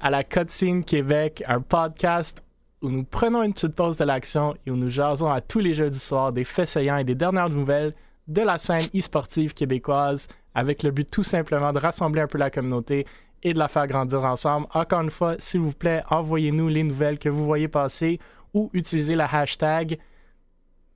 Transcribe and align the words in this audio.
À 0.00 0.10
la 0.10 0.24
Cutscene 0.24 0.84
Québec, 0.84 1.42
un 1.46 1.60
podcast 1.60 2.44
où 2.82 2.90
nous 2.90 3.04
prenons 3.04 3.42
une 3.42 3.52
petite 3.52 3.74
pause 3.74 3.96
de 3.96 4.04
l'action 4.04 4.54
et 4.66 4.70
où 4.70 4.76
nous 4.76 4.90
jasons 4.90 5.30
à 5.30 5.40
tous 5.40 5.58
les 5.58 5.74
jeudis 5.74 5.98
soirs 5.98 6.32
des 6.32 6.44
faits 6.44 6.68
saillants 6.68 6.96
et 6.96 7.04
des 7.04 7.14
dernières 7.14 7.50
nouvelles 7.50 7.94
de 8.28 8.42
la 8.42 8.58
scène 8.58 8.86
e-sportive 8.94 9.54
québécoise 9.54 10.28
avec 10.54 10.82
le 10.82 10.90
but 10.90 11.10
tout 11.10 11.22
simplement 11.22 11.72
de 11.72 11.78
rassembler 11.78 12.22
un 12.22 12.26
peu 12.26 12.38
la 12.38 12.50
communauté 12.50 13.06
et 13.42 13.52
de 13.52 13.58
la 13.58 13.68
faire 13.68 13.86
grandir 13.86 14.22
ensemble. 14.24 14.66
Encore 14.74 15.00
une 15.00 15.10
fois, 15.10 15.36
s'il 15.38 15.60
vous 15.60 15.72
plaît, 15.72 16.02
envoyez-nous 16.10 16.68
les 16.68 16.82
nouvelles 16.82 17.18
que 17.18 17.28
vous 17.28 17.44
voyez 17.44 17.68
passer 17.68 18.18
ou 18.54 18.70
utilisez 18.72 19.16
la 19.16 19.26
hashtag 19.26 19.98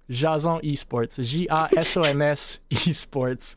Jason 0.09 0.61
Esports, 0.62 1.19
J-A-S-O-N-S 1.19 2.62
Esports. 2.70 3.56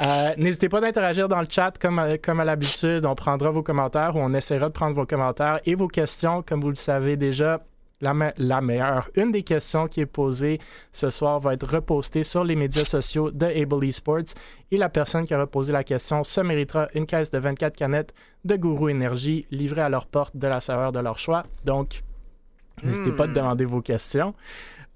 Euh, 0.00 0.32
N'hésitez 0.36 0.68
pas 0.68 0.80
d'interagir 0.80 1.28
dans 1.28 1.40
le 1.40 1.46
chat 1.50 1.76
comme, 1.78 1.98
à- 1.98 2.18
comme 2.18 2.40
à 2.40 2.44
l'habitude. 2.44 3.04
On 3.04 3.14
prendra 3.14 3.50
vos 3.50 3.62
commentaires 3.62 4.14
ou 4.16 4.20
on 4.20 4.32
essaiera 4.32 4.68
de 4.68 4.72
prendre 4.72 4.94
vos 4.94 5.06
commentaires 5.06 5.58
et 5.66 5.74
vos 5.74 5.88
questions. 5.88 6.42
Comme 6.42 6.60
vous 6.60 6.68
le 6.70 6.76
savez 6.76 7.16
déjà, 7.16 7.64
la, 8.00 8.14
me- 8.14 8.30
la 8.36 8.60
meilleure, 8.60 9.10
une 9.16 9.32
des 9.32 9.42
questions 9.42 9.88
qui 9.88 10.00
est 10.00 10.06
posée 10.06 10.60
ce 10.92 11.10
soir 11.10 11.40
va 11.40 11.54
être 11.54 11.66
repostée 11.66 12.22
sur 12.22 12.44
les 12.44 12.54
médias 12.54 12.84
sociaux 12.84 13.32
de 13.32 13.46
Able 13.46 13.84
Esports 13.86 14.34
et 14.70 14.76
la 14.76 14.88
personne 14.88 15.26
qui 15.26 15.34
aura 15.34 15.48
posé 15.48 15.72
la 15.72 15.82
question 15.82 16.22
se 16.22 16.40
méritera 16.42 16.86
une 16.94 17.06
caisse 17.06 17.30
de 17.30 17.38
24 17.38 17.74
canettes 17.74 18.14
de 18.44 18.54
Gourou 18.54 18.88
Énergie 18.88 19.46
livrée 19.50 19.80
à 19.80 19.88
leur 19.88 20.06
porte 20.06 20.36
de 20.36 20.46
la 20.46 20.60
saveur 20.60 20.92
de 20.92 21.00
leur 21.00 21.18
choix. 21.18 21.42
Donc, 21.64 22.02
n'hésitez 22.84 23.10
pas 23.10 23.26
de 23.26 23.32
demander 23.34 23.64
vos 23.64 23.80
questions. 23.82 24.32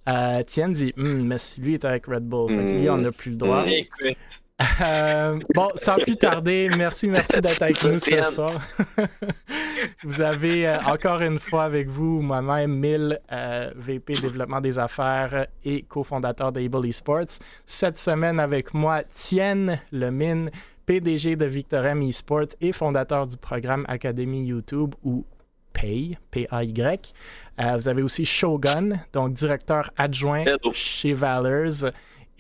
Euh, 0.09 0.43
Tienne 0.45 0.73
dit, 0.73 0.93
Hmm, 0.97 1.27
mais 1.27 1.39
si 1.39 1.61
lui 1.61 1.75
est 1.75 1.85
avec 1.85 2.07
Red 2.07 2.25
Bull, 2.25 2.51
fait 2.51 2.57
que 2.57 2.79
lui, 2.81 2.89
on 2.91 2.99
n'a 2.99 3.11
plus 3.11 3.31
le 3.33 3.37
droit. 3.37 3.65
Écoute, 3.67 4.17
Euh, 4.81 5.39
bon, 5.55 5.69
sans 5.77 5.97
plus 5.97 6.17
tarder, 6.17 6.69
merci, 6.77 7.09
merci 7.09 7.41
d'être 7.41 7.63
avec 7.63 7.85
nous 7.85 7.99
ce 7.99 8.23
soir. 8.23 8.51
vous 10.05 10.21
avez 10.21 10.69
euh, 10.69 10.81
encore 10.83 11.21
une 11.21 11.39
fois 11.39 11.65
avec 11.65 11.89
vous 11.89 12.21
moi-même, 12.21 12.75
Mille, 12.75 13.21
euh, 13.33 13.71
VP 13.77 14.15
développement 14.15 14.61
des 14.61 14.79
affaires 14.79 15.47
et 15.65 15.83
cofondateur 15.83 16.53
d'Able 16.53 16.87
Esports. 16.87 17.39
Cette 17.67 17.99
semaine 17.99 18.39
avec 18.39 18.75
moi, 18.75 19.03
Tienne 19.05 19.81
Lemine, 19.91 20.51
PDG 20.87 21.37
de 21.37 21.47
Victorem 21.47 22.03
Esports 22.03 22.55
et 22.61 22.73
fondateur 22.73 23.27
du 23.27 23.37
programme 23.37 23.85
Académie 23.89 24.45
YouTube 24.45 24.95
ou 25.03 25.25
PAY, 25.73 26.19
P-A-Y. 26.31 27.15
Vous 27.77 27.89
avez 27.89 28.03
aussi 28.03 28.25
Shogun, 28.25 28.91
donc 29.13 29.33
directeur 29.33 29.91
adjoint 29.97 30.45
Hello. 30.45 30.73
chez 30.73 31.13
Valors 31.13 31.91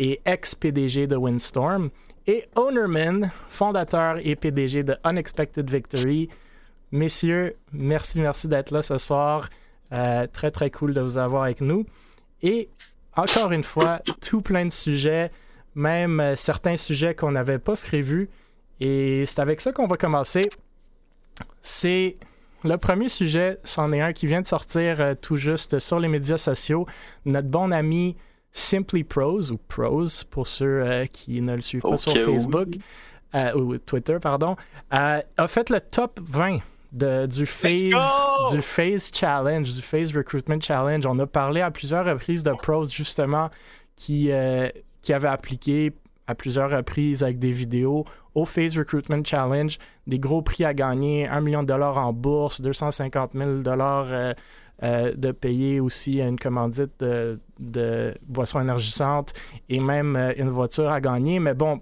et 0.02 0.20
ex-PDG 0.26 1.06
de 1.06 1.14
Windstorm. 1.14 1.90
Et 2.26 2.44
Ownerman, 2.56 3.30
fondateur 3.48 4.18
et 4.24 4.34
PDG 4.34 4.82
de 4.82 4.96
Unexpected 5.04 5.70
Victory. 5.70 6.28
Messieurs, 6.90 7.54
merci, 7.72 8.18
merci 8.18 8.48
d'être 8.48 8.72
là 8.72 8.82
ce 8.82 8.98
soir. 8.98 9.48
Euh, 9.92 10.26
très, 10.26 10.50
très 10.50 10.70
cool 10.70 10.92
de 10.92 11.00
vous 11.00 11.18
avoir 11.18 11.44
avec 11.44 11.60
nous. 11.60 11.86
Et 12.42 12.68
encore 13.14 13.52
une 13.52 13.62
fois, 13.62 14.00
tout 14.20 14.40
plein 14.40 14.66
de 14.66 14.72
sujets, 14.72 15.30
même 15.76 16.18
euh, 16.18 16.34
certains 16.34 16.76
sujets 16.76 17.14
qu'on 17.14 17.30
n'avait 17.30 17.60
pas 17.60 17.76
prévus. 17.76 18.28
Et 18.80 19.22
c'est 19.24 19.38
avec 19.38 19.60
ça 19.60 19.70
qu'on 19.70 19.86
va 19.86 19.96
commencer. 19.96 20.50
C'est 21.62 22.16
le 22.64 22.76
premier 22.76 23.08
sujet, 23.08 23.58
c'en 23.62 23.92
est 23.92 24.00
un 24.00 24.12
qui 24.12 24.26
vient 24.26 24.40
de 24.40 24.46
sortir 24.48 25.00
euh, 25.00 25.14
tout 25.14 25.36
juste 25.36 25.78
sur 25.78 26.00
les 26.00 26.08
médias 26.08 26.38
sociaux. 26.38 26.86
Notre 27.24 27.48
bon 27.48 27.70
ami 27.70 28.16
Simply 28.52 29.04
Pros, 29.04 29.50
ou 29.50 29.56
Pros 29.56 30.24
pour 30.30 30.46
ceux 30.46 30.82
euh, 30.82 31.06
qui 31.06 31.40
ne 31.40 31.54
le 31.54 31.62
suivent 31.62 31.82
pas 31.82 31.96
sur 31.96 32.12
oui. 32.12 32.24
Facebook, 32.24 32.68
euh, 33.34 33.54
ou 33.54 33.78
Twitter, 33.78 34.18
pardon, 34.20 34.56
euh, 34.92 35.20
a 35.36 35.48
fait 35.48 35.70
le 35.70 35.80
top 35.80 36.20
20 36.22 36.58
de, 36.92 37.24
du, 37.24 37.46
phase, 37.46 37.94
du 38.52 38.60
Phase 38.60 39.10
Challenge, 39.14 39.68
du 39.70 39.80
Phase 39.80 40.14
Recruitment 40.14 40.60
Challenge. 40.60 41.06
On 41.06 41.18
a 41.18 41.26
parlé 41.26 41.62
à 41.62 41.70
plusieurs 41.70 42.04
reprises 42.04 42.44
de 42.44 42.50
Pros, 42.50 42.84
justement, 42.84 43.48
qui, 43.96 44.30
euh, 44.30 44.68
qui 45.00 45.14
avaient 45.14 45.28
appliqué 45.28 45.92
à 46.26 46.34
plusieurs 46.34 46.70
reprises 46.70 47.22
avec 47.22 47.38
des 47.38 47.52
vidéos 47.52 48.04
au 48.34 48.44
Phase 48.44 48.76
Recruitment 48.76 49.24
Challenge, 49.24 49.78
des 50.06 50.18
gros 50.18 50.42
prix 50.42 50.64
à 50.64 50.74
gagner, 50.74 51.26
1 51.26 51.40
million 51.40 51.62
de 51.62 51.68
dollars 51.68 51.96
en 51.96 52.12
bourse, 52.12 52.60
250 52.60 53.32
000 53.32 53.56
dollars 53.60 54.34
euh, 54.82 55.12
de 55.14 55.30
payer 55.30 55.78
aussi 55.78 56.20
une 56.20 56.36
commandite 56.36 56.98
de, 56.98 58.14
boissons 58.26 58.60
énergisantes 58.60 59.32
et 59.68 59.78
même 59.78 60.16
euh, 60.16 60.32
une 60.36 60.50
voiture 60.50 60.90
à 60.90 61.00
gagner. 61.00 61.38
Mais 61.38 61.54
bon, 61.54 61.80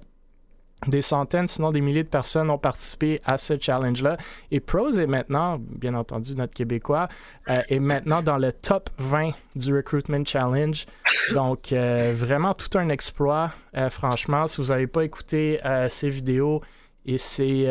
des 0.87 1.01
centaines, 1.01 1.49
sinon 1.49 1.73
des 1.73 1.81
milliers 1.81 2.05
de 2.05 2.09
personnes 2.09 2.51
ont 2.51 2.59
participé 2.59 3.23
à 3.25 3.39
ce 3.39 3.55
challenge-là. 3.59 4.19
Et 4.51 4.61
Pros 4.61 4.91
est 4.91 5.07
maintenant, 5.07 5.59
bien 5.59 5.95
entendu, 5.95 6.37
notre 6.37 6.53
Québécois, 6.53 7.09
euh, 7.49 7.63
est 7.71 7.79
maintenant 7.79 8.21
dans 8.21 8.37
le 8.37 8.53
top 8.53 8.91
20 8.99 9.31
du 9.57 9.75
Recruitment 9.75 10.27
Challenge. 10.27 10.85
Donc, 11.33 11.73
vraiment 11.73 12.53
tout 12.55 12.77
un 12.77 12.89
exploit. 12.89 13.51
Franchement, 13.91 14.47
si 14.47 14.61
vous 14.61 14.69
n'avez 14.69 14.87
pas 14.87 15.05
écouté 15.05 15.61
ces 15.89 16.09
vidéos 16.09 16.61
et 17.07 17.19
ces, 17.19 17.69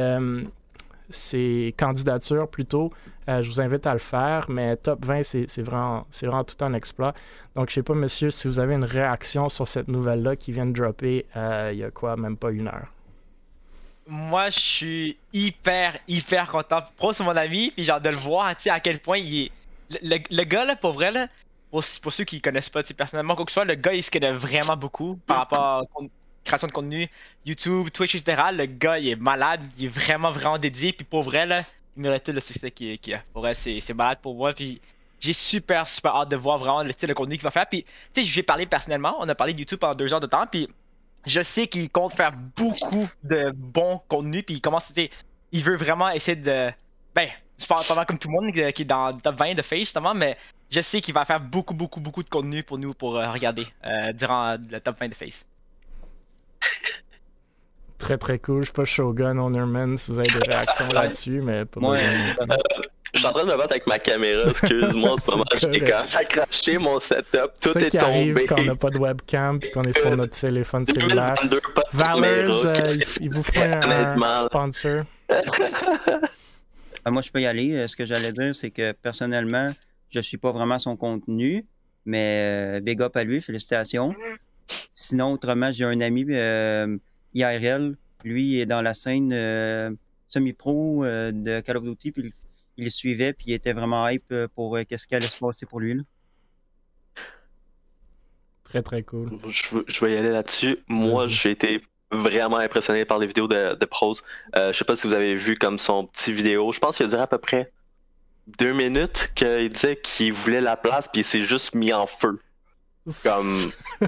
ces 1.09 1.75
candidatures 1.77 2.47
plutôt, 2.47 2.91
je 3.43 3.49
vous 3.49 3.61
invite 3.61 3.85
à 3.87 3.93
le 3.93 3.99
faire. 3.99 4.45
Mais 4.49 4.75
top 4.77 5.05
20, 5.05 5.23
c'est 5.23 5.61
vraiment, 5.61 6.03
vraiment 6.21 6.43
tout 6.43 6.63
un 6.63 6.73
exploit. 6.73 7.13
Donc, 7.55 7.69
je 7.69 7.75
sais 7.75 7.83
pas, 7.83 7.93
monsieur, 7.93 8.29
si 8.31 8.47
vous 8.47 8.59
avez 8.59 8.75
une 8.75 8.83
réaction 8.83 9.49
sur 9.49 9.67
cette 9.67 9.87
nouvelle-là 9.87 10.35
qui 10.35 10.51
vient 10.51 10.65
de 10.65 10.73
dropper 10.73 11.25
euh, 11.35 11.69
il 11.73 11.79
y 11.79 11.83
a 11.83 11.91
quoi, 11.91 12.15
même 12.17 12.37
pas 12.37 12.51
une 12.51 12.67
heure? 12.67 12.93
moi 14.07 14.49
je 14.49 14.59
suis 14.59 15.19
hyper 15.33 15.99
hyper 16.07 16.49
content. 16.49 16.81
Pro 16.97 17.13
c'est 17.13 17.23
mon 17.23 17.35
ami, 17.35 17.71
puis 17.71 17.83
genre 17.83 18.01
de 18.01 18.09
le 18.09 18.15
voir, 18.17 18.55
tu 18.55 18.63
sais 18.63 18.69
à 18.69 18.79
quel 18.79 18.99
point 19.01 19.17
il 19.17 19.45
est. 19.45 19.51
Le, 20.01 20.17
le- 20.29 20.43
gars 20.45 20.65
là, 20.65 20.75
pour 20.75 20.93
vrai 20.93 21.11
là, 21.11 21.27
pour, 21.71 21.83
pour 22.01 22.13
ceux 22.13 22.23
qui 22.25 22.41
connaissent 22.41 22.69
pas 22.69 22.83
tu 22.83 22.93
personnellement 22.93 23.35
quoi 23.35 23.45
que 23.45 23.51
ce 23.51 23.55
soit, 23.55 23.65
le 23.65 23.75
gars 23.75 23.93
il 23.93 24.03
se 24.03 24.11
connaît 24.11 24.31
vraiment 24.31 24.77
beaucoup 24.77 25.17
par 25.27 25.37
rapport 25.39 25.59
à 25.59 25.83
création 26.43 26.67
de 26.67 26.71
contenu, 26.73 27.09
YouTube, 27.45 27.89
Twitch, 27.91 28.15
etc. 28.15 28.49
Le 28.53 28.65
gars 28.65 28.99
il 28.99 29.09
est 29.09 29.15
malade, 29.15 29.61
il 29.77 29.85
est 29.85 29.87
vraiment 29.87 30.31
vraiment 30.31 30.57
dédié, 30.59 30.93
puis 30.93 31.05
pour 31.05 31.23
vrai 31.23 31.45
là, 31.45 31.63
tout 32.19 32.31
le 32.31 32.39
succès 32.39 32.71
qu'il 32.71 32.97
qu'il 32.99 33.13
a. 33.13 33.23
Pour 33.33 33.41
vrai 33.41 33.53
c'est 33.53 33.93
malade 33.93 34.19
pour 34.21 34.35
moi, 34.35 34.53
puis 34.53 34.81
j'ai 35.19 35.33
super 35.33 35.87
super 35.87 36.15
hâte 36.15 36.29
de 36.29 36.35
voir 36.35 36.57
vraiment 36.57 36.83
le 36.83 36.91
style 36.91 37.09
de 37.09 37.13
contenu 37.13 37.35
qu'il 37.35 37.43
va 37.43 37.51
faire. 37.51 37.67
Puis 37.67 37.85
tu 38.13 38.21
sais 38.21 38.27
j'ai 38.27 38.43
parlé 38.43 38.65
personnellement, 38.65 39.15
on 39.19 39.27
a 39.27 39.35
parlé 39.35 39.53
de 39.53 39.59
YouTube 39.59 39.79
pendant 39.79 39.95
deux 39.95 40.13
heures 40.13 40.19
de 40.19 40.27
temps, 40.27 40.45
puis 40.47 40.67
je 41.25 41.41
sais 41.41 41.67
qu'il 41.67 41.89
compte 41.89 42.13
faire 42.13 42.31
beaucoup 42.55 43.07
de 43.23 43.51
bons 43.55 44.01
contenus, 44.07 44.43
puis 44.45 44.55
il 44.55 44.61
commence, 44.61 44.91
il 45.51 45.63
veut 45.63 45.77
vraiment 45.77 46.09
essayer 46.09 46.35
de. 46.35 46.71
Ben, 47.13 47.29
je 47.57 47.65
parle 47.65 47.85
pas 47.85 48.05
comme 48.05 48.17
tout 48.17 48.29
le 48.29 48.33
monde 48.33 48.53
qui 48.53 48.73
qui 48.73 48.81
est 48.83 48.85
dans 48.85 49.07
le 49.07 49.19
top 49.19 49.35
20 49.35 49.55
de 49.55 49.61
Face, 49.61 49.79
justement, 49.79 50.13
mais 50.13 50.37
je 50.69 50.81
sais 50.81 51.01
qu'il 51.01 51.13
va 51.13 51.25
faire 51.25 51.41
beaucoup, 51.41 51.73
beaucoup, 51.73 51.99
beaucoup 51.99 52.23
de 52.23 52.29
contenu 52.29 52.63
pour 52.63 52.77
nous 52.77 52.93
pour 52.93 53.17
euh, 53.17 53.31
regarder 53.31 53.65
euh, 53.85 54.13
durant 54.13 54.55
le 54.57 54.79
top 54.79 54.99
20 54.99 55.09
de 55.09 55.15
Face. 55.15 55.45
Très 57.99 58.17
très 58.17 58.39
cool. 58.39 58.61
Je 58.61 58.65
suis 58.65 58.73
pas 58.73 58.85
Shogun, 58.85 59.37
Ownerman, 59.37 59.97
si 59.97 60.11
vous 60.11 60.19
avez 60.19 60.29
des 60.29 60.49
réactions 60.49 60.87
là-dessus, 60.87 61.41
mais 61.41 61.65
pas 61.65 61.79
Moi, 61.79 61.97
besoin. 61.97 62.57
Je 63.11 63.17
suis 63.17 63.27
en 63.27 63.31
train 63.31 63.43
de 63.43 63.51
me 63.51 63.57
battre 63.57 63.71
avec 63.71 63.87
ma 63.87 63.97
caméra, 63.97 64.49
excuse-moi, 64.49 65.15
c'est 65.23 65.31
pas 65.31 65.37
mal. 65.37 65.73
J'ai 65.73 65.79
quand 65.79 65.97
même 65.97 66.15
accroché 66.15 66.77
mon 66.77 66.99
setup, 66.99 67.51
tout 67.59 67.71
ça 67.71 67.79
est 67.79 67.89
qui 67.89 67.97
arrive 67.97 68.35
tombé. 68.35 68.45
quand 68.45 68.59
on 68.59 68.65
n'a 68.65 68.75
pas 68.75 68.91
de 68.91 68.99
webcam 68.99 69.59
puis 69.59 69.71
qu'on 69.71 69.83
est 69.83 69.97
sur 69.97 70.15
notre 70.15 70.39
téléphone 70.39 70.85
cellulaire. 70.85 71.33
2022, 71.41 71.61
pas 71.73 71.81
de 71.81 71.97
Valors, 71.97 72.67
euh, 72.67 72.73
il, 73.19 73.31
vous 73.31 73.43
c'est, 73.43 73.63
un, 73.63 74.37
sponsor. 74.45 75.05
Ah, 77.03 77.11
moi, 77.11 77.23
je 77.23 77.31
peux 77.31 77.41
y 77.41 77.47
aller. 77.47 77.73
Euh, 77.73 77.87
Ce 77.87 77.95
que 77.95 78.05
j'allais 78.05 78.31
dire, 78.31 78.55
c'est 78.55 78.69
que 78.69 78.91
personnellement, 78.91 79.69
je 80.09 80.19
suis 80.19 80.37
pas 80.37 80.51
vraiment 80.51 80.77
son 80.77 80.95
contenu, 80.95 81.65
mais 82.05 82.77
euh, 82.77 82.79
big 82.79 83.01
up 83.01 83.15
à 83.17 83.23
lui, 83.23 83.41
félicitations. 83.41 84.13
Sinon, 84.87 85.33
autrement, 85.33 85.71
j'ai 85.71 85.85
un 85.85 85.99
ami 86.01 86.25
euh, 86.29 86.97
IRL, 87.33 87.95
lui 88.23 88.53
il 88.53 88.59
est 88.61 88.65
dans 88.65 88.81
la 88.81 88.93
scène 88.93 89.31
euh, 89.33 89.91
semi-pro 90.27 91.03
euh, 91.03 91.31
de 91.31 91.59
Call 91.61 91.77
of 91.77 91.83
Duty, 91.83 92.11
puis 92.11 92.23
il, 92.25 92.33
il 92.79 92.85
le 92.85 92.91
suivait, 92.91 93.33
puis 93.33 93.47
il 93.47 93.53
était 93.53 93.73
vraiment 93.73 94.07
hype 94.07 94.31
euh, 94.31 94.47
pour 94.55 94.77
euh, 94.77 94.83
qu'est-ce 94.87 95.05
qui 95.05 95.13
allait 95.13 95.27
se 95.27 95.37
passer 95.37 95.65
pour 95.65 95.81
lui. 95.81 95.95
Là. 95.95 96.03
Très 98.63 98.81
très 98.81 99.03
cool. 99.03 99.37
Je, 99.47 100.05
vais 100.05 100.13
y 100.13 100.17
aller 100.17 100.29
là-dessus. 100.29 100.77
Moi, 100.87 101.27
j'ai 101.27 101.51
été 101.51 101.81
vraiment 102.11 102.57
impressionné 102.57 103.03
par 103.03 103.19
les 103.19 103.27
vidéos 103.27 103.47
de, 103.47 103.75
de 103.75 103.85
Pros. 103.85 104.13
Euh, 104.55 104.71
je 104.71 104.77
sais 104.77 104.85
pas 104.85 104.95
si 104.95 105.07
vous 105.07 105.13
avez 105.13 105.35
vu 105.35 105.57
comme 105.57 105.77
son 105.77 106.05
petit 106.05 106.31
vidéo. 106.31 106.71
Je 106.71 106.79
pense 106.79 106.97
qu'il 106.97 107.05
a 107.05 107.09
duré 107.09 107.21
à 107.21 107.27
peu 107.27 107.37
près 107.37 107.71
deux 108.59 108.73
minutes 108.73 109.31
qu'il 109.35 109.69
disait 109.69 109.97
qu'il 109.97 110.33
voulait 110.33 110.61
la 110.61 110.77
place 110.77 111.07
puis 111.07 111.21
il 111.21 111.23
s'est 111.23 111.41
juste 111.41 111.75
mis 111.75 111.91
en 111.91 112.07
feu. 112.07 112.39
Comme 113.23 113.71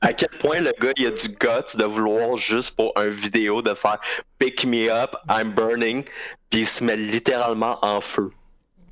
à 0.00 0.12
quel 0.12 0.28
point 0.38 0.60
le 0.60 0.72
gars 0.80 0.92
il 0.96 1.06
a 1.06 1.10
du 1.10 1.28
gut 1.28 1.76
de 1.76 1.84
vouloir 1.84 2.36
juste 2.36 2.76
pour 2.76 2.92
un 2.96 3.08
vidéo 3.08 3.62
de 3.62 3.74
faire 3.74 3.98
pick 4.38 4.64
me 4.64 4.88
up, 4.90 5.14
I'm 5.28 5.52
burning, 5.52 6.04
puis 6.50 6.60
il 6.60 6.66
se 6.66 6.82
met 6.84 6.96
littéralement 6.96 7.78
en 7.84 8.00
feu. 8.00 8.30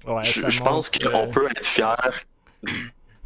Ouais, 0.07 0.25
je 0.25 0.49
je 0.51 0.63
pense 0.63 0.91
qu'on 0.91 1.29
peut 1.29 1.49
être 1.51 1.65
fier 1.65 1.97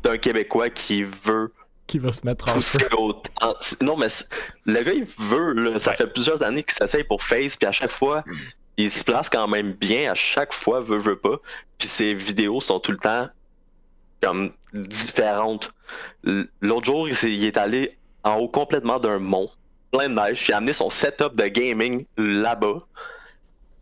d'un 0.03 0.19
Québécois 0.19 0.71
qui 0.71 1.03
veut 1.03 1.53
Qui 1.87 1.99
va 1.99 2.13
se 2.13 2.25
mettre 2.27 2.49
en 2.49 2.61
feu. 2.61 2.79
autant. 2.97 3.55
Non, 3.81 3.97
mais 3.97 4.09
le 4.67 4.83
gars, 4.83 4.93
il 4.93 5.05
veut, 5.19 5.53
là. 5.53 5.79
Ça 5.79 5.91
Ouais. 5.93 5.97
fait 5.97 6.07
plusieurs 6.07 6.43
années 6.43 6.63
qu'il 6.63 6.73
s'essaye 6.75 7.05
pour 7.05 7.23
Face, 7.23 7.57
puis 7.57 7.67
à 7.67 7.73
chaque 7.73 7.93
fois, 7.93 8.25
il 8.77 8.91
se 8.91 9.03
place 9.05 9.31
quand 9.31 9.49
même 9.49 9.73
bien 9.73 10.11
à 10.13 10.15
chaque 10.15 10.53
fois, 10.53 10.81
veut, 10.81 10.99
veut 10.99 11.19
pas. 11.19 11.37
Puis 11.79 11.89
ses 11.89 12.13
vidéos 12.15 12.61
sont 12.61 12.79
tout 12.81 12.93
le 12.93 12.99
temps 12.99 13.29
comme 14.27 14.51
différentes. 14.73 15.73
L'autre 16.61 16.85
jour, 16.85 17.09
il, 17.09 17.45
est 17.45 17.57
allé 17.57 17.97
en 18.25 18.39
haut 18.39 18.49
complètement 18.49 18.99
d'un 18.99 19.21
mont, 19.21 19.49
plein 19.93 20.09
de 20.09 20.15
neige. 20.15 20.47
Il 20.49 20.55
a 20.55 20.57
amené 20.57 20.73
son 20.73 20.91
setup 20.91 21.37
de 21.37 21.47
gaming 21.47 22.05
là-bas. 22.17 22.79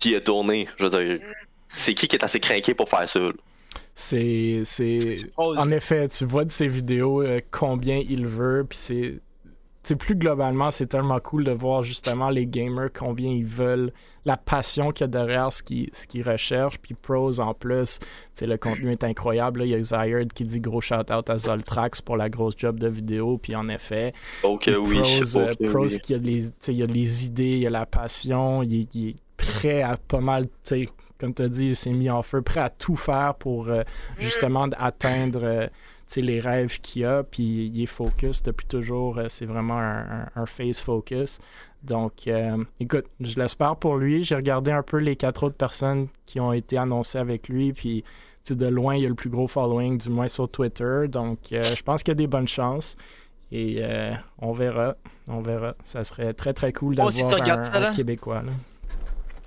Puis 0.01 0.11
il 0.11 0.17
a 0.17 0.21
tourné. 0.21 0.69
Je 0.77 0.85
veux 0.85 0.91
dire, 0.91 1.27
c'est 1.75 1.95
qui 1.95 2.09
qui 2.09 2.17
est 2.17 2.25
assez 2.25 2.41
craqué 2.41 2.75
pour 2.75 2.89
faire 2.89 3.09
ça? 3.09 3.21
là? 3.21 3.33
C'est. 3.95 4.63
En 5.37 5.71
effet, 5.71 6.09
tu 6.09 6.25
vois 6.27 6.45
de 6.45 6.51
ses 6.51 6.69
vidéos 6.69 7.23
euh, 7.23 7.41
combien 7.51 7.97
il 7.97 8.27
veut, 8.27 8.67
puis 8.69 8.79
c'est. 8.79 9.21
Sais, 9.89 9.97
plus 9.97 10.17
globalement, 10.17 10.71
c'est 10.71 10.87
tellement 10.87 11.21
cool 11.21 11.45
de 11.45 11.53
voir 11.53 11.83
justement 11.83 12.31
les 12.31 12.47
gamers 12.47 12.91
combien 12.93 13.31
ils 13.31 13.45
veulent, 13.45 13.93
la 14.25 14.37
passion 14.37 14.91
qu'il 14.93 15.03
y 15.03 15.05
a 15.05 15.09
derrière 15.09 15.53
ce 15.53 15.63
qu'ils 15.63 15.89
ce 15.93 16.07
qu'ils 16.07 16.23
recherchent. 16.29 16.79
Puis 16.79 16.95
Pros 16.95 17.41
en 17.41 17.55
plus, 17.55 17.99
sais, 18.33 18.47
le 18.47 18.57
contenu 18.57 18.91
est 18.93 19.05
incroyable. 19.05 19.61
là. 19.61 19.67
Il 19.67 19.71
y 19.71 19.75
a 19.75 19.83
Zyard 19.83 20.27
qui 20.35 20.45
dit 20.45 20.61
gros 20.61 20.81
shout-out 20.81 21.29
à 21.29 21.39
Zoltrax 21.39 22.01
pour 22.03 22.17
la 22.17 22.29
grosse 22.31 22.55
job 22.57 22.79
de 22.79 22.89
vidéo. 22.89 23.39
Puis 23.39 23.55
en 23.57 23.69
effet, 23.69 24.13
Ok, 24.43 24.63
puis 24.65 24.77
oui. 24.77 25.01
Pros, 25.01 25.39
euh, 25.39 25.55
Pros 25.71 25.85
oui. 25.87 25.99
qui 26.03 26.15
a 26.15 26.19
les, 26.19 26.43
tu 26.49 26.53
sais, 26.61 26.75
il 26.75 26.83
a 26.83 26.87
les 26.87 27.27
idées, 27.27 27.59
il 27.59 27.67
a 27.67 27.71
la 27.71 27.87
passion, 27.87 28.63
il, 28.63 28.81
est- 28.83 28.95
il 28.95 29.09
est 29.11 29.17
prêt 29.37 29.83
à 29.83 29.97
pas 29.97 30.21
mal, 30.21 30.45
tu 30.47 30.51
sais, 30.63 30.89
comme 31.19 31.33
tu 31.35 31.43
as 31.43 31.49
dit, 31.49 31.67
il 31.69 31.77
s'est 31.77 31.91
mis 31.93 32.11
en 32.11 32.23
feu, 32.23 32.43
prêt 32.43 32.61
à 32.61 32.69
tout 32.69 32.97
faire 32.97 33.35
pour 33.37 33.69
euh, 33.69 33.83
justement 34.19 34.69
atteindre 34.77 35.41
euh, 35.43 35.67
les 36.23 36.41
rêves 36.41 36.81
qu'il 36.81 37.05
a, 37.05 37.23
puis 37.23 37.67
il 37.73 37.83
est 37.83 37.87
focus 37.87 38.43
depuis 38.43 38.67
toujours, 38.67 39.19
euh, 39.19 39.27
c'est 39.29 39.47
vraiment 39.47 39.79
un, 39.79 39.99
un- 40.23 40.27
un 40.37 40.47
face 40.47 40.81
focus. 40.81 41.41
Donc, 41.83 42.27
euh, 42.29 42.57
écoute, 42.81 43.07
je 43.21 43.39
l'espère 43.39 43.77
pour 43.77 43.97
lui. 43.97 44.25
J'ai 44.25 44.35
regardé 44.37 44.71
un 44.73 44.83
peu 44.83 44.97
les 44.99 45.17
quatre 45.17 45.43
autres 45.45 45.57
personnes 45.57 46.09
qui 46.27 46.41
ont 46.41 46.53
été 46.53 46.79
annoncées 46.79 47.19
avec 47.19 47.49
lui, 47.49 47.73
puis 47.73 48.03
tu 48.45 48.53
sais, 48.53 48.55
de 48.57 48.67
loin, 48.67 48.95
il 48.97 49.03
y 49.03 49.07
a 49.07 49.09
le 49.09 49.15
plus 49.15 49.31
gros 49.31 49.47
following, 49.49 49.99
du 49.99 50.11
moins 50.11 50.29
sur 50.29 50.49
Twitter. 50.49 51.07
Donc, 51.09 51.39
euh, 51.53 51.63
je 51.63 51.83
pense 51.83 52.03
qu'il 52.03 52.11
y 52.13 52.17
a 52.17 52.17
des 52.17 52.27
bonnes 52.27 52.49
chances. 52.49 52.97
Et 53.53 53.77
euh, 53.81 54.13
on 54.39 54.53
verra. 54.53 54.97
On 55.29 55.41
verra. 55.41 55.75
Ça 55.85 56.03
serait 56.05 56.33
très 56.35 56.53
très 56.53 56.73
cool 56.73 56.97
Oh, 57.01 57.11
si 57.11 57.19
d'avoir 57.23 57.43
un, 57.43 57.73
un 57.75 57.81
là? 57.81 57.93
Québécois. 57.95 58.43
Là. 58.43 58.53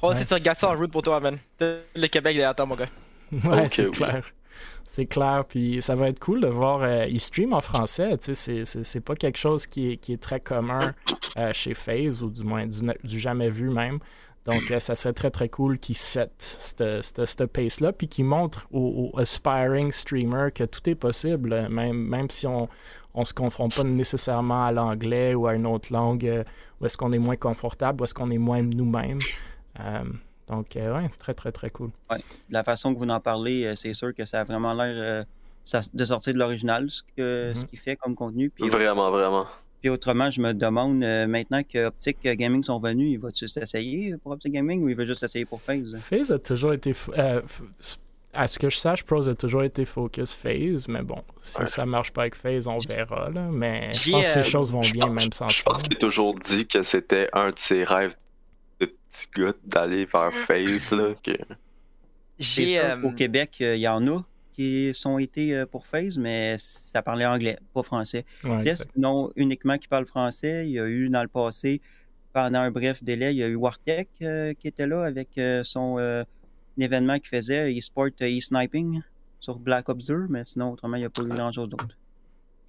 Oh, 0.02 0.10
Ouais. 0.10 0.16
si 0.16 0.26
tu 0.26 0.34
regardes 0.34 0.58
ça 0.60 0.70
en 0.72 0.78
route 0.78 0.92
pour 0.92 1.02
toi, 1.02 1.20
man. 1.20 1.38
Le 1.60 2.08
Québec 2.08 2.36
derrière 2.36 2.56
toi, 2.56 2.66
mon 2.66 2.76
gars. 2.76 2.86
Ouais, 3.32 3.68
c'est 3.70 3.86
oui. 3.88 3.92
clair. 3.92 4.24
C'est 4.90 5.06
clair. 5.06 5.44
Puis 5.48 5.82
ça 5.82 5.96
va 5.96 6.08
être 6.10 6.20
cool 6.20 6.42
de 6.42 6.48
voir. 6.48 6.82
euh, 6.82 7.06
il 7.08 7.20
stream 7.20 7.54
en 7.54 7.62
français. 7.62 8.18
Tu 8.18 8.34
sais, 8.34 8.64
c'est- 8.66 9.00
pas 9.02 9.16
quelque 9.16 9.38
chose 9.38 9.68
qui 9.68 9.92
est, 9.92 9.98
qui 9.98 10.14
est 10.14 10.22
très 10.22 10.40
commun 10.40 10.94
euh, 11.38 11.52
chez 11.54 11.74
FaZe, 11.76 12.24
ou 12.24 12.30
du 12.32 12.44
moins 12.44 12.66
du, 12.66 13.20
jamais 13.20 13.50
vu 13.50 13.70
même. 13.70 14.00
Donc, 14.46 14.72
euh, 14.72 14.80
ça 14.80 14.96
serait 14.96 15.14
très 15.14 15.30
très 15.30 15.50
cool 15.50 15.78
qu'il 15.78 15.96
set 15.98 16.32
cette 16.60 17.46
pace-là, 17.48 17.92
puis 17.92 18.08
qu'il 18.08 18.24
montre 18.26 18.66
aux, 18.72 19.12
aspiring 19.18 19.92
streamers 19.92 20.54
que 20.54 20.64
tout 20.64 20.90
est 20.90 20.96
possible, 20.96 21.68
même, 21.70 21.98
même 21.98 22.30
si 22.30 22.48
on 22.48 22.68
on 23.20 23.26
se 23.26 23.34
confronte 23.34 23.76
pas 23.76 23.84
nécessairement 23.84 24.66
à 24.66 24.72
l'anglais 24.72 25.34
ou 25.34 25.48
à 25.48 25.56
une 25.56 25.66
autre 25.66 25.92
langue 25.92 26.44
où 26.80 26.86
est-ce 26.86 26.96
qu'on 26.98 27.12
est 27.12 27.18
moins 27.18 27.36
confortable, 27.36 28.02
où 28.02 28.04
est-ce 28.06 28.14
qu'on 28.14 28.30
est 28.30 28.38
moins 28.38 28.62
nous-mêmes. 28.62 29.20
Donc, 30.50 30.76
euh, 30.76 30.96
ouais, 30.98 31.10
très 31.18 31.34
très 31.34 31.52
très 31.52 31.70
cool. 31.70 31.90
De 32.10 32.18
la 32.52 32.64
façon 32.64 32.94
que 32.94 33.00
vous 33.00 33.08
en 33.10 33.20
parlez, 33.20 33.66
euh, 33.66 33.76
c'est 33.76 33.94
sûr 33.94 34.14
que 34.16 34.26
ça 34.26 34.42
a 34.42 34.44
vraiment 34.44 34.74
l'air 34.74 34.96
euh, 34.96 35.24
de 35.94 36.06
sortir 36.06 36.34
de 36.34 36.40
l'original, 36.40 36.90
ce 36.90 37.02
que- 37.16 37.52
ce 37.54 37.62
Mhm. 37.62 37.66
qu'il 37.68 37.80
fait 37.80 37.96
comme 37.98 38.16
contenu. 38.16 38.50
Puis, 38.50 38.70
Vraiment, 38.70 39.12
vraiment. 39.12 39.46
puis 39.82 39.90
autrement, 39.90 40.32
je 40.32 40.40
me 40.40 40.54
demande, 40.54 41.04
euh, 41.04 41.28
maintenant 41.28 41.62
que 41.64 41.88
Optic 41.88 42.18
Gaming 42.24 42.64
sont 42.64 42.80
venus, 42.80 43.12
il 43.12 43.20
va-tu 43.20 43.48
s'essayer 43.50 44.16
pour 44.18 44.32
Optic 44.32 44.54
Gaming 44.54 44.84
ou 44.84 44.90
il 44.90 44.96
veut 44.96 45.06
juste 45.06 45.24
essayer 45.24 45.44
pour 45.44 45.62
FaZe? 45.62 45.98
FaZe 46.00 46.32
a 46.32 46.40
toujours 46.40 46.72
été. 46.74 46.94
euh, 47.18 47.42
à 48.34 48.48
ce 48.48 48.60
que 48.60 48.70
je 48.70 48.78
sache, 48.78 49.04
Pros 49.04 49.28
a 49.28 49.34
toujours 49.34 49.64
été 49.64 49.84
focus 49.84 50.34
FaZe, 50.36 50.88
mais 50.88 51.02
bon, 51.02 51.22
si 51.42 51.60
Ouais. 51.60 51.66
ça 51.66 51.86
marche 51.86 52.12
pas 52.12 52.22
avec 52.22 52.36
FaZe, 52.36 52.68
on 52.68 52.78
verra. 52.78 53.30
Là, 53.32 53.50
mais 53.52 53.92
je 53.94 54.12
pense 54.12 54.26
que 54.28 54.32
ces 54.32 54.44
choses 54.44 54.72
vont 54.72 54.80
bien, 54.82 55.08
pense- 55.08 55.22
même 55.22 55.32
sans 55.34 55.50
Je 55.50 55.64
pense 55.64 55.84
qu'il 55.84 55.96
a 55.96 56.00
toujours 56.00 56.36
dit 56.40 56.66
que 56.68 56.84
c'était 56.84 57.30
un 57.34 57.50
de 57.50 57.58
ses 57.60 57.84
rêves 57.84 58.16
petit 59.10 59.28
gars 59.36 59.54
d'aller 59.64 60.06
vers 60.06 60.34
FaZe. 60.34 60.92
Là, 60.92 61.14
que... 61.24 61.32
J'ai. 62.40 62.80
euh, 62.80 63.02
qu'au 63.02 63.12
Québec, 63.12 63.58
euh, 63.62 63.76
il 63.76 63.82
y 63.82 63.88
en 63.88 64.08
a 64.08 64.24
qui 64.54 64.92
sont 64.94 65.20
été 65.20 65.56
euh, 65.56 65.66
pour 65.66 65.86
FaZe, 65.86 66.18
mais 66.18 66.56
ça 66.58 67.02
parlait 67.02 67.26
anglais, 67.26 67.58
pas 67.74 67.84
français. 67.84 68.26
Ouais, 68.44 68.60
C'est 68.60 68.76
sinon 68.76 69.32
uniquement 69.36 69.78
qui 69.78 69.88
parle 69.88 70.08
français. 70.08 70.68
Il 70.68 70.72
y 70.72 70.80
a 70.80 70.88
eu 70.88 71.10
dans 71.10 71.22
le 71.22 71.28
passé, 71.28 71.80
pendant 72.38 72.60
un 72.60 72.70
bref 72.70 73.04
délai, 73.04 73.34
il 73.34 73.38
y 73.38 73.44
a 73.44 73.48
eu 73.48 73.56
Wartech 73.56 74.10
euh, 74.22 74.54
qui 74.54 74.68
était 74.68 74.86
là 74.86 75.04
avec 75.06 75.30
euh, 75.40 75.64
son 75.64 75.98
euh, 75.98 76.24
événement 76.78 77.18
qu'il 77.18 77.30
faisait, 77.30 77.76
eSport 77.76 78.10
e-sniping 78.22 79.02
sur 79.40 79.58
Black 79.58 79.90
Ops 79.90 80.06
2, 80.06 80.28
mais 80.30 80.44
sinon, 80.46 80.74
autrement, 80.74 80.98
il 80.98 81.00
n'y 81.00 81.06
a 81.06 81.10
pas 81.10 81.24
eu 81.24 81.30
grand-chose 81.30 81.68
d'autre. 81.68 81.98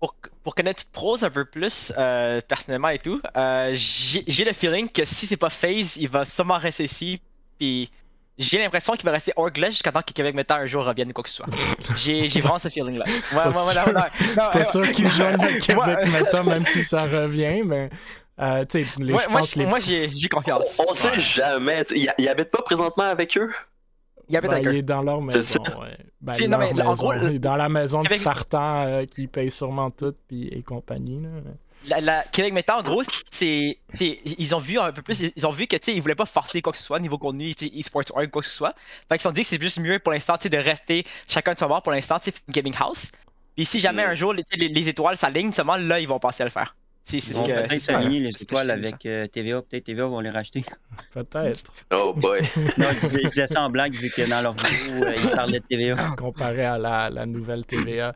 Pour, 0.00 0.14
pour 0.44 0.54
connaître 0.54 0.84
Pros 0.92 1.24
un 1.24 1.30
peu 1.30 1.44
plus, 1.44 1.92
euh, 1.98 2.40
personnellement 2.46 2.88
et 2.88 2.98
tout, 2.98 3.20
euh, 3.36 3.70
j'ai 3.74 4.24
j'ai 4.26 4.44
le 4.44 4.52
feeling 4.52 4.88
que 4.88 5.04
si 5.04 5.26
c'est 5.26 5.36
pas 5.36 5.50
FaZe, 5.50 5.96
il 5.96 6.08
va 6.08 6.24
sûrement 6.24 6.58
rester 6.58 6.84
ici. 6.84 7.20
Puis 7.58 7.90
j'ai 8.38 8.58
l'impression 8.58 8.92
qu'il 8.94 9.04
va 9.04 9.10
rester 9.10 9.32
Orgless 9.34 9.70
jusqu'à 9.70 9.90
temps 9.90 10.02
que 10.02 10.12
Québec 10.12 10.34
Meta 10.34 10.56
un 10.56 10.66
jour 10.66 10.84
revienne 10.84 11.08
ou 11.10 11.12
quoi 11.12 11.24
que 11.24 11.30
ce 11.30 11.36
soit. 11.36 11.46
J'ai 11.96 12.28
j'ai 12.28 12.40
vraiment 12.40 12.60
ce 12.60 12.68
feeling-là. 12.68 13.04
Ouais, 13.32 13.38
ouais, 13.38 13.44
ouais, 13.46 13.52
sûr? 13.52 13.92
Non, 14.36 14.50
Pas 14.52 14.64
sûr 14.64 14.80
ouais. 14.82 14.92
qu'ils 14.92 15.10
joignent 15.10 15.44
le. 15.44 15.58
Québec 15.58 16.06
maintenant, 16.12 16.44
même 16.44 16.64
si 16.66 16.84
ça 16.84 17.02
revient, 17.02 17.62
mais 17.64 17.90
euh, 18.40 18.64
tu 18.64 18.86
sais, 18.86 19.02
les- 19.02 19.12
Ouais, 19.14 19.22
je 19.24 19.30
moi, 19.30 19.40
pense 19.40 19.54
je- 19.54 19.58
les. 19.58 19.66
moi, 19.66 19.80
j'ai 19.80 20.08
j'ai 20.14 20.28
confiance. 20.28 20.62
On 20.78 20.92
sait 20.94 21.10
Ouais. 21.10 21.18
jamais. 21.20 21.84
Il, 21.90 22.08
il 22.18 22.28
habite 22.28 22.52
pas 22.52 22.62
présentement 22.62 23.02
avec 23.04 23.36
eux? 23.36 23.52
Il 24.28 24.34
y 24.34 24.36
avait 24.36 24.48
Ben, 24.48 24.60
il 24.62 24.76
est 24.78 24.82
dans 24.82 25.02
leur 25.02 25.20
maison. 25.22 25.62
ouais. 25.80 25.96
Ben, 26.20 26.32
non, 26.48 26.58
en 26.86 26.92
gros, 26.94 27.12
Il 27.14 27.36
est 27.36 27.38
dans 27.38 27.56
la 27.56 27.68
maison 27.68 28.00
du 28.02 28.08
Québec- 28.08 28.20
Spartan 28.22 28.86
euh, 28.86 29.04
qui 29.06 29.26
paye 29.26 29.50
sûrement 29.50 29.90
tout 29.90 30.14
puis, 30.26 30.48
et 30.48 30.62
compagnie. 30.62 31.20
Là. 31.22 31.28
La, 31.88 32.00
la 32.00 32.22
Québec 32.24 32.52
Meta, 32.52 32.78
en 32.78 32.82
gros, 32.82 33.02
c'est, 33.30 33.78
c'est, 33.88 34.18
ils 34.24 34.54
ont 34.54 34.58
vu 34.58 34.78
un 34.78 34.90
peu 34.92 35.00
plus, 35.00 35.22
ils 35.34 35.46
ont 35.46 35.50
vu 35.50 35.66
que, 35.68 35.76
tu 35.76 35.84
sais, 35.92 35.94
ils 35.96 36.02
voulaient 36.02 36.16
pas 36.16 36.26
forcer 36.26 36.60
quoi 36.60 36.72
que 36.72 36.78
ce 36.78 36.84
soit 36.84 36.98
niveau 36.98 37.18
contenu, 37.18 37.52
e-sports 37.52 38.02
org, 38.14 38.28
quoi 38.30 38.42
que 38.42 38.48
ce 38.48 38.54
soit. 38.54 38.74
Fait 39.08 39.14
qu'ils 39.14 39.20
se 39.20 39.22
sont 39.28 39.32
dit 39.32 39.42
que 39.42 39.46
c'est 39.46 39.62
juste 39.62 39.78
mieux 39.78 39.98
pour 40.00 40.12
l'instant, 40.12 40.34
de 40.42 40.56
rester 40.58 41.06
chacun 41.28 41.54
de 41.54 41.58
son 41.58 41.68
bord 41.68 41.82
pour 41.82 41.92
l'instant, 41.92 42.18
gaming 42.48 42.74
house. 42.80 43.10
Puis 43.56 43.64
si 43.64 43.80
jamais 43.80 44.04
Mm. 44.06 44.10
un 44.10 44.14
jour 44.14 44.34
les, 44.34 44.44
les 44.56 44.88
étoiles 44.88 45.16
s'alignent, 45.16 45.52
seulement 45.52 45.76
là, 45.76 46.00
ils 46.00 46.08
vont 46.08 46.18
passer 46.18 46.42
à 46.42 46.46
le 46.46 46.50
faire. 46.50 46.74
C'est, 47.08 47.20
ce 47.20 47.32
que. 47.32 47.66
peut-être 47.66 47.80
s'aligner 47.80 48.20
les 48.20 48.30
étoiles 48.40 48.70
avec 48.70 49.06
euh, 49.06 49.26
TVA. 49.26 49.62
Peut-être 49.62 49.84
TVA 49.84 50.06
vont 50.06 50.20
les 50.20 50.28
racheter. 50.30 50.62
Peut-être. 51.12 51.72
Oh 51.90 52.12
boy. 52.14 52.40
non, 52.76 52.88
je 53.00 53.24
disais, 53.24 53.46
ça 53.46 53.62
en 53.62 53.70
blague 53.70 53.94
vu 53.94 54.10
que 54.10 54.28
dans 54.28 54.42
leur 54.42 54.52
vidéo, 54.54 55.04
euh, 55.04 55.14
ils 55.16 55.30
parlaient 55.30 55.60
de 55.60 55.64
TVA. 55.66 55.98
se 56.02 56.12
comparer 56.12 56.64
à 56.66 56.76
la, 56.76 57.08
la 57.08 57.24
nouvelle 57.24 57.64
TVA. 57.64 58.14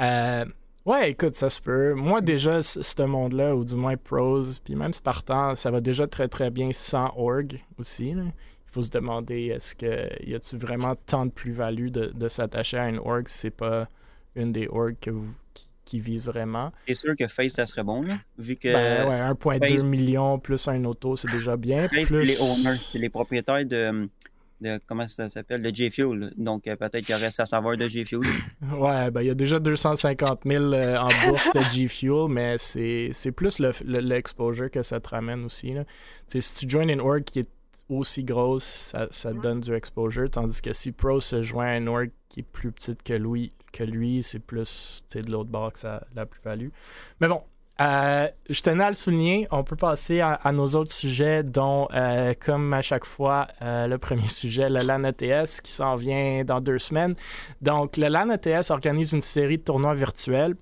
Euh, 0.00 0.44
ouais, 0.84 1.10
écoute, 1.12 1.36
ça 1.36 1.50
se 1.50 1.60
peut. 1.60 1.94
Moi, 1.94 2.20
déjà, 2.20 2.62
ce 2.62 3.02
monde-là, 3.02 3.54
ou 3.54 3.64
du 3.64 3.76
moins 3.76 3.96
Pros, 3.96 4.42
puis 4.64 4.74
même 4.74 4.92
Spartan, 4.92 5.54
ça 5.54 5.70
va 5.70 5.80
déjà 5.80 6.06
très 6.08 6.26
très 6.28 6.50
bien 6.50 6.70
sans 6.72 7.12
org 7.16 7.60
aussi. 7.78 8.12
là. 8.14 8.24
Il 8.24 8.72
faut 8.74 8.82
se 8.82 8.90
demander, 8.90 9.48
est-ce 9.54 9.74
que 9.74 10.08
y 10.26 10.34
a-tu 10.34 10.56
vraiment 10.56 10.94
tant 11.06 11.26
de 11.26 11.30
plus-value 11.30 11.88
de, 11.90 12.06
de 12.14 12.28
s'attacher 12.28 12.78
à 12.78 12.88
une 12.88 12.98
org 12.98 13.28
si 13.28 13.38
c'est 13.38 13.50
pas 13.50 13.86
une 14.34 14.50
des 14.50 14.66
orgs 14.68 14.96
que 14.98 15.10
vous- 15.10 15.34
qui, 15.92 15.98
qui 15.98 16.00
vise 16.00 16.24
vraiment? 16.26 16.72
C'est 16.88 16.94
sûr 16.94 17.14
que 17.18 17.26
Face, 17.28 17.52
ça 17.52 17.66
serait 17.66 17.84
bon, 17.84 18.02
là, 18.02 18.16
vu 18.38 18.56
que 18.56 18.72
Ben 18.72 19.08
ouais, 19.08 19.58
1,2 19.60 19.68
Face- 19.68 19.84
million 19.84 20.38
plus 20.38 20.66
un 20.68 20.84
auto, 20.84 21.16
c'est 21.16 21.30
déjà 21.30 21.56
bien. 21.56 21.88
Face, 21.88 22.08
plus... 22.10 22.26
c'est 22.26 22.32
les 22.34 22.40
owners, 22.40 22.76
c'est 22.76 22.98
les 22.98 23.08
propriétaires 23.10 23.64
de, 23.66 24.08
de 24.60 24.80
comment 24.86 25.06
ça 25.08 25.28
s'appelle, 25.28 25.60
de 25.60 25.74
J-Fuel. 25.74 26.32
Donc 26.36 26.66
euh, 26.66 26.76
peut-être 26.76 27.04
qu'il 27.04 27.14
reste 27.14 27.40
à 27.40 27.46
savoir 27.46 27.76
de 27.76 27.88
J-Fuel. 27.88 28.22
Ouais, 28.78 29.10
ben 29.10 29.20
il 29.22 29.26
y 29.26 29.30
a 29.30 29.34
déjà 29.34 29.58
250 29.58 30.40
000 30.46 30.64
euh, 30.72 30.96
en 30.98 31.08
bourse 31.28 31.52
de 31.52 31.60
G 31.70 31.88
Fuel, 31.88 32.28
mais 32.30 32.56
c'est 32.58 33.32
plus 33.36 33.58
le- 33.58 33.72
le- 33.84 33.98
l'exposure 34.00 34.70
que 34.70 34.82
ça 34.82 35.00
te 35.00 35.08
ramène 35.10 35.44
aussi. 35.44 35.72
là. 35.74 35.84
Si 36.28 36.40
tu 36.66 36.70
joins 36.70 36.88
une 36.88 37.00
org 37.00 37.24
qui 37.24 37.40
est 37.40 37.48
aussi 37.88 38.24
grosse, 38.24 38.64
ça, 38.64 39.08
ça 39.10 39.32
te 39.32 39.38
donne 39.40 39.60
du 39.60 39.74
exposure, 39.74 40.30
tandis 40.30 40.62
que 40.62 40.72
si 40.72 40.92
Pro 40.92 41.20
se 41.20 41.42
joint 41.42 41.66
à 41.66 41.76
une 41.76 41.88
org 41.88 42.10
qui 42.32 42.40
est 42.40 42.44
plus 42.44 42.72
petite 42.72 43.02
que 43.02 43.12
lui, 43.12 43.52
que 43.72 43.84
lui 43.84 44.22
c'est 44.22 44.38
plus 44.38 45.04
de 45.14 45.30
l'autre 45.30 45.50
bord 45.50 45.72
que 45.72 45.78
ça 45.78 46.02
la 46.14 46.24
plus-value. 46.24 46.68
Mais 47.20 47.28
bon, 47.28 47.42
euh, 47.80 48.28
je 48.48 48.62
tenais 48.62 48.84
à 48.84 48.88
le 48.88 48.94
souligner. 48.94 49.46
On 49.50 49.64
peut 49.64 49.76
passer 49.76 50.20
à, 50.20 50.32
à 50.32 50.52
nos 50.52 50.66
autres 50.68 50.92
sujets, 50.92 51.42
dont, 51.42 51.88
euh, 51.92 52.32
comme 52.38 52.72
à 52.72 52.80
chaque 52.80 53.04
fois, 53.04 53.48
euh, 53.60 53.86
le 53.86 53.98
premier 53.98 54.28
sujet, 54.28 54.70
le 54.70 54.80
LAN 54.80 55.04
ETS, 55.04 55.60
qui 55.62 55.72
s'en 55.72 55.96
vient 55.96 56.42
dans 56.44 56.60
deux 56.60 56.78
semaines. 56.78 57.14
Donc, 57.60 57.98
le 57.98 58.08
LAN 58.08 58.30
ETS 58.30 58.70
organise 58.70 59.12
une 59.12 59.20
série 59.20 59.58
de 59.58 59.64
tournois 59.64 59.94
virtuels. 59.94 60.54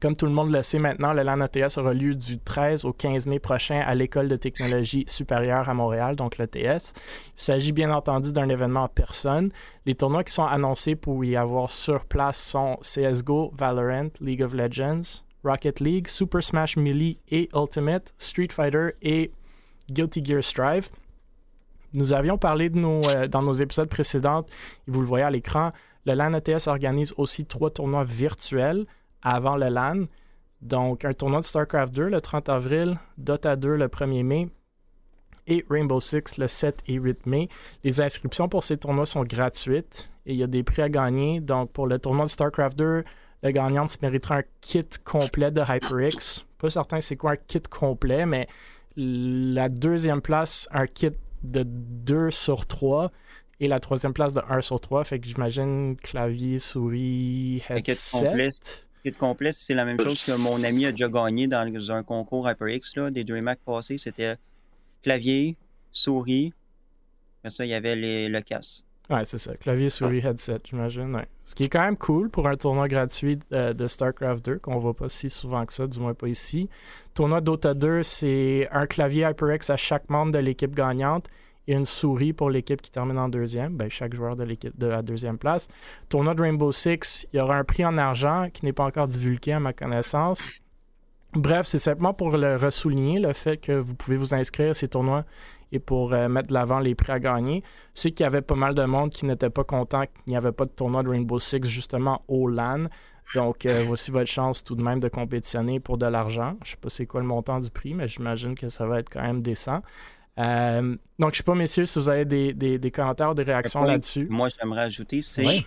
Comme 0.00 0.16
tout 0.16 0.26
le 0.26 0.32
monde 0.32 0.50
le 0.50 0.62
sait 0.62 0.78
maintenant, 0.78 1.12
le 1.12 1.22
LAN 1.22 1.40
ETS 1.40 1.78
aura 1.78 1.94
lieu 1.94 2.14
du 2.14 2.38
13 2.38 2.84
au 2.84 2.92
15 2.92 3.26
mai 3.26 3.38
prochain 3.38 3.80
à 3.80 3.94
l'École 3.94 4.28
de 4.28 4.36
technologie 4.36 5.04
supérieure 5.06 5.68
à 5.68 5.74
Montréal, 5.74 6.16
donc 6.16 6.36
l'ETS. 6.36 6.92
Il 6.94 7.42
s'agit 7.42 7.72
bien 7.72 7.90
entendu 7.90 8.32
d'un 8.32 8.48
événement 8.48 8.84
en 8.84 8.88
personne. 8.88 9.50
Les 9.86 9.94
tournois 9.94 10.24
qui 10.24 10.34
sont 10.34 10.44
annoncés 10.44 10.96
pour 10.96 11.24
y 11.24 11.36
avoir 11.36 11.70
sur 11.70 12.04
place 12.04 12.38
sont 12.38 12.76
CSGO, 12.82 13.52
Valorant, 13.56 14.10
League 14.20 14.42
of 14.42 14.52
Legends, 14.52 15.22
Rocket 15.44 15.80
League, 15.80 16.08
Super 16.08 16.42
Smash 16.42 16.76
Melee 16.76 17.18
et 17.30 17.48
Ultimate, 17.54 18.12
Street 18.18 18.48
Fighter 18.50 18.90
et 19.00 19.30
Guilty 19.90 20.22
Gear 20.24 20.42
Strive. 20.42 20.90
Nous 21.94 22.12
avions 22.12 22.36
parlé 22.36 22.68
de 22.68 22.78
nos, 22.78 23.00
euh, 23.08 23.28
dans 23.28 23.42
nos 23.42 23.54
épisodes 23.54 23.88
précédents, 23.88 24.42
et 24.86 24.90
vous 24.90 25.00
le 25.00 25.06
voyez 25.06 25.24
à 25.24 25.30
l'écran, 25.30 25.70
le 26.04 26.14
LAN 26.14 26.34
ETS 26.34 26.66
organise 26.66 27.14
aussi 27.16 27.46
trois 27.46 27.70
tournois 27.70 28.04
virtuels 28.04 28.86
avant 29.22 29.56
le 29.56 29.68
LAN. 29.68 30.06
Donc, 30.62 31.04
un 31.04 31.12
tournoi 31.12 31.40
de 31.40 31.44
StarCraft 31.44 31.94
2 31.94 32.08
le 32.08 32.20
30 32.20 32.48
avril, 32.48 32.98
Dota 33.18 33.56
2 33.56 33.76
le 33.76 33.88
1er 33.88 34.22
mai 34.22 34.48
et 35.46 35.64
Rainbow 35.70 36.00
Six 36.00 36.38
le 36.38 36.48
7 36.48 36.82
et 36.88 36.94
8 36.94 37.26
mai. 37.26 37.48
Les 37.84 38.00
inscriptions 38.00 38.48
pour 38.48 38.64
ces 38.64 38.76
tournois 38.76 39.06
sont 39.06 39.22
gratuites 39.24 40.10
et 40.24 40.32
il 40.32 40.38
y 40.38 40.42
a 40.42 40.48
des 40.48 40.62
prix 40.62 40.82
à 40.82 40.88
gagner. 40.88 41.40
Donc, 41.40 41.72
pour 41.72 41.86
le 41.86 41.98
tournoi 41.98 42.24
de 42.24 42.30
StarCraft 42.30 42.76
2, 42.76 43.04
le 43.42 43.50
gagnant 43.50 43.86
se 43.86 43.98
méritera 44.02 44.38
un 44.38 44.42
kit 44.60 44.86
complet 45.04 45.50
de 45.50 45.60
HyperX. 45.60 46.44
Pas 46.58 46.70
certain 46.70 47.00
c'est 47.00 47.16
quoi 47.16 47.32
un 47.32 47.36
kit 47.36 47.60
complet, 47.60 48.26
mais 48.26 48.48
la 48.96 49.68
deuxième 49.68 50.22
place, 50.22 50.68
un 50.72 50.86
kit 50.86 51.12
de 51.42 51.62
2 51.64 52.30
sur 52.30 52.66
3 52.66 53.12
et 53.60 53.68
la 53.68 53.78
troisième 53.78 54.12
place 54.12 54.34
de 54.34 54.42
1 54.48 54.60
sur 54.62 54.80
3. 54.80 55.04
Fait 55.04 55.20
que 55.20 55.26
j'imagine 55.26 55.96
clavier, 55.96 56.58
souris, 56.58 57.62
headset. 57.68 57.74
Le 57.74 57.80
kit 57.82 58.00
complet, 58.12 58.50
c'est 59.52 59.74
la 59.74 59.84
même 59.84 60.00
chose 60.00 60.24
que 60.24 60.36
mon 60.36 60.62
ami 60.64 60.86
a 60.86 60.90
déjà 60.90 61.08
gagné 61.08 61.46
dans 61.46 61.90
un 61.90 62.02
concours 62.02 62.48
HyperX 62.48 62.96
là, 62.96 63.10
des 63.10 63.24
DreamHack 63.24 63.60
passés. 63.64 63.98
C'était 63.98 64.36
clavier, 65.02 65.56
souris. 65.92 66.52
Après 67.40 67.50
ça, 67.50 67.64
il 67.64 67.70
y 67.70 67.74
avait 67.74 67.96
les, 67.96 68.28
le 68.28 68.40
casque. 68.40 68.84
Ouais, 69.08 69.24
c'est 69.24 69.38
ça. 69.38 69.54
Clavier, 69.54 69.88
souris, 69.88 70.18
headset, 70.18 70.58
j'imagine. 70.64 71.14
Ouais. 71.14 71.26
Ce 71.44 71.54
qui 71.54 71.64
est 71.64 71.68
quand 71.68 71.84
même 71.84 71.96
cool 71.96 72.28
pour 72.28 72.48
un 72.48 72.56
tournoi 72.56 72.88
gratuit 72.88 73.38
de, 73.50 73.72
de 73.72 73.86
StarCraft 73.86 74.44
2, 74.44 74.58
qu'on 74.58 74.78
voit 74.78 74.94
pas 74.94 75.08
si 75.08 75.30
souvent 75.30 75.64
que 75.64 75.72
ça, 75.72 75.86
du 75.86 76.00
moins 76.00 76.14
pas 76.14 76.26
ici. 76.26 76.68
Tournoi 77.14 77.40
Dota 77.40 77.74
2, 77.74 78.02
c'est 78.02 78.68
un 78.72 78.86
clavier 78.86 79.28
HyperX 79.30 79.70
à 79.70 79.76
chaque 79.76 80.10
membre 80.10 80.32
de 80.32 80.38
l'équipe 80.38 80.74
gagnante 80.74 81.28
et 81.68 81.74
une 81.74 81.84
souris 81.84 82.32
pour 82.32 82.50
l'équipe 82.50 82.80
qui 82.80 82.90
termine 82.90 83.18
en 83.18 83.28
deuxième, 83.28 83.76
ben, 83.76 83.90
chaque 83.90 84.14
joueur 84.14 84.36
de 84.36 84.44
l'équipe 84.44 84.76
de 84.78 84.86
la 84.86 85.02
deuxième 85.02 85.38
place. 85.38 85.68
Tournoi 86.08 86.34
de 86.34 86.42
Rainbow 86.42 86.72
Six, 86.72 87.26
il 87.32 87.36
y 87.36 87.40
aura 87.40 87.56
un 87.56 87.64
prix 87.64 87.84
en 87.84 87.98
argent 87.98 88.48
qui 88.52 88.64
n'est 88.64 88.72
pas 88.72 88.84
encore 88.84 89.08
divulgué 89.08 89.52
à 89.52 89.60
ma 89.60 89.72
connaissance. 89.72 90.46
Bref, 91.34 91.66
c'est 91.66 91.78
simplement 91.78 92.14
pour 92.14 92.36
le 92.36 92.56
ressouligner 92.56 93.18
le 93.18 93.32
fait 93.32 93.58
que 93.58 93.72
vous 93.72 93.94
pouvez 93.94 94.16
vous 94.16 94.34
inscrire 94.34 94.70
à 94.70 94.74
ces 94.74 94.88
tournois 94.88 95.24
et 95.72 95.78
pour 95.78 96.12
euh, 96.12 96.28
mettre 96.28 96.48
de 96.48 96.54
l'avant 96.54 96.78
les 96.78 96.94
prix 96.94 97.12
à 97.12 97.20
gagner. 97.20 97.62
C'est 97.94 98.12
qu'il 98.12 98.24
y 98.24 98.26
avait 98.26 98.42
pas 98.42 98.54
mal 98.54 98.74
de 98.74 98.84
monde 98.84 99.10
qui 99.10 99.26
n'était 99.26 99.50
pas 99.50 99.64
content 99.64 100.02
qu'il 100.02 100.30
n'y 100.32 100.36
avait 100.36 100.52
pas 100.52 100.64
de 100.64 100.70
tournoi 100.70 101.02
de 101.02 101.08
Rainbow 101.08 101.38
Six 101.38 101.64
justement 101.64 102.22
au 102.28 102.48
LAN. 102.48 102.86
Donc, 103.34 103.66
euh, 103.66 103.82
voici 103.84 104.12
votre 104.12 104.30
chance 104.30 104.62
tout 104.62 104.76
de 104.76 104.82
même 104.82 105.00
de 105.00 105.08
compétitionner 105.08 105.80
pour 105.80 105.98
de 105.98 106.06
l'argent. 106.06 106.56
Je 106.64 106.70
sais 106.70 106.76
pas 106.76 106.88
c'est 106.88 107.06
quoi 107.06 107.20
le 107.20 107.26
montant 107.26 107.58
du 107.58 107.70
prix, 107.70 107.92
mais 107.92 108.06
j'imagine 108.06 108.54
que 108.54 108.68
ça 108.68 108.86
va 108.86 109.00
être 109.00 109.10
quand 109.10 109.22
même 109.22 109.42
décent. 109.42 109.82
Euh, 110.38 110.96
donc, 111.18 111.32
je 111.32 111.38
sais 111.38 111.42
pas, 111.42 111.54
messieurs, 111.54 111.86
si 111.86 111.98
vous 111.98 112.08
avez 112.08 112.24
des, 112.24 112.52
des, 112.52 112.90
commentaires 112.90 113.30
ou 113.30 113.34
des 113.34 113.42
réactions 113.42 113.82
là-dessus. 113.82 114.26
Moi, 114.28 114.48
j'aimerais 114.58 114.82
ajouter, 114.82 115.22
c'est 115.22 115.64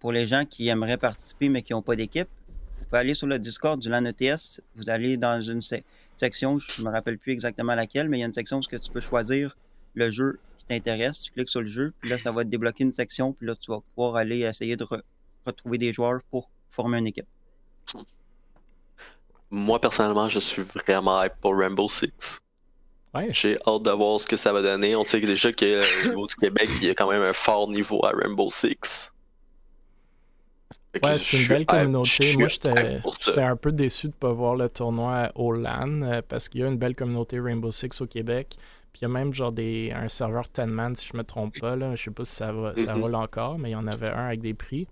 pour 0.00 0.12
les 0.12 0.26
gens 0.26 0.44
qui 0.44 0.68
aimeraient 0.68 0.96
participer 0.96 1.48
mais 1.48 1.62
qui 1.62 1.72
n'ont 1.72 1.82
pas 1.82 1.96
d'équipe, 1.96 2.28
vous 2.84 2.84
pouvez 2.90 2.98
aller 2.98 3.14
sur 3.14 3.26
le 3.26 3.38
Discord 3.38 3.80
du 3.80 3.88
LAN 3.88 4.04
ETS. 4.04 4.60
Vous 4.76 4.90
allez 4.90 5.16
dans 5.16 5.40
une, 5.40 5.60
section, 6.16 6.58
je 6.58 6.82
ne 6.82 6.86
me 6.86 6.92
rappelle 6.92 7.18
plus 7.18 7.32
exactement 7.32 7.74
laquelle, 7.74 8.08
mais 8.08 8.18
il 8.18 8.20
y 8.20 8.24
a 8.24 8.26
une 8.26 8.32
section 8.32 8.58
où 8.58 8.60
tu 8.60 8.92
peux 8.92 9.00
choisir 9.00 9.56
le 9.94 10.10
jeu 10.10 10.38
qui 10.58 10.66
t'intéresse. 10.66 11.20
Tu 11.20 11.32
cliques 11.32 11.48
sur 11.48 11.62
le 11.62 11.68
jeu, 11.68 11.94
puis 12.00 12.10
là, 12.10 12.18
ça 12.18 12.30
va 12.30 12.44
te 12.44 12.50
débloquer 12.50 12.84
une 12.84 12.92
section, 12.92 13.32
puis 13.32 13.46
là, 13.46 13.54
tu 13.56 13.70
vas 13.70 13.80
pouvoir 13.94 14.16
aller 14.16 14.40
essayer 14.40 14.76
de 14.76 14.86
retrouver 15.46 15.78
des 15.78 15.92
joueurs 15.92 16.20
pour 16.30 16.50
former 16.70 16.98
une 16.98 17.06
équipe. 17.06 17.26
Moi, 19.50 19.80
personnellement, 19.80 20.28
je 20.28 20.40
suis 20.40 20.62
vraiment 20.62 21.22
hype 21.22 21.34
pour 21.40 21.56
Rainbow 21.56 21.88
Six. 21.88 22.40
Ouais. 23.14 23.28
J'ai 23.30 23.58
hâte 23.66 23.82
de 23.82 23.90
voir 23.90 24.20
ce 24.20 24.26
que 24.26 24.36
ça 24.36 24.52
va 24.52 24.62
donner. 24.62 24.96
On 24.96 25.04
sait 25.04 25.20
déjà 25.20 25.52
qu'au 25.52 25.64
niveau 26.08 26.26
du 26.26 26.34
Québec, 26.34 26.68
il 26.80 26.88
y 26.88 26.90
a 26.90 26.94
quand 26.94 27.10
même 27.10 27.22
un 27.22 27.32
fort 27.32 27.68
niveau 27.68 28.04
à 28.04 28.10
Rainbow 28.10 28.50
Six. 28.50 29.12
Ouais, 31.02 31.18
c'est 31.18 31.40
une 31.40 31.48
belle 31.48 31.66
communauté. 31.66 32.36
Moi, 32.36 32.48
j'étais 32.48 33.42
un 33.42 33.56
peu 33.56 33.72
déçu 33.72 34.06
de 34.06 34.12
ne 34.12 34.18
pas 34.18 34.32
voir 34.32 34.54
le 34.56 34.68
tournoi 34.68 35.30
au 35.34 35.52
LAN 35.52 36.02
euh, 36.02 36.22
parce 36.26 36.48
qu'il 36.48 36.60
y 36.60 36.64
a 36.64 36.68
une 36.68 36.78
belle 36.78 36.94
communauté 36.94 37.40
Rainbow 37.40 37.70
Six 37.70 38.00
au 38.00 38.06
Québec. 38.06 38.56
Puis 38.92 39.00
il 39.00 39.02
y 39.02 39.06
a 39.06 39.08
même 39.08 39.34
genre 39.34 39.50
des, 39.50 39.92
un 39.92 40.08
serveur 40.08 40.44
10 40.44 40.94
si 40.94 41.08
je 41.12 41.16
me 41.16 41.24
trompe 41.24 41.58
pas. 41.58 41.74
Là. 41.74 41.96
Je 41.96 42.02
sais 42.04 42.10
pas 42.12 42.24
si 42.24 42.36
ça, 42.36 42.52
va, 42.52 42.76
ça 42.76 42.94
roule 42.94 43.16
encore, 43.16 43.58
mais 43.58 43.70
il 43.70 43.72
y 43.72 43.76
en 43.76 43.88
avait 43.88 44.10
un 44.10 44.26
avec 44.26 44.40
des 44.40 44.54
prix. 44.54 44.86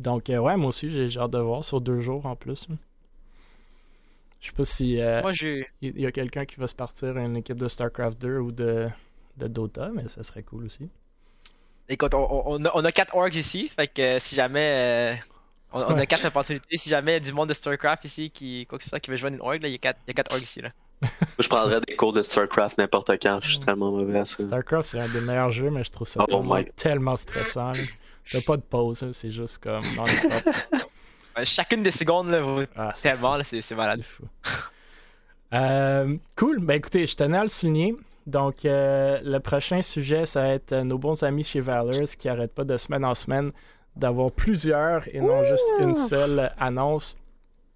Donc, 0.00 0.30
euh, 0.30 0.38
ouais, 0.38 0.56
moi 0.56 0.68
aussi, 0.68 0.90
j'ai 0.90 1.20
hâte 1.20 1.30
de 1.30 1.38
voir 1.38 1.62
sur 1.62 1.80
deux 1.80 2.00
jours 2.00 2.26
en 2.26 2.34
plus. 2.34 2.66
Je 4.44 4.50
sais 4.50 4.54
pas 4.54 4.64
si 4.66 5.00
euh, 5.00 5.22
il 5.80 5.98
y 5.98 6.04
a 6.04 6.12
quelqu'un 6.12 6.44
qui 6.44 6.56
va 6.56 6.66
se 6.66 6.74
partir 6.74 7.16
à 7.16 7.20
une 7.20 7.34
équipe 7.34 7.56
de 7.56 7.66
StarCraft 7.66 8.20
2 8.20 8.38
ou 8.40 8.52
de, 8.52 8.88
de 9.38 9.48
Dota, 9.48 9.88
mais 9.94 10.06
ça 10.08 10.22
serait 10.22 10.42
cool 10.42 10.66
aussi. 10.66 10.90
Écoute, 11.88 12.12
on, 12.12 12.62
a, 12.62 12.70
on, 12.74 12.84
a, 12.84 12.92
quatre 12.92 13.16
orgs 13.16 13.34
ici, 13.34 13.70
fait 13.74 13.88
que 13.88 14.18
si 14.18 14.34
jamais. 14.34 14.60
Euh, 14.60 15.14
on, 15.72 15.96
a 15.96 16.04
quatre 16.06 16.26
opportunités. 16.26 16.76
Si 16.76 16.90
jamais 16.90 17.20
du 17.20 17.32
monde 17.32 17.48
de 17.48 17.54
StarCraft 17.54 18.04
ici, 18.04 18.30
qui, 18.30 18.66
quoi 18.66 18.76
que 18.76 18.84
ce 18.84 18.90
soit, 18.90 19.00
qui 19.00 19.10
veut 19.10 19.16
joindre 19.16 19.36
une 19.36 19.40
org, 19.40 19.60
il 19.62 19.70
y 19.70 19.74
a 19.76 19.78
quatre, 19.78 19.98
y 20.06 20.12
a 20.12 20.24
orgs 20.30 20.42
ici. 20.42 20.60
Là. 20.60 20.72
je 21.38 21.48
prendrais 21.48 21.80
des 21.80 21.96
cours 21.96 22.12
de 22.12 22.22
StarCraft 22.22 22.76
n'importe 22.76 23.12
quand, 23.22 23.38
je 23.40 23.48
suis 23.48 23.60
tellement 23.60 23.92
mauvais 23.92 24.18
à 24.18 24.26
ça. 24.26 24.42
StarCraft, 24.42 24.84
c'est 24.86 25.00
un 25.00 25.08
des 25.08 25.22
meilleurs 25.22 25.52
jeux, 25.52 25.70
mais 25.70 25.84
je 25.84 25.90
trouve 25.90 26.06
ça 26.06 26.22
oh 26.30 26.56
tellement, 26.76 27.16
stressant. 27.16 27.72
T'as 28.30 28.42
pas 28.42 28.58
de 28.58 28.62
pause, 28.62 29.10
c'est 29.12 29.32
juste 29.32 29.56
comme 29.56 29.86
non-stop. 29.94 30.54
chacune 31.44 31.82
des 31.82 31.90
secondes, 31.90 32.30
là, 32.30 32.40
vous... 32.40 32.62
ah, 32.76 32.92
tellement, 33.00 33.38
c'est 33.42 33.70
malade. 33.72 34.00
C'est 34.00 34.06
fou. 34.06 34.24
Euh, 35.52 36.16
cool, 36.36 36.58
ben 36.60 36.74
écoutez, 36.74 37.06
je 37.06 37.14
tenais 37.14 37.38
à 37.38 37.42
le 37.44 37.48
souligner. 37.48 37.94
Donc, 38.26 38.64
euh, 38.64 39.20
le 39.22 39.38
prochain 39.38 39.82
sujet, 39.82 40.26
ça 40.26 40.42
va 40.42 40.48
être 40.48 40.72
euh, 40.72 40.82
nos 40.82 40.98
bons 40.98 41.22
amis 41.22 41.44
chez 41.44 41.60
Valors 41.60 42.08
qui 42.18 42.26
n'arrêtent 42.26 42.54
pas 42.54 42.64
de 42.64 42.76
semaine 42.76 43.04
en 43.04 43.14
semaine 43.14 43.52
d'avoir 43.96 44.32
plusieurs 44.32 45.06
et 45.14 45.20
non 45.20 45.44
juste 45.44 45.74
une 45.78 45.94
seule 45.94 46.50
annonce. 46.58 47.16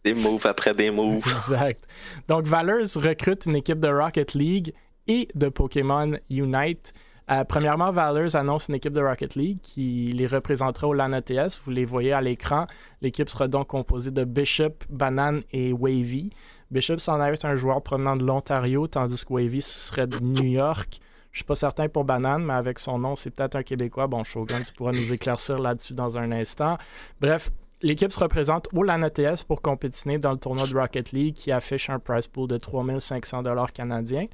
Des 0.04 0.14
moves 0.14 0.46
après 0.46 0.74
des 0.74 0.90
moves. 0.90 1.22
exact. 1.32 1.86
Donc, 2.26 2.46
Valors 2.46 2.88
recrute 2.96 3.46
une 3.46 3.56
équipe 3.56 3.78
de 3.78 3.88
Rocket 3.88 4.34
League 4.34 4.72
et 5.06 5.28
de 5.34 5.48
Pokémon 5.48 6.14
Unite. 6.30 6.92
Euh, 7.30 7.44
premièrement, 7.44 7.92
Valors 7.92 8.36
annonce 8.36 8.68
une 8.68 8.76
équipe 8.76 8.94
de 8.94 9.02
Rocket 9.02 9.34
League 9.34 9.58
qui 9.62 10.06
les 10.06 10.26
représentera 10.26 10.88
au 10.88 10.94
LAN 10.94 11.12
ETS. 11.12 11.60
Vous 11.64 11.70
les 11.70 11.84
voyez 11.84 12.12
à 12.12 12.20
l'écran. 12.22 12.66
L'équipe 13.02 13.28
sera 13.28 13.48
donc 13.48 13.66
composée 13.66 14.10
de 14.10 14.24
Bishop, 14.24 14.74
Banane 14.88 15.42
et 15.52 15.72
Wavy. 15.72 16.30
Bishop 16.70 16.98
s'en 16.98 17.22
être 17.22 17.44
un 17.44 17.56
joueur 17.56 17.82
provenant 17.82 18.16
de 18.16 18.24
l'Ontario, 18.24 18.86
tandis 18.86 19.24
que 19.24 19.32
Wavy 19.32 19.60
serait 19.60 20.06
de 20.06 20.18
New 20.20 20.44
York. 20.44 21.00
Je 21.32 21.38
suis 21.38 21.44
pas 21.44 21.54
certain 21.54 21.88
pour 21.88 22.04
Banane, 22.04 22.44
mais 22.44 22.54
avec 22.54 22.78
son 22.78 22.98
nom, 22.98 23.14
c'est 23.14 23.30
peut-être 23.30 23.56
un 23.56 23.62
Québécois. 23.62 24.06
Bon, 24.06 24.24
Shogun, 24.24 24.62
tu 24.62 24.72
pourras 24.72 24.92
nous 24.92 25.12
éclaircir 25.12 25.58
là-dessus 25.58 25.92
dans 25.92 26.16
un 26.16 26.32
instant. 26.32 26.78
Bref, 27.20 27.50
l'équipe 27.82 28.10
se 28.10 28.20
représente 28.20 28.68
au 28.72 28.82
LAN 28.82 29.02
ETS 29.02 29.44
pour 29.46 29.60
compétitionner 29.60 30.18
dans 30.18 30.32
le 30.32 30.38
tournoi 30.38 30.66
de 30.66 30.74
Rocket 30.74 31.12
League 31.12 31.34
qui 31.34 31.52
affiche 31.52 31.90
un 31.90 31.98
price 31.98 32.26
pool 32.26 32.48
de 32.48 32.56
3500 32.56 33.40
canadiens. 33.74 34.26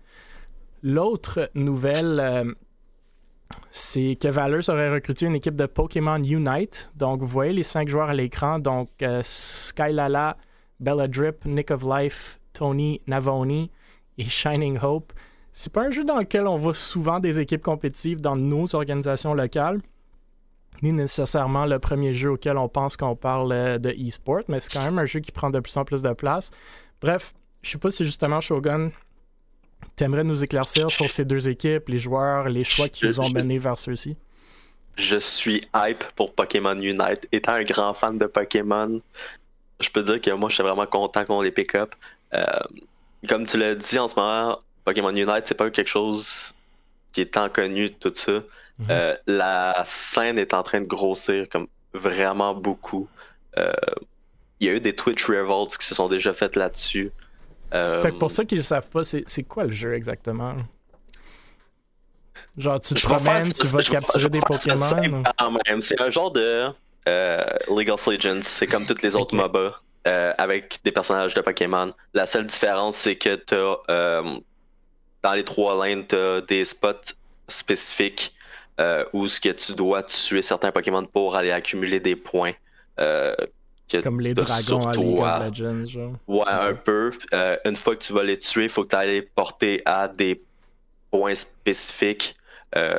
L'autre 0.82 1.50
nouvelle, 1.54 2.20
euh, 2.20 2.52
c'est 3.70 4.16
que 4.20 4.28
Valor 4.28 4.60
aurait 4.68 4.92
recruté 4.92 5.26
une 5.26 5.34
équipe 5.34 5.56
de 5.56 5.66
Pokémon 5.66 6.22
Unite. 6.22 6.92
Donc, 6.96 7.20
vous 7.20 7.26
voyez 7.26 7.52
les 7.52 7.62
cinq 7.62 7.88
joueurs 7.88 8.08
à 8.08 8.14
l'écran. 8.14 8.58
Donc, 8.58 8.88
euh, 9.02 9.20
Skylala, 9.24 10.36
Bella 10.80 11.08
Drip, 11.08 11.44
Nick 11.44 11.70
of 11.70 11.82
Life, 11.82 12.38
Tony 12.52 13.00
Navoni 13.06 13.70
et 14.18 14.24
Shining 14.24 14.78
Hope. 14.80 15.12
C'est 15.52 15.72
pas 15.72 15.82
un 15.82 15.90
jeu 15.90 16.04
dans 16.04 16.18
lequel 16.18 16.46
on 16.46 16.56
voit 16.56 16.74
souvent 16.74 17.20
des 17.20 17.40
équipes 17.40 17.62
compétitives 17.62 18.20
dans 18.20 18.36
nos 18.36 18.74
organisations 18.74 19.34
locales, 19.34 19.80
ni 20.82 20.92
nécessairement 20.92 21.64
le 21.66 21.78
premier 21.78 22.14
jeu 22.14 22.32
auquel 22.32 22.58
on 22.58 22.68
pense 22.68 22.96
qu'on 22.96 23.14
parle 23.14 23.52
euh, 23.52 23.78
de 23.78 23.90
e-sport, 23.90 24.42
mais 24.48 24.60
c'est 24.60 24.72
quand 24.72 24.84
même 24.84 24.98
un 24.98 25.06
jeu 25.06 25.20
qui 25.20 25.32
prend 25.32 25.50
de 25.50 25.60
plus 25.60 25.76
en 25.76 25.84
plus 25.84 26.02
de 26.02 26.12
place. 26.12 26.50
Bref, 27.00 27.34
je 27.62 27.70
sais 27.70 27.78
pas 27.78 27.90
si 27.90 28.04
justement 28.04 28.40
Shogun, 28.40 28.90
t'aimerais 29.96 30.24
nous 30.24 30.42
éclaircir 30.42 30.90
sur 30.90 31.08
ces 31.10 31.24
deux 31.24 31.48
équipes, 31.48 31.88
les 31.88 31.98
joueurs, 31.98 32.48
les 32.48 32.64
choix 32.64 32.88
qui 32.88 33.06
vous 33.06 33.20
ont 33.20 33.30
mené 33.30 33.58
vers 33.58 33.78
ceux-ci? 33.78 34.16
Je 34.96 35.16
suis 35.16 35.62
hype 35.74 36.04
pour 36.14 36.34
Pokémon 36.34 36.76
Unite. 36.76 37.28
Étant 37.32 37.52
un 37.52 37.64
grand 37.64 37.94
fan 37.94 38.18
de 38.18 38.26
Pokémon, 38.26 39.00
je 39.80 39.88
peux 39.90 40.02
dire 40.02 40.20
que 40.20 40.30
moi, 40.30 40.48
je 40.48 40.54
suis 40.54 40.62
vraiment 40.62 40.86
content 40.86 41.24
qu'on 41.24 41.40
les 41.40 41.50
pick 41.50 41.74
up. 41.74 41.94
Euh, 42.32 42.44
comme 43.28 43.46
tu 43.46 43.56
l'as 43.56 43.74
dit 43.74 43.98
en 43.98 44.08
ce 44.08 44.14
moment, 44.14 44.60
Pokémon 44.84 45.10
Unite, 45.10 45.42
c'est 45.46 45.54
pas 45.54 45.70
quelque 45.70 45.88
chose 45.88 46.54
qui 47.12 47.22
est 47.22 47.34
tant 47.34 47.48
connu, 47.48 47.92
tout 47.92 48.12
ça. 48.14 48.32
Mhm. 48.78 48.86
Euh, 48.90 49.16
la 49.26 49.82
scène 49.84 50.38
est 50.38 50.52
en 50.54 50.62
train 50.62 50.80
de 50.80 50.86
grossir 50.86 51.48
comme 51.48 51.68
vraiment 51.92 52.54
beaucoup. 52.54 53.08
Euh, 53.56 53.72
il 54.60 54.66
y 54.66 54.70
a 54.70 54.74
eu 54.74 54.80
des 54.80 54.94
Twitch 54.94 55.24
Revolts 55.26 55.76
qui 55.76 55.86
se 55.86 55.94
sont 55.94 56.08
déjà 56.08 56.34
faites 56.34 56.56
là-dessus. 56.56 57.12
Fait 57.74 58.12
que 58.12 58.18
pour 58.18 58.30
ceux 58.30 58.44
qui 58.44 58.54
ne 58.54 58.62
savent 58.62 58.88
pas, 58.88 59.02
c'est 59.04 59.42
quoi 59.42 59.64
le 59.64 59.72
jeu 59.72 59.94
exactement? 59.94 60.54
Genre, 62.56 62.80
tu 62.80 62.94
te 62.94 63.00
promènes, 63.00 63.52
tu 63.52 63.66
vas 63.66 63.82
capturer 63.82 64.28
des 64.28 64.40
Pokémon? 64.40 65.22
C'est 65.80 66.00
un 66.00 66.10
genre 66.10 66.30
de 66.30 66.68
euh, 67.08 67.44
League 67.68 67.90
of 67.90 68.06
Legends, 68.06 68.42
c'est 68.42 68.66
comme 68.66 68.86
toutes 68.86 69.02
les 69.02 69.16
autres 69.16 69.34
MOBA 69.34 69.80
euh, 70.06 70.32
avec 70.38 70.78
des 70.84 70.92
personnages 70.92 71.34
de 71.34 71.40
Pokémon. 71.40 71.90
La 72.12 72.26
seule 72.26 72.46
différence, 72.46 72.96
c'est 72.96 73.16
que 73.16 73.34
tu 73.34 73.54
as 73.54 73.76
euh, 73.90 74.38
dans 75.22 75.32
les 75.32 75.44
trois 75.44 75.84
lanes, 75.84 76.06
tu 76.06 76.14
as 76.14 76.42
des 76.42 76.64
spots 76.64 77.14
spécifiques 77.48 78.34
euh, 78.80 79.04
où 79.12 79.26
ce 79.26 79.40
que 79.40 79.48
tu 79.48 79.72
dois 79.72 80.02
tuer 80.02 80.42
certains 80.42 80.70
Pokémon 80.70 81.04
pour 81.06 81.36
aller 81.36 81.50
accumuler 81.50 82.00
des 82.00 82.16
points. 82.16 82.52
Que 83.88 83.98
Comme 83.98 84.20
les 84.20 84.32
dragons 84.34 84.80
sur 84.80 84.88
à 84.88 84.92
League 84.92 85.16
toi. 85.16 85.36
of 85.38 85.58
Legends, 85.58 85.84
genre. 85.86 86.12
Ouais, 86.26 86.44
un 86.48 86.74
peu. 86.74 87.12
Euh, 87.34 87.56
une 87.66 87.76
fois 87.76 87.94
que 87.96 88.02
tu 88.02 88.12
vas 88.14 88.22
les 88.22 88.38
tuer, 88.38 88.64
il 88.64 88.70
faut 88.70 88.82
que 88.84 88.88
tu 88.88 88.96
ailles 88.96 89.08
les 89.08 89.22
porter 89.22 89.82
à 89.84 90.08
des 90.08 90.42
points 91.10 91.34
spécifiques 91.34 92.34
euh, 92.76 92.96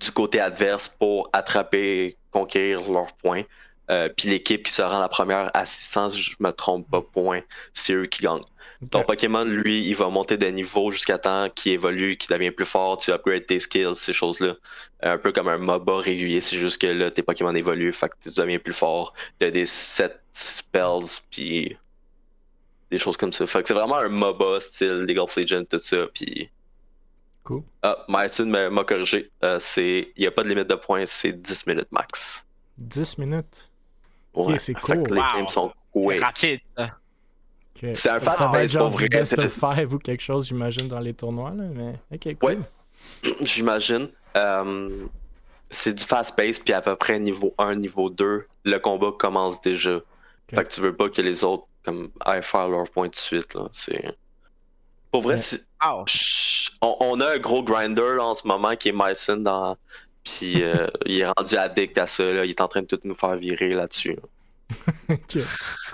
du 0.00 0.10
côté 0.12 0.38
adverse 0.40 0.86
pour 0.86 1.28
attraper, 1.32 2.16
conquérir 2.30 2.88
leurs 2.90 3.12
points. 3.14 3.42
Euh, 3.90 4.08
Puis 4.16 4.28
l'équipe 4.28 4.64
qui 4.64 4.72
se 4.72 4.82
rend 4.82 5.00
la 5.00 5.08
première 5.08 5.50
assistance, 5.54 6.16
je 6.16 6.36
me 6.40 6.50
trompe 6.52 6.88
pas, 6.90 7.02
point, 7.02 7.40
c'est 7.74 7.94
eux 7.94 8.06
qui 8.06 8.22
gagnent. 8.22 8.40
Ton 8.90 9.00
Ok. 9.00 9.06
Pokémon, 9.06 9.44
lui, 9.44 9.80
il 9.88 9.94
va 9.96 10.08
monter 10.08 10.36
de 10.36 10.46
niveau 10.46 10.92
jusqu'à 10.92 11.18
temps 11.18 11.48
qu'il 11.50 11.72
évolue, 11.72 12.16
qu'il 12.16 12.34
devient 12.36 12.52
plus 12.52 12.64
fort, 12.64 12.96
tu 12.98 13.10
upgrades 13.10 13.44
tes 13.46 13.58
skills, 13.58 13.96
ces 13.96 14.12
choses-là. 14.12 14.54
Un 15.02 15.18
peu 15.18 15.32
comme 15.32 15.48
un 15.48 15.58
MOBA 15.58 15.98
régulier, 16.00 16.40
c'est 16.40 16.56
juste 16.58 16.80
que 16.80 16.86
là, 16.86 17.10
tes 17.10 17.22
Pokémon 17.22 17.52
évoluent, 17.54 17.92
fait 17.92 18.08
que 18.08 18.14
tu 18.22 18.30
deviens 18.30 18.58
plus 18.60 18.72
fort. 18.72 19.14
T'as 19.38 19.50
des 19.50 19.66
set 19.66 20.20
spells, 20.32 21.20
puis 21.30 21.76
des 22.92 22.98
choses 22.98 23.16
comme 23.16 23.32
ça. 23.32 23.46
Fait 23.48 23.62
que 23.62 23.68
c'est 23.68 23.74
vraiment 23.74 23.98
un 23.98 24.08
MOBA 24.08 24.60
style 24.60 25.02
League 25.08 25.18
of 25.18 25.34
Legends, 25.36 25.64
tout 25.68 25.80
ça, 25.80 26.06
puis... 26.14 26.48
Cool. 27.42 27.62
Ah, 27.82 28.04
Mycin 28.08 28.44
m'a 28.70 28.84
corrigé. 28.84 29.30
Euh, 29.42 29.58
c'est... 29.58 30.12
Il 30.16 30.20
n'y 30.20 30.26
a 30.26 30.30
pas 30.30 30.44
de 30.44 30.50
limite 30.50 30.68
de 30.68 30.74
points, 30.76 31.04
c'est 31.06 31.32
10 31.32 31.66
minutes 31.66 31.90
max. 31.90 32.44
10 32.76 33.18
minutes? 33.18 33.72
Ouais. 34.34 34.56
c'est 34.58 34.78
Fait 34.78 34.92
que 34.92 35.02
cool. 35.02 35.14
les 35.16 35.20
Wow. 35.20 35.26
games 35.34 35.48
sont 35.48 35.72
C'est 35.94 36.18
rapide. 36.20 36.60
Ça. 37.80 37.86
Ok. 37.88 37.96
C'est 37.96 38.08
un 38.10 38.18
que 38.18 38.24
Ça 38.24 38.46
va 38.48 38.62
être 38.62 38.70
fast-paced 38.70 38.72
genre 38.72 38.90
du 38.90 39.08
best 39.08 39.38
of 39.38 39.52
five 39.52 39.94
ou 39.94 39.98
quelque 39.98 40.22
chose, 40.22 40.46
j'imagine, 40.48 40.88
dans 40.88 41.00
les 41.00 41.14
tournois, 41.14 41.50
là. 41.50 41.64
Mais, 41.74 41.94
ok, 42.12 42.36
cool. 42.38 42.48
Ouais. 42.50 42.58
J'imagine. 43.42 44.08
Euh, 44.36 45.06
c'est 45.70 45.92
du 45.94 46.02
fast-pace, 46.04 46.58
puis 46.58 46.72
à 46.72 46.80
peu 46.80 46.96
près 46.96 47.18
niveau 47.18 47.54
1, 47.58 47.74
niveau 47.76 48.10
2, 48.10 48.46
le 48.64 48.78
combat 48.78 49.12
commence 49.18 49.60
déjà. 49.60 50.00
Fait 50.48 50.64
que 50.64 50.68
tu 50.68 50.80
veux 50.80 50.96
pas 50.96 51.08
que 51.10 51.20
les 51.20 51.44
autres 51.44 51.64
comme 51.84 52.10
aillent 52.20 52.42
faire 52.42 52.68
leur 52.68 52.88
point 52.90 53.08
de 53.08 53.14
suite. 53.14 53.54
Là. 53.54 53.68
C'est... 53.72 54.02
Pour 55.10 55.22
vrai, 55.22 55.34
Ouais. 55.34 55.40
c'est- 55.40 55.64
on, 56.82 56.96
on 57.00 57.20
a 57.20 57.34
un 57.34 57.38
gros 57.38 57.62
grinder 57.62 58.14
là, 58.16 58.24
en 58.24 58.34
ce 58.34 58.46
moment 58.46 58.74
qui 58.76 58.88
est 58.88 58.92
Mycin 58.94 59.38
dans. 59.38 59.76
Puis 60.24 60.62
euh, 60.62 60.86
il 61.06 61.20
est 61.20 61.26
rendu 61.28 61.54
addict 61.56 61.96
à 61.98 62.06
ça. 62.06 62.24
Là. 62.24 62.44
Il 62.44 62.50
est 62.50 62.60
en 62.60 62.68
train 62.68 62.82
de 62.82 62.86
tout 62.86 63.00
nous 63.04 63.14
faire 63.14 63.36
virer 63.36 63.70
là-dessus. 63.70 64.16
là. 64.16 64.74
Ok, 65.14 65.38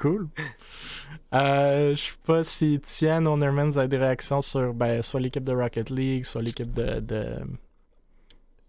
cool. 0.00 0.28
Euh, 1.34 1.94
je 1.96 2.00
sais 2.00 2.12
pas 2.24 2.44
si 2.44 2.80
Tian 2.80 3.26
Onermans 3.26 3.76
a 3.76 3.86
des 3.86 3.96
réactions 3.98 4.40
sur 4.42 4.72
ben, 4.72 5.02
soit 5.02 5.20
l'équipe 5.20 5.42
de 5.42 5.52
Rocket 5.52 5.90
League, 5.90 6.24
soit 6.24 6.42
l'équipe 6.42 6.72
de, 6.72 7.00
de, 7.00 7.36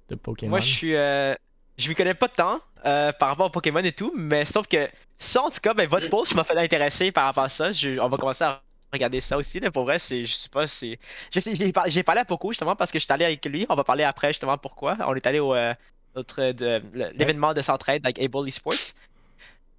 de 0.10 0.16
Pokémon. 0.16 0.50
Moi, 0.52 0.60
je 0.62 0.68
suis. 0.74 0.96
euh, 0.96 1.36
je 1.78 1.90
m'y 1.90 1.96
connais 1.96 2.14
pas 2.14 2.28
tant 2.28 2.60
euh, 2.86 3.12
par 3.12 3.30
rapport 3.30 3.48
aux 3.48 3.52
Pokémon 3.52 3.80
et 3.84 3.92
tout, 3.92 4.14
mais 4.16 4.46
sauf 4.46 4.68
que 4.68 4.90
ça, 5.18 5.44
en 5.44 5.50
tout 5.50 5.60
cas, 5.62 5.74
ben, 5.74 5.88
votre 5.88 6.10
post 6.10 6.34
m'a 6.34 6.44
fait 6.44 6.58
intéresser 6.58 7.12
par 7.12 7.26
rapport 7.26 7.44
à 7.44 7.50
ça. 7.50 7.70
On 8.02 8.08
va 8.08 8.18
commencer 8.18 8.44
à 8.44 8.62
regarder 8.92 9.22
ça 9.22 9.38
aussi. 9.38 9.60
Pour 9.60 9.84
vrai, 9.84 10.00
c'est. 10.00 10.26
Je 10.26 10.34
sais 10.34 10.50
pas, 10.50 10.66
c'est. 10.68 10.98
J'ai 11.32 11.72
par- 11.72 11.90
j'ai 11.90 12.04
parlé 12.04 12.22
à 12.22 12.26
Poco 12.26 12.52
justement 12.52 12.76
parce 12.76 12.92
que 12.92 12.98
je 13.00 13.04
suis 13.04 13.14
allé 13.14 13.26
avec 13.26 13.46
lui. 13.46 13.66
On 13.70 13.76
va 13.76 13.84
parler 13.84 14.04
après 14.04 14.30
justement 14.30 14.58
pourquoi. 14.58 14.98
On 15.08 15.14
est 15.14 15.28
allé 15.28 15.40
au. 15.40 15.54
euh, 15.54 15.74
notre, 16.16 16.52
de, 16.54 16.82
l'événement 17.14 17.54
de 17.54 17.62
s'entraide 17.62 18.06
avec 18.06 18.20
Able 18.20 18.48
Esports. 18.48 18.74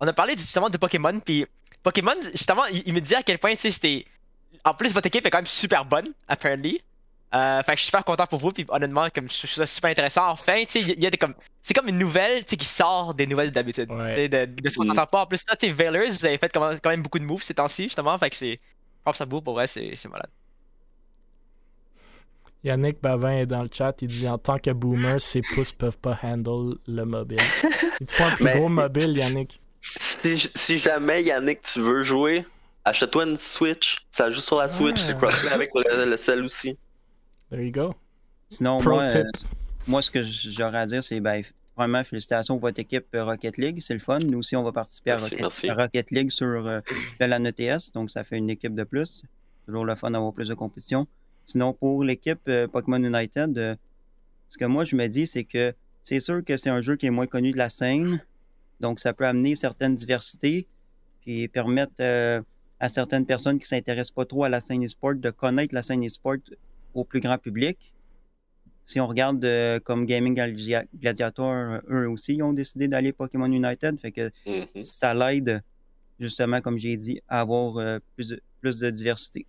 On 0.00 0.06
a 0.06 0.12
parlé 0.12 0.34
justement 0.36 0.68
de 0.68 0.76
Pokémon, 0.76 1.18
puis 1.18 1.46
Pokémon, 1.86 2.14
justement, 2.32 2.64
il, 2.66 2.82
il 2.86 2.92
me 2.92 3.00
disait 3.00 3.14
à 3.16 3.22
quel 3.22 3.38
point, 3.38 3.52
tu 3.54 3.60
sais, 3.60 3.70
c'était. 3.70 4.04
En 4.64 4.74
plus, 4.74 4.92
votre 4.92 5.06
équipe 5.06 5.24
est 5.24 5.30
quand 5.30 5.38
même 5.38 5.46
super 5.46 5.84
bonne, 5.84 6.08
apparently. 6.26 6.80
Euh, 7.34 7.62
fait 7.62 7.72
que 7.72 7.76
je 7.78 7.82
suis 7.82 7.86
super 7.86 8.04
content 8.04 8.26
pour 8.26 8.38
vous, 8.40 8.50
puis 8.50 8.64
honnêtement, 8.68 9.08
comme 9.14 9.28
je 9.28 9.34
je 9.34 9.52
trouve 9.52 9.64
ça 9.64 9.66
super 9.66 9.90
intéressant. 9.90 10.28
Enfin, 10.28 10.64
tu 10.66 10.80
sais, 10.80 10.92
il 10.92 11.02
y 11.02 11.06
a 11.06 11.10
des 11.10 11.18
comme. 11.18 11.34
C'est 11.62 11.74
comme 11.74 11.88
une 11.88 11.98
nouvelle, 11.98 12.44
tu 12.44 12.50
sais, 12.50 12.56
qui 12.56 12.64
sort 12.64 13.14
des 13.14 13.26
nouvelles 13.26 13.50
d'habitude. 13.52 13.90
Ouais. 13.90 14.10
Tu 14.10 14.14
sais, 14.16 14.28
de, 14.28 14.60
de 14.62 14.68
ce 14.68 14.76
qu'on 14.76 14.84
Mm. 14.84 14.88
n'entend 14.88 15.06
pas. 15.06 15.22
En 15.22 15.26
plus, 15.26 15.44
là, 15.48 15.54
tu 15.56 15.66
sais, 15.66 15.72
Veilers, 15.72 16.10
vous 16.10 16.24
avez 16.24 16.38
fait 16.38 16.48
quand 16.48 16.68
même, 16.68 16.78
quand 16.80 16.90
même 16.90 17.02
beaucoup 17.02 17.18
de 17.20 17.24
moves 17.24 17.42
ces 17.42 17.54
temps-ci, 17.54 17.84
justement. 17.84 18.16
Fait 18.18 18.30
que 18.30 18.36
c'est. 18.36 18.58
Props 19.04 19.20
à 19.20 19.24
vous, 19.24 19.40
pour 19.40 19.54
vrai, 19.54 19.66
c'est 19.68 19.94
c'est 19.94 20.08
malade. 20.08 20.30
Yannick 22.64 23.00
Bavin 23.00 23.30
est 23.38 23.46
dans 23.46 23.62
le 23.62 23.68
chat, 23.72 23.94
il 24.02 24.08
dit 24.08 24.28
en 24.28 24.38
tant 24.38 24.58
que 24.58 24.70
boomer, 24.70 25.20
ses 25.20 25.40
pouces 25.54 25.72
peuvent 25.72 25.98
pas 25.98 26.18
handle 26.22 26.78
le 26.88 27.04
mobile. 27.04 27.38
Il 28.00 28.06
te 28.06 28.12
faut 28.12 28.24
un 28.24 28.30
plus 28.32 28.44
Mais- 28.44 28.58
gros 28.58 28.68
mobile, 28.68 29.14
Yannick. 29.16 29.60
Si, 30.26 30.50
si 30.54 30.78
jamais 30.78 31.22
Yannick, 31.22 31.60
tu 31.60 31.80
veux 31.80 32.02
jouer, 32.02 32.44
achète-toi 32.84 33.24
une 33.26 33.36
Switch. 33.36 33.98
Ça 34.10 34.30
joue 34.30 34.40
sur 34.40 34.58
la 34.58 34.66
Switch, 34.68 34.96
Ah. 34.98 35.02
c'est 35.06 35.16
crossplay 35.16 35.52
avec 35.52 35.70
le, 35.74 36.10
le 36.10 36.16
cell 36.16 36.44
aussi. 36.44 36.76
There 37.50 37.62
you 37.64 37.70
go. 37.70 37.94
Sinon, 38.48 38.78
Pro 38.78 38.90
moi, 38.90 39.08
tip. 39.08 39.20
euh, 39.20 39.30
moi, 39.86 40.02
ce 40.02 40.10
que 40.10 40.22
j'aurais 40.24 40.78
à 40.78 40.86
dire, 40.86 41.04
c'est 41.04 41.20
ben, 41.20 41.42
vraiment 41.76 42.02
félicitations 42.02 42.54
pour 42.58 42.68
votre 42.68 42.80
équipe 42.80 43.06
euh, 43.14 43.24
Rocket 43.24 43.56
League. 43.58 43.78
C'est 43.80 43.94
le 43.94 44.00
fun. 44.00 44.18
Nous 44.18 44.38
aussi, 44.38 44.56
on 44.56 44.62
va 44.64 44.72
participer 44.72 45.10
Merci, 45.10 45.24
à, 45.24 45.28
Rocket, 45.28 45.40
merci. 45.42 45.70
à 45.70 45.74
Rocket 45.74 46.10
League 46.10 46.30
sur 46.30 46.46
euh, 46.66 46.80
le 47.20 47.26
LAN 47.26 47.44
ETS. 47.44 47.92
Donc, 47.94 48.10
ça 48.10 48.24
fait 48.24 48.36
une 48.36 48.50
équipe 48.50 48.74
de 48.74 48.84
plus. 48.84 49.22
Toujours 49.66 49.84
le 49.84 49.94
fun 49.94 50.10
d'avoir 50.10 50.32
plus 50.32 50.48
de 50.48 50.54
compétition. 50.54 51.06
Sinon, 51.44 51.72
pour 51.72 52.02
l'équipe 52.02 52.40
euh, 52.48 52.66
Pokémon 52.66 52.96
United, 53.02 53.56
euh, 53.58 53.76
ce 54.48 54.58
que 54.58 54.64
moi, 54.64 54.84
je 54.84 54.96
me 54.96 55.06
dis, 55.06 55.26
c'est 55.28 55.44
que 55.44 55.72
c'est 56.02 56.18
sûr 56.20 56.42
que 56.44 56.56
c'est 56.56 56.70
un 56.70 56.80
jeu 56.80 56.96
qui 56.96 57.06
est 57.06 57.10
moins 57.10 57.26
connu 57.28 57.52
de 57.52 57.58
la 57.58 57.68
scène. 57.68 58.20
Donc, 58.80 59.00
ça 59.00 59.12
peut 59.12 59.26
amener 59.26 59.56
certaines 59.56 59.94
diversités 59.96 60.66
puis 61.22 61.48
permettre 61.48 61.94
euh, 62.00 62.40
à 62.78 62.88
certaines 62.88 63.26
personnes 63.26 63.58
qui 63.58 63.66
s'intéressent 63.66 64.12
pas 64.14 64.24
trop 64.26 64.44
à 64.44 64.48
la 64.48 64.60
scène 64.60 64.84
e-sport 64.84 65.14
de 65.14 65.30
connaître 65.30 65.74
la 65.74 65.82
scène 65.82 66.04
e-sport 66.06 66.36
au 66.94 67.04
plus 67.04 67.20
grand 67.20 67.38
public. 67.38 67.92
Si 68.84 69.00
on 69.00 69.06
regarde 69.08 69.44
euh, 69.44 69.80
comme 69.80 70.06
Gaming 70.06 70.34
Gladia- 70.36 70.86
Gladiator, 70.94 71.80
eux 71.90 72.08
aussi, 72.08 72.34
ils 72.34 72.42
ont 72.42 72.52
décidé 72.52 72.86
d'aller 72.86 73.12
Pokémon 73.12 73.46
United. 73.50 73.98
Fait 73.98 74.12
que 74.12 74.30
Mhm. 74.46 74.82
ça 74.82 75.12
l'aide, 75.14 75.62
justement, 76.20 76.60
comme 76.60 76.78
j'ai 76.78 76.96
dit, 76.96 77.20
à 77.28 77.40
avoir 77.40 77.78
euh, 77.78 77.98
plus, 78.14 78.28
de, 78.28 78.40
plus 78.60 78.78
de 78.78 78.88
diversité. 78.90 79.44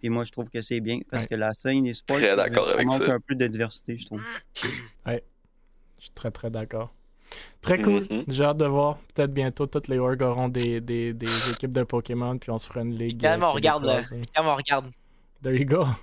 Puis 0.00 0.10
moi, 0.10 0.24
je 0.24 0.32
trouve 0.32 0.50
que 0.50 0.60
c'est 0.60 0.80
bien 0.80 0.98
parce 1.10 1.22
Ouais. 1.22 1.28
que 1.28 1.34
la 1.36 1.54
scène 1.54 1.88
e-sport, 1.90 2.18
ça 2.20 2.36
manque 2.84 3.02
ça. 3.04 3.14
un 3.14 3.20
peu 3.20 3.34
de 3.34 3.46
diversité, 3.46 3.96
je 3.96 4.04
trouve. 4.04 4.20
Je 5.06 5.12
suis 5.98 6.10
très 6.10 6.30
très 6.30 6.50
d'accord. 6.50 6.92
Très 7.60 7.80
cool. 7.80 8.06
Mhm. 8.10 8.24
J'ai 8.28 8.44
hâte 8.44 8.58
de 8.58 8.66
voir. 8.66 8.98
Peut-être 9.14 9.32
bientôt, 9.32 9.66
toutes 9.66 9.88
les 9.88 9.98
orgs 9.98 10.22
auront 10.22 10.48
des, 10.48 10.80
des, 10.80 11.12
des 11.14 11.50
équipes 11.50 11.72
de 11.74 11.82
Pokémon, 11.82 12.36
puis 12.38 12.50
on 12.50 12.58
se 12.58 12.66
fera 12.66 12.80
une 12.80 12.94
ligue. 12.94 13.24
Euh, 13.24 13.38
on 13.40 13.52
regarde, 13.52 13.84
là. 13.84 14.02
québécoise. 14.02 14.26
Quand 14.34 14.44
on 14.46 14.56
regarde. 14.56 14.86
There 15.42 15.56
you 15.56 15.66
go. 15.66 15.84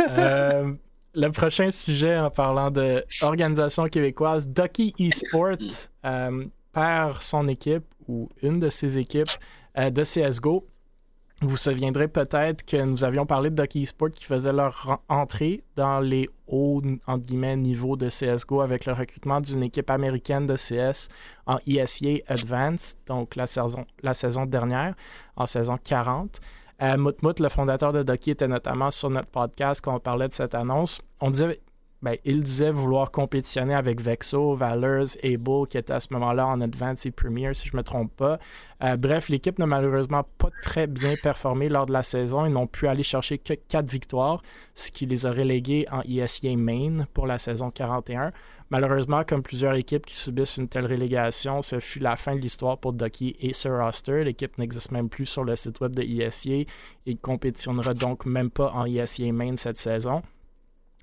Euh, 0.00 0.74
le 1.14 1.28
prochain 1.30 1.70
sujet 1.70 2.18
en 2.18 2.30
parlant 2.30 2.70
de 2.70 3.04
organisation 3.22 3.86
québécoise, 3.88 4.48
Ducky 4.48 4.94
Esport 4.98 5.56
euh, 6.04 6.44
perd 6.72 7.22
son 7.22 7.48
équipe 7.48 7.84
ou 8.06 8.28
une 8.42 8.58
de 8.58 8.68
ses 8.68 8.98
équipes 8.98 9.30
euh, 9.78 9.90
de 9.90 10.02
CSGO. 10.02 10.66
Vous 11.42 11.48
vous 11.48 11.56
souviendrez 11.56 12.06
peut-être 12.06 12.64
que 12.64 12.76
nous 12.76 13.02
avions 13.02 13.26
parlé 13.26 13.50
de 13.50 13.60
Ducky 13.60 13.82
Esport 13.82 14.12
qui 14.12 14.24
faisait 14.24 14.52
leur 14.52 15.02
entrée 15.08 15.64
dans 15.74 15.98
les 15.98 16.30
hauts 16.46 16.80
guillemets, 16.80 17.56
niveaux 17.56 17.96
de 17.96 18.08
CSGO 18.08 18.60
avec 18.60 18.86
le 18.86 18.92
recrutement 18.92 19.40
d'une 19.40 19.64
équipe 19.64 19.90
américaine 19.90 20.46
de 20.46 20.54
CS 20.54 21.08
en 21.46 21.58
ESEA 21.66 22.22
Advanced, 22.28 22.98
donc 23.08 23.34
la 23.34 23.48
saison, 23.48 23.84
la 24.04 24.14
saison 24.14 24.46
dernière, 24.46 24.94
en 25.34 25.46
saison 25.46 25.76
40. 25.82 26.38
Euh, 26.80 26.96
Moutmout, 26.96 27.40
le 27.40 27.48
fondateur 27.48 27.92
de 27.92 28.04
Ducky, 28.04 28.30
était 28.30 28.46
notamment 28.46 28.92
sur 28.92 29.10
notre 29.10 29.28
podcast 29.28 29.80
quand 29.80 29.96
on 29.96 30.00
parlait 30.00 30.28
de 30.28 30.32
cette 30.32 30.54
annonce. 30.54 31.00
On 31.20 31.30
disait, 31.30 31.60
ben, 32.02 32.16
il 32.24 32.42
disait 32.42 32.70
vouloir 32.70 33.12
compétitionner 33.12 33.74
avec 33.74 34.00
Vexo, 34.00 34.54
Valors, 34.54 35.16
Able, 35.22 35.68
qui 35.68 35.78
était 35.78 35.92
à 35.92 36.00
ce 36.00 36.08
moment-là 36.12 36.48
en 36.48 36.60
Advanced 36.60 37.06
et 37.06 37.12
Premier, 37.12 37.54
si 37.54 37.68
je 37.68 37.74
ne 37.74 37.78
me 37.78 37.82
trompe 37.84 38.12
pas. 38.16 38.40
Euh, 38.82 38.96
bref, 38.96 39.28
l'équipe 39.28 39.56
n'a 39.60 39.66
malheureusement 39.66 40.24
pas 40.38 40.48
très 40.62 40.88
bien 40.88 41.14
performé 41.22 41.68
lors 41.68 41.86
de 41.86 41.92
la 41.92 42.02
saison. 42.02 42.44
Ils 42.44 42.52
n'ont 42.52 42.66
pu 42.66 42.88
aller 42.88 43.04
chercher 43.04 43.38
que 43.38 43.54
4 43.54 43.88
victoires, 43.88 44.42
ce 44.74 44.90
qui 44.90 45.06
les 45.06 45.26
a 45.26 45.30
relégués 45.30 45.86
en 45.92 46.02
ESEA 46.02 46.56
Main 46.56 47.06
pour 47.14 47.28
la 47.28 47.38
saison 47.38 47.70
41. 47.70 48.32
Malheureusement, 48.70 49.22
comme 49.24 49.42
plusieurs 49.42 49.74
équipes 49.74 50.06
qui 50.06 50.16
subissent 50.16 50.56
une 50.56 50.66
telle 50.66 50.86
relégation, 50.86 51.62
ce 51.62 51.78
fut 51.78 52.00
la 52.00 52.16
fin 52.16 52.34
de 52.34 52.40
l'histoire 52.40 52.78
pour 52.78 52.94
Ducky 52.94 53.36
et 53.38 53.52
ce 53.52 53.68
roster. 53.68 54.24
L'équipe 54.24 54.58
n'existe 54.58 54.90
même 54.90 55.08
plus 55.08 55.26
sur 55.26 55.44
le 55.44 55.54
site 55.54 55.78
web 55.80 55.94
de 55.94 56.02
ESEA 56.02 56.64
et 57.06 57.14
compétitionnera 57.14 57.94
donc 57.94 58.26
même 58.26 58.50
pas 58.50 58.72
en 58.72 58.86
ESEA 58.86 59.30
Main 59.32 59.54
cette 59.54 59.78
saison. 59.78 60.22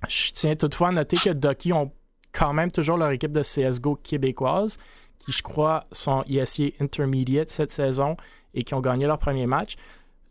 Je 0.08 0.32
tiens 0.32 0.56
toutefois 0.56 0.88
à 0.88 0.92
noter 0.92 1.16
que 1.16 1.30
Ducky 1.30 1.72
ont 1.72 1.92
quand 2.32 2.52
même 2.52 2.70
toujours 2.70 2.96
leur 2.96 3.10
équipe 3.10 3.32
de 3.32 3.42
CSGO 3.42 3.96
québécoise, 3.96 4.78
qui 5.18 5.32
je 5.32 5.42
crois 5.42 5.84
sont 5.92 6.24
ESEA 6.28 6.72
Intermediate 6.80 7.50
cette 7.50 7.70
saison 7.70 8.16
et 8.54 8.64
qui 8.64 8.74
ont 8.74 8.80
gagné 8.80 9.06
leur 9.06 9.18
premier 9.18 9.46
match. 9.46 9.76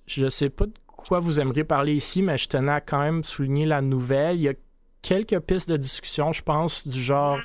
Je 0.08 0.26
ne 0.26 0.30
sais 0.30 0.50
pas 0.50 0.66
de 0.66 0.74
quoi 0.88 1.20
vous 1.20 1.40
aimeriez 1.40 1.64
parler 1.64 1.94
ici, 1.94 2.22
mais 2.22 2.38
je 2.38 2.48
tenais 2.48 2.72
à 2.72 2.82
quand 2.82 3.00
même 3.00 3.24
souligner 3.24 3.66
la 3.66 3.82
nouvelle. 3.82 4.38
Il 4.38 4.42
y 4.42 4.50
a 4.50 4.54
quelques 5.02 5.40
pistes 5.40 5.70
de 5.70 5.78
discussion, 5.78 6.34
je 6.34 6.42
pense, 6.42 6.88
du 6.88 7.02
genre 7.02 7.40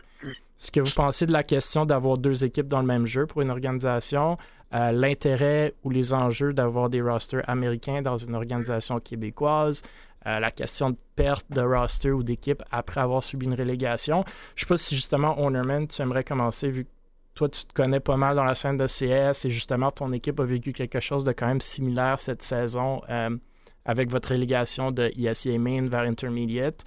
ce 0.59 0.71
que 0.71 0.81
vous 0.81 0.93
pensez 0.95 1.27
de 1.27 1.33
la 1.33 1.43
question 1.43 1.85
d'avoir 1.85 2.17
deux 2.17 2.45
équipes 2.45 2.69
dans 2.69 2.81
le 2.81 2.87
même 2.87 3.07
jeu 3.07 3.27
pour 3.27 3.43
une 3.43 3.51
organisation, 3.51 4.39
euh, 4.75 4.93
l'intérêt 4.93 5.75
ou 5.85 5.91
les 5.91 6.15
enjeux 6.15 6.55
d'avoir 6.55 6.89
des 6.89 7.03
rosters 7.03 7.49
américains 7.49 8.01
dans 8.01 8.17
une 8.17 8.35
organisation 8.35 8.99
québécoise, 8.99 9.83
euh, 10.27 10.41
la 10.41 10.51
question 10.51 10.91
de 10.91 10.97
perte 11.17 11.51
de 11.51 11.61
roster 11.61 12.11
ou 12.11 12.23
d'équipe 12.23 12.63
après 12.71 13.01
avoir 13.01 13.23
subi 13.23 13.45
une 13.45 13.55
relégation. 13.55 14.25
Je 14.55 14.65
ne 14.65 14.67
sais 14.67 14.67
pas 14.67 14.77
si 14.79 14.95
justement, 14.95 15.39
Ownerman, 15.39 15.87
tu 15.87 16.01
aimerais 16.01 16.25
commencer 16.25 16.71
vu 16.71 16.85
que 16.85 16.91
toi, 17.35 17.49
tu 17.49 17.65
te 17.65 17.75
connais 17.75 18.01
pas 18.01 18.17
mal 18.17 18.35
dans 18.35 18.45
la 18.45 18.55
scène 18.55 18.77
de 18.77 18.87
CS 18.87 19.45
et 19.45 19.51
justement, 19.51 19.91
ton 19.91 20.13
équipe 20.13 20.41
a 20.41 20.45
vécu 20.45 20.73
quelque 20.73 21.01
chose 21.01 21.25
de 21.25 21.33
quand 21.33 21.47
même 21.47 21.61
similaire 21.61 22.21
cette 22.21 22.43
saison 22.43 23.03
euh, 23.11 23.37
avec 23.85 24.11
votre 24.11 24.31
relégation 24.31 24.93
de 24.93 25.13
ESEA 25.19 25.59
Main 25.59 25.89
vers 25.89 26.03
Intermediate. 26.03 26.85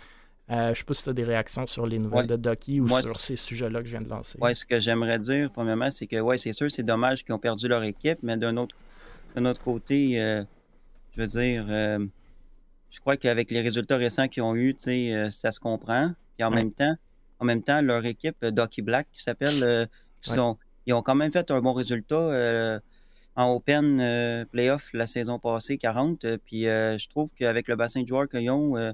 Euh, 0.49 0.67
je 0.67 0.69
ne 0.69 0.73
sais 0.75 0.83
pas 0.85 0.93
si 0.93 1.03
tu 1.03 1.09
as 1.09 1.13
des 1.13 1.25
réactions 1.25 1.67
sur 1.67 1.85
les 1.85 1.99
nouvelles 1.99 2.25
de 2.25 2.37
Ducky 2.37 2.79
ou 2.79 2.87
sur 2.87 3.19
ces 3.19 3.35
sujets-là 3.35 3.81
que 3.81 3.85
je 3.85 3.91
viens 3.91 4.01
de 4.01 4.09
lancer. 4.09 4.39
Oui, 4.41 4.55
ce 4.55 4.65
que 4.65 4.79
j'aimerais 4.79 5.19
dire, 5.19 5.51
premièrement, 5.51 5.91
c'est 5.91 6.07
que, 6.07 6.19
ouais, 6.21 6.37
c'est 6.37 6.53
sûr, 6.53 6.71
c'est 6.71 6.83
dommage 6.83 7.23
qu'ils 7.23 7.35
ont 7.35 7.39
perdu 7.39 7.67
leur 7.67 7.83
équipe, 7.83 8.19
mais 8.23 8.37
d'un 8.37 8.55
autre, 8.55 8.75
autre 9.35 9.61
côté, 9.61 10.13
je 11.15 11.21
veux 11.21 11.27
dire, 11.27 11.65
je 12.89 12.99
crois 12.99 13.17
qu'avec 13.17 13.51
les 13.51 13.61
résultats 13.61 13.97
récents 13.97 14.27
qu'ils 14.27 14.43
ont 14.43 14.55
eus, 14.55 14.75
euh, 14.87 15.29
ça 15.31 15.51
se 15.51 15.59
comprend. 15.59 16.13
Et 16.39 16.43
en 16.43 16.51
même 16.51 16.71
temps, 16.71 16.95
en 17.39 17.45
même 17.45 17.61
temps, 17.61 17.81
leur 17.81 18.05
équipe, 18.05 18.37
euh, 18.43 18.51
Ducky 18.51 18.81
Black, 18.81 19.07
qui 19.11 19.21
s'appelle, 19.21 19.63
euh, 19.63 19.85
ils 20.85 20.93
ont 20.93 21.01
quand 21.01 21.15
même 21.15 21.31
fait 21.31 21.51
un 21.51 21.61
bon 21.61 21.73
résultat 21.73 22.79
en 23.35 23.51
Open 23.53 24.45
Playoff 24.51 24.89
la 24.93 25.05
saison 25.05 25.37
passée, 25.37 25.77
40. 25.77 26.37
puis 26.37 26.63
je 26.63 27.09
trouve 27.09 27.29
qu'avec 27.37 27.67
le 27.67 27.75
bassin 27.75 28.01
de 28.01 28.07
joueurs 28.07 28.27
qu'ils 28.27 28.49
ont, 28.49 28.93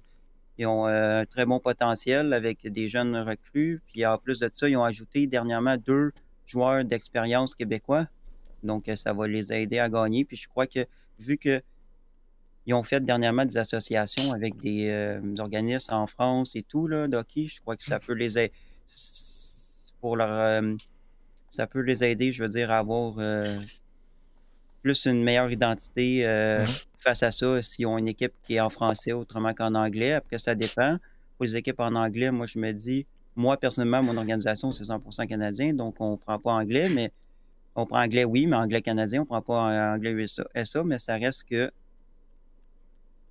ils 0.57 0.65
ont 0.65 0.85
un 0.85 1.25
très 1.25 1.45
bon 1.45 1.59
potentiel 1.59 2.33
avec 2.33 2.67
des 2.67 2.89
jeunes 2.89 3.15
recrues. 3.15 3.81
Puis 3.87 4.05
en 4.05 4.17
plus 4.17 4.39
de 4.39 4.49
ça, 4.51 4.67
ils 4.67 4.75
ont 4.75 4.83
ajouté 4.83 5.27
dernièrement 5.27 5.77
deux 5.77 6.11
joueurs 6.45 6.83
d'expérience 6.83 7.55
québécois. 7.55 8.07
Donc 8.63 8.89
ça 8.95 9.13
va 9.13 9.27
les 9.27 9.53
aider 9.53 9.79
à 9.79 9.87
gagner. 9.87 10.25
Puis 10.25 10.37
je 10.37 10.49
crois 10.49 10.67
que 10.67 10.85
vu 11.19 11.37
que 11.37 11.61
ils 12.65 12.73
ont 12.73 12.83
fait 12.83 13.03
dernièrement 13.03 13.45
des 13.45 13.57
associations 13.57 14.31
avec 14.31 14.57
des, 14.57 14.89
euh, 14.89 15.19
organismes 15.37 15.93
en 15.93 16.07
France 16.07 16.55
et 16.55 16.63
tout, 16.63 16.87
là, 16.87 17.07
d'hockey. 17.07 17.47
Je 17.47 17.61
crois 17.61 17.75
que 17.75 17.83
ça 17.83 17.99
peut 17.99 18.13
les 18.13 18.37
aider 18.37 18.53
pour 19.99 20.17
leur 20.17 20.29
euh, 20.29 20.75
ça 21.49 21.67
peut 21.67 21.81
les 21.81 22.03
aider, 22.03 22.33
je 22.33 22.43
veux 22.43 22.49
dire, 22.49 22.71
à 22.71 22.79
avoir 22.79 23.19
euh, 23.19 23.39
plus 24.81 25.05
une 25.05 25.23
meilleure 25.23 25.51
identité 25.51 26.23
mm-hmm. 26.23 26.85
face 26.97 27.23
à 27.23 27.31
ça 27.31 27.61
s'ils 27.61 27.85
ont 27.85 27.97
une 27.97 28.07
équipe 28.07 28.33
qui 28.43 28.55
est 28.55 28.59
en 28.59 28.69
français 28.69 29.11
autrement 29.11 29.53
qu'en 29.53 29.75
anglais. 29.75 30.13
Après, 30.13 30.39
ça 30.39 30.55
dépend. 30.55 30.97
Pour 31.37 31.45
les 31.45 31.55
équipes 31.55 31.79
en 31.79 31.95
anglais, 31.95 32.31
moi, 32.31 32.47
je 32.47 32.57
me 32.59 32.71
dis, 32.71 33.05
moi, 33.35 33.57
personnellement, 33.57 34.01
mon 34.03 34.17
organisation, 34.17 34.71
c'est 34.73 34.83
100% 34.83 35.27
canadien, 35.27 35.73
donc 35.73 35.95
on 35.99 36.11
ne 36.11 36.17
prend 36.17 36.39
pas 36.39 36.53
anglais, 36.53 36.89
mais 36.89 37.11
on 37.75 37.85
prend 37.85 38.01
anglais, 38.03 38.23
oui, 38.23 38.45
mais 38.45 38.55
anglais 38.55 38.81
canadien, 38.81 39.21
on 39.21 39.23
ne 39.23 39.27
prend 39.27 39.41
pas 39.41 39.93
anglais 39.93 40.25
SA, 40.27 40.83
mais 40.83 40.99
ça 40.99 41.15
reste 41.17 41.43
que 41.43 41.71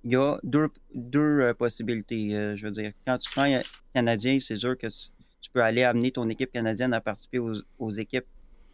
il 0.03 0.11
y 0.11 0.15
a 0.15 0.37
deux, 0.43 0.69
deux 0.93 1.39
euh, 1.39 1.53
possibilités. 1.53 2.35
Euh, 2.35 2.57
je 2.57 2.65
veux 2.65 2.71
dire, 2.71 2.91
quand 3.05 3.17
tu 3.17 3.29
prends 3.31 3.43
un 3.43 3.61
Canadien, 3.93 4.39
c'est 4.41 4.57
sûr 4.57 4.77
que 4.77 4.87
tu, 4.87 5.49
peux 5.51 5.61
aller 5.61 5.83
amener 5.83 6.11
ton 6.11 6.27
équipe 6.29 6.51
canadienne 6.51 6.93
à 6.93 7.01
participer 7.01 7.39
aux, 7.39 7.91
équipes, 7.91 8.25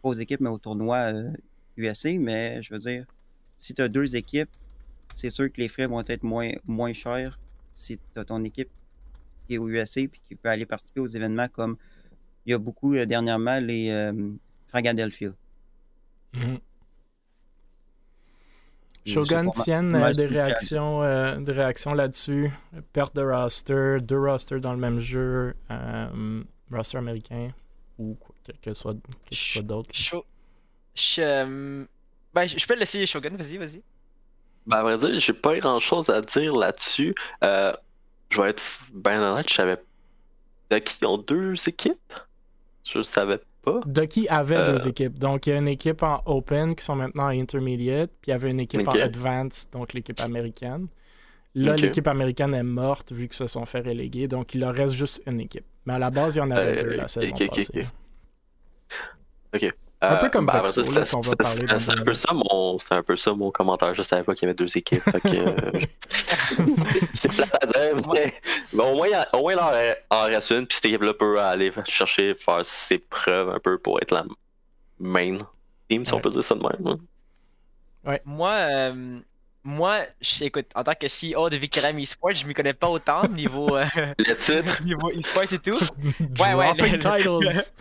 pas 0.02 0.08
aux 0.08 0.14
équipes, 0.14 0.40
mais 0.40 0.48
au 0.48 0.58
tournoi. 0.58 1.12
Euh, 1.12 1.30
mais 1.76 2.62
je 2.62 2.72
veux 2.72 2.78
dire, 2.78 3.06
si 3.56 3.72
tu 3.72 3.80
as 3.82 3.88
deux 3.88 4.16
équipes, 4.16 4.50
c'est 5.14 5.30
sûr 5.30 5.48
que 5.48 5.60
les 5.60 5.68
frais 5.68 5.86
vont 5.86 6.02
être 6.06 6.22
moins, 6.22 6.52
moins 6.66 6.92
chers 6.92 7.38
si 7.74 7.98
tu 7.98 8.20
as 8.20 8.24
ton 8.24 8.42
équipe 8.44 8.68
qui 9.46 9.54
est 9.54 9.58
au 9.58 9.68
USA 9.68 10.00
et 10.00 10.10
qui 10.28 10.34
peut 10.36 10.48
aller 10.48 10.66
participer 10.66 11.00
aux 11.00 11.06
événements 11.06 11.48
comme 11.48 11.76
il 12.46 12.50
y 12.50 12.54
a 12.54 12.58
beaucoup 12.58 12.94
dernièrement 12.94 13.58
les 13.58 13.90
euh, 13.90 14.32
Fragadelphia. 14.68 15.32
Mm-hmm. 16.34 16.60
Shogun 19.10 19.50
tienne 19.50 19.94
euh, 19.94 20.12
des, 20.12 20.26
réactions, 20.26 21.02
euh, 21.02 21.36
des 21.36 21.52
réactions 21.52 21.94
là-dessus. 21.94 22.50
Perte 22.92 23.14
de 23.14 23.22
roster, 23.22 23.98
deux 24.00 24.18
rosters 24.18 24.60
dans 24.60 24.72
le 24.72 24.78
même 24.78 25.00
jeu, 25.00 25.54
euh, 25.70 26.42
roster 26.70 26.98
américain 26.98 27.50
ou 27.98 28.16
quelque 28.44 28.72
soit, 28.74 28.96
soit 29.32 29.62
d'autre. 29.62 29.90
Je, 30.94 31.86
ben, 32.34 32.46
je 32.46 32.66
peux 32.66 32.74
laisser 32.74 33.04
Shogun, 33.06 33.36
vas-y, 33.36 33.58
vas-y. 33.58 33.82
Ben, 34.66 34.78
à 34.78 34.82
vrai 34.82 34.98
dire, 34.98 35.20
j'ai 35.20 35.32
pas 35.32 35.58
grand 35.58 35.78
chose 35.78 36.10
à 36.10 36.20
dire 36.20 36.56
là-dessus. 36.56 37.14
je 37.42 38.40
vais 38.40 38.50
être 38.50 38.62
bien 38.92 39.22
honnête, 39.22 39.48
je 39.48 39.54
savais 39.54 39.80
qu'ils 40.82 41.06
ont 41.06 41.18
deux 41.18 41.54
équipes. 41.68 42.14
Je 42.84 43.02
savais 43.02 43.40
Ducky 43.86 44.26
avait 44.28 44.64
deux 44.66 44.86
euh. 44.86 44.90
équipes. 44.90 45.18
Donc, 45.18 45.46
il 45.46 45.50
y 45.50 45.52
a 45.52 45.56
une 45.56 45.68
équipe 45.68 46.02
en 46.02 46.22
Open 46.26 46.74
qui 46.74 46.84
sont 46.84 46.96
maintenant 46.96 47.26
à 47.26 47.32
Intermediate, 47.32 48.10
puis 48.20 48.30
il 48.30 48.32
y 48.32 48.34
avait 48.34 48.50
une 48.50 48.60
équipe 48.60 48.86
en 48.88 48.92
Advanced, 48.92 49.70
donc 49.72 49.92
l'équipe 49.92 50.20
américaine. 50.20 50.88
Là, 51.54 51.76
l'équipe 51.76 52.06
américaine 52.06 52.54
est 52.54 52.62
morte 52.62 53.12
vu 53.12 53.26
qu'ils 53.26 53.36
se 53.36 53.46
sont 53.46 53.66
fait 53.66 53.80
reléguer, 53.80 54.28
donc 54.28 54.54
il 54.54 54.60
leur 54.60 54.74
reste 54.74 54.94
juste 54.94 55.22
une 55.26 55.40
équipe. 55.40 55.64
Mais 55.84 55.94
à 55.94 55.98
la 55.98 56.10
base, 56.10 56.36
il 56.36 56.38
y 56.38 56.42
en 56.42 56.50
avait 56.50 56.78
euh, 56.78 56.80
deux 56.80 56.96
la 56.96 57.08
saison 57.08 57.34
passée. 57.36 57.86
Ok. 59.52 59.74
Un 60.02 60.16
peu 60.16 60.26
euh, 60.26 60.28
comme 60.30 60.46
bah, 60.46 60.62
Vexo, 60.62 60.82
là, 60.92 61.02
qu'on 61.04 61.20
va 61.20 61.36
parler. 61.36 61.66
C'est 61.78 61.90
un, 61.90 62.02
peu 62.02 62.14
ça 62.14 62.32
mon, 62.32 62.78
c'est 62.78 62.94
un 62.94 63.02
peu 63.02 63.16
ça 63.16 63.34
mon 63.34 63.50
commentaire. 63.50 63.92
Je 63.92 64.02
savais 64.02 64.22
pas 64.22 64.34
qu'il 64.34 64.46
y 64.46 64.50
avait 64.50 64.56
deux 64.56 64.76
équipes. 64.76 65.02
Euh, 65.26 65.80
c'est 67.12 67.30
plate 67.30 67.62
à 67.62 67.66
dire, 67.66 68.02
mais, 68.14 68.34
au 68.72 68.94
moins, 68.94 69.26
au 69.34 69.40
moins 69.40 69.52
il 69.52 69.58
en 70.10 70.22
reste 70.22 70.50
une, 70.52 70.66
puis 70.66 70.76
cette 70.76 70.86
équipe-là 70.86 71.12
peut 71.12 71.38
aller 71.38 71.70
chercher, 71.84 72.34
faire 72.34 72.64
ses 72.64 72.98
preuves 72.98 73.50
un 73.50 73.58
peu 73.58 73.76
pour 73.76 74.00
être 74.00 74.12
la 74.12 74.24
main 74.98 75.36
team, 75.88 76.06
si 76.06 76.14
on 76.14 76.20
peut 76.20 76.30
dire 76.30 76.44
ça 76.44 76.54
de 76.54 76.62
même. 76.62 76.86
Hein. 76.86 76.98
Ouais. 78.04 78.22
Moi, 78.24 78.52
euh, 78.52 79.20
moi, 79.62 80.00
je, 80.20 80.44
écoute, 80.44 80.66
en 80.74 80.82
tant 80.84 80.94
que 80.94 81.06
CEO 81.06 81.50
de 81.50 81.56
Vicram 81.56 81.98
Esports, 81.98 82.32
je 82.32 82.46
m'y 82.46 82.54
connais 82.54 82.72
pas 82.72 82.88
autant 82.88 83.28
niveau 83.28 83.76
euh, 83.76 83.84
le 84.18 84.34
titre, 84.34 84.82
niveau 84.84 85.10
esports 85.10 85.52
et 85.52 85.58
tout. 85.58 85.78
ouais, 86.40 86.54
ouais. 86.54 86.72
Le, 86.74 86.98
titles. 86.98 87.72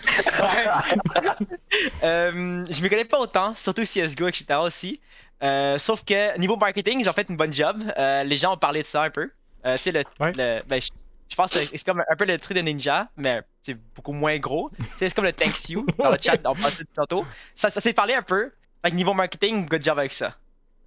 euh, 2.03 2.65
je 2.69 2.81
m'y 2.81 2.89
connais 2.89 3.05
pas 3.05 3.19
autant, 3.19 3.55
surtout 3.55 3.83
CS:GO, 3.83 4.27
etc. 4.27 4.59
aussi. 4.61 4.99
Euh, 5.41 5.77
sauf 5.77 6.03
que 6.03 6.37
niveau 6.37 6.57
marketing, 6.57 6.99
ils 6.99 7.09
ont 7.09 7.13
fait 7.13 7.29
une 7.29 7.37
bonne 7.37 7.53
job. 7.53 7.81
Euh, 7.97 8.23
les 8.23 8.37
gens 8.37 8.53
ont 8.53 8.57
parlé 8.57 8.81
de 8.81 8.87
ça 8.87 9.03
un 9.03 9.09
peu. 9.09 9.31
Euh, 9.65 9.77
tu 9.77 9.83
sais, 9.83 9.91
le, 9.91 10.03
le 10.19 10.61
ben, 10.67 10.81
je, 10.81 11.35
pense 11.35 11.53
que 11.53 11.59
c'est 11.59 11.83
comme 11.85 12.03
un 12.07 12.15
peu 12.15 12.25
le 12.25 12.37
truc 12.37 12.57
de 12.57 12.61
Ninja, 12.61 13.07
mais 13.15 13.41
c'est 13.63 13.77
beaucoup 13.95 14.13
moins 14.13 14.37
gros. 14.37 14.69
c'est 14.97 15.13
comme 15.13 15.25
le 15.25 15.33
thanks 15.33 15.69
you 15.69 15.85
dans 15.97 16.11
le 16.11 16.17
chat, 16.21 16.37
on 16.45 16.55
parlait 16.55 16.75
tantôt. 16.95 17.25
Ça, 17.55 17.69
ça 17.69 17.79
s'est 17.79 17.93
parlé 17.93 18.15
un 18.15 18.21
peu. 18.21 18.51
Fait 18.83 18.91
niveau 18.91 19.13
marketing, 19.13 19.65
good 19.65 19.83
job 19.83 19.99
avec 19.99 20.13
ça. 20.13 20.35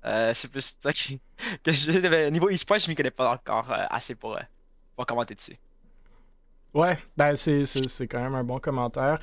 Euh, 0.04 0.32
c'est 0.34 0.48
plus 0.50 0.76
ça 0.80 0.92
qui, 0.92 1.20
que 1.64 1.72
je. 1.72 2.28
Niveau 2.30 2.48
e-sport, 2.50 2.78
je 2.78 2.88
m'y 2.88 2.94
connais 2.94 3.10
pas 3.10 3.32
encore 3.32 3.70
euh, 3.70 3.84
assez 3.90 4.14
pour, 4.14 4.36
euh, 4.36 4.40
pour 4.96 5.06
commenter 5.06 5.34
dessus. 5.34 5.56
Ouais, 6.74 6.98
ben 7.18 7.36
c'est, 7.36 7.66
quand 8.08 8.20
même 8.20 8.34
un 8.34 8.44
bon 8.44 8.58
commentaire. 8.58 9.18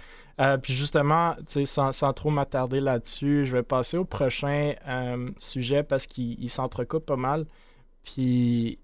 puis 0.61 0.73
justement, 0.73 1.35
sans, 1.65 1.91
sans 1.91 2.13
trop 2.13 2.29
m'attarder 2.29 2.79
là-dessus, 2.79 3.47
je 3.47 3.53
vais 3.53 3.63
passer 3.63 3.97
au 3.97 4.05
prochain 4.05 4.75
sujet 5.39 5.81
parce 5.81 6.05
qu'il 6.05 6.47
s'entrecoupe 6.47 7.07
pas 7.07 7.15
mal. 7.15 7.45
Puis, 8.03 8.77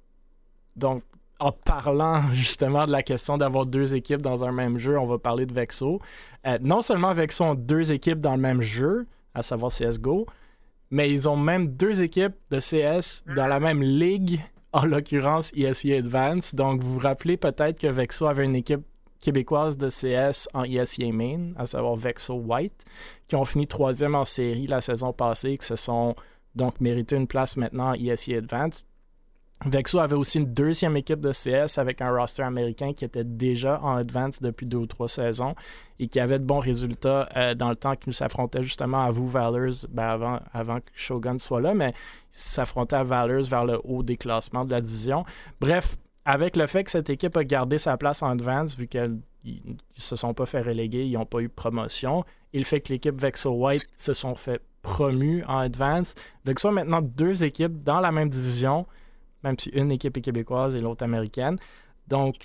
donc, 0.75 1.03
en 1.39 1.51
parlant 1.51 2.23
justement 2.34 2.88
de 2.88 2.91
la 2.91 3.03
question 3.03 3.38
d'avoir 3.38 3.67
deux 3.67 3.93
équipes 3.93 4.23
dans 4.23 4.43
un 4.43 4.51
même 4.51 4.79
jeu, 4.79 4.97
on 4.97 5.05
va 5.05 5.19
parler 5.19 5.45
de 5.45 5.53
Vexo. 5.53 6.01
non 6.62 6.81
seulement 6.81 7.13
Vexo 7.13 7.43
ont 7.43 7.53
deux 7.53 7.93
équipes 7.93 8.19
dans 8.19 8.36
le 8.36 8.41
même 8.41 8.63
jeu, 8.63 9.05
à 9.36 9.43
savoir 9.43 9.71
CSGO, 9.71 10.25
mais 10.89 11.10
ils 11.10 11.28
ont 11.28 11.38
même 11.38 11.67
deux 11.67 12.02
équipes 12.02 12.36
de 12.52 12.60
CS 12.60 13.24
dans 13.36 13.48
la 13.48 13.60
même 13.60 13.82
ligue, 13.82 14.41
en 14.76 14.86
l'occurrence 14.86 15.54
ESEA 15.56 16.00
Advance. 16.00 16.54
Donc, 16.54 16.82
vous 16.82 16.95
vous 16.95 17.00
rappelez 17.00 17.38
peut-être 17.38 17.80
que 17.80 17.88
Vexo 17.88 18.28
avait 18.28 18.43
une 18.43 18.58
équipe 18.58 18.82
québécoise 19.21 19.78
de 19.78 19.89
CS 19.89 20.50
en 20.54 20.65
ESEA 20.65 21.12
Main, 21.13 21.54
à 21.56 21.65
savoir 21.65 21.95
Vexo 21.95 22.34
White, 22.34 22.84
qui 23.28 23.36
ont 23.36 23.45
fini 23.45 23.67
troisième 23.67 24.15
en 24.15 24.26
série 24.26 24.67
la 24.67 24.82
saison 24.82 25.13
passée, 25.13 25.58
qui 25.58 25.65
se 25.65 25.78
sont 25.78 26.13
donc 26.56 26.80
mérité 26.82 27.15
une 27.15 27.28
place 27.28 27.56
maintenant 27.56 27.91
en 27.91 27.93
ESEA 27.93 28.38
Advance. 28.38 28.86
Vexo 29.63 30.00
avait 30.00 30.15
aussi 30.15 30.39
une 30.39 30.54
deuxième 30.54 30.98
équipe 30.98 31.22
de 31.22 31.32
CS 31.32 31.78
avec 31.78 32.02
un 32.02 32.12
roster 32.12 32.44
américain 32.44 32.94
qui 32.94 33.06
était 33.06 33.24
déjà 33.24 33.80
en 33.82 33.96
advance 33.96 34.41
depuis 34.41 34.65
deux 34.65 34.78
ou 34.78 34.86
trois 34.86 35.08
saisons 35.08 35.56
et 35.98 36.08
qui 36.08 36.20
avait 36.20 36.39
de 36.39 36.44
bons 36.44 36.60
résultats 36.60 37.30
euh, 37.38 37.56
dans 37.56 37.70
le 37.70 37.76
temps 37.78 37.96
qu'il 37.96 38.13
s'affrontait 38.13 38.63
justement 38.63 39.04
à 39.04 39.12
vous, 39.12 39.28
Valors, 39.28 39.88
ben 39.89 40.39
avant, 40.54 40.80
que 40.82 40.89
Shogun 40.94 41.39
soit 41.39 41.62
là, 41.62 41.74
mais 41.74 41.94
s'affrontait 42.32 42.98
à 42.98 43.04
Valors 43.04 43.46
vers 43.46 43.65
le 43.65 43.80
haut 43.86 44.04
des 44.04 44.18
classements 44.18 44.65
de 44.65 44.72
la 44.72 44.82
division. 44.82 45.24
Bref, 45.62 45.96
avec 46.26 46.58
le 46.58 46.68
fait 46.68 46.84
que 46.84 46.91
cette 46.91 47.10
équipe 47.10 47.38
a 47.38 47.44
gardé 47.46 47.78
sa 47.78 47.96
place 47.96 48.22
en 48.24 48.32
advance, 48.32 48.76
vu 48.76 48.88
qu'ils 48.88 49.20
ne 49.46 49.76
se 49.96 50.18
sont 50.18 50.34
pas 50.34 50.46
fait 50.46 50.62
reléguer, 50.62 51.06
ils 51.06 51.13
n'ont 51.13 51.26
pas 51.26 51.39
eu 51.39 51.48
de 51.48 51.54
promotion, 51.54 52.26
et 52.52 52.60
le 52.60 52.65
fait 52.65 52.82
que 52.82 52.91
l'équipe 52.91 53.20
Vexo 53.20 53.52
White 53.52 53.88
se 53.96 54.13
sont 54.13 54.36
fait 54.36 54.62
promus 54.82 55.46
en 55.46 55.60
advance, 55.60 56.13
Vexo 56.44 56.68
a 56.68 56.72
maintenant 56.72 57.02
deux 57.02 57.44
équipes 57.44 57.84
dans 57.84 58.02
la 58.02 58.12
même 58.12 58.30
division 58.30 58.86
même 59.45 59.58
si 59.58 59.69
une 59.69 59.91
équipe 59.91 60.17
est 60.17 60.21
québécoise 60.21 60.75
et 60.75 60.79
l'autre 60.79 61.03
américaine. 61.03 61.58
Donc, 62.08 62.36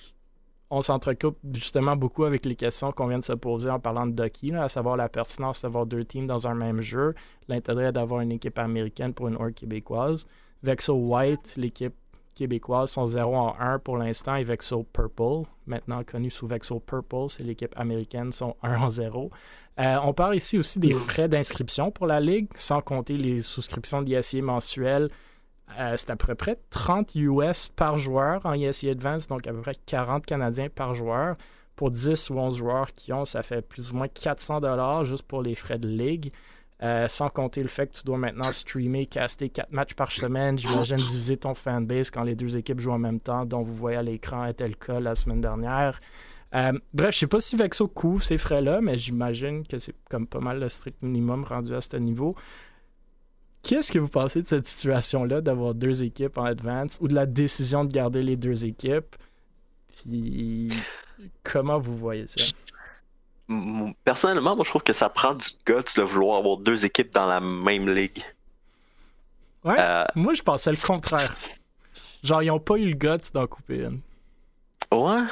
on 0.71 0.83
s'entrecoupe 0.83 1.39
justement 1.53 1.97
beaucoup 1.97 2.25
avec 2.25 2.47
les 2.47 2.55
questions 2.55 2.93
qu'on 2.93 3.09
vient 3.09 3.19
de 3.19 3.25
se 3.25 3.33
poser 3.33 3.71
en 3.71 3.81
parlant 3.81 4.07
de 4.07 4.13
Ducky, 4.13 4.55
à 4.55 4.69
savoir 4.69 4.97
la 4.97 5.09
pertinence 5.09 5.63
d'avoir 5.63 5.87
deux 5.87 6.05
teams 6.05 6.27
dans 6.27 6.47
un 6.47 6.55
même 6.55 6.81
jeu, 6.81 7.15
l'intérêt 7.49 7.91
d'avoir 7.91 8.21
une 8.21 8.31
équipe 8.31 8.59
américaine 8.59 9.13
pour 9.13 9.27
une 9.27 9.35
org 9.35 9.53
québécoise. 9.53 10.29
Vexo 10.63 10.95
White, 10.95 11.55
l'équipe 11.57 11.95
québécoises 12.35 12.93
sont 12.93 13.07
0 13.07 13.35
en 13.35 13.57
1 13.59 13.81
pour 13.81 13.97
l'instant 13.97 14.37
et 14.37 14.45
Vexo 14.45 14.85
Purple, 14.85 15.49
maintenant 15.67 16.05
connu 16.05 16.31
sous 16.31 16.47
Vexo 16.47 16.79
Purple, 16.79 17.27
c'est 17.29 17.43
l'équipe 17.43 17.75
américaine, 17.77 18.31
sont 18.31 18.55
1 18.63 18.81
en 18.81 18.89
0. 18.89 19.31
Euh, 19.81 19.97
on 20.05 20.13
parle 20.13 20.37
ici 20.37 20.57
aussi 20.59 20.79
des 20.79 20.93
frais 20.93 21.29
d'inscription 21.29 21.91
pour 21.91 22.07
la 22.07 22.21
Ligue, 22.21 22.49
sans 22.55 22.81
compter 22.81 23.17
les 23.17 23.41
souscriptions 23.41 24.03
d'ISIA 24.03 24.43
mensuelles. 24.43 25.11
Euh, 25.79 25.95
c'est 25.97 26.11
à 26.11 26.17
peu 26.17 26.35
près 26.35 26.59
30 26.71 27.15
US 27.15 27.69
par 27.69 27.97
joueur 27.97 28.45
en 28.45 28.55
ISIA 28.55 28.93
Advance, 28.93 29.29
donc 29.29 29.47
à 29.47 29.53
peu 29.53 29.61
près 29.61 29.75
40 29.87 30.27
Canadiens 30.27 30.69
par 30.69 30.95
joueur. 30.95 31.37
Pour 31.77 31.91
10 31.91 32.31
ou 32.31 32.39
11 32.39 32.59
joueurs 32.59 32.93
qui 32.93 33.13
ont, 33.13 33.25
ça 33.25 33.43
fait 33.43 33.63
plus 33.63 33.91
ou 33.91 33.97
moins 33.97 34.09
400 34.09 34.61
dollars 34.61 35.05
juste 35.05 35.23
pour 35.23 35.43
les 35.43 35.55
frais 35.55 35.79
de 35.79 35.89
ligue. 35.89 36.33
Euh, 36.83 37.09
sans 37.09 37.29
compter 37.29 37.63
le 37.63 37.69
fait 37.69 37.89
que 37.89 37.99
tu 37.99 38.05
dois 38.05 38.17
maintenant 38.17 38.51
streamer, 38.53 39.05
caster 39.05 39.51
4 39.51 39.71
matchs 39.71 39.93
par 39.93 40.11
semaine, 40.11 40.59
j'imagine 40.59 40.97
diviser 40.97 41.37
ton 41.37 41.53
fanbase 41.53 42.11
quand 42.11 42.23
les 42.23 42.35
deux 42.35 42.57
équipes 42.57 42.81
jouent 42.81 42.93
en 42.93 42.99
même 42.99 43.21
temps, 43.21 43.45
dont 43.45 43.63
vous 43.63 43.75
voyez 43.75 43.99
à 43.99 44.03
l'écran 44.03 44.47
était 44.47 44.67
le 44.67 44.75
cas 44.75 44.99
la 44.99 45.15
semaine 45.15 45.43
dernière. 45.43 46.01
Euh, 46.55 46.73
bref, 46.93 47.15
je 47.15 47.21
sais 47.21 47.27
pas 47.27 47.41
si 47.41 47.55
Vexo 47.57 47.87
couvre 47.87 48.25
ces 48.25 48.39
frais-là, 48.39 48.81
mais 48.81 48.99
j'imagine 48.99 49.67
que 49.67 49.79
c'est 49.79 49.95
comme 50.09 50.27
pas 50.27 50.41
mal 50.41 50.59
le 50.59 50.69
strict 50.69 51.03
minimum 51.03 51.45
rendu 51.45 51.75
à 51.75 51.81
ce 51.81 51.97
niveau. 51.97 52.35
Qu'est-ce 53.63 53.93
que 53.93 53.99
vous 53.99 54.09
pensez 54.09 54.43
de 54.43 54.47
cette 54.47 54.67
situation-là 54.67 55.41
d'avoir 55.41 55.75
deux 55.75 56.03
équipes 56.03 56.39
en 56.39 56.45
advance 56.45 56.99
ou 57.01 57.09
de 57.09 57.15
la 57.15 57.27
décision 57.27 57.85
de 57.85 57.93
garder 57.93 58.23
les 58.23 58.37
deux 58.37 58.65
équipes? 58.65 59.17
Puis 59.93 60.71
comment 61.43 61.79
vous 61.79 61.97
voyez 61.97 62.27
ça? 62.27 62.43
Personnellement, 64.05 64.57
moi 64.57 64.65
je 64.65 64.71
trouve 64.71 64.83
que 64.83 64.93
ça 64.93 65.09
prend 65.09 65.35
du 65.35 65.47
guts 65.67 65.95
de 65.97 66.03
vouloir 66.03 66.39
avoir 66.39 66.57
deux 66.57 66.85
équipes 66.85 67.13
dans 67.13 67.27
la 67.27 67.41
même 67.41 67.89
ligue. 67.89 68.25
Ouais, 69.65 69.77
euh, 69.79 70.05
moi 70.15 70.35
je 70.35 70.43
pensais 70.43 70.71
le 70.71 70.87
contraire. 70.87 71.37
Genre, 72.23 72.43
ils 72.43 72.51
ont 72.51 72.61
pas 72.61 72.77
eu 72.77 72.87
le 72.87 72.95
guts 72.95 73.31
d'en 73.35 73.47
couper 73.47 73.85
une. 73.85 74.01
Ouais. 74.93 75.23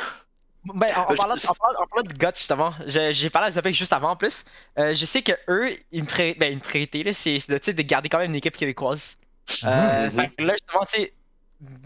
Ben, 0.74 0.88
en, 0.96 1.14
parlant, 1.14 1.34
de 1.34 2.12
guts, 2.12 2.26
justement, 2.34 2.72
j'ai 2.86 3.30
parlé 3.30 3.48
à 3.48 3.50
Zopek 3.52 3.74
juste 3.74 3.92
avant 3.92 4.10
en 4.10 4.16
plus. 4.16 4.44
Euh, 4.78 4.94
je 4.94 5.04
sais 5.04 5.22
que 5.22 5.32
eux, 5.48 5.76
ils 5.92 6.02
me, 6.02 6.08
pré... 6.08 6.34
ben, 6.38 6.60
ils 6.74 7.14
c'est 7.14 7.72
de 7.72 7.82
garder 7.82 8.08
quand 8.08 8.18
même 8.18 8.30
une 8.30 8.36
équipe 8.36 8.56
québécoise. 8.56 9.16
Ah, 9.62 10.02
euh, 10.02 10.10
fait 10.10 10.28
que 10.28 10.42
là, 10.42 10.54
justement, 10.54 10.84
tu 10.84 11.00
sais, 11.00 11.12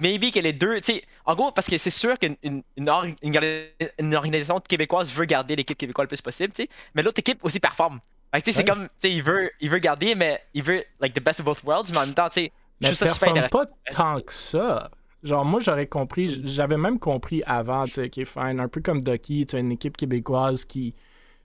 maybe 0.00 0.32
que 0.32 0.40
les 0.40 0.52
deux, 0.52 0.80
tu 0.80 0.94
sais, 0.94 1.04
en 1.24 1.34
gros, 1.34 1.52
parce 1.52 1.68
que 1.68 1.78
c'est 1.78 1.90
sûr 1.90 2.18
qu'une 2.18 2.36
une, 2.42 2.62
une, 2.76 4.14
organisation 4.14 4.60
québécoise 4.60 5.12
veut 5.12 5.24
garder 5.24 5.56
l'équipe 5.56 5.78
québécoise 5.78 6.04
le 6.04 6.08
plus 6.08 6.20
possible, 6.20 6.52
tu 6.52 6.62
sais, 6.62 6.68
mais 6.94 7.02
l'autre 7.02 7.20
équipe 7.20 7.44
aussi 7.44 7.60
performe. 7.60 8.00
Fait 8.34 8.40
que, 8.40 8.46
tu 8.46 8.52
sais, 8.52 8.58
c'est 8.58 8.64
comme, 8.64 8.88
tu 9.00 9.08
sais, 9.08 9.12
il 9.12 9.22
veut, 9.22 9.50
il 9.60 9.70
veut 9.70 9.78
garder, 9.78 10.14
mais 10.14 10.42
il 10.54 10.62
veut, 10.62 10.84
like, 11.00 11.14
the 11.14 11.22
best 11.22 11.40
of 11.40 11.46
both 11.46 11.62
worlds, 11.62 11.92
mais 11.92 11.98
en 11.98 12.06
même 12.06 12.14
temps, 12.14 12.28
tu 12.28 12.40
sais, 12.40 12.52
je 12.80 12.86
trouve 12.88 12.98
ça 12.98 13.14
super 13.14 13.28
intéressant. 13.30 13.58
pas 13.58 13.66
tant 13.90 14.20
que 14.20 14.32
ça. 14.32 14.90
Genre, 15.22 15.44
moi, 15.44 15.60
j'aurais 15.60 15.86
compris, 15.86 16.42
j'avais 16.44 16.76
même 16.76 16.98
compris 16.98 17.42
avant, 17.46 17.84
tu 17.84 17.92
sais, 17.92 18.10
qui 18.10 18.22
est 18.22 18.24
fine, 18.24 18.58
un 18.58 18.68
peu 18.68 18.80
comme 18.80 19.00
Ducky, 19.00 19.46
tu 19.46 19.56
as 19.56 19.60
une 19.60 19.72
équipe 19.72 19.96
québécoise 19.96 20.64
qui 20.64 20.94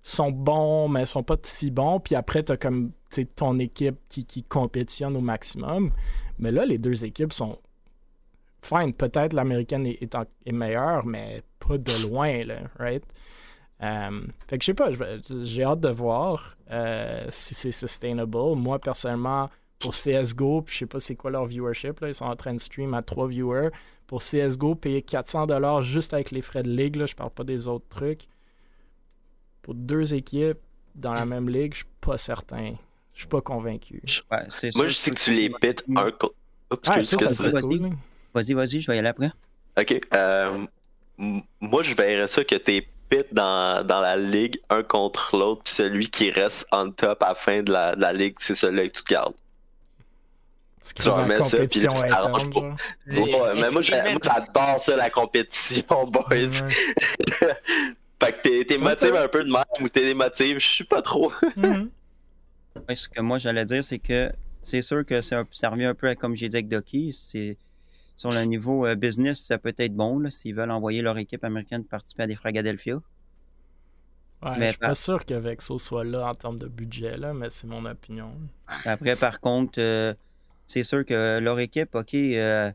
sont 0.01 0.31
bons, 0.31 0.87
mais 0.87 1.05
sont 1.05 1.23
pas 1.23 1.37
si 1.43 1.69
bons, 1.69 1.99
puis 1.99 2.15
après, 2.15 2.43
tu 2.43 2.51
as 2.51 2.57
comme, 2.57 2.91
ton 3.35 3.59
équipe 3.59 3.97
qui, 4.07 4.25
qui 4.25 4.43
compétitionne 4.43 5.15
au 5.15 5.21
maximum. 5.21 5.91
Mais 6.39 6.51
là, 6.51 6.65
les 6.65 6.77
deux 6.77 7.05
équipes 7.05 7.33
sont 7.33 7.59
fine, 8.61 8.93
peut-être 8.93 9.33
l'américaine 9.33 9.85
est, 9.85 10.15
est, 10.45 10.51
meilleure, 10.51 11.05
mais 11.05 11.43
pas 11.59 11.77
de 11.77 12.07
loin, 12.07 12.43
là, 12.43 12.61
right? 12.79 13.03
Euh, 13.83 14.21
fait 14.47 14.57
que 14.57 14.63
je 14.63 14.65
sais 14.65 14.73
pas, 14.73 14.89
j'ai 15.43 15.63
hâte 15.63 15.81
de 15.81 15.89
voir 15.89 16.55
euh, 16.71 17.27
si 17.31 17.53
c'est 17.53 17.71
sustainable. 17.71 18.55
Moi, 18.55 18.79
personnellement, 18.79 19.49
pour 19.79 19.91
CSGO, 19.91 20.61
puis 20.63 20.73
je 20.73 20.79
sais 20.79 20.85
pas 20.85 20.99
c'est 20.99 21.15
quoi 21.15 21.31
leur 21.31 21.45
viewership, 21.45 21.99
là, 21.99 22.07
ils 22.07 22.13
sont 22.13 22.25
en 22.25 22.35
train 22.35 22.53
de 22.53 22.59
stream 22.59 22.93
à 22.93 23.01
3 23.01 23.27
viewers. 23.27 23.69
Pour 24.07 24.21
CSGO, 24.21 24.75
payer 24.75 25.01
400$ 25.01 25.81
juste 25.81 26.13
avec 26.13 26.31
les 26.31 26.41
frais 26.41 26.63
de 26.63 26.69
ligue, 26.69 26.95
là, 26.95 27.05
je 27.05 27.13
parle 27.13 27.31
pas 27.31 27.43
des 27.43 27.67
autres 27.67 27.87
trucs. 27.89 28.21
Pour 29.61 29.75
deux 29.75 30.13
équipes 30.13 30.59
dans 30.95 31.13
la 31.13 31.25
même 31.25 31.49
ligue, 31.49 31.73
je 31.73 31.79
suis 31.79 31.87
pas 32.01 32.17
certain. 32.17 32.73
Je 33.13 33.19
suis 33.19 33.27
pas 33.27 33.41
convaincu. 33.41 34.01
Moi, 34.31 34.87
je 34.87 34.93
sais 34.93 35.11
que 35.11 35.19
tu 35.19 35.31
les 35.31 35.49
pètes 35.49 35.83
un 35.95 36.11
contre. 36.11 36.35
Ah, 36.87 37.03
ça, 37.03 37.17
ça 37.17 37.33
serait 37.33 37.51
cool. 37.61 37.91
Vas-y, 38.33 38.53
vas-y, 38.53 38.81
je 38.81 38.87
vais 38.87 38.95
y 38.95 38.99
aller 38.99 39.07
après. 39.07 39.31
Ok. 39.77 39.99
Euh, 40.13 40.65
moi, 41.17 41.81
je 41.81 41.95
verrais 41.95 42.27
ça 42.27 42.43
que 42.43 42.55
t'es 42.55 42.87
pit 43.09 43.25
dans, 43.31 43.85
dans 43.85 44.01
la 44.01 44.17
ligue 44.17 44.59
un 44.69 44.83
contre 44.83 45.35
l'autre, 45.35 45.63
puis 45.63 45.73
celui 45.73 46.09
qui 46.09 46.29
reste 46.31 46.67
on 46.71 46.91
top 46.91 47.23
à 47.23 47.29
la 47.29 47.35
fin 47.35 47.63
de 47.63 47.71
la, 47.71 47.95
la 47.95 48.13
ligue, 48.13 48.35
c'est 48.37 48.55
celui 48.55 48.91
que 48.91 48.97
tu 48.97 49.03
gardes. 49.09 49.33
Tu 50.95 51.09
remets 51.09 51.41
ça, 51.41 51.57
puis 51.65 51.79
là, 51.81 51.89
tu 51.93 52.09
t'arranges 52.09 52.49
pas. 52.49 52.75
Ouais, 53.07 53.55
mais 53.55 53.71
moi, 53.71 53.81
j'adore 53.81 54.79
ça, 54.79 54.95
la 54.95 55.09
compétition, 55.09 56.07
boys. 56.07 56.23
fait 58.19 58.31
que 58.41 58.63
t'es 58.63 58.77
motivé 58.77 59.17
un 59.17 59.27
peu 59.27 59.43
de 59.43 59.51
même 59.51 59.63
ou 59.81 59.89
t'es 59.89 60.05
démotivé, 60.05 60.59
je 60.59 60.67
suis 60.67 60.83
pas 60.83 61.01
trop. 61.01 61.31
Mhm. 61.55 61.89
ce 62.95 63.09
que 63.09 63.21
moi, 63.21 63.37
j'allais 63.37 63.65
dire, 63.65 63.83
c'est 63.83 63.99
que 63.99 64.31
c'est 64.63 64.81
sûr 64.81 65.05
que 65.05 65.21
ça, 65.21 65.43
ça 65.51 65.69
revient 65.69 65.85
un 65.85 65.95
peu 65.95 66.07
à 66.07 66.15
comme 66.15 66.35
j'ai 66.35 66.49
dit 66.49 66.55
avec 66.55 66.67
Doki. 66.67 67.11
C'est 67.13 67.57
sur 68.17 68.31
le 68.31 68.41
niveau 68.43 68.85
euh, 68.85 68.95
business, 68.95 69.39
ça 69.39 69.57
peut 69.57 69.73
être 69.77 69.95
bon 69.95 70.29
s'ils 70.29 70.55
veulent 70.55 70.71
envoyer 70.71 71.01
leur 71.01 71.17
équipe 71.17 71.43
américaine 71.43 71.83
participer 71.85 72.23
à 72.23 72.27
des 72.27 72.35
Fragadelphia. 72.35 72.95
Ouais, 74.43 74.51
mais 74.57 74.65
je 74.67 74.71
suis 74.71 74.79
pas 74.79 74.95
sûr 74.95 75.25
que 75.25 75.33
Vexo 75.33 75.77
soit 75.77 76.03
là 76.03 76.27
en 76.29 76.35
termes 76.35 76.59
de 76.59 76.67
budget, 76.67 77.17
là, 77.17 77.33
mais 77.33 77.49
c'est 77.49 77.65
mon 77.65 77.85
opinion. 77.85 78.31
Après, 78.85 79.15
par 79.15 79.39
contre, 79.39 79.79
euh, 79.79 80.13
c'est 80.67 80.83
sûr 80.83 81.05
que 81.05 81.39
leur 81.39 81.59
équipe, 81.59 81.95
OK, 81.95 82.13
euh, 82.13 82.71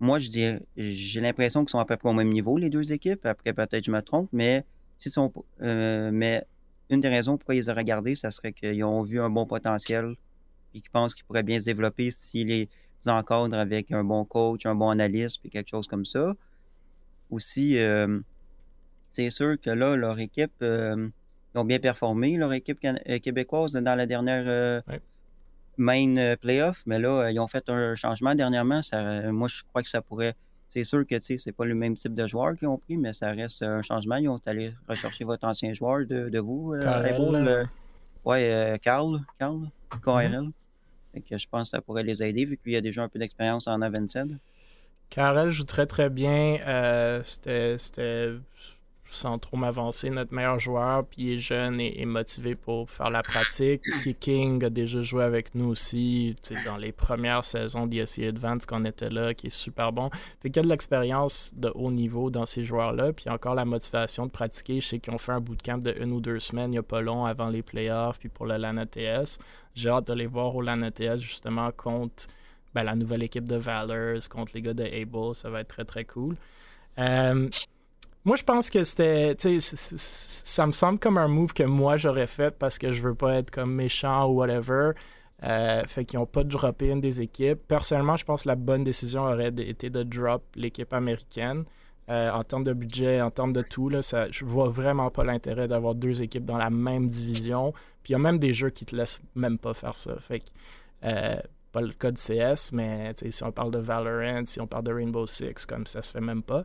moi, 0.00 0.18
je 0.18 0.28
dis, 0.30 0.52
j'ai 0.76 1.20
l'impression 1.20 1.60
qu'ils 1.64 1.70
sont 1.70 1.78
à 1.78 1.84
peu 1.84 1.96
près 1.96 2.08
au 2.08 2.12
même 2.12 2.32
niveau, 2.32 2.58
les 2.58 2.70
deux 2.70 2.92
équipes. 2.92 3.24
Après, 3.26 3.52
peut-être 3.52 3.84
je 3.84 3.90
me 3.90 4.00
trompe, 4.00 4.28
mais, 4.32 4.64
sont, 4.98 5.32
mais 5.60 6.44
une 6.90 7.00
des 7.00 7.08
raisons 7.08 7.36
pourquoi 7.36 7.54
ils 7.54 7.70
auraient 7.70 7.84
gardé, 7.84 8.16
ça 8.16 8.30
serait 8.30 8.52
qu'ils 8.52 8.84
ont 8.84 9.02
vu 9.02 9.20
un 9.20 9.30
bon 9.30 9.46
potentiel 9.46 10.14
et 10.74 10.80
qu'ils 10.80 10.90
pensent 10.90 11.14
qu'ils 11.14 11.24
pourraient 11.24 11.42
bien 11.42 11.60
se 11.60 11.66
développer 11.66 12.10
si 12.10 12.44
les 12.44 12.68
encadrent 13.06 13.54
avec 13.54 13.92
un 13.92 14.04
bon 14.04 14.24
coach, 14.24 14.66
un 14.66 14.74
bon 14.74 14.90
analyste, 14.90 15.40
puis 15.40 15.50
quelque 15.50 15.68
chose 15.68 15.86
comme 15.86 16.04
ça. 16.04 16.34
Aussi, 17.30 17.78
euh, 17.78 18.20
c'est 19.10 19.30
sûr 19.30 19.60
que 19.60 19.70
là, 19.70 19.96
leur 19.96 20.18
équipe, 20.18 20.52
euh, 20.62 21.08
ils 21.54 21.58
ont 21.58 21.64
bien 21.64 21.78
performé, 21.78 22.36
leur 22.36 22.52
équipe 22.52 22.78
euh, 22.84 23.18
québécoise 23.18 23.72
dans 23.72 23.94
la 23.94 24.06
dernière 24.06 24.82
main 25.76 26.36
playoff, 26.40 26.82
mais 26.86 26.98
là, 26.98 27.30
ils 27.30 27.38
ont 27.40 27.48
fait 27.48 27.68
un 27.68 27.94
changement 27.94 28.34
dernièrement. 28.34 28.82
Ça, 28.82 29.30
moi, 29.32 29.48
je 29.48 29.62
crois 29.68 29.82
que 29.82 29.90
ça 29.90 30.02
pourrait. 30.02 30.34
C'est 30.68 30.84
sûr 30.84 31.06
que 31.06 31.20
c'est 31.20 31.52
pas 31.52 31.64
le 31.64 31.74
même 31.74 31.94
type 31.94 32.14
de 32.14 32.26
joueurs 32.26 32.56
qu'ils 32.56 32.68
ont 32.68 32.78
pris, 32.78 32.96
mais 32.96 33.12
ça 33.12 33.30
reste 33.30 33.62
un 33.62 33.82
changement. 33.82 34.16
Ils 34.16 34.28
ont 34.28 34.40
allé 34.46 34.74
rechercher 34.88 35.24
votre 35.24 35.46
ancien 35.46 35.72
joueur 35.72 36.00
de, 36.06 36.28
de 36.28 36.38
vous, 36.40 36.74
Carl, 36.82 37.68
ouais, 38.24 38.78
Carl, 38.82 39.20
Carl, 39.38 39.70
KRL 40.02 40.50
que 41.22 41.38
je 41.38 41.46
pense 41.48 41.70
que 41.70 41.76
ça 41.76 41.82
pourrait 41.82 42.02
les 42.02 42.22
aider 42.22 42.44
vu 42.44 42.56
qu'il 42.56 42.74
a 42.76 42.80
déjà 42.80 43.02
un 43.02 43.08
peu 43.08 43.18
d'expérience 43.18 43.66
en 43.66 43.80
Avanced. 43.82 44.38
Karel 45.10 45.50
joue 45.50 45.64
très 45.64 45.86
très 45.86 46.10
bien. 46.10 46.58
Euh, 46.66 47.22
c'était, 47.22 48.36
sans 49.14 49.38
trop 49.38 49.56
m'avancer, 49.56 50.10
notre 50.10 50.34
meilleur 50.34 50.58
joueur. 50.58 51.04
Puis 51.06 51.22
il 51.22 51.32
est 51.32 51.36
jeune 51.36 51.80
et, 51.80 52.04
motivé 52.04 52.54
pour 52.54 52.90
faire 52.90 53.10
la 53.10 53.22
pratique. 53.22 53.82
King 54.20 54.64
a 54.64 54.70
déjà 54.70 55.02
joué 55.02 55.24
avec 55.24 55.54
nous 55.54 55.66
aussi 55.66 56.36
dans 56.64 56.76
les 56.76 56.92
premières 56.92 57.44
saisons 57.44 57.86
d'ISC 57.86 58.20
Advance 58.20 58.66
qu'on 58.66 58.84
était 58.84 59.08
là, 59.08 59.34
qui 59.34 59.48
est 59.48 59.56
super 59.56 59.92
bon. 59.92 60.10
Fait 60.40 60.50
qu'il 60.50 60.56
y 60.56 60.58
a 60.60 60.62
de 60.62 60.68
l'expérience 60.68 61.52
de 61.56 61.70
haut 61.74 61.90
niveau 61.90 62.30
dans 62.30 62.46
ces 62.46 62.64
joueurs-là. 62.64 63.12
Puis 63.12 63.28
encore 63.30 63.54
la 63.54 63.64
motivation 63.64 64.26
de 64.26 64.30
pratiquer. 64.30 64.80
Je 64.80 64.86
sais 64.86 64.98
qu'ils 64.98 65.12
ont 65.12 65.18
fait 65.18 65.32
un 65.32 65.40
bootcamp 65.40 65.78
de 65.78 65.94
une 66.00 66.12
ou 66.12 66.20
deux 66.20 66.40
semaines 66.40 66.70
il 66.70 66.72
n'y 66.72 66.78
a 66.78 66.82
pas 66.82 67.00
long 67.00 67.24
avant 67.24 67.48
les 67.48 67.62
playoffs. 67.62 68.18
Puis 68.18 68.28
pour 68.28 68.46
le 68.46 68.56
LAN 68.56 68.84
TS. 68.86 69.38
J'ai 69.74 69.88
hâte 69.88 70.06
de 70.06 70.14
les 70.14 70.26
voir 70.26 70.54
au 70.54 70.62
LAN 70.62 70.90
justement 71.16 71.70
contre 71.72 72.26
ben, 72.74 72.82
la 72.84 72.94
nouvelle 72.94 73.22
équipe 73.22 73.48
de 73.48 73.56
Valors, 73.56 74.28
contre 74.28 74.52
les 74.54 74.62
gars 74.62 74.74
de 74.74 74.84
Able. 74.84 75.34
Ça 75.34 75.50
va 75.50 75.60
être 75.60 75.68
très 75.68 75.84
très 75.84 76.04
cool. 76.04 76.36
Euh, 76.98 77.48
moi, 78.24 78.36
je 78.36 78.42
pense 78.42 78.70
que 78.70 78.84
c'était. 78.84 79.36
Ça 79.38 80.66
me 80.66 80.72
semble 80.72 80.98
comme 80.98 81.18
un 81.18 81.28
move 81.28 81.52
que 81.52 81.62
moi 81.62 81.96
j'aurais 81.96 82.26
fait 82.26 82.56
parce 82.58 82.78
que 82.78 82.90
je 82.90 83.02
veux 83.02 83.14
pas 83.14 83.34
être 83.34 83.50
comme 83.50 83.72
méchant 83.72 84.26
ou 84.28 84.36
whatever. 84.36 84.92
Euh, 85.42 85.82
fait 85.86 86.06
qu'ils 86.06 86.18
n'ont 86.18 86.26
pas 86.26 86.42
droppé 86.42 86.88
une 86.88 87.00
des 87.00 87.20
équipes. 87.20 87.60
Personnellement, 87.68 88.16
je 88.16 88.24
pense 88.24 88.44
que 88.44 88.48
la 88.48 88.56
bonne 88.56 88.82
décision 88.82 89.24
aurait 89.24 89.48
été 89.48 89.90
de 89.90 90.02
drop 90.02 90.42
l'équipe 90.54 90.92
américaine. 90.94 91.64
Euh, 92.08 92.30
en 92.30 92.44
termes 92.44 92.64
de 92.64 92.72
budget, 92.72 93.20
en 93.20 93.30
termes 93.30 93.52
de 93.52 93.62
tout, 93.62 93.88
là, 93.88 94.02
ça, 94.02 94.30
je 94.30 94.44
vois 94.44 94.68
vraiment 94.68 95.10
pas 95.10 95.24
l'intérêt 95.24 95.68
d'avoir 95.68 95.94
deux 95.94 96.22
équipes 96.22 96.44
dans 96.44 96.58
la 96.58 96.70
même 96.70 97.08
division. 97.08 97.72
Puis 98.02 98.10
il 98.10 98.12
y 98.12 98.16
a 98.16 98.18
même 98.18 98.38
des 98.38 98.54
jeux 98.54 98.70
qui 98.70 98.86
te 98.86 98.96
laissent 98.96 99.20
même 99.34 99.58
pas 99.58 99.74
faire 99.74 99.96
ça. 99.96 100.16
Fait 100.20 100.38
que, 100.38 100.44
euh, 101.04 101.36
pas 101.72 101.80
le 101.82 101.92
code 101.92 102.16
CS, 102.16 102.72
mais 102.72 103.12
si 103.16 103.44
on 103.44 103.52
parle 103.52 103.70
de 103.70 103.78
Valorant, 103.78 104.44
si 104.46 104.60
on 104.60 104.66
parle 104.66 104.84
de 104.84 104.92
Rainbow 104.92 105.26
Six, 105.26 105.66
comme 105.66 105.86
ça 105.86 106.00
se 106.00 106.10
fait 106.10 106.20
même 106.20 106.42
pas. 106.42 106.64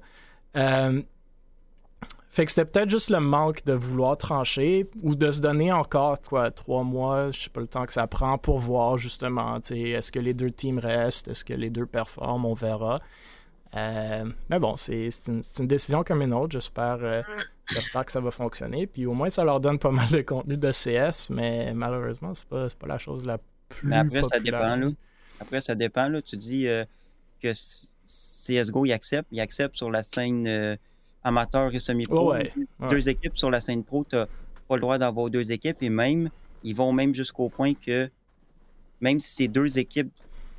Fait 2.31 2.45
que 2.45 2.51
c'était 2.51 2.69
peut-être 2.69 2.89
juste 2.89 3.09
le 3.09 3.19
manque 3.19 3.65
de 3.65 3.73
vouloir 3.73 4.17
trancher 4.17 4.87
ou 5.01 5.15
de 5.15 5.31
se 5.31 5.41
donner 5.41 5.71
encore 5.71 6.21
quoi, 6.21 6.51
trois 6.51 6.83
mois, 6.83 7.31
je 7.31 7.41
sais 7.41 7.49
pas 7.49 7.59
le 7.59 7.67
temps 7.67 7.85
que 7.85 7.93
ça 7.93 8.05
prend 8.07 8.37
pour 8.37 8.59
voir 8.59 8.97
justement, 8.97 9.57
est-ce 9.57 10.11
que 10.11 10.19
les 10.19 10.33
deux 10.33 10.51
teams 10.51 10.79
restent, 10.79 11.27
est-ce 11.27 11.43
que 11.43 11.53
les 11.53 11.69
deux 11.69 11.87
performent, 11.87 12.45
on 12.45 12.53
verra. 12.53 13.01
Euh, 13.75 14.25
mais 14.49 14.59
bon, 14.59 14.75
c'est 14.77 15.09
une, 15.27 15.41
une 15.59 15.67
décision 15.67 16.03
comme 16.03 16.21
une 16.21 16.33
autre. 16.33 16.51
J'espère 16.53 16.99
euh, 17.01 17.21
j'espère 17.67 18.05
que 18.05 18.11
ça 18.11 18.19
va 18.19 18.31
fonctionner. 18.31 18.87
Puis 18.87 19.05
au 19.05 19.13
moins, 19.13 19.29
ça 19.29 19.43
leur 19.43 19.59
donne 19.59 19.79
pas 19.79 19.91
mal 19.91 20.09
de 20.09 20.21
contenu 20.21 20.57
de 20.57 20.71
CS, 20.71 21.29
mais 21.29 21.73
malheureusement, 21.73 22.33
c'est 22.33 22.47
pas, 22.47 22.67
pas 22.79 22.87
la 22.87 22.97
chose 22.97 23.25
la 23.25 23.39
plus. 23.69 23.87
Mais 23.87 23.97
après, 23.97 24.23
ça 24.23 24.39
dépend, 24.39 24.75
là. 24.75 24.87
Après, 25.39 25.61
ça 25.61 25.75
dépend, 25.75 26.09
là. 26.09 26.21
Tu 26.21 26.35
dis 26.37 26.67
euh, 26.67 26.83
que 27.41 27.51
CSGO, 27.53 28.85
il 28.85 28.93
accepte. 28.93 29.27
Il 29.31 29.39
accepte 29.39 29.75
sur 29.75 29.89
la 29.89 30.03
scène 30.03 30.77
amateur 31.23 31.73
et 31.73 31.79
semi-pro. 31.79 32.31
Ouais, 32.33 32.51
ouais. 32.79 32.89
Deux 32.89 33.09
équipes 33.09 33.37
sur 33.37 33.51
la 33.51 33.61
scène 33.61 33.83
pro, 33.83 34.05
tu 34.09 34.15
n'as 34.15 34.25
pas 34.67 34.75
le 34.75 34.81
droit 34.81 34.97
d'avoir 34.97 35.29
deux 35.29 35.51
équipes. 35.51 35.77
Et 35.81 35.89
même, 35.89 36.29
ils 36.63 36.75
vont 36.75 36.91
même 36.93 37.13
jusqu'au 37.13 37.49
point 37.49 37.73
que, 37.73 38.09
même 39.01 39.19
si 39.19 39.35
c'est 39.35 39.47
deux 39.47 39.77
équipes 39.79 40.11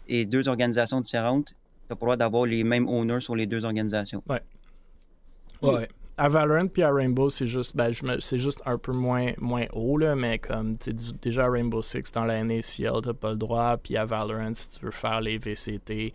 et 0.09 0.25
deux 0.27 0.49
organisations 0.49 1.01
différentes, 1.01 1.47
tu 1.49 1.55
n'as 1.91 1.97
pas 1.97 2.05
le 2.05 2.07
droit 2.07 2.17
d'avoir 2.17 2.47
les 2.47 2.65
mêmes 2.65 2.89
owners 2.89 3.21
sur 3.21 3.37
les 3.37 3.47
deux 3.47 3.65
organisations. 3.65 4.23
Ouais. 4.29 5.89
À 6.17 6.29
Valorant 6.29 6.67
puis 6.69 6.83
à 6.83 6.93
Rainbow, 6.93 7.31
c'est 7.31 7.47
juste, 7.47 7.75
ben, 7.75 7.93
c'est 8.21 8.39
juste 8.39 8.61
un 8.67 8.77
peu 8.77 8.93
moins, 8.93 9.31
moins 9.39 9.65
haut, 9.73 9.97
là, 9.97 10.15
mais 10.15 10.39
comme 10.39 10.77
tu 10.77 10.85
sais, 10.87 10.93
du- 10.93 11.19
déjà 11.21 11.47
à 11.47 11.51
Rainbow 11.51 11.81
Six 11.81 12.13
dans 12.13 12.25
la 12.25 12.45
NACL, 12.45 13.01
t'as 13.03 13.15
pas 13.15 13.31
le 13.31 13.37
droit. 13.37 13.79
Puis 13.79 13.97
à 13.97 14.05
Valorant, 14.05 14.55
si 14.55 14.69
tu 14.69 14.85
veux 14.85 14.91
faire 14.91 15.23
les 15.23 15.39
VCT, 15.39 16.13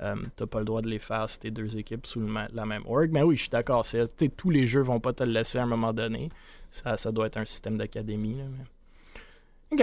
euh, 0.00 0.16
t'as 0.36 0.46
pas 0.46 0.58
le 0.60 0.64
droit 0.64 0.80
de 0.80 0.88
les 0.88 0.98
faire 0.98 1.28
si 1.28 1.40
t'es 1.40 1.50
deux 1.50 1.76
équipes 1.76 2.06
sous 2.06 2.20
la 2.52 2.66
même 2.66 2.82
org. 2.86 3.10
Mais 3.12 3.22
oui, 3.22 3.36
je 3.36 3.42
suis 3.42 3.50
d'accord. 3.50 3.84
Tous 4.36 4.50
les 4.50 4.66
jeux 4.66 4.82
vont 4.82 5.00
pas 5.00 5.12
te 5.12 5.24
le 5.24 5.32
laisser 5.32 5.58
à 5.58 5.62
un 5.62 5.66
moment 5.66 5.92
donné. 5.92 6.30
Ça, 6.70 6.96
doit 7.10 7.26
être 7.26 7.38
un 7.38 7.44
système 7.44 7.78
d'académie. 7.78 8.40
OK. 9.72 9.82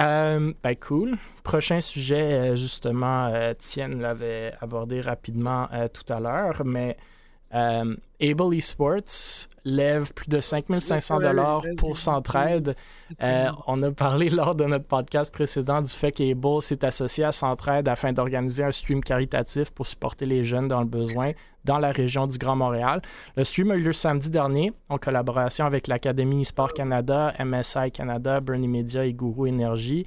Euh, 0.00 0.52
ben 0.62 0.76
cool. 0.76 1.16
Prochain 1.42 1.80
sujet, 1.80 2.32
euh, 2.32 2.56
justement, 2.56 3.32
Tienne 3.58 4.00
l'avait 4.00 4.54
abordé 4.60 5.00
rapidement 5.00 5.68
tout 5.92 6.12
à 6.12 6.20
l'heure, 6.20 6.62
mais 6.64 6.96
euh, 7.54 7.94
Able 8.20 8.54
Esports 8.54 9.48
lève 9.64 10.12
plus 10.12 10.28
de 10.28 10.40
5500 10.40 11.20
dollars 11.20 11.64
pour 11.76 11.96
Centraide. 11.96 12.74
Euh, 13.22 13.48
on 13.66 13.82
a 13.82 13.90
parlé 13.90 14.28
lors 14.30 14.54
de 14.54 14.64
notre 14.64 14.86
podcast 14.86 15.32
précédent 15.32 15.82
du 15.82 15.90
fait 15.90 16.12
qu'Able 16.12 16.62
s'est 16.62 16.84
associé 16.84 17.24
à 17.24 17.32
Centraide 17.32 17.88
afin 17.88 18.12
d'organiser 18.12 18.64
un 18.64 18.72
stream 18.72 19.02
caritatif 19.02 19.70
pour 19.70 19.86
supporter 19.86 20.26
les 20.26 20.44
jeunes 20.44 20.68
dans 20.68 20.80
le 20.80 20.86
besoin 20.86 21.32
dans 21.64 21.78
la 21.78 21.92
région 21.92 22.26
du 22.26 22.38
Grand 22.38 22.56
Montréal. 22.56 23.00
Le 23.36 23.44
stream 23.44 23.70
a 23.70 23.76
eu 23.76 23.82
lieu 23.82 23.92
samedi 23.92 24.30
dernier 24.30 24.72
en 24.88 24.98
collaboration 24.98 25.64
avec 25.64 25.86
l'Académie 25.86 26.42
eSport 26.42 26.72
Canada, 26.72 27.32
MSI 27.42 27.90
Canada, 27.92 28.40
Bernie 28.40 28.68
Media 28.68 29.04
et 29.04 29.14
Guru 29.14 29.48
Énergie. 29.48 30.06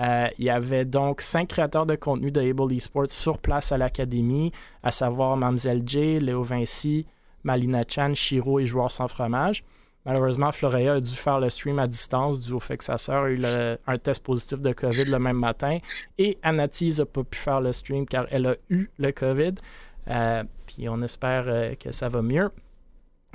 Euh, 0.00 0.26
il 0.38 0.44
y 0.44 0.50
avait 0.50 0.84
donc 0.84 1.20
cinq 1.20 1.48
créateurs 1.48 1.86
de 1.86 1.94
contenu 1.94 2.30
de 2.30 2.40
Able 2.40 2.72
Esports 2.72 3.10
sur 3.10 3.38
place 3.38 3.70
à 3.72 3.78
l'Académie, 3.78 4.50
à 4.82 4.90
savoir 4.90 5.36
Mamzelle 5.36 5.82
J, 5.86 6.18
Léo 6.18 6.42
Vinci, 6.42 7.06
Malina 7.44 7.84
Chan, 7.86 8.14
Shiro 8.14 8.58
et 8.58 8.66
Joueurs 8.66 8.90
sans 8.90 9.08
fromage. 9.08 9.62
Malheureusement, 10.06 10.52
Florea 10.52 10.94
a 10.94 11.00
dû 11.00 11.14
faire 11.14 11.40
le 11.40 11.48
stream 11.48 11.78
à 11.78 11.86
distance 11.86 12.42
dû 12.42 12.52
au 12.52 12.60
fait 12.60 12.76
que 12.76 12.84
sa 12.84 12.98
sœur 12.98 13.24
a 13.24 13.30
eu 13.30 13.40
un 13.86 13.96
test 13.96 14.22
positif 14.22 14.60
de 14.60 14.72
COVID 14.72 15.06
le 15.06 15.18
même 15.18 15.38
matin. 15.38 15.78
Et 16.18 16.36
Anatis 16.42 16.98
n'a 16.98 17.06
pas 17.06 17.22
pu 17.22 17.38
faire 17.38 17.62
le 17.62 17.72
stream 17.72 18.04
car 18.04 18.26
elle 18.30 18.46
a 18.46 18.56
eu 18.68 18.90
le 18.98 19.12
COVID. 19.12 19.54
Euh, 20.10 20.44
puis 20.66 20.88
on 20.90 21.00
espère 21.00 21.44
euh, 21.46 21.74
que 21.74 21.90
ça 21.90 22.08
va 22.08 22.20
mieux. 22.20 22.50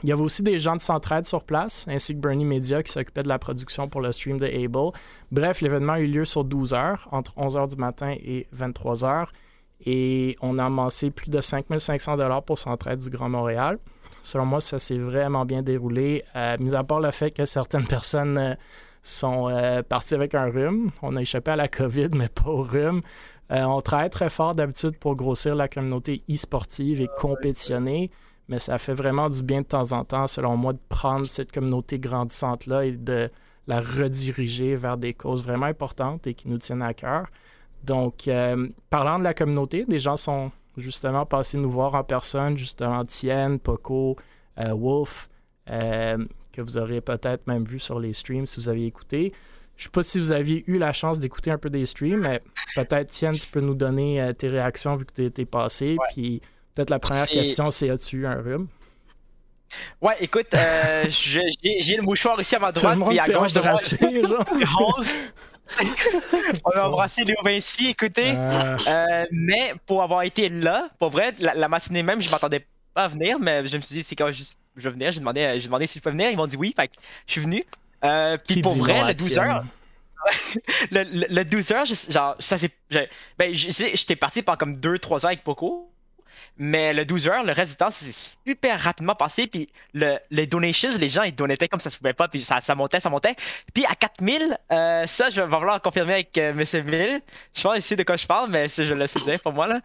Il 0.04 0.10
y 0.10 0.12
avait 0.12 0.22
aussi 0.22 0.44
des 0.44 0.60
gens 0.60 0.76
de 0.76 0.82
Centraide 0.82 1.26
sur 1.26 1.44
place, 1.44 1.86
ainsi 1.90 2.16
que 2.16 2.20
Bernie 2.20 2.46
Media 2.46 2.84
qui 2.84 2.92
s'occupait 2.92 3.24
de 3.24 3.28
la 3.28 3.40
production 3.40 3.88
pour 3.88 4.02
le 4.02 4.12
stream 4.12 4.38
de 4.38 4.46
Able. 4.46 4.92
Bref, 5.32 5.62
l'événement 5.62 5.94
a 5.94 6.00
eu 6.00 6.08
lieu 6.08 6.26
sur 6.26 6.44
12 6.44 6.74
heures, 6.74 7.08
entre 7.12 7.34
11 7.38 7.58
heures 7.58 7.68
du 7.68 7.76
matin 7.76 8.16
et 8.18 8.48
23 8.52 9.06
heures. 9.06 9.32
Et 9.86 10.36
on 10.42 10.58
a 10.58 10.66
amassé 10.66 11.10
plus 11.10 11.30
de 11.30 11.40
5500 11.40 12.18
dollars 12.18 12.44
pour 12.44 12.58
Centraide 12.58 13.00
du 13.00 13.10
Grand 13.10 13.30
Montréal. 13.30 13.78
Selon 14.22 14.46
moi, 14.46 14.62
ça 14.62 14.80
s'est 14.80 14.98
vraiment 14.98 15.46
bien 15.46 15.62
déroulé, 15.62 16.24
euh, 16.36 16.58
mis 16.60 16.76
à 16.76 16.84
part 16.84 17.00
le 17.00 17.12
fait 17.12 17.32
que 17.32 17.46
certaines 17.46 17.88
personnes 17.88 18.38
euh, 18.38 18.56
sont 19.02 19.50
euh, 19.50 19.82
parties 19.82 20.16
avec 20.16 20.36
un 20.36 20.46
rhume. 20.46 20.92
On 21.02 21.16
a 21.16 21.22
échappé 21.22 21.52
à 21.52 21.56
la 21.56 21.68
COVID, 21.68 22.10
mais 22.14 22.28
pas 22.28 22.50
au 22.50 22.64
rhume. 22.64 23.02
On 23.52 23.82
travaille 23.82 24.12
très 24.12 24.30
fort 24.30 24.54
d'habitude 24.54 25.00
pour 25.00 25.16
grossir 25.16 25.56
la 25.56 25.68
communauté 25.68 26.22
e-sportive 26.30 27.02
et 27.02 27.10
compétitionner, 27.18 28.12
mais 28.50 28.58
ça 28.58 28.80
fait 28.80 28.96
vraiment 28.96 29.30
du 29.30 29.44
bien 29.44 29.62
de 29.62 29.68
temps 29.68 29.94
en 29.94 30.04
temps, 30.04 30.26
selon 30.26 30.58
moi, 30.58 30.74
de 30.74 30.80
prendre 30.90 31.28
cette 31.28 31.52
communauté 31.52 32.00
grandissante-là 32.00 32.86
et 32.86 32.92
de 32.92 33.30
la 33.68 33.80
rediriger 33.80 34.76
vers 34.76 34.98
des 34.98 35.14
causes 35.14 35.44
vraiment 35.44 35.68
importantes 35.68 36.26
et 36.26 36.34
qui 36.34 36.50
nous 36.50 36.58
tiennent 36.58 36.82
à 36.82 36.96
cœur. 36.96 37.28
Donc, 37.84 38.28
euh, 38.28 38.68
parlant 38.90 39.20
de 39.20 39.24
la 39.24 39.36
communauté, 39.36 39.86
des 39.86 40.00
gens 40.00 40.18
sont 40.18 40.52
justement 40.78 41.28
passés 41.28 41.60
nous 41.60 41.70
voir 41.70 41.94
en 41.94 42.04
personne, 42.04 42.58
justement 42.58 43.06
Tienne, 43.06 43.60
Poco, 43.60 44.18
euh, 44.58 44.74
Wolf, 44.74 45.30
euh, 45.70 46.18
que 46.52 46.62
vous 46.64 46.78
aurez 46.78 47.02
peut-être 47.02 47.46
même 47.46 47.64
vu 47.64 47.80
sur 47.80 48.00
les 48.00 48.14
streams 48.14 48.48
si 48.48 48.60
vous 48.60 48.70
aviez 48.70 48.88
écouté. 48.88 49.32
Je 49.78 49.84
sais 49.84 49.92
pas 49.92 50.02
si 50.02 50.20
vous 50.20 50.32
aviez 50.32 50.64
eu 50.66 50.80
la 50.80 50.92
chance 50.92 51.20
d'écouter 51.20 51.52
un 51.52 51.60
peu 51.60 51.70
des 51.70 51.86
streams, 51.86 52.22
mais 52.22 52.42
peut-être, 52.76 53.10
Tienne, 53.10 53.34
tu 53.34 53.48
peux 53.48 53.62
nous 53.62 53.76
donner 53.76 54.34
tes 54.38 54.50
réactions 54.50 54.96
vu 54.96 55.06
que 55.06 55.14
tu 55.14 55.24
étais 55.24 55.46
passé. 55.46 55.96
Puis 56.12 56.42
peut-être 56.80 56.89
la 56.92 57.00
première 57.00 57.28
question, 57.28 57.72
c'est 57.72 57.89
as-tu 57.89 58.18
eu 58.20 58.26
un 58.26 58.36
rhume? 58.42 58.68
Ouais, 60.02 60.15
écoute, 60.22 60.48
euh, 60.54 61.06
je- 61.10 61.39
j'ai 61.82 61.96
le 61.98 62.04
mouchoir 62.04 62.39
ici 62.39 62.56
à 62.56 62.60
ma 62.60 62.72
droite, 62.72 62.98
puis 63.10 63.20
à 63.20 63.24
gauche 63.42 63.54
de 63.54 63.60
moi. 63.60 63.74
On 66.65 66.72
a 66.72 66.88
embrassé 66.88 67.24
Léo 67.24 67.36
Vinci, 67.44 67.88
écoutez. 67.89 68.34
Euh, 68.36 68.78
Euh, 68.88 69.26
mais 69.32 69.74
pour 69.86 70.02
avoir 70.02 70.24
été 70.24 70.50
là, 70.50 70.89
pour 71.00 71.10
vrai, 71.10 71.36
la, 71.39 71.54
la 71.54 71.68
matinée 71.68 72.02
même, 72.02 72.22
je 72.22 72.30
m'attendais 72.32 72.65
pas 72.94 73.04
à 73.04 73.08
venir, 73.10 73.38
mais 73.39 73.68
je 73.68 73.76
me 73.78 73.82
suis 73.82 73.94
dit, 73.96 74.04
c'est 74.04 74.15
quand 74.15 74.32
je, 74.32 74.46
je 74.78 74.82
vais 74.84 74.89
venir, 74.94 75.12
j'ai 75.12 75.20
demandé, 75.20 75.56
j'ai 75.60 75.65
demandé 75.68 75.86
si 75.86 76.00
je 76.00 76.04
peux 76.04 76.10
venir, 76.10 76.32
ils 76.32 76.38
m'ont 76.38 76.48
dit 76.48 76.58
oui, 76.58 76.74
fait 76.76 76.88
que 76.88 76.94
je 77.28 77.34
suis 77.34 77.42
venu. 77.42 77.63
Euh, 78.04 78.38
puis 78.48 78.62
pour 78.62 78.74
vrai, 78.78 79.04
le 79.10 79.13
12 79.13 79.32
Tienne? 79.32 79.39
heures, 79.46 79.63
le, 80.92 81.04
le, 81.04 81.26
le 81.30 81.44
12 81.46 81.72
heures, 81.72 81.86
je- 81.86 82.12
genre, 82.12 82.36
ça 82.39 82.58
c'est. 82.58 82.72
Ben, 83.38 83.54
j'étais 83.54 84.15
parti 84.15 84.42
pendant 84.42 84.58
comme 84.58 84.76
2-3 84.80 85.20
heures 85.26 85.26
avec 85.26 85.44
Poco. 85.44 85.88
Mais 86.58 86.92
le 86.94 87.06
12 87.06 87.28
heures, 87.28 87.44
le 87.44 87.54
reste 87.54 87.72
du 87.72 87.78
temps, 87.78 87.90
c'est 87.92 88.14
super 88.46 88.80
rapidement 88.80 89.16
passé. 89.16 89.48
Puis 89.48 89.70
le, 89.94 90.18
les 90.32 90.46
donations, 90.48 90.90
les 90.98 91.10
gens, 91.10 91.24
ils 91.24 91.34
donaient 91.36 91.56
comme 91.70 91.80
ça 91.80 91.90
se 91.90 91.98
pouvait 91.98 92.14
pas. 92.14 92.28
Puis 92.28 92.44
ça, 92.44 92.60
ça 92.62 92.76
montait, 92.76 93.00
ça 93.00 93.10
montait. 93.10 93.36
Puis 93.74 93.86
à 93.86 93.96
4000, 93.96 94.58
euh, 94.72 95.08
ça, 95.08 95.30
je 95.30 95.42
vais 95.42 95.50
falloir 95.50 95.82
confirmer 95.82 96.14
avec 96.14 96.38
euh, 96.38 96.52
M. 96.52 96.82
Bill. 96.86 97.22
Je 97.56 97.62
pense 97.64 97.78
ici 97.78 97.96
de 97.96 98.04
quoi 98.04 98.16
je 98.18 98.28
parle, 98.28 98.50
mais 98.52 98.68
ça, 98.68 98.84
je 98.86 98.94
le 98.94 99.08
sais 99.08 99.20
dire 99.22 99.40
pour 99.42 99.54
moi. 99.54 99.68
Là. 99.68 99.80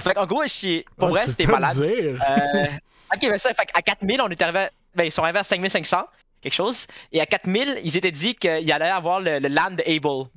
Fait 0.00 0.16
en 0.16 0.26
gros, 0.26 0.42
je 0.44 0.48
suis- 0.48 0.84
pour 0.96 1.08
Ah, 1.08 1.10
vrai, 1.10 1.20
c'était 1.22 1.46
malade. 1.46 1.72
dire. 1.74 2.22
Euh, 2.28 2.66
ok, 3.14 3.22
mais 3.30 3.38
ça, 3.38 3.50
fait 3.54 3.68
à 3.74 3.82
4000, 3.82 4.20
on 4.20 4.28
est 4.28 4.40
arrivé. 4.42 4.58
à- 4.60 4.70
Ben, 4.94 5.04
ils 5.04 5.12
sont 5.12 5.22
arrivés 5.22 5.38
à 5.40 5.44
5500, 5.44 6.04
quelque 6.40 6.54
chose. 6.54 6.86
Et 7.12 7.20
à 7.20 7.26
4000, 7.26 7.80
ils 7.84 7.96
étaient 7.96 8.10
dit 8.10 8.34
qu'il 8.34 8.72
allait 8.72 8.86
avoir 8.86 9.20
le, 9.20 9.38
le 9.38 9.48
land 9.48 9.72
de 9.72 9.82
Able. 9.86 10.28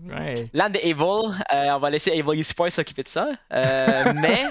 Land 0.54 0.70
de 0.70 0.80
Able, 0.80 1.36
euh, 1.54 1.76
on 1.76 1.80
va 1.80 1.90
laisser 1.90 2.18
Able 2.18 2.38
Esports 2.38 2.72
s'occuper 2.72 3.04
de 3.04 3.08
ça. 3.08 3.30
Euh, 3.54 4.14
mais, 4.22 4.46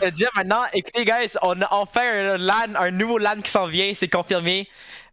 je 0.00 0.04
veux 0.06 0.10
dire 0.10 0.30
maintenant, 0.36 0.62
écoutez, 0.72 1.04
guys, 1.04 1.36
on 1.42 1.60
a 1.60 1.68
enfin 1.70 2.02
un 2.02 2.36
land, 2.38 2.74
un 2.76 2.90
nouveau 2.90 3.18
land 3.18 3.40
qui 3.42 3.50
s'en 3.50 3.66
vient, 3.66 3.92
c'est 3.94 4.08
confirmé. 4.08 4.68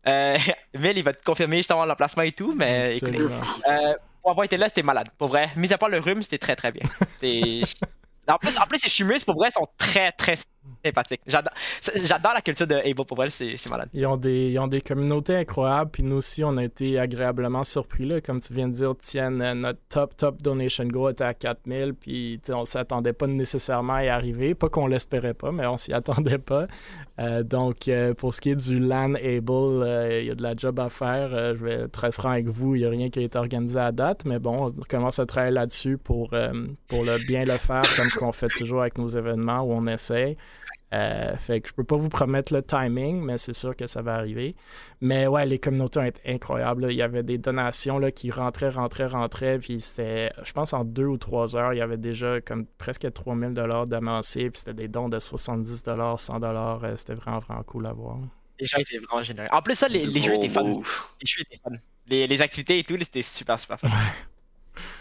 Euh, 0.07 0.37
Mel, 0.79 0.97
il 0.97 1.03
va 1.03 1.13
te 1.13 1.23
confirmer 1.23 1.57
justement 1.57 1.85
l'emplacement 1.85 2.23
et 2.23 2.31
tout, 2.31 2.53
mais 2.55 2.95
écoutez, 2.97 3.19
euh, 3.19 3.93
pour 4.21 4.31
avoir 4.31 4.45
été 4.45 4.57
là, 4.57 4.67
c'était 4.67 4.83
malade, 4.83 5.09
pour 5.17 5.29
vrai. 5.29 5.49
Mis 5.55 5.73
à 5.73 5.77
part 5.77 5.89
le 5.89 5.99
rhume, 5.99 6.21
c'était 6.21 6.37
très 6.37 6.55
très 6.55 6.71
bien. 6.71 6.83
En 8.29 8.37
plus, 8.37 8.59
en 8.59 8.67
plus, 8.67 8.83
les 8.83 8.89
Chumus, 8.89 9.23
pour 9.25 9.35
vrai, 9.35 9.49
sont 9.49 9.67
très 9.79 10.11
très 10.11 10.35
sympathiques. 10.83 11.21
J'adore 11.27 11.53
j'adore 11.95 12.33
la 12.33 12.41
culture 12.41 12.67
de 12.67 12.75
Able, 12.75 13.05
pour 13.05 13.17
vrai, 13.17 13.29
c'est 13.29 13.69
malade. 13.69 13.89
Ils 13.93 14.05
ont, 14.05 14.17
des, 14.17 14.49
ils 14.49 14.59
ont 14.59 14.67
des 14.67 14.81
communautés 14.81 15.35
incroyables, 15.35 15.91
puis 15.91 16.03
nous 16.03 16.17
aussi, 16.17 16.43
on 16.43 16.57
a 16.57 16.63
été 16.63 16.99
agréablement 16.99 17.63
surpris. 17.63 18.05
Là. 18.05 18.21
Comme 18.21 18.39
tu 18.39 18.53
viens 18.53 18.67
de 18.67 18.73
dire, 18.73 18.95
Tienne, 18.97 19.41
euh, 19.41 19.53
notre 19.53 19.79
top, 19.89 20.15
top 20.17 20.41
donation 20.41 20.85
goal 20.85 21.11
était 21.11 21.23
à 21.23 21.33
4000, 21.33 21.93
puis 21.93 22.41
on 22.49 22.65
s'attendait 22.65 23.13
pas 23.13 23.27
nécessairement 23.27 23.93
à 23.93 24.05
y 24.05 24.09
arriver. 24.09 24.55
Pas 24.55 24.69
qu'on 24.69 24.87
l'espérait 24.87 25.33
pas, 25.33 25.51
mais 25.51 25.65
on 25.65 25.77
s'y 25.77 25.93
attendait 25.93 26.37
pas. 26.37 26.67
Euh, 27.19 27.43
donc, 27.43 27.87
euh, 27.87 28.13
pour 28.13 28.33
ce 28.33 28.41
qui 28.41 28.51
est 28.51 28.55
du 28.55 28.79
LAN 28.79 29.15
Able, 29.15 29.85
il 30.21 30.25
y 30.25 30.31
a 30.31 30.35
de 30.35 30.43
la 30.43 30.55
job 30.55 30.79
à 30.79 30.89
faire. 30.89 31.29
Je 31.55 31.63
vais 31.63 31.73
être 31.73 31.91
très 31.91 32.11
franc 32.11 32.29
avec 32.29 32.47
vous, 32.47 32.75
il 32.75 32.79
n'y 32.79 32.85
a 32.85 32.89
rien 32.89 33.09
qui 33.09 33.19
a 33.19 33.21
été 33.21 33.37
organisé 33.37 33.79
à 33.79 33.91
date, 33.91 34.25
mais 34.25 34.39
bon, 34.39 34.67
on 34.67 34.83
commence 34.87 35.19
à 35.19 35.25
travailler 35.25 35.53
là-dessus 35.53 35.97
pour, 35.97 36.29
pour 36.87 37.03
le 37.03 37.25
bien 37.27 37.43
le 37.43 37.57
faire, 37.57 37.81
comme 37.95 38.09
qu'on 38.11 38.31
fait 38.31 38.49
toujours 38.49 38.81
avec 38.81 38.97
nos 38.97 39.07
événements 39.07 39.61
où 39.61 39.73
on 39.73 39.87
essaye. 39.87 40.37
Euh, 40.93 41.35
fait 41.37 41.61
que 41.61 41.69
je 41.69 41.73
peux 41.73 41.83
pas 41.83 41.95
vous 41.95 42.09
promettre 42.09 42.53
le 42.53 42.63
timing, 42.63 43.21
mais 43.21 43.37
c'est 43.37 43.53
sûr 43.53 43.75
que 43.75 43.85
ça 43.85 44.01
va 44.01 44.15
arriver. 44.15 44.55
Mais 45.01 45.27
ouais, 45.27 45.45
les 45.45 45.59
communautés 45.59 45.99
ont 45.99 46.03
été 46.03 46.21
incroyables. 46.33 46.83
là. 46.83 46.91
Il 46.91 46.97
y 46.97 47.01
avait 47.01 47.23
des 47.23 47.37
donations 47.37 47.99
là, 47.99 48.11
qui 48.11 48.31
rentraient, 48.31 48.69
rentraient, 48.69 49.07
rentraient. 49.07 49.59
Puis 49.59 49.79
c'était, 49.79 50.31
je 50.43 50.51
pense, 50.51 50.73
en 50.73 50.83
deux 50.85 51.05
ou 51.05 51.17
trois 51.17 51.55
heures, 51.55 51.73
il 51.73 51.77
y 51.77 51.81
avait 51.81 51.97
déjà 51.97 52.41
comme 52.41 52.65
presque 52.77 53.11
3000 53.11 53.53
dollars 53.53 53.85
d'amassés. 53.85 54.49
Puis 54.49 54.59
c'était 54.59 54.73
des 54.73 54.87
dons 54.87 55.09
de 55.09 55.19
70 55.19 55.83
dollars, 55.83 56.19
100 56.19 56.39
dollars. 56.39 56.81
C'était 56.95 57.13
vraiment, 57.15 57.39
vraiment 57.39 57.63
cool 57.63 57.85
à 57.85 57.93
voir. 57.93 58.17
Les 58.59 58.65
gens 58.65 58.77
étaient 58.77 58.97
vraiment 58.97 59.23
généreux. 59.23 59.47
En 59.51 59.61
plus, 59.61 59.75
ça, 59.75 59.87
les, 59.87 60.05
les 60.05 60.21
jeux 60.21 60.33
étaient 60.35 60.49
fun. 60.49 60.63
Les 60.63 60.73
jeux 61.23 61.41
étaient 61.41 61.61
fun. 61.63 61.71
Les, 62.07 62.25
les 62.27 62.41
activités 62.41 62.79
et 62.79 62.83
tout, 62.83 62.95
là, 62.95 63.03
c'était 63.05 63.21
super, 63.21 63.59
super 63.59 63.79
fun. 63.79 63.89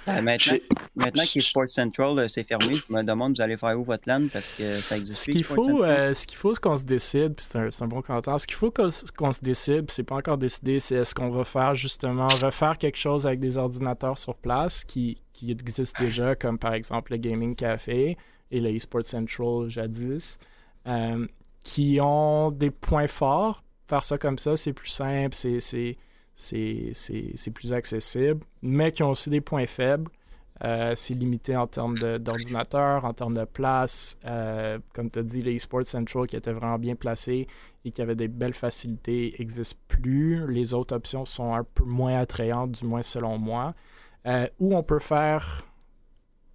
Euh, 0.09 0.23
maintenant, 0.23 0.57
maintenant 0.97 1.23
qu'eSports 1.31 1.69
Central 1.69 2.19
euh, 2.19 2.29
c'est 2.29 2.45
fermé, 2.45 2.77
je 2.77 2.95
me 2.95 3.03
demande 3.03 3.37
vous 3.37 3.43
allez 3.43 3.57
faire 3.57 3.79
où 3.79 3.85
votre 3.85 4.09
LAN 4.09 4.29
parce 4.33 4.53
que 4.53 4.77
ça 4.77 4.97
existe 4.97 5.25
Ce 5.25 5.31
qu'il 5.31 5.45
faut, 5.45 5.85
euh, 5.85 6.15
ce 6.15 6.27
qu'il 6.27 6.39
faut, 6.39 6.55
c'est 6.55 6.61
qu'on 6.61 6.77
se 6.77 6.85
décide, 6.85 7.35
puis 7.35 7.47
c'est 7.49 7.83
un, 7.83 7.89
bon 7.89 8.01
commentaire. 8.01 8.41
Ce 8.41 8.47
qu'il 8.47 8.57
faut 8.57 8.71
qu'on, 8.71 8.91
se 8.91 9.41
décide, 9.43 9.87
puis 9.87 9.95
c'est 9.95 10.05
pas 10.05 10.17
encore 10.17 10.39
décidé, 10.39 10.79
c'est 10.79 10.97
est-ce 10.97 11.15
qu'on 11.15 11.31
va 11.31 11.45
faire 11.45 11.75
justement 11.75 12.27
refaire 12.27 12.79
quelque 12.79 12.99
chose 12.99 13.27
avec 13.27 13.41
des 13.41 13.59
ordinateurs 13.59 14.17
sur 14.17 14.35
place 14.35 14.85
qui, 14.85 15.19
qui 15.33 15.51
existent 15.51 16.03
déjà, 16.03 16.35
comme 16.35 16.59
par 16.59 16.75
exemple 16.75 17.13
le 17.13 17.19
Gaming 17.19 17.55
Café 17.55 18.17
et 18.51 18.61
le 18.61 18.71
eSports 18.71 19.05
Central 19.05 19.69
jadis, 19.69 20.39
euh, 20.87 21.27
qui 21.65 21.99
ont 22.01 22.51
des 22.51 22.71
points 22.71 23.07
forts. 23.07 23.63
Faire 23.89 24.05
ça 24.05 24.19
comme 24.19 24.39
ça, 24.39 24.57
c'est 24.57 24.73
plus 24.73 24.89
simple, 24.89 25.35
c'est, 25.35 25.97
c'est, 26.39 27.51
plus 27.53 27.73
accessible, 27.73 28.41
mais 28.63 28.93
qui 28.93 29.03
ont 29.03 29.11
aussi 29.11 29.29
des 29.29 29.41
points 29.41 29.67
faibles. 29.67 30.09
Euh, 30.65 30.93
c'est 30.97 31.15
limité 31.15 31.57
en 31.57 31.67
termes 31.67 31.99
d'ordinateur, 32.19 33.05
en 33.05 33.13
termes 33.13 33.35
de 33.35 33.45
place. 33.45 34.17
Euh, 34.25 34.79
comme 34.93 35.11
tu 35.11 35.19
as 35.19 35.23
dit, 35.23 35.43
les 35.43 35.59
Central 35.59 36.27
qui 36.27 36.37
était 36.37 36.53
vraiment 36.53 36.79
bien 36.79 36.95
placé 36.95 37.47
et 37.85 37.91
qui 37.91 38.03
avait 38.03 38.17
des 38.17 38.29
belles 38.29 38.55
facilités 38.55 39.35
n'existent 39.39 39.79
plus. 39.89 40.47
Les 40.51 40.75
autres 40.75 40.95
options 40.95 41.25
sont 41.25 41.55
un 41.55 41.65
peu 41.65 41.85
moins 41.85 42.17
attrayantes, 42.17 42.73
du 42.73 42.87
moins 42.87 43.03
selon 43.03 43.39
moi. 43.39 43.75
Euh, 44.27 44.47
ou 44.61 44.77
on 44.77 44.83
peut 44.83 44.99
faire 44.99 45.65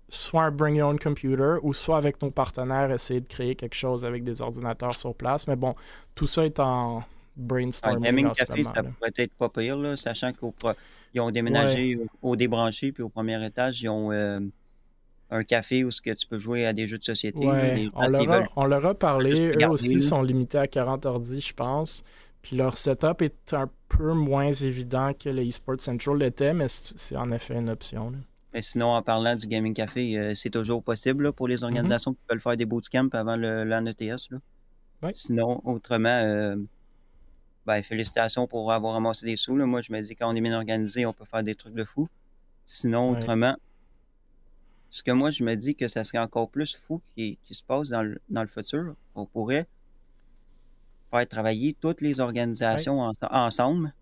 soit 0.10 0.44
un 0.44 0.52
bring 0.52 0.76
your 0.76 0.90
own 0.90 1.00
computer 1.00 1.56
ou 1.64 1.74
soit 1.74 1.98
avec 1.98 2.22
nos 2.22 2.30
partenaires 2.30 2.92
essayer 2.92 3.22
de 3.22 3.28
créer 3.28 3.56
quelque 3.56 3.76
chose 3.76 4.06
avec 4.06 4.24
des 4.24 4.42
ordinateurs 4.42 4.96
sur 4.96 5.16
place. 5.16 5.48
Mais 5.48 5.56
bon, 5.56 5.76
tout 6.14 6.28
ça 6.28 6.46
est 6.46 6.60
en 6.60 7.04
Un 7.40 7.42
brainstorming 7.48 8.04
gaming 8.04 8.32
café, 8.32 8.64
ça 8.64 8.84
pourrait 8.84 9.12
être 9.18 9.34
pas 9.34 9.50
pire, 9.50 9.78
là, 9.78 9.98
sachant 9.98 10.32
qu'ils 10.34 11.22
ont 11.22 11.32
déménagé 11.32 11.98
au, 12.22 12.30
au 12.32 12.36
débranché, 12.36 12.92
puis 12.92 13.04
au 13.04 13.10
premier 13.10 13.44
étage, 13.46 13.82
ils 13.82 13.90
ont 13.90 14.12
euh, 14.12 14.40
un 15.32 15.44
café 15.44 15.84
où 15.84 15.92
ce 15.92 16.02
que 16.02 16.12
tu 16.12 16.28
peux 16.28 16.38
jouer 16.40 16.66
à 16.66 16.74
des 16.74 16.88
jeux 16.88 16.98
de 17.00 17.04
société. 17.04 17.46
Ouais, 17.46 17.88
on, 17.96 18.08
leur 18.08 18.22
a, 18.32 18.38
veulent- 18.40 18.48
on 18.56 18.66
leur 18.66 18.86
a 18.86 18.94
parlé. 18.94 19.52
Eux 19.62 19.68
aussi 19.70 20.00
sont 20.00 20.22
limités 20.22 20.60
à 20.60 20.68
40 20.68 21.06
ordi, 21.06 21.42
je 21.42 21.54
pense. 21.54 22.04
Puis 22.44 22.56
leur 22.58 22.78
setup 22.78 23.22
est 23.22 23.54
un 23.54 23.70
peu 23.88 24.14
moins 24.14 24.52
évident 24.54 25.12
que 25.14 25.30
le 25.30 25.44
eSports 25.44 25.80
Central 25.80 26.18
l'était, 26.18 26.54
mais 26.54 26.66
c'est 26.68 27.16
en 27.16 27.32
effet 27.32 27.56
une 27.56 27.70
option. 27.70 28.12
là. 28.12 28.18
Mais 28.54 28.62
sinon, 28.62 28.88
en 28.90 29.02
parlant 29.02 29.36
du 29.36 29.48
gaming 29.48 29.74
café, 29.74 30.20
euh, 30.20 30.36
c'est 30.36 30.52
toujours 30.52 30.84
possible 30.84 31.24
là, 31.24 31.32
pour 31.32 31.48
les 31.48 31.64
organisations 31.64 32.14
qui 32.14 32.20
veulent 32.30 32.42
faire 32.42 32.58
des 32.58 32.66
bootcamps 32.66 33.08
avant 33.14 33.36
l'an 33.38 33.86
ETS. 33.88 34.30
Là. 34.30 34.38
Sinon, 35.14 35.62
autrement, 35.66 36.10
euh, 36.24 36.58
ben, 37.66 37.82
félicitations 37.84 38.48
pour 38.48 38.72
avoir 38.72 38.94
ramassé 38.94 39.26
des 39.26 39.38
sous. 39.38 39.56
Là. 39.56 39.66
Moi, 39.66 39.82
je 39.82 39.92
me 39.92 40.02
dis, 40.02 40.16
quand 40.16 40.32
on 40.32 40.36
est 40.36 40.42
bien 40.42 40.56
organisé, 40.56 41.06
on 41.06 41.14
peut 41.14 41.26
faire 41.26 41.44
des 41.44 41.56
trucs 41.56 41.74
de 41.76 41.84
fou. 41.86 42.08
Sinon, 42.66 43.12
Ouais. 43.12 43.18
autrement, 43.18 43.56
ce 44.90 45.02
que 45.04 45.12
moi, 45.12 45.32
je 45.32 45.44
me 45.44 45.56
dis 45.56 45.76
que 45.76 45.88
ça 45.88 46.04
serait 46.04 46.20
encore 46.20 46.50
plus 46.50 46.76
fou 46.76 47.02
qui, 47.16 47.38
qui 47.44 47.56
se 47.56 47.64
passe 47.64 47.90
dans 47.90 48.04
le, 48.04 48.20
dans 48.30 48.42
le 48.42 48.48
futur. 48.48 48.96
On 49.16 49.26
pourrait 49.26 49.68
faire 51.12 51.28
travailler 51.28 51.76
toutes 51.80 52.02
les 52.02 52.20
organisations 52.20 53.00
ense- 53.00 53.16
ensemble 53.30 53.94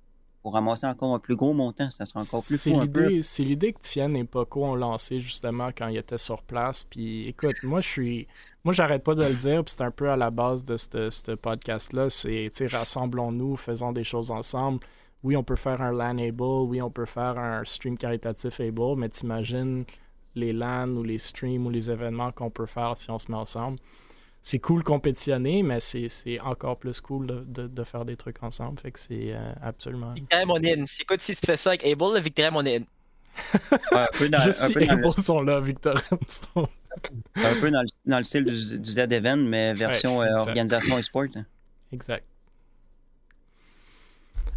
pour 0.41 0.53
ramasser 0.53 0.87
encore 0.87 1.13
un 1.13 1.19
plus 1.19 1.35
gros 1.35 1.53
montant. 1.53 1.89
Ça 1.91 2.05
serait 2.05 2.21
encore 2.21 2.43
plus 2.43 2.57
C'est 2.57 2.71
fou 2.71 3.21
c'est 3.21 3.43
l'idée 3.43 3.73
que 3.73 3.79
Tienne 3.79 4.15
et 4.17 4.23
Poco 4.23 4.65
ont 4.65 4.75
lancé 4.75 5.19
justement 5.19 5.69
quand 5.75 5.87
ils 5.87 5.97
étaient 5.97 6.17
sur 6.17 6.41
place. 6.41 6.83
Puis 6.83 7.27
écoute, 7.27 7.55
moi 7.63 7.81
je 7.81 7.87
suis, 7.87 8.27
moi 8.63 8.73
j'arrête 8.73 9.03
pas 9.03 9.15
de 9.15 9.23
le 9.23 9.35
dire. 9.35 9.63
Puis 9.63 9.75
c'est 9.77 9.83
un 9.83 9.91
peu 9.91 10.09
à 10.09 10.17
la 10.17 10.31
base 10.31 10.65
de 10.65 10.77
ce 10.77 11.35
podcast-là. 11.35 12.09
C'est, 12.09 12.49
rassemblons-nous, 12.71 13.55
faisons 13.55 13.91
des 13.91 14.03
choses 14.03 14.31
ensemble. 14.31 14.79
Oui, 15.23 15.35
on 15.35 15.43
peut 15.43 15.55
faire 15.55 15.81
un 15.81 15.91
LAN 15.91 16.17
able, 16.17 16.41
oui, 16.41 16.81
on 16.81 16.89
peut 16.89 17.05
faire 17.05 17.37
un 17.37 17.63
stream 17.63 17.95
caritatif 17.95 18.59
able, 18.59 18.95
mais 18.97 19.09
t'imagines 19.09 19.85
les 20.33 20.51
LAN 20.51 20.89
ou 20.95 21.03
les 21.03 21.19
streams 21.19 21.67
ou 21.67 21.69
les 21.69 21.91
événements 21.91 22.31
qu'on 22.31 22.49
peut 22.49 22.65
faire 22.65 22.97
si 22.97 23.11
on 23.11 23.19
se 23.19 23.31
met 23.31 23.37
ensemble. 23.37 23.77
C'est 24.43 24.57
cool 24.59 24.83
compétitionner, 24.83 25.61
mais 25.61 25.79
c'est, 25.79 26.09
c'est 26.09 26.39
encore 26.39 26.77
plus 26.77 26.99
cool 26.99 27.27
de, 27.27 27.43
de- 27.47 27.67
de 27.67 27.83
faire 27.83 28.05
des 28.05 28.15
trucs 28.15 28.41
ensemble. 28.41 28.79
Fait 28.79 28.91
que 28.91 28.99
c'est 28.99 29.33
euh, 29.33 29.53
absolument. 29.61 30.13
Victoria 30.13 30.45
mon 30.47 30.55
in. 30.63 30.85
Si, 30.87 31.03
écoute, 31.03 31.21
si 31.21 31.35
tu 31.35 31.45
fais 31.45 31.57
ça 31.57 31.69
avec 31.71 31.85
Able, 31.85 32.17
in. 32.65 32.79
Ouais, 33.91 33.97
un 33.99 34.07
peu 34.17 34.29
dans, 34.29 34.39
Juste 34.41 34.63
un 34.63 34.67
si 34.67 34.73
peu 34.73 34.85
dans 34.85 34.93
le- 34.95 34.99
Able 34.99 35.11
sont 35.13 35.41
là, 35.41 35.61
sont- 36.27 36.67
un 37.35 37.61
peu 37.61 37.69
dans 37.69 37.81
le, 37.81 37.87
dans 38.05 38.17
le 38.17 38.23
style 38.23 38.43
du, 38.45 38.79
du 38.79 38.91
Z-Event, 38.91 39.37
mais 39.37 39.73
version 39.75 40.17
Ouais, 40.17 40.27
euh, 40.27 40.37
organisation 40.39 40.97
e-sport. 40.97 41.25
hein. 41.35 41.45
Exact. 41.93 42.25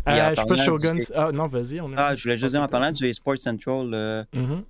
Euh, 0.09 0.31
je 0.35 0.41
sais 0.41 0.47
pas, 0.47 0.57
Shogun. 0.57 0.95
du- 0.97 1.05
Ah 1.15 1.31
non, 1.33 1.47
vas-y. 1.47 1.81
On 1.81 1.93
a... 1.93 2.01
Ah, 2.01 2.17
je 2.17 2.23
voulais 2.25 2.37
juste 2.39 2.53
dire, 2.53 2.63
en 2.63 2.69
parlant 2.69 2.91
du 2.93 3.11
e-sport 3.11 3.39
Central, 3.39 3.91
euh, 3.95 4.25
Mhm. 4.35 4.65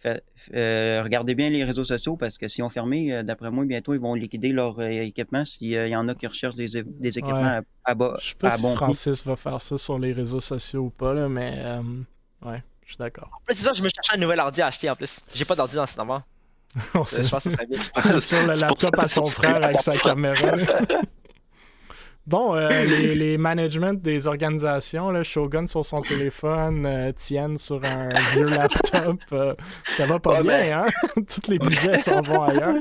Fait- 0.00 0.24
euh, 0.54 1.00
regardez 1.04 1.34
bien 1.34 1.50
les 1.50 1.62
réseaux 1.64 1.84
sociaux 1.84 2.16
parce 2.16 2.38
que 2.38 2.48
si 2.48 2.62
on 2.62 2.70
fermé, 2.70 3.12
euh, 3.12 3.22
d'après 3.22 3.50
moi, 3.50 3.64
bientôt, 3.64 3.94
ils 3.94 4.00
vont 4.00 4.14
liquider 4.14 4.50
leur 4.52 4.78
euh, 4.80 4.88
équipement 4.88 5.44
s'il 5.44 5.68
y 5.70 5.96
en 5.96 6.08
a 6.08 6.14
qui 6.14 6.26
recherchent 6.26 6.56
des, 6.56 6.76
équipements 6.76 7.40
Ouais. 7.40 7.46
à, 7.46 7.62
à 7.84 7.94
bas, 7.94 8.16
Je 8.20 8.30
sais 8.30 8.34
pas 8.34 8.50
si 8.50 8.62
bon 8.62 8.70
prix. 8.74 8.84
Francis 8.84 9.24
va 9.24 9.36
faire 9.36 9.60
ça 9.62 9.78
sur 9.78 9.98
les 9.98 10.12
réseaux 10.12 10.40
sociaux 10.40 10.80
ou 10.84 10.90
pas, 10.90 11.14
là, 11.14 11.28
mais 11.28 11.54
euh, 11.58 11.82
ouais, 12.44 12.62
je 12.84 12.88
suis 12.92 12.98
d'accord. 12.98 13.28
En 13.32 13.44
plus, 13.46 13.54
c'est 13.54 13.64
ça, 13.64 13.72
je 13.72 13.82
me 13.82 13.88
cherchais 13.88 14.14
un 14.14 14.18
nouvel 14.20 14.40
ordi 14.40 14.60
à 14.62 14.66
acheter 14.68 14.88
en 14.90 14.96
plus. 14.96 15.20
J'ai 15.34 15.44
pas 15.44 15.54
d'ordi 15.54 15.76
dans 15.76 15.86
ce 15.86 15.96
moment. 15.98 16.22
On 16.94 17.04
Je 17.04 17.10
sait. 17.10 17.22
pense 17.28 17.44
que 17.44 17.50
ça 17.50 17.56
serait 17.56 17.66
bien. 17.66 17.80
sur 18.20 18.42
le 18.46 18.60
laptop 18.60 18.98
à 18.98 19.08
son 19.08 19.24
frère 19.24 19.56
avec 19.64 19.80
sa 19.80 19.92
caméra. 19.96 20.56
Bon, 22.26 22.54
euh, 22.54 22.68
les, 22.84 23.14
les 23.14 23.38
managements 23.38 23.94
des 23.94 24.26
organisations, 24.26 25.10
là, 25.10 25.22
Shogun 25.22 25.66
sur 25.66 25.84
son 25.84 26.02
téléphone, 26.02 26.86
euh, 26.86 27.12
Tien 27.12 27.56
sur 27.56 27.82
un 27.84 28.08
vieux 28.32 28.44
laptop, 28.56 29.20
euh, 29.32 29.54
ça 29.96 30.06
va 30.06 30.18
pas 30.18 30.42
Ouais, 30.42 30.42
bien, 30.42 30.84
hein? 30.86 31.22
Tous 31.26 31.50
les 31.50 31.58
budgets 31.58 31.98
s'en 31.98 32.20
vont 32.20 32.42
ailleurs. 32.44 32.76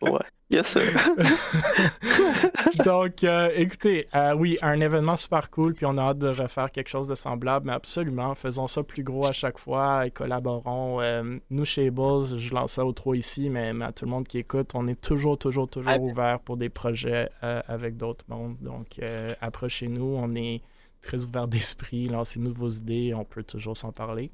Ouais. 0.00 0.20
Yes, 0.50 0.66
sir. 0.66 0.82
Donc, 2.84 3.22
euh, 3.22 3.50
écoutez, 3.54 4.08
euh, 4.16 4.34
oui, 4.34 4.58
un 4.62 4.80
événement 4.80 5.16
super 5.16 5.48
cool, 5.48 5.74
puis 5.74 5.86
on 5.86 5.96
a 5.96 6.02
hâte 6.02 6.18
de 6.18 6.26
refaire 6.26 6.72
quelque 6.72 6.88
chose 6.88 7.06
de 7.06 7.14
semblable, 7.14 7.66
mais 7.66 7.72
absolument, 7.72 8.34
faisons 8.34 8.66
ça 8.66 8.82
plus 8.82 9.04
gros 9.04 9.26
à 9.26 9.32
chaque 9.32 9.58
fois 9.58 10.06
et 10.06 10.10
collaborons. 10.10 11.00
Euh, 11.00 11.38
nous, 11.50 11.64
chez 11.64 11.92
Bulls, 11.92 12.36
je 12.36 12.52
lance 12.52 12.72
ça 12.72 12.84
aux 12.84 12.92
trois 12.92 13.16
ici, 13.16 13.48
mais, 13.48 13.72
mais 13.72 13.84
à 13.84 13.92
tout 13.92 14.06
le 14.06 14.10
monde 14.10 14.26
qui 14.26 14.38
écoute, 14.38 14.72
on 14.74 14.88
est 14.88 15.00
toujours, 15.00 15.38
toujours, 15.38 15.68
toujours 15.68 15.92
Ah, 15.92 16.00
ouvert 16.00 16.40
pour 16.40 16.56
des 16.56 16.68
projets 16.68 17.28
avec 17.40 17.96
d'autres 17.96 18.24
mondes. 18.28 18.56
Donc, 18.60 18.98
approchez-nous, 19.40 20.16
on 20.18 20.34
est 20.34 20.62
très 21.00 21.24
ouvert 21.24 21.46
d'esprit, 21.46 22.06
lancez-nous 22.06 22.52
vos 22.52 22.68
idées, 22.68 23.14
on 23.14 23.24
peut 23.24 23.44
toujours 23.44 23.76
s'en 23.76 23.92
parler. 23.92 24.32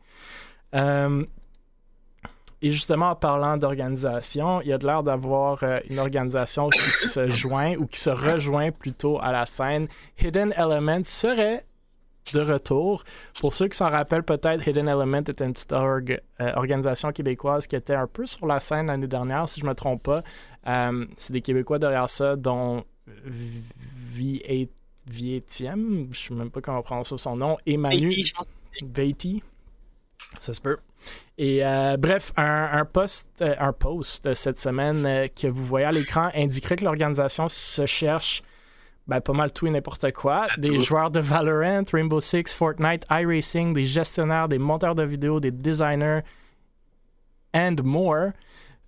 Et 2.63 2.71
justement, 2.73 3.11
en 3.11 3.15
parlant 3.17 3.57
d'organisation, 3.59 4.61
il 4.63 4.69
y 4.69 4.73
a 4.73 4.79
de 4.79 4.87
l'air 4.87 5.03
d'avoir 5.03 5.63
euh, 5.63 5.79
une 5.91 5.99
organisation 5.99 6.69
qui 6.71 6.81
se 6.81 7.29
joint 7.43 7.75
ou 7.77 7.87
qui 7.87 8.01
se 8.01 8.11
rejoint 8.11 8.71
plutôt 8.73 9.19
à 9.21 9.31
la 9.33 9.45
scène. 9.47 9.89
Hidden 10.21 10.55
Element 10.57 11.05
serait 11.05 11.63
de 12.33 12.41
retour. 12.41 13.05
Pour 13.41 13.53
ceux 13.53 13.69
qui 13.69 13.77
s'en 13.77 13.91
rappellent 13.91 14.25
peut-être, 14.25 14.67
Hidden 14.67 14.89
Element 14.89 15.19
était 15.21 15.45
une 15.45 15.53
petite 15.53 15.73
org- 15.73 16.21
euh, 16.41 16.53
organisation 16.57 17.13
québécoise 17.13 17.67
qui 17.67 17.77
était 17.77 17.95
un 17.95 18.07
peu 18.09 18.27
sur 18.27 18.47
la 18.47 18.59
scène 18.59 18.87
l'année 18.87 19.07
dernière, 19.07 19.49
si 19.49 19.61
je 19.61 19.65
ne 19.65 19.71
me 19.71 19.75
trompe 19.75 20.03
pas. 20.03 20.23
Euh, 20.67 21.05
C'est 21.17 21.33
des 21.35 21.43
Québécois 21.43 21.79
derrière 21.79 22.09
ça, 22.11 22.35
dont 22.37 22.85
V8 24.17 24.69
Vietième, 25.09 26.09
je 26.11 26.19
ne 26.19 26.25
sais 26.31 26.35
même 26.35 26.51
pas 26.51 26.61
comment 26.61 26.81
on 26.81 26.83
prononce 26.83 27.15
son 27.15 27.37
nom, 27.37 27.57
et 27.65 27.77
Manu. 27.77 28.13
Beatty. 28.83 29.41
Ça 30.41 30.53
se 30.53 30.61
peut. 30.61 30.79
Et 31.39 31.65
euh, 31.65 31.97
bref, 31.99 32.33
un, 32.37 32.69
un 32.73 32.85
post, 32.85 33.31
euh, 33.43 33.55
un 33.59 33.73
post 33.73 34.33
cette 34.35 34.59
semaine 34.59 35.05
euh, 35.05 35.27
que 35.29 35.47
vous 35.47 35.65
voyez 35.65 35.87
à 35.87 35.93
l'écran 35.93 36.31
indiquerait 36.35 36.77
que 36.77 36.85
l'organisation 36.85 37.49
se 37.49 37.85
cherche 37.85 38.43
ben, 39.07 39.21
pas 39.21 39.33
mal 39.33 39.53
tout 39.53 39.67
et 39.67 39.71
n'importe 39.71 40.11
quoi. 40.13 40.49
Des 40.59 40.79
joueurs 40.81 41.11
de 41.11 41.21
Valorant, 41.21 41.85
Rainbow 41.93 42.21
Six, 42.21 42.53
Fortnite, 42.53 43.05
iRacing, 43.11 43.73
des 43.73 43.85
gestionnaires, 43.85 44.49
des 44.49 44.59
monteurs 44.59 44.95
de 44.95 45.05
vidéos, 45.05 45.39
des 45.39 45.53
designers, 45.53 46.23
and 47.55 47.77
more. 47.85 48.33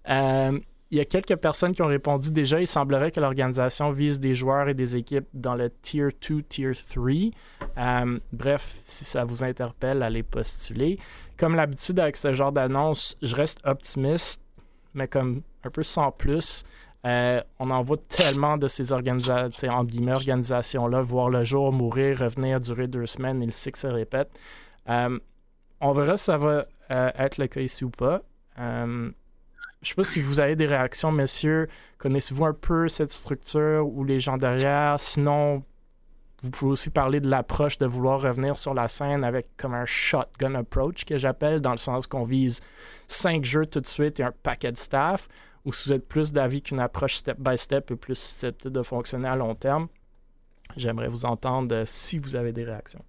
Euh, 0.08 0.58
il 0.90 0.96
y 0.96 1.00
a 1.00 1.04
quelques 1.04 1.36
personnes 1.36 1.74
qui 1.74 1.82
ont 1.82 1.86
répondu 1.86 2.32
déjà. 2.32 2.60
Il 2.60 2.66
semblerait 2.66 3.10
que 3.10 3.20
l'organisation 3.20 3.90
vise 3.90 4.18
des 4.18 4.34
joueurs 4.34 4.68
et 4.68 4.74
des 4.74 4.96
équipes 4.96 5.26
dans 5.34 5.54
le 5.54 5.70
Tier 5.82 6.08
2, 6.26 6.42
Tier 6.42 6.72
3. 6.72 7.04
Euh, 7.76 8.18
bref, 8.32 8.80
si 8.84 9.04
ça 9.04 9.24
vous 9.24 9.44
interpelle, 9.44 10.02
allez 10.02 10.22
postuler. 10.22 10.98
Comme 11.38 11.54
l'habitude 11.54 12.00
avec 12.00 12.16
ce 12.16 12.34
genre 12.34 12.52
d'annonce, 12.52 13.16
je 13.22 13.34
reste 13.34 13.60
optimiste, 13.64 14.42
mais 14.94 15.06
comme 15.06 15.42
un 15.64 15.70
peu 15.70 15.82
sans 15.82 16.10
plus. 16.10 16.64
Euh, 17.06 17.40
on 17.60 17.70
en 17.70 17.82
voit 17.82 17.96
tellement 17.96 18.56
de 18.56 18.66
ces 18.66 18.92
entre 18.92 19.02
guillemets, 19.84 20.12
organisations-là, 20.12 21.00
voir 21.00 21.30
le 21.30 21.44
jour, 21.44 21.72
mourir, 21.72 22.18
revenir, 22.18 22.58
durer 22.58 22.88
deux 22.88 23.06
semaines, 23.06 23.40
et 23.42 23.46
le 23.46 23.52
cycle 23.52 23.78
se 23.78 23.86
répète. 23.86 24.28
Euh, 24.88 25.18
on 25.80 25.92
verra 25.92 26.16
si 26.16 26.24
ça 26.24 26.38
va 26.38 26.66
euh, 26.90 27.10
être 27.16 27.38
le 27.38 27.46
cas 27.46 27.60
ici 27.60 27.84
ou 27.84 27.90
pas. 27.90 28.22
Je 28.56 29.90
sais 29.90 29.94
pas 29.94 30.02
si 30.02 30.20
vous 30.20 30.40
avez 30.40 30.56
des 30.56 30.66
réactions, 30.66 31.12
messieurs. 31.12 31.68
Connaissez-vous 31.98 32.46
un 32.46 32.52
peu 32.52 32.88
cette 32.88 33.12
structure 33.12 33.86
ou 33.86 34.02
les 34.02 34.18
gens 34.18 34.36
derrière? 34.36 34.98
Sinon, 34.98 35.62
vous 36.42 36.50
pouvez 36.50 36.70
aussi 36.72 36.90
parler 36.90 37.20
de 37.20 37.28
l'approche 37.28 37.78
de 37.78 37.86
vouloir 37.86 38.20
revenir 38.20 38.56
sur 38.58 38.72
la 38.74 38.86
scène 38.88 39.24
avec 39.24 39.56
comme 39.56 39.74
un 39.74 39.86
shotgun 39.86 40.54
approach 40.54 41.04
que 41.04 41.18
j'appelle, 41.18 41.60
dans 41.60 41.72
le 41.72 41.78
sens 41.78 42.06
qu'on 42.06 42.24
vise 42.24 42.60
cinq 43.08 43.44
jeux 43.44 43.66
tout 43.66 43.80
de 43.80 43.86
suite 43.86 44.20
et 44.20 44.22
un 44.22 44.32
paquet 44.42 44.70
de 44.70 44.76
staff, 44.76 45.28
ou 45.64 45.72
si 45.72 45.88
vous 45.88 45.94
êtes 45.94 46.06
plus 46.06 46.32
d'avis 46.32 46.62
qu'une 46.62 46.80
approche 46.80 47.16
step 47.16 47.38
by 47.40 47.58
step 47.58 47.90
et 47.90 47.96
plus 47.96 48.14
susceptible 48.18 48.72
de 48.72 48.82
fonctionner 48.82 49.28
à 49.28 49.36
long 49.36 49.54
terme. 49.54 49.88
J'aimerais 50.76 51.08
vous 51.08 51.24
entendre 51.24 51.74
euh, 51.74 51.82
si 51.86 52.18
vous 52.18 52.36
avez 52.36 52.52
des 52.52 52.64
réactions. 52.64 53.04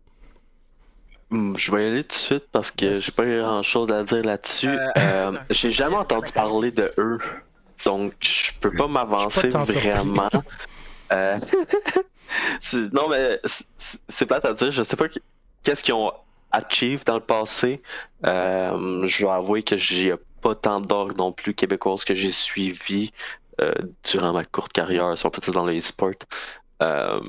Hmm, 1.29 1.55
Je 1.55 1.71
vais 1.71 1.83
y 1.83 1.91
aller 1.91 2.03
tout 2.03 2.09
de 2.09 2.13
suite 2.13 2.47
parce 2.51 2.71
que 2.71 2.93
j'ai 2.93 3.11
pas 3.11 3.25
grand 3.25 3.61
chose 3.63 3.91
à 3.91 4.03
dire 4.03 4.23
là-dessus. 4.23 4.69
Euh, 4.69 4.89
Euh, 4.97 5.37
j'ai 5.51 5.71
jamais 5.71 5.97
entendu 5.97 6.31
parler 6.31 6.71
de 6.71 6.91
eux, 6.97 7.19
donc 7.85 8.13
je 8.21 8.51
peux 8.59 8.71
pas 8.71 8.87
m'avancer 8.87 9.49
vraiment. 9.49 10.29
Euh, 11.11 11.39
non, 12.93 13.09
mais 13.09 13.39
c'est- 13.43 14.25
plate 14.25 14.45
à 14.45 14.53
dire. 14.53 14.71
Je 14.71 14.83
sais 14.83 14.95
pas 14.95 15.09
qu- 15.09 15.19
qu'est-ce 15.63 15.83
qu'ils 15.83 15.93
ont 15.93 16.11
achieve 16.51 17.03
dans 17.05 17.15
le 17.15 17.19
passé. 17.21 17.81
Euh, 18.25 19.05
je 19.07 19.21
dois 19.23 19.35
avouer 19.35 19.63
que 19.63 19.77
j'ai 19.77 20.13
pas 20.41 20.55
tant 20.55 20.79
d'orgues 20.81 21.17
non 21.17 21.31
plus 21.31 21.53
québécoises 21.53 22.05
que 22.05 22.13
j'ai 22.13 22.31
suivi 22.31 23.11
euh, 23.61 23.73
durant 24.09 24.33
ma 24.33 24.45
courte 24.45 24.71
carrière, 24.73 25.17
si 25.17 25.25
on 25.25 25.29
peut 25.31 25.41
dire 25.41 25.53
dans 25.53 25.65
le 25.65 25.77
e-sport. 25.77 26.11
Euh, 26.81 27.19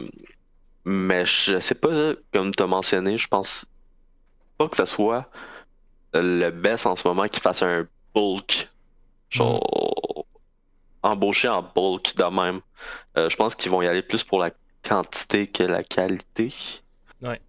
mais 0.85 1.27
je 1.27 1.61
sais 1.61 1.75
pas, 1.75 2.15
comme 2.33 2.53
tu 2.55 2.63
as 2.63 2.67
mentionné, 2.67 3.19
je 3.19 3.29
pense 3.29 3.67
pas 4.59 4.69
que 4.69 4.77
ce 4.77 4.87
soit 4.87 5.29
le 6.15 6.51
best 6.51 6.87
en 6.87 6.97
ce 6.97 7.07
moment 7.09 7.29
qui 7.29 7.41
fasse 7.41 7.63
un 7.63 7.87
bulk. 8.15 8.71
Embaucher 11.03 11.49
en 11.49 11.63
bulk 11.63 12.15
de 12.17 12.25
même. 12.25 12.61
Euh, 13.17 13.29
je 13.29 13.37
pense 13.37 13.55
qu'ils 13.55 13.71
vont 13.71 13.83
y 13.83 13.87
aller 13.87 14.03
plus 14.03 14.25
pour 14.25 14.39
la 14.39 14.51
quantité 14.83 15.47
que 15.47 15.63
la 15.63 15.83
qualité. 15.83 16.55
Ouais. 17.23 17.41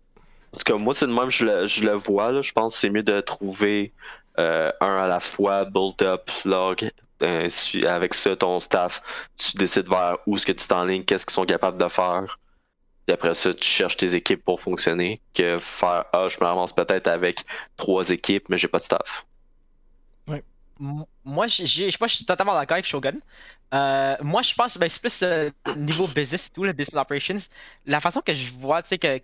En 0.54 0.58
tout 0.58 0.64
cas, 0.66 0.76
moi, 0.76 0.93
c'est 0.93 1.08
de 1.08 1.14
même, 1.14 1.30
je 1.30 1.45
le, 1.45 1.66
je 1.66 1.84
le 1.84 1.93
vois. 1.93 2.32
là. 2.32 2.41
Je 2.41 2.52
pense 2.52 2.74
que 2.74 2.80
c'est 2.80 2.89
mieux 2.89 3.04
de 3.04 3.22
trouver 3.22 3.93
euh, 4.39 4.72
un 4.82 4.95
à 4.97 5.08
la 5.08 5.20
fois, 5.20 5.66
build 5.66 6.02
up, 6.02 6.30
log. 6.45 6.89
euh, 7.22 7.49
avec 7.88 8.14
ça, 8.14 8.36
ton 8.36 8.60
staff, 8.60 9.02
tu 9.38 9.56
décides 9.58 9.88
vers 9.88 10.18
où 10.26 10.36
est-ce 10.36 10.45
que 10.45 10.52
tu 10.52 10.68
t'enlignes, 10.68 11.04
qu'est-ce 11.06 11.26
qu'ils 11.26 11.34
sont 11.34 11.45
capables 11.45 11.78
de 11.78 11.88
faire. 11.88 12.39
Puis 13.06 13.14
après 13.14 13.34
ça, 13.34 13.54
tu 13.54 13.64
cherches 13.64 13.97
tes 13.97 14.16
équipes 14.16 14.43
pour 14.43 14.60
fonctionner. 14.62 15.22
Que 15.34 15.58
faire, 15.60 16.06
ah, 16.14 16.28
je 16.30 16.38
me 16.39 16.45
ramasse 16.45 16.74
peut-être 16.74 17.08
avec 17.08 17.43
trois 17.78 18.10
équipes, 18.10 18.49
mais 18.49 18.58
j'ai 18.58 18.68
pas 18.68 18.80
de 18.80 18.84
staff. 18.84 19.26
M- 20.80 21.06
Moi, 21.24 21.47
je 21.47 21.65
je 21.65 22.07
suis 22.07 22.26
totalement 22.26 22.53
d'accord 22.53 22.76
avec 22.76 22.86
Shogun. 22.86 23.13
Euh, 23.74 24.17
moi, 24.22 24.41
je 24.41 24.53
pense, 24.55 24.78
ben, 24.78 24.89
c'est 24.89 24.99
plus 25.01 25.22
euh, 25.24 25.49
niveau 25.78 26.07
business 26.07 26.47
et 26.47 26.49
tout, 26.51 26.63
le 26.63 26.74
business 26.74 26.99
operations. 26.99 27.38
La 27.86 28.01
façon 28.01 28.22
que 28.22 28.34
je 28.34 28.53
vois, 28.53 28.82
tu 28.84 28.89
sais, 28.89 28.97
que- 28.99 29.17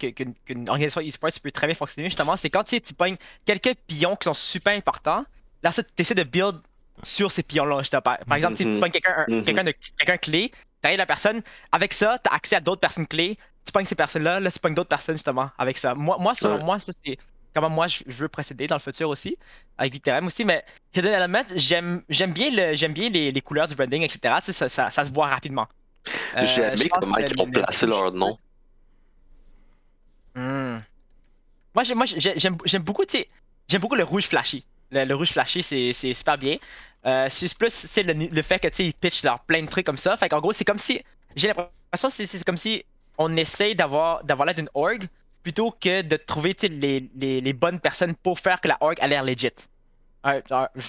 qu'une 0.45 0.69
organisation 0.69 1.01
e-sport 1.01 1.31
peut 1.41 1.51
très 1.51 1.67
bien 1.67 1.75
fonctionner, 1.75 2.09
justement, 2.09 2.35
c'est 2.37 2.49
quand 2.49 2.63
tu 2.63 2.79
tu 2.81 2.93
pognes 2.93 3.17
quelques 3.45 3.75
pions 3.87 4.15
qui 4.15 4.25
sont 4.25 4.33
super 4.35 4.73
importants. 4.77 5.25
Là, 5.63 5.71
tu 5.73 5.81
essaies 5.97 6.13
de 6.15 6.23
build 6.23 6.57
sur 7.03 7.31
ces 7.31 7.43
pions-là, 7.43 7.79
justement. 7.79 8.01
Par, 8.01 8.19
par 8.27 8.35
exemple, 8.37 8.55
tu 8.55 8.63
sais, 8.63 8.69
Mhm. 8.69 8.75
tu 8.75 8.79
pognes 8.79 8.91
quelqu'un 8.91 9.15
un- 9.17 9.27
quelqu'un 9.43 9.63
de 9.63 9.73
quelqu'un 9.97 10.17
clé, 10.17 10.51
t'arrives 10.81 10.97
la 10.99 11.05
personne, 11.07 11.41
avec 11.71 11.93
ça, 11.93 12.19
t'as 12.23 12.31
accès 12.31 12.55
à 12.55 12.59
d'autres 12.61 12.81
personnes 12.81 13.07
clés, 13.07 13.37
tu 13.65 13.71
pognes 13.71 13.85
ces 13.85 13.95
personnes-là, 13.95 14.39
là, 14.39 14.51
tu 14.51 14.59
pognes 14.59 14.75
d'autres 14.75 14.89
personnes, 14.89 15.15
justement, 15.17 15.49
avec 15.57 15.77
ça. 15.77 15.93
Moi, 15.95 16.17
moi 16.19 16.35
selon 16.35 16.57
Ouais. 16.57 16.63
moi, 16.63 16.79
ça, 16.79 16.91
c'est 17.05 17.17
comment 17.53 17.69
moi, 17.69 17.87
je, 17.87 18.03
veux 18.07 18.27
procéder 18.27 18.67
dans 18.67 18.75
le 18.75 18.81
futur 18.81 19.09
aussi, 19.09 19.37
avec 19.77 19.93
Victoriam 19.93 20.25
aussi, 20.27 20.45
mais 20.45 20.63
j'aime 20.93 22.03
j'aime 22.09 22.33
bien, 22.33 22.49
le, 22.51 22.75
j'aime 22.75 22.93
bien 22.93 23.09
les, 23.09 23.31
les 23.31 23.41
couleurs 23.41 23.67
du 23.67 23.75
branding, 23.75 24.03
etc. 24.03 24.35
Tu 24.43 24.47
sais, 24.47 24.53
ça, 24.53 24.69
ça, 24.69 24.89
ça 24.89 25.05
se 25.05 25.11
voit 25.11 25.27
rapidement. 25.27 25.67
Euh, 26.35 26.45
j'ai 26.45 26.55
je 26.55 26.61
aimé 26.61 26.89
pense 26.89 26.99
comment 27.01 27.17
ils 27.17 27.41
ont 27.41 27.49
placé 27.51 27.85
le- 27.85 27.91
leur 27.91 28.11
nom. 28.11 28.37
Hmm. 30.35 30.77
Moi, 31.75 31.83
j'ai- 31.83 31.95
moi 31.95 32.05
j'ai- 32.05 32.39
j'aime 32.39 32.57
j'aime 32.65 32.83
beaucoup, 32.83 33.05
tu 33.05 33.17
sais, 33.17 33.29
j'aime 33.67 33.81
beaucoup 33.81 33.95
le 33.95 34.03
rouge 34.03 34.27
flashy. 34.27 34.65
Le, 34.91 35.03
le 35.03 35.15
rouge 35.15 35.31
flashy, 35.31 35.63
c'est 35.63 36.13
super 36.13 36.37
bien. 36.37 36.57
Euh, 37.05 37.27
c'est 37.29 37.55
plus 37.57 37.73
c'est 37.73 38.03
le, 38.03 38.13
le 38.13 38.41
fait 38.41 38.59
que 38.59 38.67
tu 38.67 38.75
sais, 38.75 38.85
ils 38.85 38.93
pitchent 38.93 39.23
leur 39.23 39.39
plein 39.41 39.61
de 39.61 39.67
trucs 39.69 39.85
comme 39.85 39.97
ça. 39.97 40.17
Fait 40.17 40.29
qu'en 40.29 40.39
gros, 40.39 40.53
c'est 40.53 40.65
comme 40.65 40.79
si 40.79 41.01
j'ai 41.35 41.49
l'impression 41.49 42.09
que 42.09 42.13
c'est 42.13 42.27
c'est 42.27 42.43
comme 42.43 42.57
si 42.57 42.83
on 43.17 43.35
essaye 43.35 43.75
d'avoir 43.75 44.23
d'avoir 44.23 44.45
l'aide 44.47 44.57
d'une 44.57 44.69
org 44.73 45.07
plutôt 45.47 45.71
que 45.71 46.01
de 46.01 46.17
trouver 46.17 46.53
les, 46.63 47.09
les, 47.15 47.39
les 47.39 47.53
bonnes 47.53 47.79
personnes 47.79 48.15
pour 48.15 48.37
faire 48.37 48.59
que 48.59 48.67
la 48.67 48.77
org 48.81 48.97
a 48.99 49.07
l'air 49.07 49.23
legit. 49.23 49.51
Ouais, 50.25 50.43
genre, 50.49 50.67
je 50.75 50.83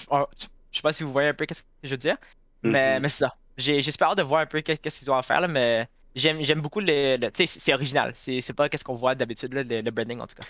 je 0.71 0.77
sais 0.77 0.81
pas 0.81 0.91
si 0.91 1.03
vous 1.03 1.13
voyez 1.13 1.29
un 1.29 1.33
peu 1.33 1.45
qu'est-ce 1.45 1.63
que 1.63 1.67
je 1.83 1.91
veux 1.91 1.97
dire, 1.97 2.17
mais, 2.61 2.95
Mhm. 2.97 3.01
mais 3.03 3.09
c'est 3.09 3.23
ça. 3.25 3.35
J'ai 3.57 3.81
j'espère 3.81 4.15
de 4.15 4.23
voir 4.23 4.41
un 4.41 4.45
peu 4.47 4.59
qu'est-ce 4.61 4.99
qu'ils 4.99 5.11
à 5.11 5.21
faire 5.23 5.39
là, 5.39 5.47
mais 5.47 5.87
j'aime 6.13 6.43
j'aime 6.43 6.59
beaucoup 6.61 6.81
le, 6.81 7.15
le- 7.15 7.31
tu 7.31 7.47
sais, 7.47 7.59
c'est- 7.59 7.73
original. 7.73 8.11
C'est 8.15 8.41
c'est 8.41 8.53
pas 8.53 8.67
qu'est-ce 8.69 8.83
qu'on 8.83 8.95
voit 8.95 9.15
d'habitude 9.15 9.53
là, 9.53 9.63
le, 9.63 9.79
le 9.81 9.91
branding 9.91 10.19
en 10.19 10.27
tout 10.27 10.35
cas. 10.35 10.47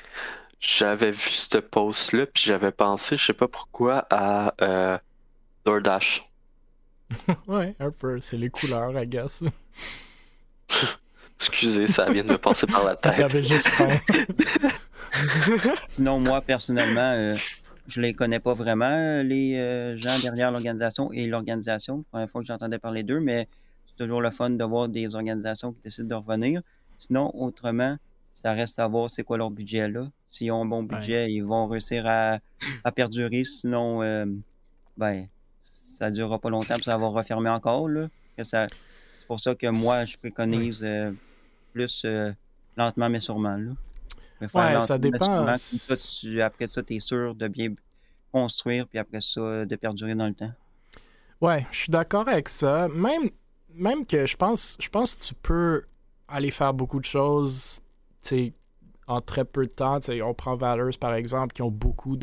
J'avais 0.60 1.12
vu 1.12 1.30
ce 1.32 1.57
post-là, 1.60 2.26
puis 2.26 2.43
j'avais 2.47 2.72
pensé, 2.72 3.16
je 3.18 3.26
sais 3.28 3.34
pas 3.34 3.47
pourquoi, 3.47 4.07
à 4.10 4.53
euh, 4.62 4.97
DoorDash. 5.66 6.24
Ouais, 7.47 7.76
un 7.80 7.91
peu. 7.91 8.20
C'est 8.22 8.38
les 8.38 8.49
couleurs, 8.49 8.91
I 8.99 9.05
guess. 9.07 9.43
Excusez, 11.40 11.88
ça 11.88 12.10
vient 12.12 12.24
de 12.24 12.32
me 12.34 12.38
passer 12.38 12.68
par 12.68 12.84
la 12.86 12.96
tête. 12.96 13.16
T'avais 13.16 13.42
juste 13.44 13.68
faim. 13.70 13.90
Sinon, 15.90 16.20
moi, 16.20 16.42
personnellement, 16.42 17.14
euh, 17.16 17.36
je 17.88 18.02
les 18.02 18.14
connais 18.14 18.40
pas 18.40 18.54
vraiment, 18.54 18.86
euh, 18.92 19.24
les 19.24 19.56
euh, 19.58 19.98
gens 19.98 20.18
derrière 20.20 20.52
l'organisation 20.52 21.12
et 21.14 21.28
l'organisation. 21.28 22.04
Première 22.12 22.30
fois 22.30 22.42
que 22.42 22.48
j'entendais 22.48 22.80
parler 22.80 23.04
d'eux, 23.04 23.20
mais 23.20 23.48
c'est 23.88 24.04
toujours 24.04 24.22
le 24.22 24.32
fun 24.32 24.50
de 24.50 24.64
voir 24.64 24.90
des 24.90 25.16
organisations 25.16 25.72
qui 25.72 25.82
décident 25.84 26.20
de 26.20 26.26
revenir. 26.26 26.62
Sinon, 26.98 27.32
autrement, 27.34 27.96
ça 28.34 28.52
reste 28.54 28.78
à 28.80 28.88
voir 28.88 29.10
c'est 29.10 29.24
quoi 29.24 29.38
leur 29.38 29.50
budget 29.50 29.88
là. 29.88 30.08
S'ils 30.26 30.52
ont 30.52 30.64
un 30.64 30.66
bon 30.66 30.84
budget, 30.84 31.32
ils 31.32 31.42
vont 31.42 31.68
réussir 31.68 32.06
à, 32.06 32.40
à 32.84 32.92
perdurer. 32.92 33.46
Sinon, 33.46 34.04
euh, 34.04 34.26
ben, 34.98 35.28
ça 35.62 36.12
durera 36.12 36.38
pas 36.38 36.50
longtemps, 36.50 36.76
puis 36.76 36.84
ça 36.84 36.98
va 36.98 37.08
refermer 37.08 37.50
encore. 37.50 37.88
Là. 37.88 38.08
Que 38.38 38.44
ça- 38.44 38.68
C'est 39.20 39.28
pour 39.28 39.40
ça 39.40 39.56
que 39.56 39.68
moi, 39.68 40.06
je 40.06 40.18
préconise 40.18 40.82
euh, 40.84 41.12
plus 41.74 42.04
euh, 42.06 42.32
lentement 42.78 43.10
mais 43.10 43.22
sûrement. 43.22 43.56
Là. 43.58 43.72
Mais 44.42 44.48
Ouais, 44.54 44.82
ça 44.82 44.98
dépend. 44.98 45.26
sûrement, 45.26 45.46
comme 45.48 45.58
ça, 45.58 45.98
tu- 45.98 46.42
après 46.42 46.68
ça, 46.68 46.82
tu 46.84 46.96
es 46.96 47.00
sûr 47.00 47.36
de 47.36 47.48
bien 47.48 47.74
construire, 48.32 48.88
puis 48.88 48.98
après 49.00 49.22
ça, 49.22 49.66
de 49.66 49.76
perdurer 49.76 50.16
dans 50.16 50.28
le 50.28 50.34
temps. 50.34 50.52
Ouais, 51.42 51.66
je 51.72 51.78
suis 51.80 51.92
d'accord 51.92 52.28
avec 52.28 52.48
ça. 52.50 52.88
Même, 52.90 53.30
même 53.74 54.06
que 54.06 54.26
je 54.26 54.36
pense, 54.38 54.76
je 54.80 54.90
pense 54.90 55.16
que 55.16 55.24
tu 55.24 55.34
peux 55.36 55.84
aller 56.28 56.52
faire 56.52 56.74
beaucoup 56.74 57.00
de 57.00 57.06
choses 57.06 57.82
en 59.08 59.22
très 59.22 59.44
peu 59.46 59.64
de 59.64 59.70
temps. 59.72 60.00
On 60.24 60.34
prend 60.34 60.56
Valors, 60.56 60.98
par 61.00 61.14
exemple, 61.16 61.54
qui 61.54 61.62
ont 61.62 61.72
beaucoup 61.72 62.18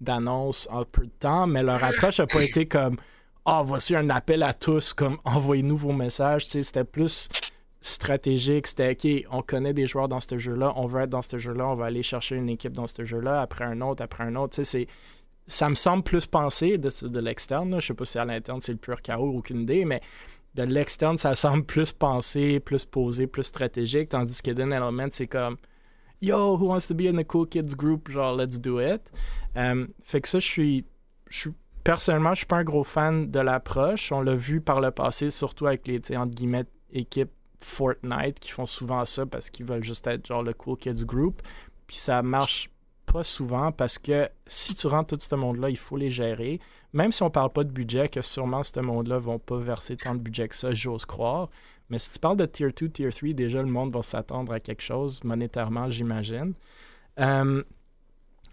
d'annonces 0.00 0.66
en 0.70 0.84
peu 0.84 1.04
de 1.06 1.12
temps, 1.18 1.46
mais 1.46 1.62
leur 1.62 1.82
approche 1.84 2.18
n'a 2.18 2.26
pas 2.26 2.42
été 2.42 2.66
comme 2.66 2.96
Ah, 3.44 3.60
voici 3.64 3.94
un 3.96 4.08
appel 4.10 4.42
à 4.44 4.52
tous, 4.54 4.94
comme 4.94 5.18
envoyez-nous 5.24 5.76
vos 5.76 5.92
messages. 5.92 6.46
C'était 6.48 6.84
plus 6.84 7.28
stratégique. 7.82 8.66
C'était 8.66 8.92
OK, 8.92 9.26
on 9.30 9.42
connaît 9.42 9.74
des 9.74 9.86
joueurs 9.86 10.08
dans 10.08 10.20
ce 10.20 10.38
jeu-là, 10.38 10.72
on 10.76 10.86
veut 10.86 11.02
être 11.02 11.10
dans 11.10 11.22
ce 11.22 11.36
jeu-là, 11.36 11.68
on 11.68 11.74
va 11.74 11.86
aller 11.86 12.02
chercher 12.02 12.36
une 12.36 12.48
équipe 12.48 12.72
dans 12.72 12.86
ce 12.86 13.04
jeu-là, 13.04 13.42
après 13.42 13.64
un 13.64 13.80
autre, 13.82 14.02
après 14.02 14.24
un 14.24 14.36
autre. 14.36 14.62
C'est 14.62 14.86
ça 15.46 15.68
me 15.68 15.74
semble 15.74 16.04
plus 16.04 16.24
pensé 16.24 16.78
de, 16.78 16.88
de 17.08 17.20
l'externe. 17.20 17.80
Je 17.80 17.88
sais 17.88 17.94
pas 17.94 18.04
si 18.04 18.18
à 18.18 18.24
l'interne 18.24 18.60
c'est 18.62 18.72
le 18.72 18.78
pur 18.78 19.02
chaos, 19.02 19.36
aucune 19.36 19.62
idée, 19.62 19.84
mais 19.84 20.00
de 20.54 20.62
l'externe, 20.62 21.18
ça 21.18 21.34
semble 21.34 21.64
plus 21.64 21.92
pensé, 21.92 22.60
plus 22.60 22.84
posé, 22.84 23.26
plus 23.26 23.42
stratégique, 23.42 24.10
tandis 24.10 24.40
que 24.40 24.50
Hidden 24.50 24.72
Element, 24.72 25.08
c'est 25.10 25.26
comme 25.26 25.56
Yo, 26.20 26.56
who 26.56 26.68
wants 26.68 26.86
to 26.86 26.94
be 26.94 27.08
in 27.08 27.16
the 27.16 27.26
cool 27.26 27.46
kids 27.46 27.74
group? 27.74 28.08
Genre, 28.08 28.36
let's 28.36 28.60
do 28.60 28.80
it. 28.80 29.10
Euh, 29.56 29.86
fait 30.04 30.20
que 30.20 30.28
ça, 30.28 30.38
je 30.38 30.46
suis. 30.46 30.84
Je 31.28 31.50
personnellement, 31.82 32.34
je 32.34 32.38
suis 32.38 32.46
pas 32.46 32.58
un 32.58 32.64
gros 32.64 32.84
fan 32.84 33.28
de 33.28 33.40
l'approche. 33.40 34.12
On 34.12 34.20
l'a 34.20 34.36
vu 34.36 34.60
par 34.60 34.80
le 34.80 34.92
passé, 34.92 35.30
surtout 35.30 35.66
avec 35.66 35.86
les, 35.88 35.98
guillemets, 35.98 36.64
équipes 36.92 37.32
Fortnite 37.64 38.38
qui 38.40 38.50
font 38.50 38.66
souvent 38.66 39.04
ça 39.04 39.26
parce 39.26 39.50
qu'ils 39.50 39.66
veulent 39.66 39.84
juste 39.84 40.06
être 40.06 40.26
genre 40.26 40.42
le 40.42 40.52
cool 40.52 40.76
kids 40.76 41.04
group. 41.04 41.42
Puis 41.86 41.96
ça 41.96 42.22
marche 42.22 42.70
pas 43.06 43.24
souvent 43.24 43.72
parce 43.72 43.98
que 43.98 44.28
si 44.46 44.74
tu 44.74 44.86
rentres 44.86 45.16
tout 45.16 45.20
ce 45.20 45.34
monde-là, 45.34 45.70
il 45.70 45.76
faut 45.76 45.96
les 45.96 46.10
gérer. 46.10 46.60
Même 46.92 47.12
si 47.12 47.22
on 47.22 47.30
parle 47.30 47.52
pas 47.52 47.64
de 47.64 47.70
budget, 47.70 48.08
que 48.08 48.22
sûrement 48.22 48.62
ce 48.62 48.80
monde-là 48.80 49.18
vont 49.18 49.38
pas 49.38 49.58
verser 49.58 49.96
tant 49.96 50.14
de 50.14 50.20
budget 50.20 50.48
que 50.48 50.56
ça, 50.56 50.72
j'ose 50.72 51.04
croire. 51.04 51.48
Mais 51.88 51.98
si 51.98 52.10
tu 52.10 52.18
parles 52.18 52.36
de 52.36 52.46
Tier 52.46 52.68
2, 52.72 52.88
Tier 52.88 53.10
3, 53.10 53.32
déjà 53.32 53.62
le 53.62 53.68
monde 53.68 53.92
va 53.92 54.02
s'attendre 54.02 54.52
à 54.52 54.60
quelque 54.60 54.82
chose 54.82 55.22
monétairement, 55.24 55.90
j'imagine. 55.90 56.54
Euh, 57.20 57.62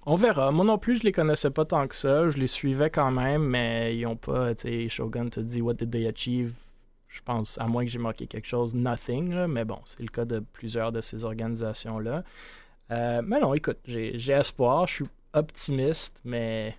on 0.06 0.16
verra. 0.16 0.52
Moi 0.52 0.66
non 0.66 0.78
plus, 0.78 0.98
je 0.98 1.04
les 1.04 1.12
connaissais 1.12 1.52
pas 1.52 1.66
tant 1.66 1.88
que 1.88 1.96
ça. 1.96 2.30
Je 2.30 2.38
les 2.38 2.48
suivais 2.48 2.90
quand 2.90 3.12
même, 3.12 3.44
mais 3.44 3.96
ils 3.96 4.06
ont 4.06 4.16
pas, 4.16 4.56
tu 4.56 4.68
sais, 4.68 4.90
Shogun 4.90 5.30
te 5.30 5.40
dit 5.40 5.62
What 5.62 5.76
did 5.76 5.92
they 5.92 6.08
achieve? 6.08 6.54
Je 7.10 7.22
pense, 7.22 7.58
à 7.58 7.66
moins 7.66 7.84
que 7.86 7.90
j'ai 7.92 7.98
manqué 8.00 8.28
quelque 8.28 8.48
chose, 8.48 8.76
nothing. 8.76 9.34
là. 9.34 9.48
mais 9.48 9.66
bon, 9.66 9.80
c'est 9.86 10.00
le 10.02 10.08
cas 10.10 10.26
de 10.26 10.40
plusieurs 10.40 10.92
de 10.92 11.02
ces 11.02 11.24
organisations-là. 11.26 12.24
Euh, 12.92 13.22
mais 13.26 13.40
non, 13.40 13.54
écoute, 13.54 13.78
j'ai 13.86 14.32
espoir. 14.32 14.88
Je 14.88 14.94
suis 14.94 15.06
optimiste, 15.34 16.22
mais 16.24 16.78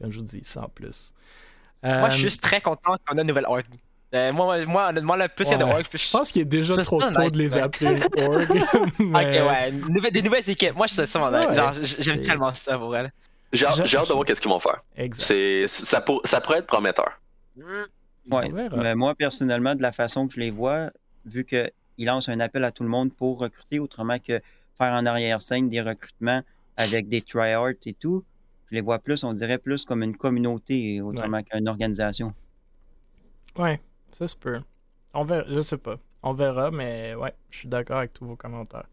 comme 0.00 0.12
je 0.12 0.18
vous 0.20 0.24
dis, 0.24 0.40
sans 0.44 0.68
plus. 0.68 1.12
Moi, 1.82 2.08
je 2.08 2.14
suis 2.14 2.24
Euh, 2.24 2.28
juste 2.28 2.40
très 2.42 2.60
content 2.60 2.96
qu'on 3.06 3.18
a 3.18 3.20
une 3.20 3.26
nouvelle 3.26 3.46
org. 3.46 3.64
Euh, 4.14 4.32
moi, 4.32 4.64
moi, 4.64 4.88
honnêtement, 4.90 5.16
le 5.16 5.26
plus 5.28 5.44
il 5.46 5.50
y 5.50 5.54
a 5.54 5.58
de 5.58 5.64
org, 5.64 5.86
plus 5.88 6.06
Je 6.06 6.10
pense 6.10 6.30
qu'il 6.30 6.42
est 6.42 6.44
déjà 6.46 6.76
trop 6.82 7.00
tôt 7.02 7.30
de 7.30 7.36
les 7.38 7.58
appeler 7.58 8.00
org. 8.16 8.46
mais- 9.00 9.40
Ok, 9.40 9.48
ouais, 10.00 10.10
des 10.12 10.22
nouvelles 10.22 10.48
équipes. 10.48 10.76
Moi, 10.76 10.86
je 10.86 10.94
suis 10.94 11.06
ça, 11.06 11.18
mon 11.18 11.30
Ouais, 11.32 11.52
Genre, 11.54 11.72
j'aime 11.82 12.20
tellement 12.20 12.54
ça 12.54 12.78
pour 12.78 12.96
elle. 12.96 13.12
J'ai 13.52 13.66
hâte, 13.66 13.78
de 13.80 14.12
voir 14.12 14.24
qu'est-ce 14.24 14.40
qu'ils 14.40 14.50
vont 14.50 14.60
faire. 14.60 14.82
Exact. 14.96 15.24
C'est, 15.26 15.66
ça, 15.68 16.00
pour- 16.00 16.20
ça 16.24 16.40
pourrait 16.40 16.58
être 16.58 16.66
prometteur. 16.66 17.20
Ouais. 18.30 18.50
Mais 18.76 18.94
moi, 18.94 19.14
personnellement, 19.14 19.74
de 19.74 19.82
la 19.82 19.92
façon 19.92 20.26
que 20.26 20.34
je 20.34 20.40
les 20.40 20.50
vois, 20.50 20.90
vu 21.26 21.44
qu'ils 21.44 21.70
lancent 21.98 22.28
un 22.28 22.40
appel 22.40 22.64
à 22.64 22.70
tout 22.70 22.82
le 22.82 22.88
monde 22.88 23.12
pour 23.12 23.38
recruter, 23.38 23.78
autrement 23.78 24.18
que 24.18 24.40
faire 24.78 24.92
en 24.92 25.06
arrière-scène 25.06 25.68
des 25.68 25.80
recrutements 25.80 26.42
avec 26.76 27.08
des 27.08 27.22
tryouts 27.22 27.76
et 27.84 27.94
tout, 27.94 28.24
je 28.70 28.74
les 28.74 28.80
vois 28.80 28.98
plus, 28.98 29.22
on 29.24 29.32
dirait 29.32 29.58
plus 29.58 29.84
comme 29.84 30.02
une 30.02 30.16
communauté, 30.16 31.00
autrement 31.00 31.42
qu'une 31.42 31.68
organisation. 31.68 32.34
Ouais, 33.56 33.80
ça 34.10 34.26
se 34.26 34.34
peut. 34.34 34.60
On 35.12 35.24
verra, 35.24 35.44
je 35.48 35.60
sais 35.60 35.78
pas. 35.78 35.98
On 36.22 36.32
verra, 36.32 36.70
mais 36.70 37.14
ouais, 37.14 37.34
je 37.50 37.58
suis 37.58 37.68
d'accord 37.68 37.98
avec 37.98 38.12
tous 38.12 38.24
vos 38.24 38.36
commentaires. 38.36 38.86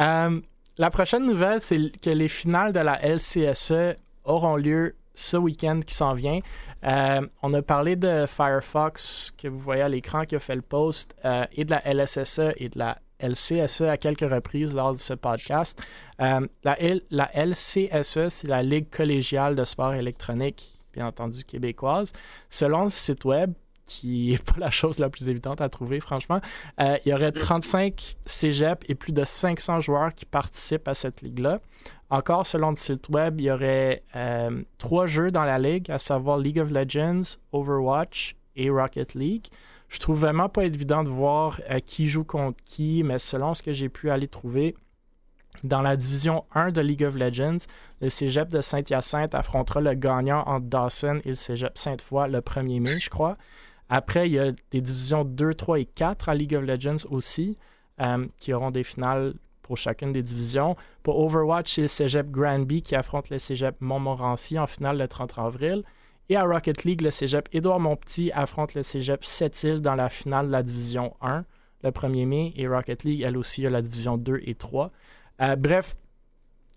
Euh, 0.00 0.40
la 0.76 0.90
prochaine 0.90 1.24
nouvelle, 1.24 1.60
c'est 1.60 1.98
que 2.00 2.10
les 2.10 2.28
finales 2.28 2.72
de 2.72 2.80
la 2.80 3.00
LCSE 3.00 3.96
auront 4.24 4.56
lieu 4.56 4.94
ce 5.16 5.36
week-end 5.36 5.80
qui 5.84 5.94
s'en 5.94 6.14
vient. 6.14 6.38
Euh, 6.84 7.26
on 7.42 7.52
a 7.54 7.62
parlé 7.62 7.96
de 7.96 8.26
Firefox 8.26 9.32
que 9.36 9.48
vous 9.48 9.58
voyez 9.58 9.82
à 9.82 9.88
l'écran 9.88 10.24
qui 10.24 10.36
a 10.36 10.38
fait 10.38 10.54
le 10.54 10.62
post 10.62 11.16
euh, 11.24 11.44
et 11.52 11.64
de 11.64 11.70
la 11.72 11.82
LSSE 11.92 12.52
et 12.56 12.68
de 12.68 12.78
la 12.78 12.98
LCSE 13.20 13.80
à 13.82 13.96
quelques 13.96 14.30
reprises 14.30 14.74
lors 14.74 14.92
de 14.92 14.98
ce 14.98 15.14
podcast. 15.14 15.82
Euh, 16.20 16.46
la, 16.62 16.78
L- 16.80 17.02
la 17.10 17.30
LCSE, 17.34 18.28
c'est 18.28 18.46
la 18.46 18.62
Ligue 18.62 18.90
collégiale 18.90 19.54
de 19.56 19.64
sport 19.64 19.94
électronique, 19.94 20.70
bien 20.92 21.06
entendu 21.06 21.42
québécoise. 21.44 22.12
Selon 22.50 22.84
le 22.84 22.90
site 22.90 23.24
web, 23.24 23.52
qui 23.86 24.30
n'est 24.32 24.38
pas 24.38 24.58
la 24.58 24.70
chose 24.70 24.98
la 24.98 25.08
plus 25.08 25.28
évidente 25.30 25.60
à 25.62 25.68
trouver, 25.70 26.00
franchement, 26.00 26.40
il 26.78 27.00
y 27.06 27.14
aurait 27.14 27.32
35 27.32 28.16
cégeps 28.26 28.84
et 28.88 28.94
plus 28.94 29.12
de 29.12 29.24
500 29.24 29.80
joueurs 29.80 30.12
qui 30.14 30.26
participent 30.26 30.88
à 30.88 30.94
cette 30.94 31.22
ligue-là. 31.22 31.60
Encore, 32.08 32.46
selon 32.46 32.70
le 32.70 32.76
site 32.76 33.08
web, 33.08 33.40
il 33.40 33.46
y 33.46 33.50
aurait 33.50 34.04
euh, 34.14 34.62
trois 34.78 35.06
jeux 35.06 35.30
dans 35.32 35.44
la 35.44 35.58
ligue, 35.58 35.90
à 35.90 35.98
savoir 35.98 36.38
League 36.38 36.60
of 36.60 36.70
Legends, 36.70 37.38
Overwatch 37.52 38.36
et 38.54 38.70
Rocket 38.70 39.14
League. 39.14 39.46
Je 39.88 39.98
trouve 39.98 40.20
vraiment 40.20 40.48
pas 40.48 40.64
évident 40.64 41.02
de 41.02 41.08
voir 41.08 41.60
euh, 41.70 41.78
qui 41.80 42.08
joue 42.08 42.24
contre 42.24 42.62
qui, 42.64 43.02
mais 43.02 43.18
selon 43.18 43.54
ce 43.54 43.62
que 43.62 43.72
j'ai 43.72 43.88
pu 43.88 44.10
aller 44.10 44.28
trouver, 44.28 44.76
dans 45.64 45.82
la 45.82 45.96
division 45.96 46.44
1 46.54 46.70
de 46.70 46.80
League 46.80 47.04
of 47.04 47.16
Legends, 47.16 47.66
le 48.00 48.08
cégep 48.08 48.48
de 48.48 48.60
Saint-Hyacinthe 48.60 49.34
affrontera 49.34 49.80
le 49.80 49.94
gagnant 49.94 50.42
entre 50.46 50.66
Dawson 50.66 51.20
et 51.24 51.30
le 51.30 51.36
cégep 51.36 51.76
Sainte-Foy 51.76 52.28
le 52.28 52.40
1er 52.40 52.80
mai, 52.80 53.00
je 53.00 53.10
crois. 53.10 53.36
Après, 53.88 54.28
il 54.28 54.32
y 54.32 54.38
a 54.38 54.52
des 54.70 54.80
divisions 54.80 55.24
2, 55.24 55.54
3 55.54 55.80
et 55.80 55.86
4 55.86 56.28
à 56.28 56.34
League 56.34 56.54
of 56.54 56.64
Legends 56.64 57.08
aussi, 57.10 57.56
euh, 58.00 58.26
qui 58.36 58.52
auront 58.52 58.70
des 58.70 58.84
finales 58.84 59.34
pour 59.66 59.76
chacune 59.76 60.12
des 60.12 60.22
divisions. 60.22 60.76
Pour 61.02 61.18
Overwatch, 61.18 61.74
c'est 61.74 61.82
le 61.82 61.88
cégep 61.88 62.30
Granby 62.30 62.82
qui 62.82 62.94
affronte 62.94 63.30
le 63.30 63.38
cégep 63.38 63.76
Montmorency 63.80 64.58
en 64.58 64.66
finale 64.66 64.98
le 64.98 65.08
30 65.08 65.38
avril. 65.38 65.82
Et 66.28 66.36
à 66.36 66.44
Rocket 66.44 66.84
League, 66.84 67.02
le 67.02 67.10
cégep 67.10 67.48
Édouard 67.52 67.80
Montpetit 67.80 68.32
affronte 68.32 68.74
le 68.74 68.82
cégep 68.82 69.24
Sept-Îles 69.24 69.80
dans 69.80 69.94
la 69.94 70.08
finale 70.08 70.46
de 70.46 70.52
la 70.52 70.62
division 70.62 71.14
1 71.20 71.44
le 71.82 71.90
1er 71.90 72.26
mai. 72.26 72.52
Et 72.56 72.66
Rocket 72.66 73.04
League, 73.04 73.22
elle 73.22 73.36
aussi, 73.36 73.66
a 73.66 73.70
la 73.70 73.82
division 73.82 74.16
2 74.16 74.40
et 74.44 74.54
3. 74.54 74.90
Euh, 75.42 75.56
bref, 75.56 75.96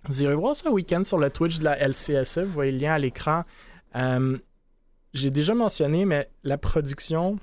vous 0.07 0.23
irez 0.23 0.35
voir 0.35 0.55
ça 0.55 0.71
week-end 0.71 1.03
sur 1.03 1.17
le 1.17 1.29
Twitch 1.29 1.59
de 1.59 1.65
la 1.65 1.87
LCSE. 1.87 2.39
Vous 2.39 2.53
voyez 2.53 2.71
le 2.71 2.77
lien 2.77 2.93
à 2.93 2.99
l'écran. 2.99 3.43
Euh, 3.95 4.37
J'ai 5.13 5.31
déjà 5.31 5.55
mentionné, 5.55 6.05
mais 6.05 6.29
la 6.43 6.57
production 6.57 7.39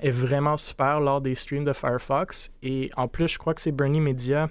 est 0.00 0.10
vraiment 0.10 0.56
super 0.56 1.00
lors 1.00 1.20
des 1.20 1.34
streams 1.34 1.64
de 1.64 1.72
Firefox. 1.72 2.52
Et 2.62 2.90
en 2.96 3.08
plus, 3.08 3.28
je 3.28 3.38
crois 3.38 3.54
que 3.54 3.60
c'est 3.60 3.72
Bernie 3.72 4.00
Media 4.00 4.48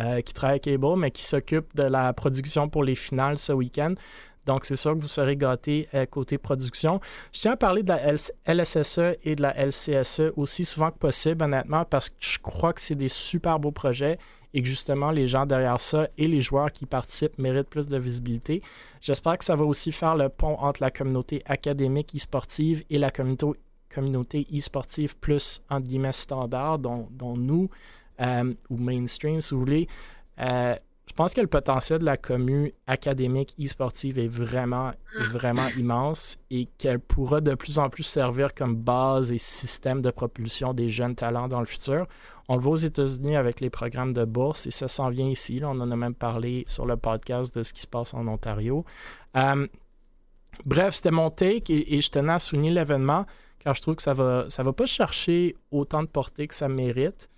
euh, 0.00 0.20
qui 0.20 0.32
travaille 0.32 0.54
avec 0.54 0.64
Cable, 0.64 0.96
mais 0.98 1.10
qui 1.10 1.24
s'occupe 1.24 1.74
de 1.74 1.84
la 1.84 2.12
production 2.12 2.68
pour 2.68 2.84
les 2.84 2.94
finales 2.94 3.38
ce 3.38 3.52
week-end. 3.52 3.94
Donc, 4.46 4.64
c'est 4.64 4.76
sûr 4.76 4.94
que 4.94 5.00
vous 5.00 5.08
serez 5.08 5.36
gâtés 5.36 5.88
euh, 5.94 6.06
côté 6.06 6.38
production. 6.38 7.00
Je 7.32 7.40
tiens 7.40 7.52
à 7.52 7.56
parler 7.56 7.82
de 7.82 7.88
la 7.88 8.12
LSSE 8.46 9.18
et 9.24 9.34
de 9.34 9.42
la 9.42 9.52
LCSE 9.66 10.32
aussi 10.36 10.64
souvent 10.64 10.90
que 10.90 10.98
possible, 10.98 11.44
honnêtement, 11.44 11.84
parce 11.84 12.10
que 12.10 12.16
je 12.20 12.38
crois 12.38 12.72
que 12.72 12.80
c'est 12.80 12.94
des 12.94 13.08
super 13.08 13.58
beaux 13.58 13.72
projets 13.72 14.18
et 14.54 14.62
que 14.62 14.68
justement, 14.68 15.10
les 15.10 15.26
gens 15.26 15.46
derrière 15.46 15.80
ça 15.80 16.08
et 16.16 16.28
les 16.28 16.40
joueurs 16.40 16.70
qui 16.70 16.86
participent 16.86 17.38
méritent 17.38 17.68
plus 17.68 17.88
de 17.88 17.98
visibilité. 17.98 18.62
J'espère 19.00 19.36
que 19.36 19.44
ça 19.44 19.56
va 19.56 19.64
aussi 19.64 19.90
faire 19.90 20.16
le 20.16 20.28
pont 20.28 20.56
entre 20.60 20.80
la 20.80 20.90
communauté 20.90 21.42
académique 21.44 22.14
e-sportive 22.16 22.84
et 22.88 22.98
la 22.98 23.10
communauté 23.10 23.46
communauté 23.96 24.46
e-sportive 24.54 25.16
plus, 25.16 25.62
entre 25.70 25.88
guillemets, 25.88 26.12
standard, 26.12 26.78
dont, 26.78 27.08
dont 27.10 27.36
nous, 27.36 27.70
euh, 28.20 28.52
ou 28.68 28.76
mainstream, 28.76 29.40
si 29.40 29.54
vous 29.54 29.60
voulez. 29.60 29.88
Euh, 30.38 30.74
je 31.08 31.14
pense 31.14 31.32
que 31.32 31.40
le 31.40 31.46
potentiel 31.46 32.00
de 32.00 32.04
la 32.04 32.16
commu 32.16 32.74
académique 32.86 33.54
e-sportive 33.58 34.18
est 34.18 34.28
vraiment, 34.28 34.90
vraiment 35.30 35.68
immense 35.78 36.36
et 36.50 36.68
qu'elle 36.78 36.98
pourra 36.98 37.40
de 37.40 37.54
plus 37.54 37.78
en 37.78 37.88
plus 37.88 38.02
servir 38.02 38.52
comme 38.52 38.76
base 38.76 39.32
et 39.32 39.38
système 39.38 40.02
de 40.02 40.10
propulsion 40.10 40.74
des 40.74 40.90
jeunes 40.90 41.14
talents 41.14 41.48
dans 41.48 41.60
le 41.60 41.66
futur. 41.66 42.06
On 42.48 42.56
le 42.56 42.60
voit 42.60 42.72
aux 42.72 42.76
États-Unis 42.76 43.36
avec 43.36 43.60
les 43.60 43.70
programmes 43.70 44.12
de 44.12 44.24
bourse 44.24 44.66
et 44.66 44.70
ça 44.70 44.88
s'en 44.88 45.08
vient 45.08 45.28
ici. 45.28 45.60
On 45.62 45.80
en 45.80 45.90
a 45.90 45.96
même 45.96 46.14
parlé 46.14 46.64
sur 46.66 46.84
le 46.84 46.96
podcast 46.96 47.56
de 47.56 47.62
ce 47.62 47.72
qui 47.72 47.82
se 47.82 47.86
passe 47.88 48.12
en 48.12 48.26
Ontario. 48.26 48.84
Euh, 49.36 49.66
bref, 50.66 50.96
c'était 50.96 51.12
mon 51.12 51.30
take 51.30 51.72
et 51.72 52.00
je 52.00 52.10
tenais 52.10 52.34
à 52.34 52.38
souligner 52.38 52.72
l'événement 52.72 53.26
car 53.66 53.74
je 53.74 53.82
trouve 53.82 53.96
que 53.96 54.02
ça 54.02 54.14
va, 54.14 54.46
ça 54.48 54.62
va 54.62 54.72
pas 54.72 54.86
chercher 54.86 55.56
autant 55.72 56.04
de 56.04 56.06
portée 56.06 56.46
que 56.46 56.54
ça 56.54 56.68
mérite. 56.68 57.28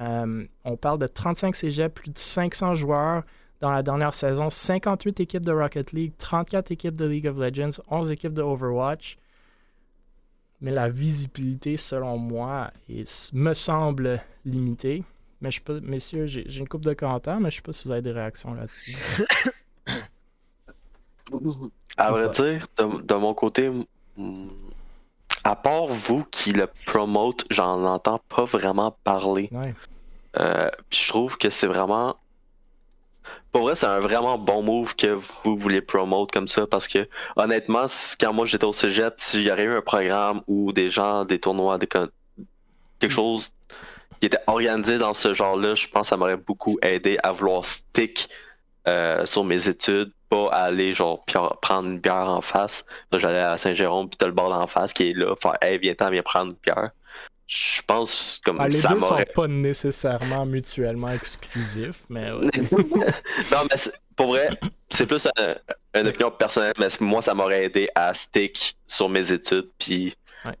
Euh, 0.00 0.44
on 0.62 0.76
parle 0.76 0.98
de 0.98 1.06
35 1.06 1.56
cégeps, 1.56 1.94
plus 1.94 2.10
de 2.10 2.18
500 2.18 2.74
joueurs 2.74 3.22
dans 3.62 3.70
la 3.70 3.82
dernière 3.82 4.12
saison, 4.12 4.50
58 4.50 5.18
équipes 5.20 5.46
de 5.46 5.50
Rocket 5.52 5.92
League, 5.92 6.12
34 6.18 6.72
équipes 6.72 6.94
de 6.94 7.06
League 7.06 7.26
of 7.26 7.38
Legends, 7.38 7.80
11 7.88 8.12
équipes 8.12 8.34
de 8.34 8.42
Overwatch. 8.42 9.16
Mais 10.60 10.72
la 10.72 10.90
visibilité, 10.90 11.78
selon 11.78 12.18
moi, 12.18 12.70
est- 12.90 13.32
me 13.32 13.54
semble 13.54 14.20
limitée. 14.44 15.04
Mais 15.40 15.50
je 15.50 15.62
pas, 15.62 15.80
messieurs, 15.80 16.26
j'ai 16.26 16.44
j'ai 16.46 16.60
une 16.60 16.68
couple 16.68 16.84
de 16.84 16.92
commentaires, 16.92 17.40
mais 17.40 17.50
je 17.50 17.56
sais 17.56 17.62
pas 17.62 17.72
si 17.72 17.88
vous 17.88 17.92
avez 17.92 18.02
des 18.02 18.12
réactions 18.12 18.52
là-dessus. 18.52 18.94
À 21.96 22.10
vrai 22.10 22.28
dire, 22.28 22.66
de, 22.76 23.02
de 23.02 23.14
mon 23.14 23.32
côté, 23.34 23.70
à 25.48 25.56
part 25.56 25.86
vous 25.86 26.24
qui 26.30 26.52
le 26.52 26.68
promote, 26.84 27.46
j'en 27.48 27.82
entends 27.86 28.20
pas 28.28 28.44
vraiment 28.44 28.94
parler. 29.02 29.48
Ouais. 29.50 29.74
Euh, 30.38 30.70
je 30.90 31.08
trouve 31.08 31.38
que 31.38 31.48
c'est 31.48 31.66
vraiment. 31.66 32.16
Pour 33.50 33.62
vrai, 33.62 33.74
c'est 33.74 33.86
un 33.86 33.98
vraiment 33.98 34.36
bon 34.36 34.62
move 34.62 34.94
que 34.94 35.06
vous 35.06 35.56
voulez 35.56 35.80
promote 35.80 36.30
comme 36.30 36.48
ça 36.48 36.66
parce 36.66 36.86
que 36.86 37.08
honnêtement, 37.36 37.86
quand 38.20 38.32
moi 38.34 38.44
j'étais 38.44 38.66
au 38.66 38.74
cégep, 38.74 39.14
s'il 39.16 39.42
y 39.42 39.50
aurait 39.50 39.64
eu 39.64 39.74
un 39.74 39.80
programme 39.80 40.42
ou 40.48 40.70
des 40.72 40.90
gens, 40.90 41.24
des 41.24 41.38
tournois, 41.38 41.78
des 41.78 41.86
con- 41.86 42.10
quelque 42.98 43.10
chose 43.10 43.50
qui 44.20 44.26
était 44.26 44.38
organisé 44.46 44.98
dans 44.98 45.14
ce 45.14 45.32
genre-là, 45.32 45.74
je 45.74 45.88
pense 45.88 46.02
que 46.02 46.08
ça 46.08 46.16
m'aurait 46.18 46.36
beaucoup 46.36 46.76
aidé 46.82 47.16
à 47.22 47.32
vouloir 47.32 47.64
stick 47.64 48.28
euh, 48.86 49.24
sur 49.24 49.44
mes 49.44 49.66
études, 49.68 50.12
pas 50.28 50.48
aller 50.52 50.94
genre 50.94 51.24
prendre 51.60 51.88
une 51.88 51.98
bière 51.98 52.28
en 52.28 52.40
face. 52.40 52.84
J'allais 53.12 53.38
à 53.40 53.56
Saint-Jérôme, 53.58 54.08
puis 54.08 54.16
t'as 54.16 54.26
le 54.26 54.32
bord 54.32 54.52
en 54.52 54.66
face 54.66 54.92
qui 54.92 55.10
est 55.10 55.14
là, 55.14 55.34
faire 55.40 55.56
Hey, 55.62 55.78
viens-t'en, 55.78 56.10
viens 56.10 56.22
prendre 56.22 56.52
une 56.52 56.56
bière. 56.62 56.90
Je 57.46 57.80
pense 57.86 58.40
comme 58.44 58.60
Ah, 58.60 58.68
les 58.68 58.76
ça 58.78 58.88
deux 58.90 59.00
sont 59.00 59.16
pas 59.34 59.48
nécessairement 59.48 60.44
mutuellement 60.44 61.08
exclusifs, 61.10 62.02
mais 62.10 62.30
ouais. 62.30 62.46
non, 63.50 63.58
mais 63.70 63.92
pour 64.16 64.26
vrai, 64.28 64.50
c'est 64.90 65.06
plus 65.06 65.26
un- 65.38 65.56
une 65.98 66.08
opinion 66.08 66.30
personnelle, 66.30 66.74
mais 66.78 66.88
moi, 67.00 67.22
ça 67.22 67.32
m'aurait 67.32 67.64
aidé 67.64 67.88
à 67.94 68.12
stick 68.12 68.76
sur 68.86 69.08
mes 69.08 69.32
études, 69.32 69.70
puis. 69.78 70.14
Ouais. 70.44 70.52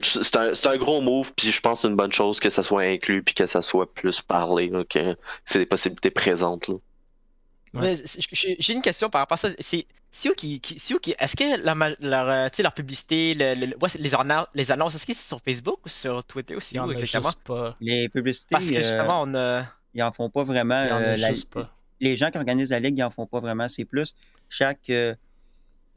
C'est 0.00 0.36
un, 0.36 0.52
un 0.52 0.76
gros 0.76 1.00
move, 1.00 1.32
puis 1.36 1.50
je 1.50 1.60
pense 1.60 1.78
que 1.78 1.82
c'est 1.82 1.88
une 1.88 1.96
bonne 1.96 2.12
chose 2.12 2.38
que 2.38 2.48
ça 2.48 2.62
soit 2.62 2.82
inclus, 2.82 3.24
puis 3.24 3.34
que 3.34 3.46
ça 3.46 3.60
soit 3.60 3.92
plus 3.92 4.20
parlé, 4.20 4.68
là, 4.68 4.84
que 4.88 5.16
c'est 5.44 5.58
des 5.58 5.66
possibilités 5.66 6.10
présentes. 6.10 6.68
Là. 6.68 6.76
Ouais. 7.80 8.56
J'ai 8.58 8.72
une 8.72 8.82
question 8.82 9.10
par 9.10 9.20
rapport 9.20 9.34
à 9.34 9.38
ça. 9.38 9.48
C'est 9.60 9.86
qui, 10.36 10.60
est-ce 11.18 11.36
que 11.36 11.62
la 11.62 11.74
leur, 12.00 12.28
euh, 12.28 12.48
tu 12.48 12.56
sais, 12.56 12.62
leur 12.62 12.72
publicité, 12.74 13.34
le, 13.34 13.54
les, 13.98 14.14
annonces, 14.14 14.46
les 14.54 14.72
annonces, 14.72 14.94
est-ce 14.94 15.06
que 15.06 15.12
c'est 15.14 15.28
sur 15.28 15.40
Facebook 15.40 15.78
ou 15.84 15.88
sur 15.88 16.24
Twitter 16.24 16.56
aussi 16.56 16.78
en 16.78 16.90
exactement? 16.90 17.30
pas. 17.44 17.76
Les 17.80 18.08
publicités, 18.08 18.52
Parce 18.54 18.68
que 18.68 18.74
euh, 18.74 18.82
justement, 18.82 19.22
on 19.22 19.34
a. 19.34 19.64
ils 19.94 20.02
en 20.02 20.12
font 20.12 20.30
pas 20.30 20.44
vraiment. 20.44 20.74
En 20.74 21.00
euh, 21.00 21.16
la- 21.16 21.28
juste 21.30 21.50
pas. 21.50 21.72
les 22.00 22.16
gens 22.16 22.30
qui 22.30 22.38
organisent 22.38 22.70
la 22.70 22.80
ligue, 22.80 22.98
ils 22.98 23.02
en 23.04 23.10
font 23.10 23.26
pas 23.26 23.40
vraiment. 23.40 23.68
C'est 23.68 23.84
plus 23.84 24.14
chaque 24.48 24.90
euh, 24.90 25.14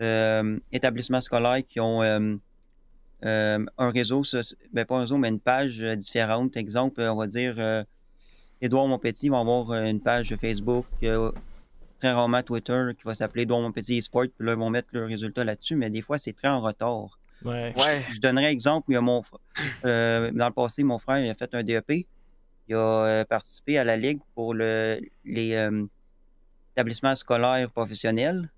euh, 0.01 0.59
établissement 0.71 1.21
scolaire 1.21 1.61
qui 1.67 1.79
ont 1.79 2.01
euh, 2.03 2.35
euh, 3.25 3.65
un 3.77 3.91
réseau, 3.91 4.23
ben 4.73 4.85
pas 4.85 4.97
un 4.97 5.01
réseau, 5.01 5.17
mais 5.17 5.29
une 5.29 5.39
page 5.39 5.81
euh, 5.81 5.95
différente. 5.95 6.57
Exemple, 6.57 7.01
on 7.01 7.15
va 7.15 7.27
dire 7.27 7.55
euh, 7.57 7.83
Édouard 8.61 8.87
Montpetit 8.87 9.29
va 9.29 9.39
avoir 9.39 9.71
euh, 9.71 9.85
une 9.85 10.01
page 10.01 10.35
Facebook, 10.39 10.85
euh, 11.03 11.31
très 12.01 12.11
rarement 12.11 12.41
Twitter, 12.41 12.81
qui 12.97 13.03
va 13.05 13.13
s'appeler 13.15 13.43
Édouard 13.43 13.61
Montpetit 13.61 13.97
eSport, 13.99 14.25
puis 14.35 14.45
là, 14.47 14.53
ils 14.53 14.57
vont 14.59 14.69
mettre 14.71 14.89
leurs 14.91 15.07
résultats 15.07 15.43
là-dessus, 15.43 15.75
mais 15.75 15.89
des 15.89 16.01
fois, 16.01 16.17
c'est 16.17 16.33
très 16.33 16.47
en 16.47 16.59
retard. 16.59 17.19
Ouais. 17.45 17.73
Ouais. 17.77 18.03
Je 18.11 18.19
donnerais 18.19 18.51
exemple, 18.51 18.87
il 18.89 18.93
y 18.93 18.97
a 18.97 19.01
mon, 19.01 19.21
fr- 19.21 19.37
euh, 19.85 20.31
dans 20.31 20.47
le 20.47 20.53
passé, 20.53 20.83
mon 20.83 20.97
frère 20.99 21.23
il 21.25 21.29
a 21.29 21.33
fait 21.35 21.53
un 21.55 21.63
DEP. 21.63 22.05
Il 22.67 22.75
a 22.75 22.77
euh, 22.77 23.25
participé 23.25 23.77
à 23.77 23.83
la 23.83 23.97
Ligue 23.97 24.19
pour 24.35 24.53
le, 24.53 24.99
les 25.25 25.53
euh, 25.55 25.83
établissements 26.75 27.15
scolaires 27.15 27.69
professionnels. 27.71 28.49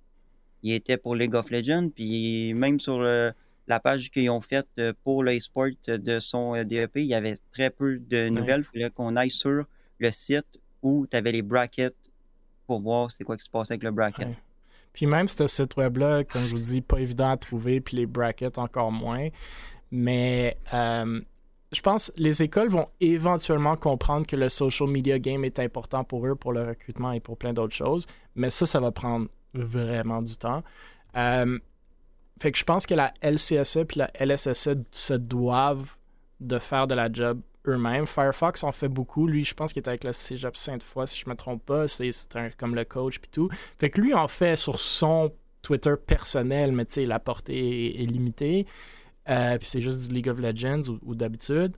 Il 0.63 0.73
était 0.73 0.97
pour 0.97 1.15
League 1.15 1.35
of 1.35 1.49
Legends, 1.51 1.89
puis 1.93 2.53
même 2.53 2.79
sur 2.79 2.99
le- 2.99 3.31
la 3.67 3.79
page 3.79 4.09
qu'ils 4.11 4.29
ont 4.29 4.41
faite 4.41 4.67
pour 5.05 5.23
le 5.23 5.39
sport 5.39 5.67
de 5.87 6.19
son 6.19 6.61
DEP, 6.63 6.91
il 6.97 7.03
y 7.05 7.13
avait 7.15 7.35
très 7.53 7.69
peu 7.69 7.97
de 7.97 8.27
nouvelles. 8.29 8.61
Il 8.73 8.79
fallait 8.81 8.89
qu'on 8.89 9.15
aille 9.15 9.31
sur 9.31 9.63
le 9.99 10.11
site 10.11 10.59
où 10.81 11.07
tu 11.09 11.15
avais 11.15 11.31
les 11.31 11.41
brackets 11.41 11.95
pour 12.67 12.81
voir 12.81 13.11
c'est 13.11 13.23
quoi 13.23 13.37
qui 13.37 13.45
se 13.45 13.49
passait 13.49 13.73
avec 13.73 13.83
le 13.83 13.91
bracket. 13.91 14.29
Puis 14.93 15.07
même 15.07 15.27
ce 15.27 15.47
site 15.47 15.75
web-là, 15.75 16.23
comme 16.23 16.45
je 16.45 16.55
vous 16.55 16.61
dis, 16.61 16.81
pas 16.81 16.99
évident 16.99 17.31
à 17.31 17.37
trouver, 17.37 17.81
puis 17.81 17.97
les 17.97 18.05
brackets 18.05 18.59
encore 18.59 18.91
moins. 18.91 19.29
Mais 19.91 20.57
euh, 20.73 21.19
je 21.71 21.81
pense 21.81 22.11
que 22.11 22.21
les 22.21 22.43
écoles 22.43 22.69
vont 22.69 22.87
éventuellement 22.99 23.75
comprendre 23.75 24.27
que 24.27 24.35
le 24.35 24.49
social 24.49 24.89
media 24.89 25.17
game 25.19 25.43
est 25.43 25.59
important 25.59 26.03
pour 26.03 26.25
eux, 26.27 26.35
pour 26.35 26.53
le 26.53 26.63
recrutement 26.63 27.11
et 27.11 27.19
pour 27.19 27.37
plein 27.37 27.53
d'autres 27.53 27.75
choses. 27.75 28.05
Mais 28.35 28.49
ça, 28.49 28.65
ça 28.65 28.79
va 28.79 28.91
prendre 28.91 29.27
vraiment 29.53 30.21
du 30.21 30.37
temps. 30.37 30.63
Euh, 31.15 31.57
fait 32.39 32.51
que 32.51 32.57
je 32.57 32.63
pense 32.63 32.85
que 32.85 32.93
la 32.93 33.13
LCSE 33.21 33.85
puis 33.87 33.99
la 33.99 34.11
LSSE 34.19 34.75
se 34.91 35.13
doivent 35.13 35.95
de 36.39 36.59
faire 36.59 36.87
de 36.87 36.95
la 36.95 37.11
job 37.11 37.39
eux-mêmes. 37.67 38.05
Firefox 38.05 38.63
en 38.63 38.71
fait 38.71 38.87
beaucoup. 38.87 39.27
Lui, 39.27 39.43
je 39.43 39.53
pense 39.53 39.73
qu'il 39.73 39.81
est 39.81 39.87
avec 39.87 40.03
le 40.03 40.13
Cégep 40.13 40.55
Sainte-Foy, 40.55 41.07
si 41.07 41.19
je 41.19 41.29
me 41.29 41.35
trompe 41.35 41.65
pas. 41.65 41.87
C'est 41.87 42.11
comme 42.57 42.75
le 42.75 42.83
coach 42.85 43.19
puis 43.19 43.29
tout. 43.31 43.49
Fait 43.79 43.89
que 43.89 44.01
lui 44.01 44.13
en 44.13 44.27
fait 44.27 44.55
sur 44.55 44.79
son 44.79 45.31
Twitter 45.61 45.93
personnel, 46.05 46.73
mais 46.73 46.85
tu 46.85 46.93
sais, 46.93 47.05
la 47.05 47.19
portée 47.19 48.01
est, 48.01 48.05
limitée. 48.05 48.67
Euh, 49.29 49.57
puis 49.57 49.67
c'est 49.67 49.81
juste 49.81 50.07
du 50.07 50.13
League 50.13 50.29
of 50.29 50.37
Legends 50.37 50.99
ou, 51.01 51.15
d'habitude. 51.15 51.75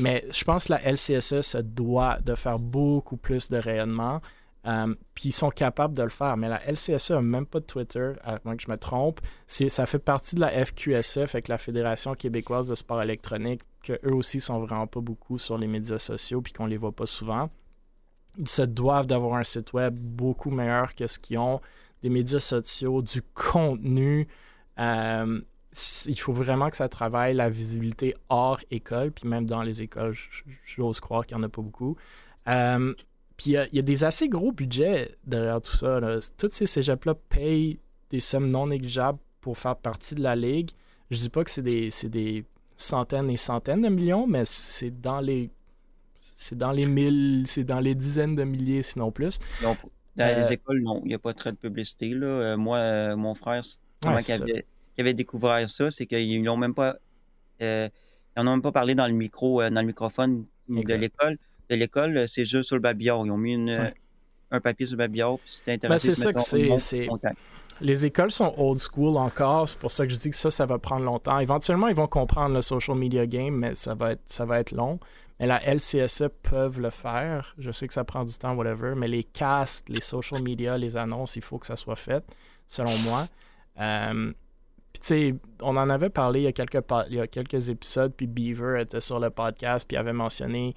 Mais 0.00 0.24
je 0.30 0.44
pense 0.44 0.66
que 0.66 0.72
la 0.74 0.92
LCSE 0.92 1.40
se 1.40 1.58
doit 1.58 2.18
de 2.20 2.34
faire 2.34 2.58
beaucoup 2.58 3.16
plus 3.16 3.48
de 3.48 3.56
rayonnement. 3.56 4.20
Euh, 4.66 4.94
puis 5.14 5.28
ils 5.28 5.32
sont 5.32 5.50
capables 5.50 5.96
de 5.96 6.02
le 6.02 6.10
faire. 6.10 6.36
Mais 6.36 6.48
la 6.48 6.60
LCSE 6.70 7.10
n'a 7.10 7.22
même 7.22 7.46
pas 7.46 7.60
de 7.60 7.64
Twitter, 7.64 8.12
à 8.22 8.38
moins 8.44 8.56
que 8.56 8.62
je 8.62 8.70
me 8.70 8.76
trompe. 8.76 9.20
Ça 9.46 9.86
fait 9.86 9.98
partie 9.98 10.34
de 10.34 10.40
la 10.40 10.64
FQSE, 10.64 11.26
fait 11.26 11.42
que 11.42 11.50
la 11.50 11.58
Fédération 11.58 12.14
québécoise 12.14 12.66
de 12.66 12.74
sport 12.74 13.00
électronique, 13.00 13.62
que 13.86 13.98
eux 14.06 14.14
aussi 14.14 14.40
sont 14.40 14.60
vraiment 14.60 14.86
pas 14.86 15.00
beaucoup 15.00 15.38
sur 15.38 15.58
les 15.58 15.66
médias 15.66 15.98
sociaux, 15.98 16.40
puis 16.40 16.52
qu'on 16.52 16.66
les 16.66 16.76
voit 16.76 16.92
pas 16.92 17.06
souvent. 17.06 17.50
Ils 18.38 18.48
se 18.48 18.62
doivent 18.62 19.06
d'avoir 19.06 19.36
un 19.38 19.44
site 19.44 19.72
web 19.72 19.94
beaucoup 19.96 20.50
meilleur 20.50 20.94
que 20.94 21.06
ce 21.06 21.18
qu'ils 21.18 21.38
ont, 21.38 21.60
des 22.02 22.10
médias 22.10 22.40
sociaux, 22.40 23.00
du 23.02 23.22
contenu. 23.34 24.26
Euh, 24.78 25.40
il 26.06 26.18
faut 26.18 26.32
vraiment 26.32 26.68
que 26.70 26.76
ça 26.76 26.88
travaille 26.88 27.34
la 27.34 27.48
visibilité 27.48 28.14
hors 28.28 28.60
école, 28.70 29.10
puis 29.12 29.28
même 29.28 29.46
dans 29.46 29.62
les 29.62 29.82
écoles, 29.82 30.14
j'ose 30.64 31.00
croire 31.00 31.24
qu'il 31.26 31.36
n'y 31.36 31.42
en 31.44 31.46
a 31.46 31.48
pas 31.48 31.62
beaucoup. 31.62 31.96
Euh, 32.48 32.94
puis 33.36 33.50
il 33.50 33.68
y 33.72 33.78
a- 33.78 33.82
des 33.82 34.04
assez 34.04 34.28
gros 34.28 34.52
budgets 34.52 35.16
derrière 35.24 35.60
tout 35.60 35.76
ça. 35.76 36.00
Tous 36.38 36.48
ces 36.50 36.66
cégeps-là 36.66 37.14
payent 37.28 37.78
des 38.10 38.20
sommes 38.20 38.48
non 38.50 38.66
négligeables 38.68 39.18
pour 39.40 39.58
faire 39.58 39.76
partie 39.76 40.14
de 40.14 40.22
la 40.22 40.34
ligue. 40.34 40.70
Je 41.10 41.18
dis 41.18 41.28
pas 41.28 41.44
que 41.44 41.50
c'est 41.50 41.62
des 41.62 42.44
centaines 42.76 43.30
et 43.30 43.36
centaines 43.36 43.82
de 43.82 43.88
millions, 43.88 44.26
mais 44.26 44.42
c'est 44.44 44.90
dans 45.00 45.20
les 45.20 45.50
c'est 46.38 46.56
dans 46.58 46.72
les 46.72 46.86
mille, 46.86 47.44
c'est 47.46 47.64
dans 47.64 47.80
les 47.80 47.94
dizaines 47.94 48.36
de 48.36 48.44
milliers, 48.44 48.82
sinon 48.82 49.10
plus. 49.10 49.38
Donc, 49.62 49.78
dans 50.16 50.24
Euh, 50.26 50.38
les 50.40 50.52
écoles, 50.52 50.82
non, 50.82 51.00
il 51.04 51.08
n'y 51.08 51.14
a 51.14 51.18
pas 51.18 51.32
très 51.32 51.50
de 51.52 51.56
publicité. 51.56 52.10
Là. 52.10 52.26
Euh, 52.26 52.56
moi, 52.56 52.76
euh, 52.78 53.16
mon 53.16 53.34
frère, 53.34 53.62
comment 54.02 54.18
qu'il 54.18 54.34
ça. 54.34 54.44
avait, 54.98 55.14
découvert 55.14 55.68
ça, 55.70 55.90
c'est 55.90 56.06
qu'ils 56.06 56.42
n'ont 56.42 56.56
même 56.58 56.74
pas 56.74 56.96
euh, 57.62 57.88
ils 58.36 58.40
en 58.40 58.46
ont 58.48 58.50
même 58.52 58.62
pas 58.62 58.72
parlé 58.72 58.94
dans 58.94 59.06
le 59.06 59.14
micro, 59.14 59.62
euh, 59.62 59.70
dans 59.70 59.80
le 59.80 59.86
microphone 59.86 60.44
de 60.68 60.94
l'école. 60.94 61.38
De 61.70 61.74
l'école, 61.76 62.16
euh, 62.18 62.26
c'est 62.26 62.44
juste 62.44 62.64
sur 62.64 62.76
le 62.76 62.82
babillard. 62.82 63.24
Ils 63.24 63.30
ont 63.30 63.38
mis 63.38 63.54
une, 63.54 63.70
Ouais. 63.70 63.94
un 64.50 64.60
papier 64.60 64.86
sur 64.86 64.94
le 64.94 64.98
babillard, 64.98 65.38
puis 65.38 65.50
c'était 65.50 65.72
Ben, 65.72 65.92
intéressant. 65.94 66.06
c'est 66.06 66.14
ça 66.14 66.32
que 66.34 66.40
c'est- 66.78 67.08
Les 67.80 68.06
écoles 68.06 68.30
sont 68.30 68.54
old 68.56 68.78
school 68.80 69.16
encore, 69.16 69.68
c'est 69.68 69.78
pour 69.78 69.90
ça 69.92 70.06
que 70.06 70.12
je 70.12 70.16
dis 70.18 70.30
que 70.30 70.36
ça, 70.36 70.50
ça 70.50 70.64
va 70.66 70.78
prendre 70.78 71.04
longtemps. 71.04 71.38
Éventuellement, 71.38 71.88
ils 71.88 71.94
vont 71.94 72.06
comprendre 72.06 72.54
le 72.54 72.62
social 72.62 72.96
media 72.96 73.26
game, 73.26 73.54
mais 73.54 73.74
ça 73.74 73.94
va 73.94 74.12
être, 74.12 74.22
ça 74.26 74.44
va 74.46 74.58
être 74.60 74.72
long. 74.72 74.98
Mais 75.38 75.46
la 75.46 75.60
LCSE 75.62 76.24
peuvent 76.42 76.80
le 76.80 76.88
faire. 76.88 77.54
Je 77.58 77.70
sais 77.70 77.86
que 77.86 77.92
ça 77.92 78.04
prend 78.04 78.24
du 78.24 78.32
temps, 78.38 78.54
whatever, 78.54 78.94
mais 78.96 79.08
les 79.08 79.24
casts, 79.24 79.88
les 79.90 80.00
social 80.00 80.42
media, 80.42 80.78
les 80.78 80.96
annonces, 80.96 81.36
il 81.36 81.42
faut 81.42 81.58
que 81.58 81.66
ça 81.66 81.76
soit 81.76 81.96
fait, 81.96 82.24
selon 82.66 82.96
moi. 82.98 83.26
Euh, 83.78 84.32
tu 84.94 85.00
sais, 85.02 85.34
on 85.60 85.76
en 85.76 85.90
avait 85.90 86.08
parlé 86.08 86.40
il 86.40 86.44
y 86.44 86.46
a 86.46 86.52
quelques, 86.52 86.80
pa- 86.80 87.04
il 87.10 87.16
y 87.16 87.20
a 87.20 87.26
quelques 87.26 87.68
épisodes, 87.68 88.14
puis 88.16 88.26
Beaver 88.26 88.80
était 88.80 89.02
sur 89.02 89.20
le 89.20 89.28
podcast, 89.28 89.86
puis 89.86 89.98
avait 89.98 90.14
mentionné 90.14 90.74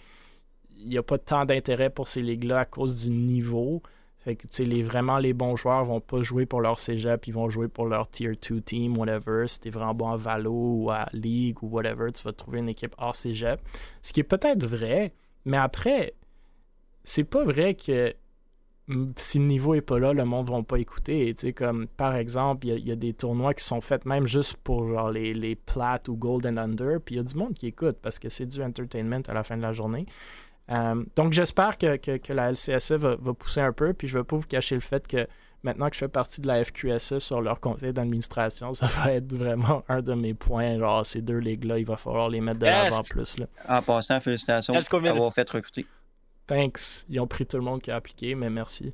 il 0.82 0.90
n'y 0.90 0.98
a 0.98 1.04
pas 1.04 1.18
tant 1.18 1.46
d'intérêt 1.46 1.90
pour 1.90 2.08
ces 2.08 2.22
ligues-là 2.22 2.60
à 2.60 2.66
cause 2.66 3.04
du 3.04 3.10
niveau. 3.10 3.82
Les, 4.60 4.84
vraiment, 4.84 5.18
les 5.18 5.34
bons 5.34 5.56
joueurs 5.56 5.84
vont 5.86 6.00
pas 6.02 6.22
jouer 6.22 6.46
pour 6.46 6.62
leur 6.62 6.80
cégep, 6.80 7.28
ils 7.28 7.34
vont 7.34 7.50
jouer 7.50 7.68
pour 7.68 7.86
leur 7.88 8.08
tier 8.10 8.32
2 8.50 8.62
team, 8.62 8.98
whatever. 8.98 9.48
Si 9.48 9.60
t'es 9.60 9.70
vraiment 9.70 9.94
bon 9.94 10.10
à 10.10 10.18
Valo 10.18 10.52
ou 10.54 10.92
à 10.92 11.08
League 11.14 11.62
ou 11.64 11.68
whatever, 11.68 12.12
tu 12.12 12.24
vas 12.24 12.34
trouver 12.34 12.60
une 12.60 12.70
équipe 12.70 12.96
hors 12.98 13.16
cégep. 13.16 13.60
Ce 14.02 14.14
qui 14.14 14.20
est 14.20 14.24
peut-être 14.24 14.66
vrai, 14.66 15.14
mais 15.46 15.58
après, 15.58 16.14
c'est 17.04 17.24
pas 17.24 17.44
vrai 17.44 17.74
que 17.76 18.14
si 19.18 19.38
le 19.38 19.46
niveau 19.46 19.76
est 19.76 19.82
pas 19.82 20.00
là, 20.00 20.14
le 20.14 20.26
monde 20.26 20.50
va 20.50 20.64
pas 20.64 20.78
écouter. 20.80 21.36
Comme, 21.56 21.88
par 21.88 22.16
exemple, 22.16 22.66
il 22.66 22.70
y 22.70 22.74
a- 22.74 22.78
il 22.78 22.88
y, 22.88 22.92
a 22.92 22.96
des 22.96 23.14
tournois 23.14 23.54
qui 23.54 23.64
sont 23.64 23.82
faits 23.82 24.06
même 24.08 24.26
juste 24.26 24.58
pour 24.64 24.88
genre 24.88 25.12
les, 25.12 25.34
les 25.34 25.56
plates 25.56 26.08
ou 26.08 26.16
golden 26.16 26.58
under, 26.58 27.00
puis 27.00 27.16
il 27.16 27.18
y 27.20 27.22
a 27.22 27.24
du 27.24 27.36
monde 27.36 27.54
qui 27.54 27.68
écoute 27.68 27.98
parce 28.02 28.18
que 28.18 28.30
c'est 28.30 28.48
du 28.48 28.62
entertainment 28.64 29.22
à 29.28 29.34
la 29.34 29.44
fin 29.44 29.58
de 29.58 29.62
la 29.62 29.74
journée. 29.74 30.08
Euh, 30.72 31.04
donc, 31.16 31.34
j'espère 31.34 31.78
que, 31.78 31.96
que- 31.98 32.18
que 32.18 32.34
la 32.34 32.52
LCSE 32.52 32.92
va, 32.94 33.16
va 33.16 33.34
pousser 33.34 33.62
un 33.62 33.74
peu, 33.74 33.94
puis 33.94 34.08
je 34.08 34.18
ne 34.18 34.22
vais 34.22 34.26
pas 34.26 34.36
vous 34.36 34.48
cacher 34.48 34.76
le 34.76 34.82
fait 34.82 35.08
que 35.08 35.28
maintenant 35.64 35.90
que 35.90 35.96
je 35.96 36.00
fais 36.00 36.08
partie 36.08 36.42
de 36.42 36.48
la 36.48 36.64
FQSE 36.64 37.20
sur 37.20 37.42
leur 37.42 37.60
conseil 37.60 37.92
d'administration, 37.92 38.74
ça 38.76 38.86
va 38.86 39.14
être 39.14 39.34
vraiment 39.34 39.84
un 39.90 40.02
de 40.02 40.14
mes 40.14 40.34
points. 40.34 40.78
Genre, 40.78 41.06
ces 41.06 41.22
deux 41.22 41.38
ligues-là, 41.40 41.80
il 41.80 41.86
va 41.86 41.98
falloir 41.98 42.30
les 42.30 42.40
mettre 42.42 42.60
de 42.60 42.66
l'avant 42.66 43.02
plus. 43.04 43.40
Là. 43.40 43.46
En 43.68 43.82
passant, 43.82 44.20
félicitations 44.22 44.74
Mil. 44.74 44.84
d'avoir 45.04 45.34
fait 45.34 45.50
recruter. 45.50 45.86
Thanks. 46.48 47.06
Ils 47.10 47.20
ont 47.20 47.28
pris 47.28 47.46
tout 47.46 47.58
le 47.58 47.64
monde 47.64 47.82
qui 47.82 47.92
a 47.92 47.96
appliqué, 47.96 48.36
mais 48.36 48.50
merci. 48.50 48.94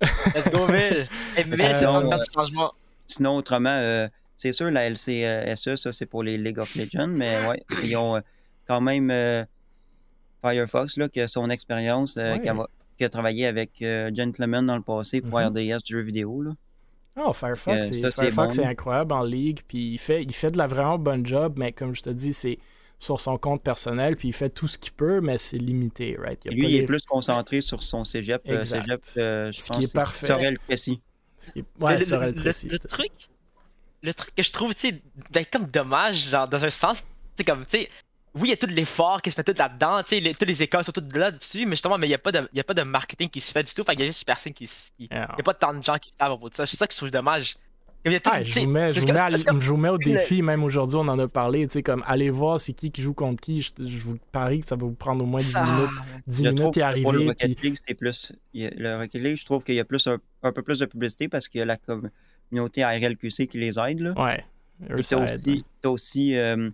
Let's 0.34 0.50
go, 0.50 0.66
Will, 0.66 1.06
c'est 1.36 1.46
Euh, 1.46 1.80
dans 1.82 2.00
le 2.00 2.08
temps 2.08 2.16
du 2.18 2.24
changement. 2.34 2.72
Sinon, 3.06 3.36
autrement, 3.36 3.68
euh, 3.70 4.08
c'est 4.36 4.52
sûr, 4.54 4.70
la 4.70 4.88
LCSE, 4.88 5.76
ça, 5.76 5.92
c'est 5.92 6.06
pour 6.06 6.22
les 6.22 6.38
League 6.38 6.58
of 6.58 6.74
Legends, 6.76 7.08
mais 7.08 7.46
ouais, 7.46 7.62
ils 7.82 7.94
ont 7.96 8.16
euh, 8.16 8.20
quand 8.66 8.80
même 8.80 9.10
euh, 9.10 9.44
Firefox, 10.42 10.96
là, 10.96 11.08
qui 11.08 11.20
a 11.20 11.28
son 11.28 11.50
expérience, 11.50 12.16
euh, 12.16 12.34
Ouais. 12.34 12.40
qui, 12.42 12.48
a, 12.48 12.56
qui 12.98 13.04
a 13.04 13.08
travaillé 13.08 13.46
avec 13.46 13.82
euh, 13.82 14.10
Gentleman 14.14 14.66
dans 14.66 14.76
le 14.76 14.82
passé 14.82 15.20
pour 15.20 15.38
Mhm. 15.38 15.46
RDS 15.56 15.80
jeux 15.86 16.00
vidéo. 16.00 16.42
Là. 16.42 16.52
Oh, 17.16 17.32
Firefox, 17.32 17.90
Euh, 18.02 18.10
c'est- 18.10 18.34
bon. 18.34 18.64
incroyable 18.66 19.12
en 19.12 19.22
ligue, 19.24 19.60
puis 19.66 19.92
il 19.94 19.98
fait, 19.98 20.22
il 20.22 20.32
fait 20.32 20.50
de 20.50 20.58
la 20.58 20.66
vraiment 20.66 20.98
bonne 20.98 21.26
job, 21.26 21.54
mais 21.58 21.72
comme 21.72 21.94
je 21.94 22.02
te 22.02 22.10
dis, 22.10 22.32
c'est 22.32 22.58
sur 22.98 23.18
son 23.18 23.36
compte 23.38 23.62
personnel, 23.62 24.16
puis 24.16 24.28
il 24.28 24.32
fait 24.32 24.50
tout 24.50 24.68
ce 24.68 24.76
qu'il 24.78 24.92
peut, 24.92 25.20
mais 25.20 25.38
c'est 25.38 25.56
limité, 25.56 26.16
right? 26.18 26.40
Il 26.44 26.50
y 26.50 26.54
a 26.54 26.54
Lui, 26.54 26.62
pas 26.62 26.68
il 26.68 26.76
est 26.76 26.84
plus 26.84 27.02
concentré 27.02 27.60
sur 27.62 27.82
son 27.82 28.04
cégep. 28.04 28.42
euh, 28.48 28.58
Exact. 28.58 28.82
cégep 28.82 29.00
euh, 29.16 29.52
je 29.52 29.58
Ce 29.60 29.68
pense 29.68 29.78
qui 29.78 29.84
est 29.84 29.94
parfait. 29.94 30.26
Sorel 30.26 30.58
Plessis. 30.66 31.00
ce 31.38 31.50
qui 31.50 31.60
est- 31.60 31.64
Ouais, 31.80 31.94
le, 31.98 32.04
le- 32.04 32.26
le- 32.32 32.78
truc, 32.88 33.10
le 34.02 34.14
truc 34.14 34.34
que 34.34 34.42
je 34.42 34.52
trouve, 34.52 34.74
tu 34.74 34.88
sais, 34.88 35.02
d'être 35.30 35.50
comme 35.50 35.66
dommage, 35.66 36.28
genre, 36.28 36.46
dans 36.48 36.62
un 36.64 36.70
sens, 36.70 37.02
c'est 37.36 37.44
comme, 37.44 37.64
tu 37.64 37.78
sais, 37.80 37.90
oui, 38.34 38.48
il 38.48 38.50
y 38.50 38.52
a 38.52 38.56
tout 38.56 38.66
l'effort 38.66 39.20
qui 39.22 39.30
se 39.30 39.38
met 39.38 39.44
tout 39.44 39.54
là-dedans, 39.56 40.02
tu 40.02 40.10
sais, 40.10 40.20
les- 40.20 40.32
toutes 40.34 40.46
les 40.48 40.62
écoles 40.62 40.84
sont 40.84 40.92
toutes 40.92 41.14
là-dessus, 41.14 41.64
mais 41.66 41.72
justement, 41.72 41.98
mais 41.98 42.06
il 42.06 42.10
n'y 42.10 42.14
a, 42.14 42.18
pas 42.18 42.32
de- 42.32 42.48
il 42.52 42.56
y 42.56 42.60
a 42.60 42.64
pas 42.64 42.74
de 42.74 42.82
marketing 42.82 43.28
qui 43.28 43.40
se 43.40 43.50
fait 43.52 43.62
du 43.64 43.74
tout, 43.74 43.82
fait 43.82 43.92
qu'il 43.92 44.00
y 44.00 44.04
a 44.04 44.06
juste 44.06 44.24
personne 44.24 44.52
qui. 44.52 44.68
Il 44.98 45.08
n'y 45.10 45.16
a 45.16 45.26
pas 45.44 45.54
tant 45.54 45.74
de 45.74 45.82
gens 45.82 45.96
qui 45.98 46.10
savent 46.10 46.20
à 46.32 46.36
propos 46.36 46.48
de 46.48 46.54
ça. 46.54 46.66
C'est 46.66 46.76
ça 46.76 46.86
que 46.86 46.92
je 46.92 46.98
trouve 46.98 47.10
dommage. 47.10 47.56
Comme 48.02 48.12
il 48.12 48.14
y 48.14 48.16
a 48.16 48.20
tout- 48.20 48.30
Ah, 48.32 48.40
tu 48.40 48.50
je 48.50 48.60
vous 48.60 48.66
mets, 48.66 48.80
je 48.80 48.86
parce 48.86 48.98
vous 49.00 49.06
que- 49.08 49.12
mets, 49.12 49.18
à- 49.20 49.28
parce 49.28 49.44
que- 49.44 49.60
je 49.60 49.68
vous 49.68 49.76
mets 49.76 49.88
au 49.90 49.98
défi, 49.98 50.40
même 50.40 50.64
aujourd'hui, 50.64 50.96
on 50.96 51.06
en 51.08 51.18
a 51.18 51.28
parlé, 51.28 51.66
tu 51.66 51.74
sais, 51.74 51.82
comme 51.82 52.02
allez 52.06 52.30
voir 52.30 52.58
c'est 52.58 52.72
qui 52.72 52.90
qui 52.90 53.02
joue 53.02 53.12
contre 53.12 53.42
qui, 53.42 53.60
je, 53.60 53.72
je 53.78 53.98
vous 53.98 54.16
parie 54.32 54.60
que 54.60 54.66
ça 54.66 54.74
va 54.76 54.86
vous 54.86 54.94
prendre 54.94 55.22
au 55.22 55.26
moins 55.26 55.40
10 55.40 55.54
Ah, 55.56 55.64
minutes, 55.66 55.90
10 56.26 56.44
Je 56.44 56.50
minutes 56.50 56.58
que 56.74 56.80
Pour 57.02 57.12
le 57.12 57.18
arriver, 57.18 57.28
Rocket 57.28 57.56
puis 57.58 57.68
League, 57.68 57.78
c'est 57.86 57.92
plus. 57.94 58.32
il 58.54 58.70
le 58.78 58.96
Rocket 58.96 59.20
League, 59.22 59.36
je 59.36 59.44
trouve 59.44 59.64
qu'il 59.64 59.74
y 59.74 59.80
a 59.80 59.84
plus 59.84 60.06
un, 60.06 60.16
un 60.42 60.52
peu 60.52 60.62
plus 60.62 60.78
de 60.78 60.86
publicité 60.86 61.28
parce 61.28 61.46
qu'il 61.46 61.58
y 61.58 61.62
a 61.62 61.66
la 61.66 61.76
communauté 61.76 62.84
RLQC 62.84 63.46
qui 63.48 63.58
les 63.58 63.78
aide. 63.78 64.00
Là. 64.00 64.12
ouais, 64.16 64.44
t'as 64.88 64.94
aide, 65.26 65.30
aussi, 65.34 65.64
aussi 65.84 66.36
euh, 66.36 66.70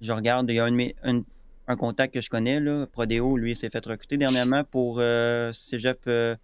je 0.00 0.12
regarde, 0.12 0.50
il 0.50 0.56
y 0.56 0.60
a 0.60 0.64
un, 0.64 1.76
contact 1.76 2.14
que 2.14 2.20
je 2.20 2.28
connais, 2.28 2.58
là, 2.58 2.86
Prodeo, 2.86 3.36
lui, 3.36 3.52
il 3.52 3.56
s'est 3.56 3.70
fait 3.70 3.84
recruter 3.86 4.16
dernièrement 4.16 4.64
pour 4.64 4.96
euh, 4.98 5.52
Cégep 5.52 6.00
euh, 6.08 6.34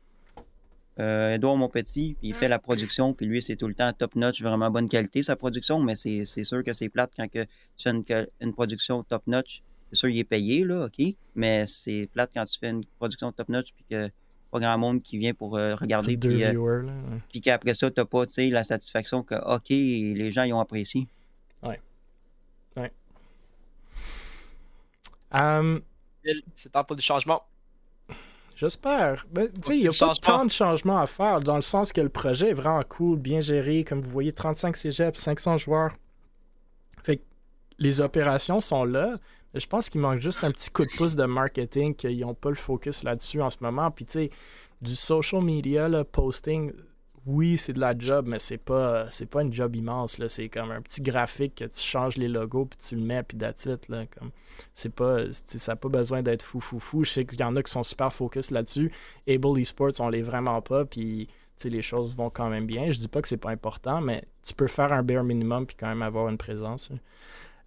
euh, 0.99 1.35
Edouard 1.35 1.57
Montpetit, 1.57 2.17
puis 2.19 2.29
il 2.29 2.35
fait 2.35 2.49
la 2.49 2.59
production, 2.59 3.13
puis 3.13 3.27
lui, 3.27 3.43
c'est 3.43 3.57
tout 3.57 3.67
le 3.67 3.75
temps 3.75 3.93
top-notch, 3.93 4.43
vraiment 4.43 4.71
bonne 4.71 4.89
qualité, 4.89 5.23
sa 5.23 5.37
production, 5.37 5.81
mais 5.81 5.97
c'est 5.97 6.25
sûr 6.25 6.65
que 6.65 6.73
c'est 6.73 6.89
plate 6.89 7.13
quand 7.17 7.29
que 7.29 7.45
tu 7.77 7.91
fais 7.91 8.25
une, 8.41 8.53
production 8.55 9.03
top-notch. 9.03 9.63
C'est 9.91 9.99
sûr, 9.99 10.09
il 10.09 10.19
est 10.19 10.25
payé, 10.25 10.65
là, 10.65 10.87
OK, 10.87 11.05
mais 11.35 11.67
c'est 11.67 12.09
plate 12.13 12.31
quand 12.33 12.45
tu 12.45 12.59
fais 12.59 12.71
une 12.71 12.85
production 12.99 13.31
top-notch, 13.31 13.73
puis 13.75 13.85
que 13.91 14.11
pas 14.51 14.61
grand 14.61 14.79
monde 14.79 15.03
qui 15.03 15.19
vient 15.19 15.35
pour 15.35 15.57
euh, 15.57 15.75
regarder, 15.75 16.17
puis, 16.17 16.45
euh, 16.45 16.55
ouais. 16.55 16.93
puis 17.29 17.41
qu'après 17.41 17.75
ça, 17.75 17.91
t'as 17.91 18.05
pas, 18.05 18.25
la 18.39 18.65
satisfaction 18.65 19.23
que, 19.23 19.35
OK, 19.35 19.69
les 19.69 20.33
gens, 20.33 20.45
ils 20.45 20.53
ont 20.53 20.61
apprécié. 20.61 21.09
Ouais. 21.63 21.81
Ouais. 22.77 22.93
Um, 25.37 25.83
C'est 26.55 26.73
temps 26.73 26.85
pour 26.85 26.97
du 26.97 27.03
changement. 27.03 27.43
J'espère. 28.57 29.27
Ben, 29.31 29.51
tu 29.53 29.61
sais, 29.63 29.77
il 29.77 29.83
n'y 29.83 29.89
a 29.89 29.91
pas 29.91 30.15
tant 30.15 30.45
de 30.47 30.51
changements 30.51 30.99
à 30.99 31.07
faire, 31.07 31.41
dans 31.41 31.57
le 31.57 31.63
sens 31.63 31.93
que 31.93 32.01
le 32.01 32.09
projet 32.09 32.51
est 32.51 32.55
vraiment 32.55 32.83
cool, 32.89 33.19
bien 33.19 33.43
géré. 33.43 33.85
Comme 33.85 34.01
vous 34.01 34.09
voyez, 34.09 34.33
35 34.33 34.77
cégeps, 34.77 35.21
500 35.21 35.59
joueurs. 35.59 35.93
Fait 37.03 37.19
que 37.19 37.23
les 37.79 38.01
opérations 38.01 38.61
sont 38.61 38.85
là. 38.85 39.17
mais 39.53 39.61
Je 39.61 39.67
pense 39.67 39.91
qu'il 39.91 40.01
manque 40.01 40.21
juste 40.21 40.43
un 40.43 40.51
petit 40.51 40.71
coup 40.71 40.87
de 40.87 40.91
pouce 40.97 41.17
de 41.17 41.27
marketing, 41.27 41.95
qu'ils 41.95 42.19
n'ont 42.21 42.35
pas 42.35 42.49
le 42.49 42.55
focus 42.55 43.03
là-dessus 43.03 43.43
en 43.43 43.51
ce 43.51 43.59
moment. 43.61 43.91
Puis, 43.91 44.07
tu 44.07 44.13
sais, 44.13 44.31
du 44.81 44.97
social 44.97 45.43
media, 45.43 45.87
là, 45.89 46.05
posting, 46.05 46.73
oui, 47.27 47.59
c'est 47.59 47.73
de 47.73 47.81
la 47.81 47.99
job, 47.99 48.27
mais 48.29 48.39
c'est 48.39 48.59
pas, 48.59 49.11
c'est 49.11 49.27
pas 49.27 49.43
une 49.43 49.53
job 49.53 49.75
immense. 49.75 50.21
C'est 50.29 50.49
comme 50.49 50.71
un 50.71 50.81
petit 50.81 51.01
graphique 51.03 51.57
que 51.57 51.65
tu 51.65 51.81
changes 51.81 52.17
les 52.17 52.29
logos, 52.29 52.67
puis 52.67 52.79
tu 52.79 52.95
le 52.95 53.03
mets, 53.03 53.23
puis 53.25 53.37
it, 53.37 53.89
Là, 53.89 54.05
c'est 54.75 54.95
pas 54.95 55.19
ça 55.33 55.73
n'a 55.73 55.77
pas 55.77 55.89
besoin 55.89 56.23
d'être 56.23 56.43
fou 56.43 56.61
fou 56.61 56.79
fou. 56.79 57.05
Je 57.05 57.11
sais 57.11 57.25
qu'il 57.25 57.41
y 57.41 57.45
en 57.45 57.57
a 57.57 57.63
qui 57.63 57.73
sont 57.73 57.83
super 57.83 58.13
focus 58.13 58.51
là-dessus. 58.51 58.93
Able 59.29 59.59
Esports 59.61 60.01
on 60.01 60.09
l'est 60.09 60.23
vraiment 60.23 60.63
pas 60.63 60.85
puis 60.85 61.29
les 61.65 61.83
choses 61.83 62.15
vont 62.15 62.31
quand 62.31 62.49
même 62.51 62.67
bien. 62.67 62.91
Je 62.93 62.99
dis 62.99 63.09
pas 63.09 63.23
que 63.23 63.29
c'est 63.29 63.37
pas 63.39 63.51
important 63.51 64.01
mais 64.01 64.25
tu 64.45 64.55
peux 64.55 64.67
faire 64.69 64.93
un 64.93 65.03
bare 65.03 65.25
minimum 65.25 65.67
puis 65.67 65.77
quand 65.77 65.89
même 65.89 66.03
avoir 66.03 66.29
une 66.29 66.39
présence 66.39 66.91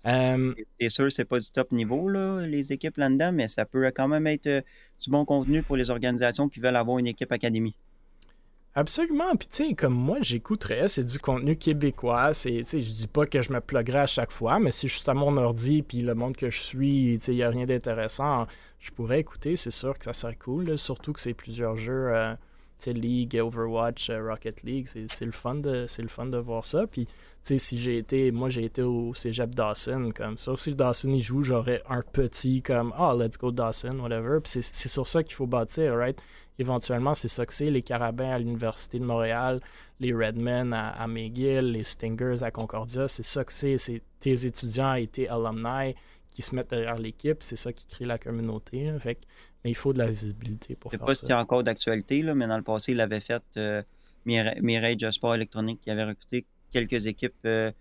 Euh, 0.06 0.54
C'est 0.80 0.90
sûr, 0.90 1.12
c'est 1.12 1.26
pas 1.26 1.40
du 1.40 1.52
top 1.52 1.72
niveau, 1.72 2.10
les 2.10 2.72
équipes 2.74 2.98
là-dedans, 2.98 3.32
mais 3.34 3.48
ça 3.48 3.66
peut 3.66 3.86
quand 3.96 4.08
même 4.08 4.28
être 4.28 4.48
euh, 4.48 4.62
du 5.02 5.10
bon 5.10 5.26
contenu 5.26 5.64
pour 5.64 5.76
les 5.78 5.90
organisations 5.90 6.50
qui 6.50 6.60
veulent 6.62 6.76
avoir 6.78 7.00
une 7.00 7.08
équipe 7.08 7.32
académie. 7.32 7.76
Absolument. 8.80 9.36
Puis, 9.36 9.50
tu 9.50 9.68
sais, 9.68 9.74
comme 9.74 9.94
moi, 9.94 10.20
j'écouterais, 10.22 10.88
c'est 10.88 11.04
du 11.04 11.20
contenu 11.20 11.58
québécois. 11.58 12.34
C'est, 12.34 12.64
je 12.64 12.78
dis 12.78 13.08
pas 13.10 13.26
que 13.26 13.42
je 13.42 13.52
me 13.52 13.60
pluguerais 13.60 14.00
à 14.00 14.08
chaque 14.08 14.32
fois, 14.32 14.58
mais 14.58 14.72
si 14.72 14.88
je 14.88 14.96
suis 14.96 15.10
à 15.10 15.14
mon 15.14 15.36
ordi, 15.36 15.82
puis 15.82 16.02
le 16.02 16.16
monde 16.16 16.38
que 16.38 16.50
je 16.50 16.62
suis, 16.62 17.20
tu 17.22 17.32
il 17.32 17.36
n'y 17.36 17.44
a 17.44 17.50
rien 17.50 17.66
d'intéressant, 17.66 18.48
je 18.80 18.92
pourrais 18.92 19.20
écouter. 19.20 19.58
C'est 19.58 19.70
sûr 19.70 19.98
que 20.00 20.06
ça 20.06 20.14
serait 20.14 20.38
cool, 20.38 20.78
surtout 20.78 21.12
que 21.12 21.20
c'est 21.20 21.34
plusieurs 21.34 21.76
jeux, 21.76 22.08
euh, 22.16 22.34
tu 22.78 22.86
sais, 22.86 22.94
League, 22.94 23.38
Overwatch, 23.38 24.12
euh, 24.12 24.26
Rocket 24.26 24.64
League. 24.64 24.88
C'est, 24.88 25.26
le 25.26 25.34
fun 25.34 25.56
de, 25.56 25.86
le 26.00 26.08
fun 26.08 26.30
voir 26.40 26.66
ça. 26.66 26.88
Puis, 26.88 27.04
tu 27.04 27.12
sais, 27.42 27.58
si 27.58 27.80
j'ai 27.80 27.98
été, 27.98 28.32
moi, 28.32 28.48
j'ai 28.48 28.64
été 28.64 28.82
au 28.82 29.14
cégep 29.14 29.54
Dawson, 29.54 30.14
comme 30.16 30.38
ça. 30.38 30.54
Si 30.56 30.74
Dawson, 30.74 31.12
il 31.12 31.22
joue, 31.22 31.42
j'aurais 31.42 31.84
un 31.90 32.02
petit, 32.02 32.62
comme, 32.62 32.94
ah, 32.98 33.14
let's 33.14 33.38
go 33.38 33.52
Dawson, 33.52 34.00
whatever. 34.00 34.40
Puis, 34.42 34.62
c'est 34.62 34.88
sur 34.88 35.06
ça 35.06 35.22
qu'il 35.22 35.36
faut 35.36 35.48
bâtir, 35.48 35.98
right? 35.98 36.18
Éventuellement, 36.60 37.16
c'est 37.16 37.28
ça 37.28 37.46
que 37.46 37.54
c'est. 37.54 37.72
Les 37.72 37.82
Carabins 37.82 38.30
à 38.30 38.38
l'Université 38.40 39.00
de 39.00 39.06
Montréal, 39.06 39.60
les 40.00 40.14
Redmen 40.14 40.74
à, 40.74 40.90
à 40.90 41.08
McGill, 41.08 41.72
les 41.72 41.84
Stingers 41.84 42.44
à 42.44 42.52
Concordia, 42.52 43.08
c'est 43.08 43.24
ça 43.26 43.44
que 43.44 43.52
c'est. 43.54 43.78
C'est 43.78 44.02
tes 44.20 44.46
étudiants 44.46 44.94
et 44.94 45.08
tes 45.08 45.28
alumni 45.30 45.96
qui 46.30 46.42
se 46.42 46.54
mettent 46.56 46.70
derrière 46.70 46.98
l'équipe. 47.00 47.38
C'est 47.40 47.56
ça 47.56 47.74
qui 47.74 47.88
crée 47.88 48.06
la 48.06 48.18
communauté. 48.18 48.92
là. 48.92 49.00
Fait 49.00 49.16
que- 49.16 49.22
mais 49.64 49.72
il 49.72 49.76
faut 49.76 49.92
de 49.92 49.98
la 49.98 50.08
visibilité 50.08 50.76
pour 50.76 50.92
Je 50.92 50.96
sais 50.96 51.00
faire 51.00 51.06
pas 51.08 51.16
si 51.16 51.22
ça. 51.22 51.28
c'est 51.28 51.34
encore 51.34 51.64
d'actualité, 51.64 52.22
là, 52.22 52.34
mais 52.36 52.48
dans 52.48 52.56
le 52.58 52.64
passé, 52.64 52.92
il 52.94 53.02
avait 53.02 53.20
fait 53.20 53.44
euh, 53.58 53.82
Mira- 54.26 54.56
Mirage 54.62 55.10
Sport 55.12 55.36
Électronique 55.36 55.82
qui 55.82 55.90
avait 55.92 56.06
recruté 56.06 56.46
quelques 56.72 57.08
équipes 57.08 57.34
euh, 57.46 57.72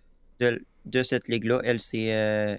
de, 0.40 0.60
de 0.86 1.02
cette 1.04 1.28
ligue-là, 1.28 1.60
LC, 1.62 2.10
euh, 2.10 2.56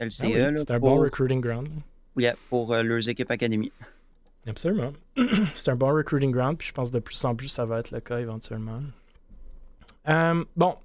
LCE, 0.00 0.20
Ah 0.22 0.26
oui, 0.26 0.32
là, 0.38 0.56
c'est 0.56 0.70
un 0.72 0.78
bon 0.80 0.98
recruiting 0.98 1.40
ground. 1.40 1.68
yeah, 2.16 2.34
pour 2.48 2.72
euh, 2.72 2.82
leurs 2.82 3.08
équipes 3.08 3.30
académies. 3.30 3.70
Absolument. 4.48 4.92
c'est 5.54 5.70
un 5.70 5.76
bon 5.76 5.94
recruiting 5.94 6.30
ground, 6.30 6.56
puis 6.58 6.68
je 6.68 6.72
pense 6.72 6.90
que 6.90 6.94
de 6.94 7.00
plus 7.00 7.24
en 7.24 7.34
plus, 7.34 7.48
ça 7.48 7.64
va 7.66 7.80
être 7.80 7.90
le 7.90 8.00
cas 8.00 8.18
éventuellement. 8.18 8.80
Euh, 10.08 10.44
bon, 10.56 10.76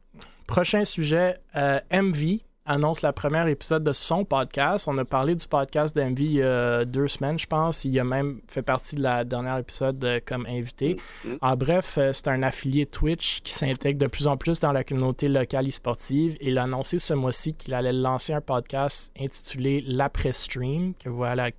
prochain 0.47 0.85
sujet. 0.85 1.39
euh, 1.55 1.79
MV 1.91 2.39
annonce 2.65 3.01
la 3.01 3.11
première 3.11 3.47
épisode 3.47 3.83
de 3.83 3.91
son 3.91 4.25
podcast. 4.25 4.87
On 4.87 4.97
a 4.97 5.05
parlé 5.05 5.35
du 5.35 5.47
podcast 5.47 5.95
de 5.95 6.01
MV 6.01 6.19
il 6.21 6.31
y 6.33 6.43
a 6.43 6.85
deux 6.85 7.07
semaines, 7.07 7.37
je 7.37 7.47
pense. 7.47 7.83
Il 7.85 7.97
a 7.99 8.03
même 8.03 8.41
fait 8.47 8.61
partie 8.61 8.95
de 8.95 9.01
la 9.01 9.23
dernière 9.23 9.57
épisode 9.57 10.03
euh, 10.03 10.19
comme 10.25 10.45
invité. 10.45 10.97
En 11.41 11.55
bref, 11.55 11.97
euh, 11.97 12.13
c'est 12.13 12.29
un 12.29 12.43
affilié 12.43 12.85
Twitch 12.85 13.41
qui 13.41 13.51
s'intègre 13.51 13.99
de 13.99 14.07
plus 14.07 14.27
en 14.27 14.37
plus 14.37 14.59
dans 14.59 14.71
la 14.71 14.83
communauté 14.83 15.27
locale 15.27 15.67
e-sportive. 15.67 16.37
Il 16.41 16.57
a 16.57 16.63
annoncé 16.63 16.99
ce 16.99 17.13
mois-ci 17.13 17.53
qu'il 17.53 17.73
allait 17.73 17.93
lancer 17.93 18.33
un 18.33 18.41
podcast 18.41 19.11
intitulé 19.19 19.83
L'après-stream, 19.85 20.93
que 20.95 21.09
vous 21.09 21.17
voyez 21.17 21.51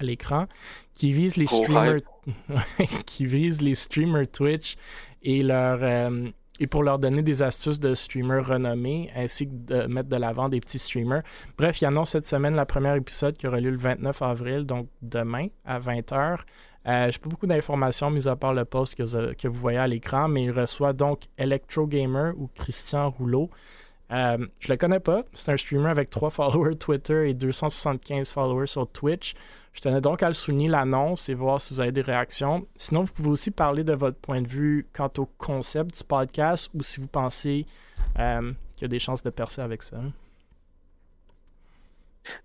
à 0.00 0.04
l'écr- 0.04 0.04
à 0.04 0.04
l'écran, 0.04 0.46
qui 0.94 1.12
vise 1.12 1.36
les 1.36 1.46
streamers 1.46 2.00
qui 3.06 3.26
vise 3.26 3.60
les 3.62 3.74
streamers 3.74 4.26
Twitch 4.30 4.76
et 5.22 5.42
leur 5.42 5.78
euh, 5.82 6.28
et 6.62 6.66
pour 6.66 6.82
leur 6.82 6.98
donner 6.98 7.22
des 7.22 7.42
astuces 7.42 7.80
de 7.80 7.94
streamers 7.94 8.46
renommés 8.46 9.10
ainsi 9.16 9.46
que 9.48 9.54
de 9.54 9.86
mettre 9.86 10.10
de 10.10 10.16
l'avant 10.16 10.48
des 10.50 10.60
petits 10.60 10.78
streamers. 10.78 11.22
Bref, 11.56 11.80
il 11.80 11.86
annonce 11.86 12.10
cette 12.10 12.26
semaine 12.26 12.54
la 12.54 12.66
première 12.66 12.96
épisode 12.96 13.36
qui 13.36 13.46
aura 13.46 13.60
lieu 13.60 13.70
le 13.70 13.78
29 13.78 14.20
avril, 14.22 14.64
donc 14.66 14.88
demain 15.00 15.46
à 15.64 15.80
20h. 15.80 16.40
Euh, 16.86 17.10
Je 17.10 17.16
n'ai 17.16 17.18
pas 17.22 17.28
beaucoup 17.30 17.46
d'informations, 17.46 18.10
mis 18.10 18.28
à 18.28 18.36
part 18.36 18.52
le 18.52 18.66
post 18.66 18.94
que 18.94 19.02
vous, 19.04 19.34
que 19.34 19.48
vous 19.48 19.58
voyez 19.58 19.78
à 19.78 19.86
l'écran, 19.86 20.28
mais 20.28 20.44
il 20.44 20.50
reçoit 20.50 20.92
donc 20.92 21.22
Electro 21.38 21.86
Gamer 21.86 22.34
ou 22.36 22.48
Christian 22.54 23.08
Rouleau. 23.08 23.48
Euh, 24.12 24.36
je 24.58 24.68
le 24.70 24.76
connais 24.76 25.00
pas. 25.00 25.24
C'est 25.32 25.52
un 25.52 25.56
streamer 25.56 25.88
avec 25.88 26.10
3 26.10 26.28
followers 26.38 26.76
Twitter 26.76 27.30
et 27.30 27.32
275 27.34 28.30
followers 28.30 28.66
sur 28.66 28.86
Twitch. 28.86 29.32
Je 29.72 29.80
tenais 29.80 30.00
donc 30.00 30.22
à 30.22 30.28
le 30.28 30.34
souligner 30.34 30.68
l'annonce 30.68 31.28
et 31.28 31.34
voir 31.34 31.60
si 31.60 31.72
vous 31.72 31.80
avez 31.80 31.92
des 31.92 32.00
réactions. 32.02 32.66
Sinon, 32.76 33.02
vous 33.04 33.12
pouvez 33.12 33.28
aussi 33.30 33.50
parler 33.50 33.84
de 33.84 33.92
votre 33.92 34.18
point 34.18 34.42
de 34.42 34.48
vue 34.48 34.86
quant 34.92 35.10
au 35.18 35.26
concept 35.26 35.96
du 35.96 36.04
podcast 36.04 36.68
ou 36.74 36.82
si 36.82 37.00
vous 37.00 37.06
pensez 37.06 37.66
euh, 38.18 38.52
qu'il 38.74 38.82
y 38.82 38.84
a 38.86 38.88
des 38.88 38.98
chances 38.98 39.22
de 39.22 39.30
percer 39.30 39.60
avec 39.60 39.82
ça. 39.82 39.98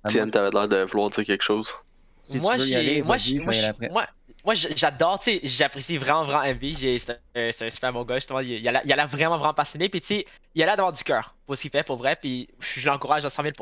Tiens, 0.07 0.29
t'avais 0.29 0.51
l'air 0.51 0.67
de 0.67 0.83
vouloir 0.83 1.09
dire 1.09 1.25
quelque 1.25 1.43
chose. 1.43 1.73
Si 2.19 2.39
moi, 4.43 4.53
j'ai- 4.55 4.73
j'adore, 4.75 5.19
tu 5.19 5.31
sais, 5.31 5.39
j'apprécie 5.43 5.97
vraiment, 5.97 6.23
vraiment 6.23 6.43
MV. 6.43 6.73
J'ai- 6.77 6.97
C'est 6.99 7.19
un, 7.35 7.65
un 7.65 7.69
super 7.69 7.91
bon 7.93 8.03
gars, 8.03 8.15
justement. 8.15 8.39
Il, 8.39 8.51
il 8.51 8.67
a 8.67 8.71
l'air- 8.71 8.81
il 8.85 8.93
a 8.93 8.95
l'air 8.95 9.07
vraiment, 9.07 9.37
vraiment 9.37 9.53
passionné. 9.53 9.89
Puis, 9.89 10.01
tu 10.01 10.07
sais, 10.07 10.25
il 10.55 10.63
a 10.63 10.65
l'air 10.67 10.77
d'avoir 10.77 10.93
du 10.93 11.03
cœur 11.03 11.35
pour 11.45 11.55
ce 11.57 11.61
qu'il 11.63 11.71
fait, 11.71 11.83
pour 11.83 11.97
vrai. 11.97 12.15
Puis, 12.15 12.47
je 12.59 12.79
je 12.79 12.89
l'encourage 12.89 13.25
à 13.25 13.29
100 13.29 13.43
000 13.43 13.53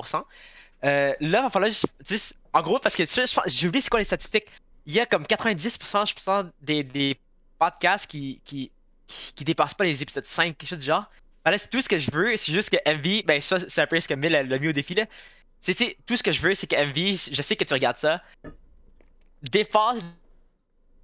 Euh, 0.83 1.13
Là, 1.19 1.39
il 1.39 1.43
va 1.43 1.49
falloir 1.49 1.71
juste. 1.71 2.35
En 2.51 2.61
gros, 2.61 2.79
parce 2.79 2.95
que 2.95 3.03
tu 3.03 3.09
sais, 3.09 3.25
j'ai 3.47 3.67
oublié 3.67 3.81
c'est 3.81 3.89
quoi 3.89 3.99
les 3.99 4.05
statistiques. 4.05 4.45
Il 4.85 4.93
y 4.93 4.99
a 4.99 5.05
comme 5.05 5.23
90% 5.23 6.07
je 6.07 6.23
pense, 6.23 6.45
des, 6.61 6.83
des 6.83 7.17
podcasts 7.57 8.05
qui, 8.05 8.41
qui, 8.43 8.69
qui, 9.35 9.43
dépassent 9.43 9.73
pas 9.73 9.85
les 9.85 10.03
épisodes 10.03 10.25
5, 10.25 10.57
quelque 10.57 10.69
chose 10.69 10.79
du 10.79 10.85
genre. 10.85 11.09
Ben 11.45 11.51
là, 11.51 11.57
c'est 11.57 11.69
tout 11.69 11.81
ce 11.81 11.89
que 11.89 11.97
je 11.97 12.11
veux. 12.11 12.35
C'est 12.37 12.53
juste 12.53 12.69
que 12.69 12.77
MV, 12.85 13.23
ben 13.25 13.41
ça, 13.41 13.57
c'est 13.67 13.81
un 13.81 13.87
peu 13.87 13.99
ce 13.99 14.07
que 14.07 14.13
Mil 14.13 14.35
a 14.35 14.43
l'a 14.43 14.59
mis 14.59 14.69
au 14.69 14.73
défi, 14.73 14.93
là. 14.93 15.05
C'est, 15.61 15.75
tout 16.05 16.17
ce 16.17 16.23
que 16.23 16.33
je 16.33 16.41
veux, 16.41 16.53
c'est 16.53 16.67
que 16.67 16.75
MV, 16.75 17.17
je 17.31 17.41
sais 17.41 17.55
que 17.55 17.63
tu 17.63 17.73
regardes 17.73 17.97
ça, 17.97 18.21
dépasse 19.41 19.99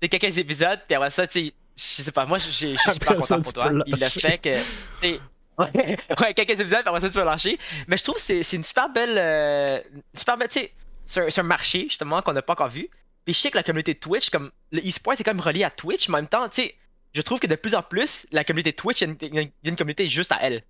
de 0.02 0.08
quelques 0.08 0.38
épisodes, 0.38 0.82
puis 0.86 0.96
après 0.96 1.10
ça, 1.10 1.26
tu 1.26 1.46
sais, 1.46 1.54
je 1.76 2.04
sais 2.04 2.12
pas, 2.12 2.26
moi, 2.26 2.38
je 2.38 2.50
suis 2.50 2.78
super 2.92 3.16
content 3.16 3.42
pour 3.42 3.54
toi. 3.54 3.72
Il 3.86 3.96
le 3.96 4.10
fait 4.10 4.38
que, 4.38 5.18
ouais, 5.60 5.98
ouais, 6.22 6.34
quelques 6.34 6.60
épisodes, 6.60 6.82
après 6.86 7.02
ça, 7.02 7.10
tu 7.10 7.16
vas 7.16 7.26
lâcher. 7.26 7.60
Mais 7.88 7.98
je 7.98 8.04
trouve 8.04 8.16
que 8.16 8.22
c'est 8.22 8.44
c'est 8.44 8.56
une 8.58 8.64
super 8.64 8.90
belle, 8.90 9.16
euh, 9.18 9.80
une 9.94 10.02
super 10.14 10.38
belle, 10.38 10.50
tu 10.50 10.60
sais, 10.60 10.72
c'est 11.06 11.22
un, 11.26 11.30
c'est 11.30 11.44
marché, 11.44 11.84
justement, 11.84 12.22
qu'on 12.22 12.34
n'a 12.34 12.42
pas 12.42 12.54
encore 12.54 12.70
vu. 12.70 12.90
Puis 13.26 13.34
je 13.34 13.40
sais 13.40 13.52
que 13.52 13.58
la 13.58 13.64
communauté 13.64 13.96
Twitch, 13.96 14.30
comme, 14.30 14.52
le 14.72 14.80
e-sport 14.88 15.14
est 15.14 15.24
quand 15.24 15.34
même 15.34 15.42
relié 15.42 15.64
à 15.64 15.70
Twitch, 15.70 16.08
mais 16.10 16.16
en 16.16 16.18
même 16.20 16.28
temps, 16.28 16.48
tu 16.50 16.62
sais, 16.64 16.76
je 17.14 17.22
trouve 17.22 17.40
que 17.40 17.48
de 17.48 17.56
plus 17.56 17.76
en 17.76 17.84
plus, 17.84 18.26
la 18.32 18.44
communauté 18.44 18.74
Twitch, 18.74 19.02
il 19.02 19.18
y 19.34 19.40
a 19.40 19.44
une, 19.64 19.76
communauté 19.76 20.08
juste 20.08 20.32
à 20.32 20.38
elle. 20.42 20.62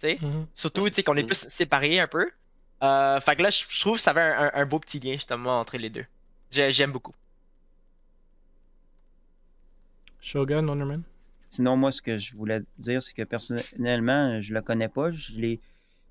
Tu 0.00 0.08
sais? 0.08 0.18
Mhm. 0.20 0.46
Surtout, 0.54 0.88
tu 0.88 0.94
sais, 0.96 1.02
qu'on 1.02 1.16
est 1.16 1.24
plus 1.24 1.48
séparés 1.48 2.00
un 2.00 2.06
peu. 2.08 2.30
Euh, 2.82 3.20
fait 3.20 3.36
que 3.36 3.42
là, 3.42 3.50
je 3.50 3.80
trouve 3.80 3.96
que 3.96 4.02
ça 4.02 4.10
avait 4.10 4.20
un, 4.20 4.46
un- 4.46 4.50
un 4.54 4.66
beau 4.66 4.78
petit 4.80 5.00
lien, 5.00 5.12
justement, 5.12 5.60
entre 5.60 5.76
les 5.78 5.88
deux. 5.90 6.04
J'ai- 6.50 6.72
J'aime 6.72 6.92
beaucoup. 6.92 7.14
Shogun, 10.20 10.66
Wonderman? 10.68 11.02
Sinon, 11.54 11.76
moi, 11.76 11.92
ce 11.92 12.02
que 12.02 12.18
je 12.18 12.34
voulais 12.36 12.62
dire, 12.78 13.00
c'est 13.00 13.12
que 13.12 13.22
personnellement, 13.22 14.40
je 14.40 14.52
le 14.52 14.60
connais 14.60 14.88
pas. 14.88 15.12
Je 15.12 15.34
l'ai 15.34 15.60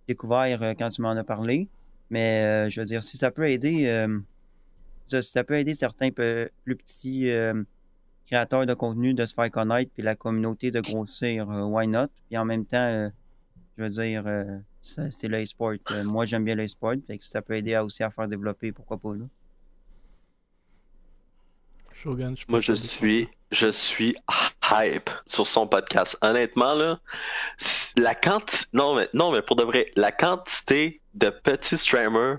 découvert 0.08 0.64
euh, 0.64 0.74
quand 0.74 0.90
tu 0.90 1.02
m'en 1.02 1.10
as 1.18 1.24
parlé. 1.26 1.68
Mais 2.10 2.44
euh, 2.46 2.70
je 2.70 2.80
veux 2.80 2.86
dire, 2.86 3.04
si 3.04 3.18
ça 3.18 3.30
peut 3.30 3.50
aider, 3.50 3.88
euh, 3.88 4.20
ça, 5.06 5.22
si 5.22 5.32
ça 5.32 5.44
peut 5.44 5.56
aider 5.56 5.76
certains 5.76 6.12
plus 6.12 6.76
petits 6.78 7.30
euh, 7.30 7.62
créateurs 8.26 8.66
de 8.66 8.74
contenu 8.74 9.14
de 9.14 9.26
se 9.26 9.34
faire 9.34 9.52
connaître, 9.52 9.92
puis 9.94 10.02
la 10.02 10.16
communauté 10.16 10.72
de 10.72 10.80
grossir, 10.80 11.52
euh, 11.52 11.64
why 11.64 11.88
not? 11.88 12.08
Puis 12.30 12.38
en 12.38 12.46
même 12.46 12.66
temps, 12.66 12.78
euh, 12.78 13.10
je 13.78 13.84
veux 13.84 13.90
dire, 13.90 14.24
euh, 14.26 14.46
ça, 14.80 15.10
c'est 15.10 15.28
le 15.28 15.46
sport 15.46 15.74
moi, 16.06 16.26
j'aime 16.26 16.46
bien 16.46 16.56
le 16.56 16.70
sport 16.70 16.94
Fait 17.06 17.18
que 17.18 17.26
si 17.26 17.32
ça 17.32 17.42
peut 17.42 17.56
aider 17.58 17.76
à- 17.76 17.84
aussi 17.84 18.02
à 18.02 18.12
faire 18.12 18.30
développer, 18.30 18.72
pourquoi 18.72 18.98
pas, 18.98 19.14
là? 19.14 19.26
Shogun, 21.92 22.34
je 22.36 22.46
Moi, 22.48 22.62
je 22.62 22.74
suis, 22.74 23.28
je 23.52 23.68
suis 23.68 24.16
hype 24.72 25.10
sur 25.26 25.48
son 25.48 25.68
podcast. 25.68 26.18
Honnêtement, 26.22 26.74
là, 26.74 27.00
la 27.98 28.16
quantité, 28.16 28.68
non 28.74 28.96
mais, 28.96 29.10
non, 29.14 29.32
mais 29.32 29.42
pour 29.42 29.56
de 29.56 29.64
vrai, 29.64 29.92
la 29.96 30.12
quantité 30.12 31.02
de 31.14 31.30
petits 31.30 31.78
streamers, 31.78 32.38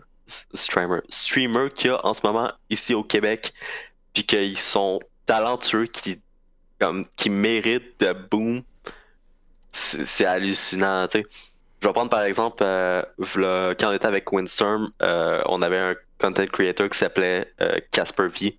streamers, 0.54 1.74
qu'il 1.74 1.90
y 1.90 1.94
a 1.94 2.04
en 2.04 2.14
ce 2.14 2.20
moment 2.24 2.50
ici 2.70 2.94
au 2.94 3.04
Québec, 3.04 3.52
puis 4.12 4.24
qu'ils 4.24 4.58
sont 4.58 5.00
talentueux, 5.26 5.86
qui, 5.86 6.20
comme, 6.80 7.06
qui 7.16 7.30
méritent 7.30 8.00
de 8.00 8.12
boom, 8.12 8.62
c'est 9.72 10.24
hallucinant, 10.24 11.06
tu 11.08 11.20
sais. 11.20 11.26
je 11.80 11.88
vais 11.88 11.92
prendre 11.92 12.10
par 12.10 12.22
exemple, 12.22 12.62
euh, 12.62 13.02
quand 13.18 13.90
on 13.90 13.92
était 13.92 14.06
avec 14.06 14.32
Windstorm, 14.32 14.90
euh, 15.02 15.42
on 15.46 15.62
avait 15.62 15.78
un 15.78 15.94
content 16.20 16.46
creator 16.46 16.88
qui 16.88 16.98
s'appelait 16.98 17.52
euh, 17.60 17.78
Casper 17.90 18.28
V. 18.28 18.56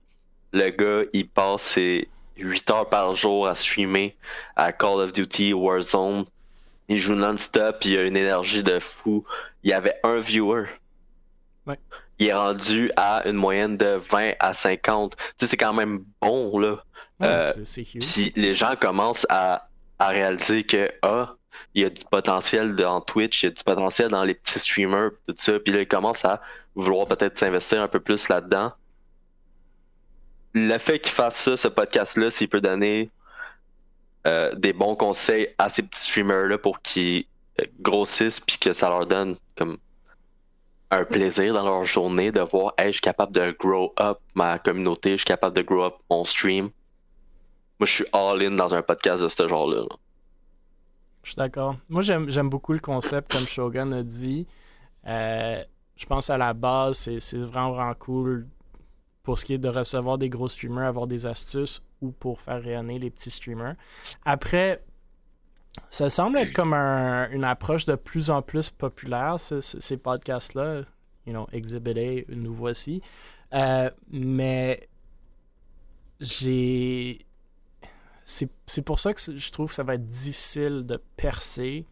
Le 0.52 0.70
gars, 0.70 1.10
il 1.14 1.28
passe 1.28 1.62
ses 1.62 2.10
8 2.38 2.70
heures 2.72 2.90
par 2.90 3.16
jour 3.16 3.48
à 3.48 3.56
streamer 3.56 4.16
à 4.56 4.72
Call 4.72 5.00
of 5.00 5.14
Duty, 5.14 5.54
Warzone. 5.54 6.26
Il 6.88 7.00
joue 7.00 7.16
non-stop, 7.16 7.84
il 7.86 7.98
a 7.98 8.04
une 8.04 8.18
énergie 8.18 8.64
de 8.64 8.80
fou. 8.80 9.24
Il 9.64 9.70
y 9.70 9.74
avait 9.74 9.96
un 10.04 10.20
viewer. 10.20 10.66
Ouais. 11.66 11.80
Il 12.20 12.28
est 12.28 12.34
rendu 12.34 12.92
à 12.96 13.28
une 13.28 13.36
moyenne 13.36 13.78
de 13.78 13.96
20 14.10 14.34
à 14.40 14.54
50. 14.54 15.16
Tu 15.18 15.24
sais, 15.38 15.48
c'est 15.48 15.58
quand 15.58 15.74
même 15.74 16.04
bon, 16.22 16.60
là. 16.60 16.84
Ouais, 17.20 17.28
Euh, 17.28 17.52
c'est-. 17.64 17.86
Si 18.02 18.32
les 18.36 18.54
gens 18.54 18.76
commencent 18.80 19.26
à, 19.30 19.68
à 20.00 20.10
réaliser 20.10 20.64
que, 20.64 20.92
ah, 21.02 21.34
il 21.74 21.82
y 21.84 21.86
a 21.86 21.90
du 21.90 22.04
potentiel 22.06 22.76
dans 22.76 23.02
Twitch, 23.02 23.42
il 23.44 23.46
y 23.48 23.50
a 23.50 23.52
du 23.52 23.64
potentiel 23.64 24.10
dans 24.10 24.24
les 24.24 24.36
petits 24.36 24.60
streamers, 24.60 25.12
tout 25.28 25.36
ça, 25.38 25.60
puis 25.60 25.74
là, 25.74 25.82
ils 25.82 25.88
commencent 25.88 26.26
à 26.26 26.42
vouloir 26.76 27.08
peut-être 27.08 27.38
s'investir 27.38 27.82
un 27.82 27.88
peu 27.88 28.00
plus 28.02 28.28
là-dedans. 28.30 28.74
Le 30.56 30.78
fait 30.78 31.00
qu'il 31.00 31.12
fasse 31.12 31.36
ça, 31.36 31.58
ce 31.58 31.68
podcast-là, 31.68 32.32
s'il 32.32 32.48
peut 32.48 32.62
donner 32.62 33.12
euh, 34.26 34.56
des 34.56 34.72
bons 34.72 34.96
conseils 34.96 35.50
à 35.58 35.68
ces 35.68 35.84
petits 35.84 36.02
streamers-là 36.02 36.58
pour 36.58 36.82
qu'ils 36.82 37.26
euh, 37.60 37.66
grossissent, 37.82 38.40
puis 38.40 38.58
que 38.58 38.72
ça 38.72 38.90
leur 38.90 39.06
donne 39.06 39.36
comme 39.58 39.78
un 40.92 41.04
plaisir 41.04 41.54
dans 41.54 41.66
leur 41.66 41.84
journée 41.84 42.32
de 42.32 42.40
voir, 42.40 42.74
hey, 42.78 42.88
je 42.88 42.94
suis 42.94 43.02
capable 43.02 43.34
de 43.34 43.54
grow 43.60 43.94
up 44.00 44.20
ma 44.34 44.58
communauté, 44.58 45.12
je 45.12 45.18
suis 45.18 45.26
capable 45.26 45.58
de 45.58 45.62
grow 45.62 45.84
up 45.84 45.96
mon 46.10 46.24
stream. 46.24 46.70
Moi, 47.78 47.86
je 47.86 47.94
suis 47.94 48.06
all-in 48.14 48.52
dans 48.52 48.74
un 48.74 48.82
podcast 48.82 49.22
de 49.22 49.28
ce 49.28 49.48
genre-là. 49.48 49.82
là. 49.82 49.96
Je 51.24 51.32
suis 51.32 51.36
d'accord. 51.36 51.76
Moi, 51.90 52.02
j'aime 52.02 52.50
beaucoup 52.50 52.72
le 52.72 52.80
concept, 52.80 53.30
comme 53.30 53.46
Shogun 53.46 53.92
a 53.92 54.04
dit. 54.04 54.48
Euh, 55.06 55.62
je 55.98 56.06
pense 56.06 56.30
à 56.30 56.38
la 56.38 56.54
base, 56.54 57.10
c'est 57.20 57.38
vraiment, 57.38 57.74
vraiment 57.74 57.94
cool 57.96 58.48
pour 59.26 59.38
ce 59.38 59.44
qui 59.46 59.54
est 59.54 59.58
de 59.58 59.68
recevoir 59.68 60.18
des 60.18 60.30
gros 60.30 60.48
streamers, 60.48 60.86
avoir 60.86 61.08
des 61.08 61.26
astuces 61.26 61.82
ou 62.02 62.12
pour 62.12 62.40
faire 62.40 62.62
rayonner 62.64 62.98
les 63.00 63.10
petits 63.10 63.32
streamers. 63.32 63.76
Après, 64.24 64.82
ça 65.90 66.10
semble 66.10 66.38
être 66.38 66.54
comme 66.54 66.74
un- 66.74 67.30
une 67.32 67.44
approche 67.44 67.86
de 67.86 67.96
plus 67.96 68.30
en 68.30 68.42
plus 68.42 68.70
populaire, 68.70 69.38
ce- 69.40 69.60
ce- 69.60 69.80
ces 69.82 69.98
podcasts-là. 69.98 70.84
You 71.26 71.34
know, 71.34 71.48
Exhibit 71.52 72.00
A, 72.30 72.34
nous 72.36 72.54
voici. 72.54 73.02
Euh, 73.54 73.90
mais 74.12 74.88
j'ai 76.20 77.26
c'est 78.24 78.82
pour 78.82 79.00
ça 79.00 79.14
que 79.14 79.20
je 79.38 79.52
trouve 79.52 79.70
que 79.70 79.76
ça 79.76 79.84
va 79.84 79.96
être 79.96 80.08
difficile 80.08 80.84
de 80.86 81.00
percer 81.18 81.86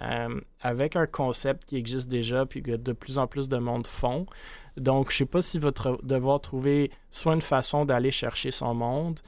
euh, 0.00 0.40
avec 0.60 0.96
un 0.96 1.06
concept 1.06 1.64
qui 1.64 1.76
existe 1.76 2.08
déjà 2.08 2.44
puis 2.46 2.62
que 2.62 2.76
de 2.76 2.92
plus 2.92 3.18
en 3.18 3.26
plus 3.26 3.48
de 3.48 3.56
monde 3.56 3.86
font. 3.86 4.26
Donc, 4.76 5.10
je 5.10 5.18
sais 5.18 5.26
pas 5.26 5.40
si 5.42 5.58
votre 5.58 5.98
devoir 6.02 6.40
trouver 6.40 6.90
soit 7.10 7.34
une 7.34 7.40
façon 7.40 7.84
d'aller 7.84 8.10
chercher 8.10 8.50
son 8.50 8.74
monde 8.74 9.20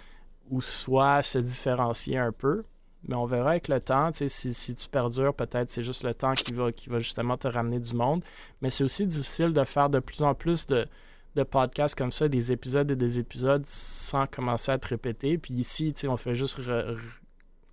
ou 0.50 0.60
soit 0.60 1.22
se 1.22 1.38
différencier 1.38 2.18
un 2.18 2.32
peu. 2.32 2.64
Mais 3.04 3.14
on 3.14 3.26
verra 3.26 3.50
avec 3.50 3.68
le 3.68 3.80
temps. 3.80 4.10
Si, 4.12 4.52
si 4.52 4.74
tu 4.74 4.88
perdures, 4.88 5.32
peut-être 5.32 5.70
c'est 5.70 5.84
juste 5.84 6.02
le 6.02 6.12
temps 6.12 6.34
qui 6.34 6.52
va, 6.52 6.72
qui 6.72 6.90
va 6.90 6.98
justement 6.98 7.36
te 7.36 7.48
ramener 7.48 7.78
du 7.78 7.94
monde. 7.94 8.24
Mais 8.60 8.70
c'est 8.70 8.84
aussi 8.84 9.06
difficile 9.06 9.52
de 9.52 9.64
faire 9.64 9.88
de 9.88 10.00
plus 10.00 10.22
en 10.22 10.34
plus 10.34 10.66
de, 10.66 10.86
de 11.36 11.42
podcasts 11.44 11.96
comme 11.96 12.12
ça, 12.12 12.28
des 12.28 12.50
épisodes 12.52 12.90
et 12.90 12.96
des 12.96 13.20
épisodes 13.20 13.64
sans 13.64 14.26
commencer 14.26 14.72
à 14.72 14.78
te 14.78 14.88
répéter. 14.88 15.38
Puis 15.38 15.54
ici, 15.54 15.94
on 16.08 16.16
fait 16.16 16.34
juste 16.34 16.58
re- 16.58 16.96
re- 16.96 16.98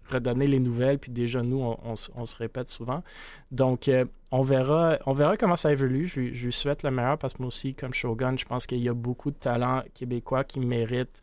redonner 0.10 0.47
les 0.47 0.60
nouvelles, 0.60 0.99
puis 0.99 1.12
déjà 1.12 1.41
nous, 1.41 1.62
on, 1.62 1.95
se 1.95 2.36
répète 2.38 2.70
souvent. 2.70 3.03
Donc, 3.51 3.88
euh, 3.88 4.06
on, 4.32 4.41
verra, 4.41 4.97
on 5.06 5.14
verra 5.14 5.38
comment 5.38 5.56
ça 5.56 5.72
évolue. 5.72 6.08
Je, 6.08 6.20
lui- 6.20 6.53
souhaite 6.53 6.84
le 6.84 6.91
meilleur 6.91 7.18
parce 7.18 7.34
que 7.34 7.41
moi 7.41 7.47
aussi, 7.47 7.74
comme 7.74 7.93
Shogun, 7.93 8.38
je 8.38 8.45
pense 8.45 8.68
qu'il 8.68 8.80
y 8.80 8.89
a 8.89 8.93
beaucoup 8.93 9.32
de 9.32 9.36
talents 9.36 9.84
québécois 9.93 10.43
qui 10.43 10.60
méritent 10.60 11.22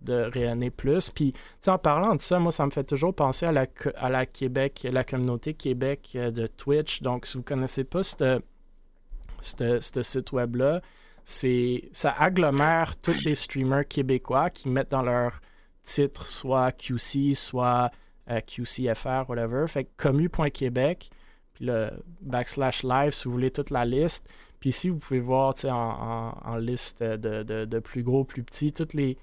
de 0.00 0.30
rayonner 0.32 0.70
plus. 0.70 1.10
Puis, 1.10 1.34
en 1.66 1.78
parlant 1.78 2.14
de 2.14 2.20
ça, 2.20 2.38
moi, 2.38 2.52
ça 2.52 2.64
me 2.64 2.70
fait 2.70 2.84
toujours 2.84 3.14
penser 3.14 3.46
à 3.46 3.52
la, 3.52 3.66
à 3.96 4.08
la 4.08 4.26
Québec, 4.26 4.86
la 4.90 5.04
communauté 5.04 5.54
Québec 5.54 6.10
euh, 6.14 6.30
de 6.30 6.46
Twitch. 6.46 7.02
Donc, 7.02 7.26
si 7.26 7.34
vous 7.34 7.40
ne 7.40 7.44
connaissez 7.44 7.84
pas 7.84 8.02
ce 8.02 10.02
site 10.02 10.32
web-là, 10.32 10.80
ça 11.24 12.14
agglomère 12.18 12.96
tous 12.96 13.24
les 13.24 13.34
streamers 13.34 13.86
québécois 13.86 14.50
qui 14.50 14.68
mettent 14.68 14.90
dans 14.90 15.02
leur 15.02 15.40
titre 15.82 16.26
soit 16.26 16.72
QC, 16.72 17.34
soit 17.34 17.90
QCFR, 18.40 19.28
whatever. 19.28 19.66
Fait 19.66 19.84
que 19.84 19.90
commu.québec, 19.96 21.10
puis 21.54 21.64
le 21.66 21.90
backslash 22.20 22.82
live 22.84 23.12
si 23.12 23.24
vous 23.24 23.32
voulez 23.32 23.50
toute 23.50 23.70
la 23.70 23.84
liste. 23.84 24.28
Puis 24.60 24.70
ici, 24.70 24.90
vous 24.90 24.98
pouvez 24.98 25.20
voir 25.20 25.54
en, 25.64 26.34
en- 26.44 26.56
liste 26.56 27.02
de, 27.02 27.78
plus 27.80 28.02
gros, 28.02 28.24
plus 28.24 28.42
petits, 28.42 28.72
tous 28.72 28.88
les, 28.94 29.16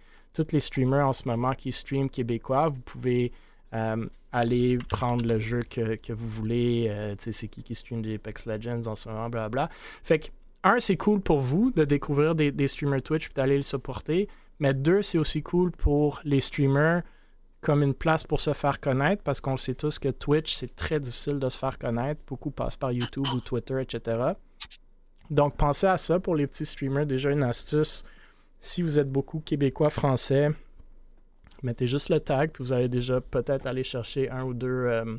les 0.51 0.59
streamers 0.59 1.07
en 1.07 1.13
ce 1.13 1.27
moment 1.27 1.53
qui 1.53 1.71
streament 1.71 2.09
québécois. 2.09 2.69
Vous 2.69 2.81
pouvez 2.81 3.31
euh, 3.73 4.05
aller 4.31 4.77
prendre 4.89 5.23
le 5.25 5.37
jeu 5.39 5.61
que, 5.61 6.11
vous 6.13 6.27
voulez. 6.27 6.87
euh, 6.89 7.15
c'est 7.19 7.47
qui 7.47 7.61
qui 7.63 7.75
stream 7.75 8.01
des 8.01 8.15
Apex 8.15 8.47
Legends 8.47 8.87
en 8.87 8.95
ce 8.95 9.09
moment, 9.09 9.29
blablabla. 9.29 9.69
Fait 10.03 10.19
que, 10.19 10.27
un, 10.63 10.79
c'est 10.79 10.97
cool 10.97 11.21
pour 11.21 11.39
vous 11.39 11.69
de 11.71 11.85
découvrir 11.85 12.33
des, 12.33 12.51
des 12.51 12.67
streamers 12.67 13.03
Twitch 13.03 13.27
et 13.27 13.33
d'aller 13.35 13.57
le 13.57 13.63
supporter. 13.63 14.27
Mais 14.59 14.73
deux, 14.73 15.03
c'est 15.03 15.19
aussi 15.19 15.43
cool 15.43 15.71
pour 15.71 16.19
les 16.23 16.39
streamers 16.39 17.03
comme 17.61 17.83
une 17.83 17.93
place 17.93 18.23
pour 18.23 18.39
se 18.39 18.53
faire 18.53 18.79
connaître 18.79 19.23
parce 19.23 19.41
qu'on 19.41 19.57
sait 19.57 19.73
tous 19.73 19.99
que 19.99 20.09
Twitch, 20.09 20.53
c'est 20.53 20.75
très 20.75 20.99
difficile 20.99 21.39
de 21.39 21.49
se 21.49 21.57
faire 21.57 21.77
connaître. 21.77 22.21
Beaucoup 22.27 22.51
passent 22.51 22.77
par 22.77 22.91
YouTube 22.91 23.25
ou 23.33 23.39
Twitter, 23.39 23.81
etc. 23.81 24.33
Donc, 25.29 25.57
pensez 25.57 25.87
à 25.87 25.97
ça 25.97 26.19
pour 26.19 26.35
les 26.35 26.47
petits 26.47 26.65
streamers. 26.65 27.05
Déjà, 27.05 27.31
une 27.31 27.43
astuce. 27.43 28.05
Si 28.59 28.81
vous 28.81 28.99
êtes 28.99 29.11
beaucoup 29.11 29.39
québécois, 29.39 29.89
français, 29.89 30.51
mettez 31.63 31.87
juste 31.87 32.09
le 32.09 32.19
tag, 32.19 32.51
puis 32.51 32.63
vous 32.63 32.73
allez 32.73 32.89
déjà 32.89 33.21
peut-être 33.21 33.65
aller 33.65 33.83
chercher 33.83 34.29
un 34.29 34.43
ou 34.43 34.53
deux 34.53 34.67
euh, 34.67 35.17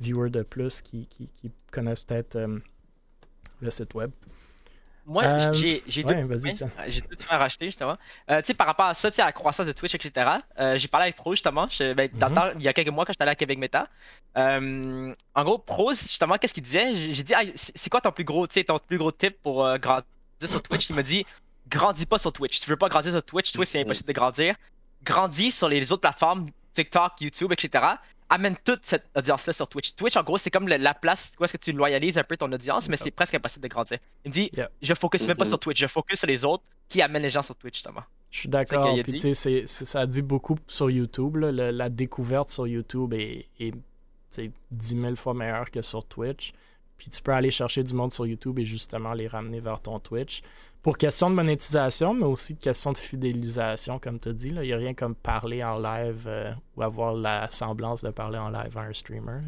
viewers 0.00 0.30
de 0.30 0.42
plus 0.42 0.82
qui 0.82 1.08
connaissent 1.70 2.00
peut-être 2.00 2.36
euh, 2.36 2.58
le 3.60 3.70
site 3.70 3.94
web. 3.94 4.10
Moi, 5.04 5.24
Euh, 5.24 5.52
j'ai 5.52 5.82
j'ai 5.88 6.04
ouais, 6.04 6.24
tiens. 6.52 6.70
Euh, 6.78 6.84
J'ai 6.86 7.00
deux 7.00 7.16
faire 7.16 7.38
racheter 7.38 7.64
justement. 7.66 7.96
Euh, 8.30 8.40
tu 8.40 8.46
sais, 8.46 8.54
par 8.54 8.68
rapport 8.68 8.86
à 8.86 8.94
ça, 8.94 9.10
tu 9.10 9.16
sais, 9.16 9.22
à 9.22 9.26
la 9.26 9.32
croissance 9.32 9.66
de 9.66 9.72
Twitch, 9.72 9.94
etc. 9.96 10.30
euh, 10.60 10.78
j'ai 10.78 10.86
parlé 10.86 11.04
avec 11.06 11.16
Pro 11.16 11.32
justement. 11.32 11.66
Je- 11.68 11.92
ben, 11.92 12.08
dans 12.14 12.26
le 12.28 12.32
Mhm. 12.32 12.38
temps, 12.38 12.48
il 12.56 12.62
y 12.62 12.68
a 12.68 12.72
quelques 12.72 12.88
mois 12.90 13.04
quand 13.04 13.12
j'étais 13.12 13.22
allé 13.22 13.32
à 13.32 13.34
Québec 13.34 13.58
Meta. 13.58 13.88
Euh, 14.36 15.14
en 15.34 15.44
gros, 15.44 15.58
Pro, 15.58 15.92
justement, 15.92 16.36
qu'est-ce 16.38 16.54
qu'il 16.54 16.62
disait? 16.62 16.94
J'ai 17.14 17.22
dit, 17.22 17.34
Ah, 17.34 17.42
c'est 17.56 17.90
quoi 17.90 18.00
ton 18.00 18.12
plus 18.12 18.24
gros, 18.24 18.46
tu 18.46 18.54
sais, 18.54 18.64
ton 18.64 18.78
plus 18.78 18.98
gros 18.98 19.12
tip 19.12 19.42
pour 19.42 19.64
euh, 19.64 19.76
grandir 19.78 20.04
sur 20.46 20.62
Twitch? 20.62 20.88
Il 20.90 20.96
m'a 20.96 21.02
dit, 21.02 21.26
grandis 21.68 22.06
pas 22.06 22.18
sur 22.18 22.32
Twitch. 22.32 22.56
Si 22.58 22.64
tu 22.64 22.70
veux 22.70 22.76
pas 22.76 22.88
grandir 22.88 23.12
sur 23.12 23.22
Twitch, 23.24 23.52
Twitch 23.52 23.70
c'est 23.70 23.80
impossible 23.80 24.06
de 24.08 24.12
grandir. 24.12 24.54
Grandis 25.02 25.50
sur 25.50 25.68
les 25.68 25.90
autres 25.90 26.02
plateformes, 26.02 26.46
TikTok, 26.74 27.20
YouTube, 27.20 27.52
etc. 27.52 27.84
Amène 28.34 28.56
toute 28.64 28.80
cette 28.84 29.04
audience-là 29.14 29.52
sur 29.52 29.68
Twitch. 29.68 29.94
Twitch, 29.94 30.16
en 30.16 30.22
gros, 30.22 30.38
c'est 30.38 30.50
comme 30.50 30.66
le- 30.68 30.78
la 30.78 30.94
place 30.94 31.32
où 31.38 31.44
est-ce 31.44 31.52
que 31.52 31.58
tu 31.62 31.72
loyalises 31.72 32.16
un 32.16 32.24
peu 32.24 32.36
ton 32.36 32.50
audience, 32.50 32.88
mais 32.88 32.96
c'est 32.96 33.10
presque 33.10 33.34
impossible 33.34 33.62
de 33.64 33.68
grandir. 33.68 33.98
Il 34.24 34.28
me 34.30 34.32
dit, 34.32 34.50
Yeah. 34.54 34.70
je 34.80 34.94
focus 34.94 35.26
même 35.26 35.36
pas 35.36 35.44
Mhm. 35.44 35.50
sur 35.50 35.58
Twitch, 35.58 35.78
je 35.80 35.86
focus 35.86 36.18
sur 36.20 36.26
les 36.28 36.44
autres 36.44 36.62
qui 36.88 37.02
amènent 37.02 37.22
les 37.22 37.30
gens 37.30 37.42
sur 37.42 37.54
Twitch, 37.56 37.74
justement. 37.76 38.02
Je 38.30 38.38
suis 38.38 38.48
d'accord. 38.48 38.94
Puis 39.04 39.20
tu 39.20 39.34
sais, 39.34 39.66
ça 39.66 40.06
dit 40.06 40.22
beaucoup 40.22 40.56
sur 40.66 40.90
YouTube. 40.90 41.36
là. 41.36 41.52
Le- 41.52 41.70
la 41.70 41.90
découverte 41.90 42.48
sur 42.48 42.66
YouTube 42.66 43.12
est, 43.12 43.46
est, 43.60 43.72
tu 43.72 43.78
sais, 44.30 44.50
10 44.70 44.98
000 44.98 45.14
fois 45.16 45.34
meilleure 45.34 45.70
que 45.70 45.82
sur 45.82 46.02
Twitch. 46.04 46.52
Puis 46.96 47.10
tu 47.10 47.20
peux 47.20 47.32
aller 47.32 47.50
chercher 47.50 47.82
du 47.82 47.92
monde 47.94 48.12
sur 48.12 48.26
YouTube 48.26 48.58
et 48.60 48.64
justement 48.64 49.12
les 49.12 49.26
ramener 49.28 49.60
vers 49.60 49.80
ton 49.82 49.98
Twitch. 49.98 50.40
Pour 50.82 50.98
question 50.98 51.30
de 51.30 51.36
monétisation, 51.36 52.12
mais 52.12 52.24
aussi 52.24 52.54
de 52.54 52.60
question 52.60 52.90
de 52.90 52.98
fidélisation, 52.98 54.00
comme 54.00 54.18
tu 54.18 54.30
as 54.30 54.32
dit. 54.32 54.48
Il 54.48 54.60
n'y 54.60 54.72
a 54.72 54.76
rien 54.76 54.94
comme 54.94 55.14
parler 55.14 55.62
en 55.62 55.78
live 55.78 56.24
euh, 56.26 56.52
ou 56.76 56.82
avoir 56.82 57.14
la 57.14 57.48
semblance 57.48 58.02
de 58.02 58.10
parler 58.10 58.38
en 58.38 58.50
live 58.50 58.76
à 58.76 58.80
un 58.80 58.92
streamer. 58.92 59.42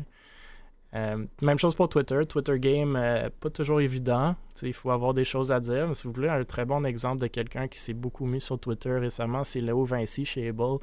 Euh, 0.94 1.26
même 1.42 1.58
chose 1.58 1.74
pour 1.74 1.88
Twitter. 1.88 2.20
Twitter 2.26 2.58
Game, 2.60 2.94
euh, 2.94 3.28
pas 3.40 3.50
toujours 3.50 3.80
évident. 3.80 4.36
Il 4.62 4.72
faut 4.72 4.92
avoir 4.92 5.12
des 5.12 5.24
choses 5.24 5.50
à 5.50 5.58
dire. 5.58 5.88
Mais 5.88 5.94
si 5.94 6.06
vous 6.06 6.12
voulez 6.12 6.28
un 6.28 6.44
très 6.44 6.64
bon 6.64 6.84
exemple 6.84 7.20
de 7.20 7.26
quelqu'un 7.26 7.66
qui 7.66 7.80
s'est 7.80 7.94
beaucoup 7.94 8.26
mis 8.26 8.40
sur 8.40 8.58
Twitter 8.60 8.92
récemment, 8.92 9.42
c'est 9.42 9.60
Léo 9.60 9.84
Vinci 9.84 10.24
chez 10.24 10.48
Able. 10.48 10.78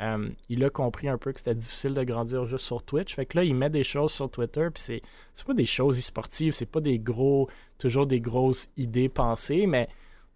Euh, 0.00 0.28
il 0.48 0.62
a 0.64 0.70
compris 0.70 1.08
un 1.08 1.18
peu 1.18 1.32
que 1.32 1.40
c'était 1.40 1.54
difficile 1.54 1.94
de 1.94 2.04
grandir 2.04 2.44
juste 2.44 2.64
sur 2.64 2.82
Twitch. 2.82 3.14
Fait 3.14 3.26
que 3.26 3.36
là, 3.36 3.44
il 3.44 3.54
met 3.54 3.70
des 3.70 3.84
choses 3.84 4.12
sur 4.12 4.30
Twitter, 4.30 4.68
puis 4.72 4.82
c'est, 4.82 5.02
c'est 5.34 5.46
pas 5.46 5.54
des 5.54 5.66
choses 5.66 5.98
e-sportives, 5.98 6.52
c'est 6.52 6.70
pas 6.70 6.80
des 6.80 6.98
gros, 6.98 7.48
toujours 7.78 8.06
des 8.06 8.20
grosses 8.20 8.68
idées 8.76 9.08
pensées, 9.08 9.66
mais 9.66 9.88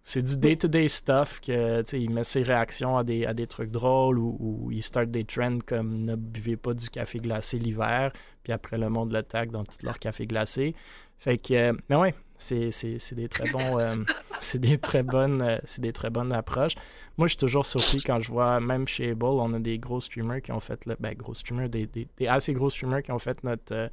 c'est 0.05 0.21
du 0.21 0.35
day-to-day 0.35 0.89
stuff 0.89 1.39
que, 1.39 1.81
il 1.95 2.11
met 2.11 2.25
ses 2.25 2.43
réactions 2.43 2.97
à 2.97 3.05
des, 3.05 3.25
à 3.25 3.33
des 3.33 3.47
trucs 3.47 3.71
drôles 3.71 4.19
ou, 4.19 4.69
il 4.71 4.83
start 4.83 5.09
des 5.09 5.23
trends 5.23 5.59
comme 5.65 6.03
ne 6.03 6.15
buvez 6.15 6.57
pas 6.57 6.73
du 6.73 6.89
café 6.89 7.19
glacé 7.19 7.57
l'hiver, 7.57 8.11
puis 8.43 8.51
après 8.51 8.77
le 8.77 8.89
monde 8.89 9.17
tag 9.29 9.49
dans 9.49 9.63
tout 9.63 9.77
leur 9.81 9.97
café 9.99 10.27
glacé. 10.27 10.75
Fait 11.17 11.37
que, 11.37 11.53
euh, 11.53 11.73
mais 11.89 11.95
ouais, 11.95 12.13
c'est, 12.37 13.13
des 13.15 13.29
très 13.29 13.49
bons, 13.49 13.79
euh, 13.79 13.95
c'est 14.41 14.59
des 14.59 14.77
très 14.77 15.03
bonnes, 15.03 15.41
euh, 15.41 15.57
c'est 15.65 15.81
des 15.81 15.93
très 15.93 16.09
bonnes 16.09 16.33
approches. 16.33 16.75
Moi, 17.17 17.27
je 17.27 17.31
suis 17.31 17.37
toujours 17.37 17.65
surpris 17.65 18.01
quand 18.01 18.19
je 18.21 18.29
vois, 18.31 18.59
même 18.59 18.87
chez 18.87 19.11
Able, 19.11 19.25
on 19.25 19.53
a 19.53 19.59
des 19.59 19.77
gros 19.79 20.01
streamers 20.01 20.41
qui 20.41 20.51
ont 20.51 20.59
fait, 20.59 20.85
le, 20.85 20.95
ben, 20.99 21.13
gros 21.15 21.33
streamers, 21.33 21.69
des, 21.69 21.85
des- 21.85 22.07
des 22.17 22.27
assez 22.27 22.53
gros 22.53 22.69
streamers 22.69 23.03
qui 23.03 23.11
ont 23.11 23.19
fait 23.19 23.43
notre, 23.43 23.71
euh, 23.73 23.87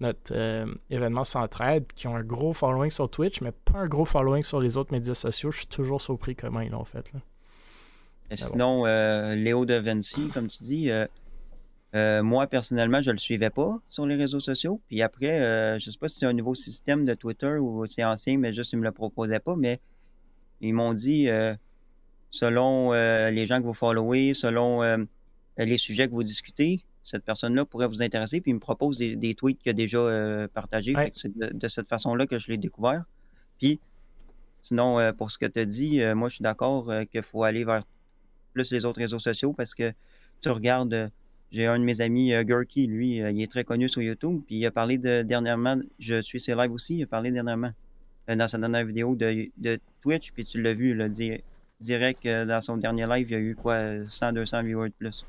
notre 0.00 0.66
événement 0.90 1.24
Centraide, 1.24 1.84
qui 1.94 2.08
ont 2.08 2.16
un 2.16 2.24
gros 2.24 2.52
following 2.52 2.90
sur 2.90 3.08
Twitch, 3.08 3.40
mais 3.42 3.52
pas 3.52 3.78
un 3.78 3.86
gros 3.86 4.04
following 4.04 4.42
sur 4.42 4.60
les 4.60 4.76
autres 4.76 4.92
médias 4.92 5.14
sociaux. 5.14 5.50
Je 5.52 5.58
suis 5.58 5.66
toujours 5.66 6.00
surpris 6.00 6.34
comment 6.34 6.60
ils 6.60 6.70
l'ont 6.70 6.84
fait. 6.84 7.12
Là. 7.12 7.20
Sinon, 8.36 8.84
Léo 9.34 9.64
de 9.66 9.74
Vinci, 9.74 10.28
comme 10.32 10.48
tu 10.48 10.64
dis, 10.64 10.90
euh, 11.94 12.22
moi 12.22 12.46
personnellement, 12.46 13.02
je 13.02 13.10
le 13.10 13.18
suivais 13.18 13.50
pas 13.50 13.78
sur 13.88 14.06
les 14.06 14.16
réseaux 14.16 14.40
sociaux. 14.40 14.80
Puis 14.88 15.00
après, 15.02 15.40
euh, 15.40 15.78
je 15.78 15.90
sais 15.90 15.98
pas 15.98 16.08
si 16.08 16.18
c'est 16.18 16.26
un 16.26 16.32
nouveau 16.32 16.54
système 16.54 17.04
de 17.04 17.14
Twitter 17.14 17.56
ou 17.58 17.86
c'est 17.86 18.04
ancien, 18.04 18.36
mais 18.38 18.52
juste 18.52 18.72
ils 18.72 18.78
me 18.78 18.84
le 18.84 18.92
proposaient 18.92 19.40
pas. 19.40 19.54
Mais 19.56 19.80
ils 20.60 20.74
m'ont 20.74 20.92
dit, 20.92 21.28
euh, 21.28 21.54
selon 22.30 22.92
les 22.92 23.46
gens 23.46 23.60
que 23.60 23.66
vous 23.66 23.74
followez, 23.74 24.34
selon 24.34 24.82
les 25.56 25.78
sujets 25.78 26.08
que 26.08 26.12
vous 26.12 26.24
discutez, 26.24 26.84
cette 27.04 27.24
personne-là 27.24 27.64
pourrait 27.64 27.86
vous 27.86 28.02
intéresser. 28.02 28.40
Puis 28.40 28.50
il 28.50 28.54
me 28.54 28.60
propose 28.60 28.98
des, 28.98 29.14
des 29.14 29.34
tweets 29.34 29.58
qu'il 29.58 29.70
a 29.70 29.74
déjà 29.74 30.48
partagés. 30.52 30.96
Ouais. 30.96 31.12
C'est 31.14 31.36
de, 31.36 31.50
de 31.52 31.68
cette 31.68 31.86
façon-là 31.86 32.26
que 32.26 32.38
je 32.38 32.48
l'ai 32.48 32.56
découvert. 32.56 33.04
Puis 33.58 33.78
sinon, 34.62 35.12
pour 35.16 35.30
ce 35.30 35.38
que 35.38 35.46
tu 35.46 35.60
as 35.60 35.64
dit, 35.64 36.00
moi 36.16 36.28
je 36.28 36.36
suis 36.36 36.42
d'accord 36.42 36.90
qu'il 37.12 37.22
faut 37.22 37.44
aller 37.44 37.64
vers 37.64 37.84
plus 38.52 38.72
les 38.72 38.84
autres 38.84 39.00
réseaux 39.00 39.18
sociaux 39.20 39.52
parce 39.52 39.74
que 39.74 39.92
tu 40.40 40.48
regardes, 40.48 41.10
j'ai 41.50 41.66
un 41.66 41.78
de 41.78 41.84
mes 41.84 42.00
amis, 42.00 42.34
euh, 42.34 42.42
Gurky, 42.42 42.86
lui, 42.86 43.22
euh, 43.22 43.30
il 43.30 43.42
est 43.42 43.50
très 43.50 43.64
connu 43.64 43.88
sur 43.88 44.02
YouTube, 44.02 44.42
puis 44.46 44.56
il 44.56 44.66
a 44.66 44.70
parlé 44.70 44.98
de 44.98 45.22
dernièrement, 45.22 45.78
je 45.98 46.20
suis 46.20 46.40
ses 46.40 46.54
lives 46.54 46.72
aussi, 46.72 46.96
il 46.96 47.02
a 47.04 47.06
parlé 47.06 47.30
dernièrement 47.30 47.72
euh, 48.28 48.36
dans 48.36 48.48
sa 48.48 48.58
dernière 48.58 48.84
vidéo 48.84 49.14
de, 49.14 49.78
Twitch, 50.02 50.32
puis 50.32 50.44
tu 50.44 50.60
l'as 50.60 50.74
vu, 50.74 50.94
là, 50.94 51.08
di- 51.08 51.40
direct 51.80 52.26
dans 52.26 52.60
son 52.60 52.76
dernier 52.76 53.06
live, 53.06 53.30
il 53.30 53.32
y 53.32 53.36
a 53.36 53.40
eu 53.40 53.54
quoi, 53.54 53.74
euh, 53.74 54.06
100-200 54.06 54.64
viewers 54.64 54.88
de 54.88 54.94
plus. 54.94 55.24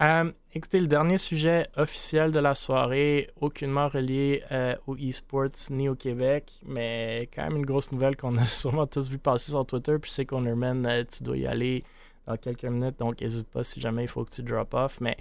Euh, 0.00 0.32
écoutez, 0.54 0.80
le 0.80 0.86
dernier 0.86 1.18
sujet 1.18 1.68
officiel 1.76 2.32
de 2.32 2.40
la 2.40 2.54
soirée, 2.54 3.28
aucunement 3.38 3.86
relié 3.86 4.42
euh, 4.50 4.74
au 4.86 4.96
e-sports 4.96 5.68
ni 5.70 5.90
au 5.90 5.94
Québec, 5.94 6.58
mais 6.64 7.28
quand 7.34 7.42
même 7.42 7.58
une 7.58 7.66
grosse 7.66 7.92
nouvelle 7.92 8.16
qu'on 8.16 8.38
a 8.38 8.44
sûrement 8.46 8.86
tous 8.86 9.10
vu 9.10 9.18
passer 9.18 9.50
sur 9.50 9.66
Twitter. 9.66 9.98
Puis 10.00 10.10
c'est 10.10 10.24
qu'on 10.24 10.46
euh, 10.46 11.04
tu 11.04 11.22
dois 11.22 11.36
y 11.36 11.46
aller 11.46 11.84
dans 12.26 12.36
quelques 12.36 12.64
minutes, 12.64 12.98
donc 12.98 13.20
n'hésite 13.20 13.48
pas 13.48 13.64
si 13.64 13.80
jamais 13.80 14.04
il 14.04 14.08
faut 14.08 14.24
que 14.24 14.30
tu 14.30 14.42
drop 14.42 14.74
off. 14.74 15.00
Mais 15.00 15.16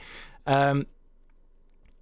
euh, 0.47 0.83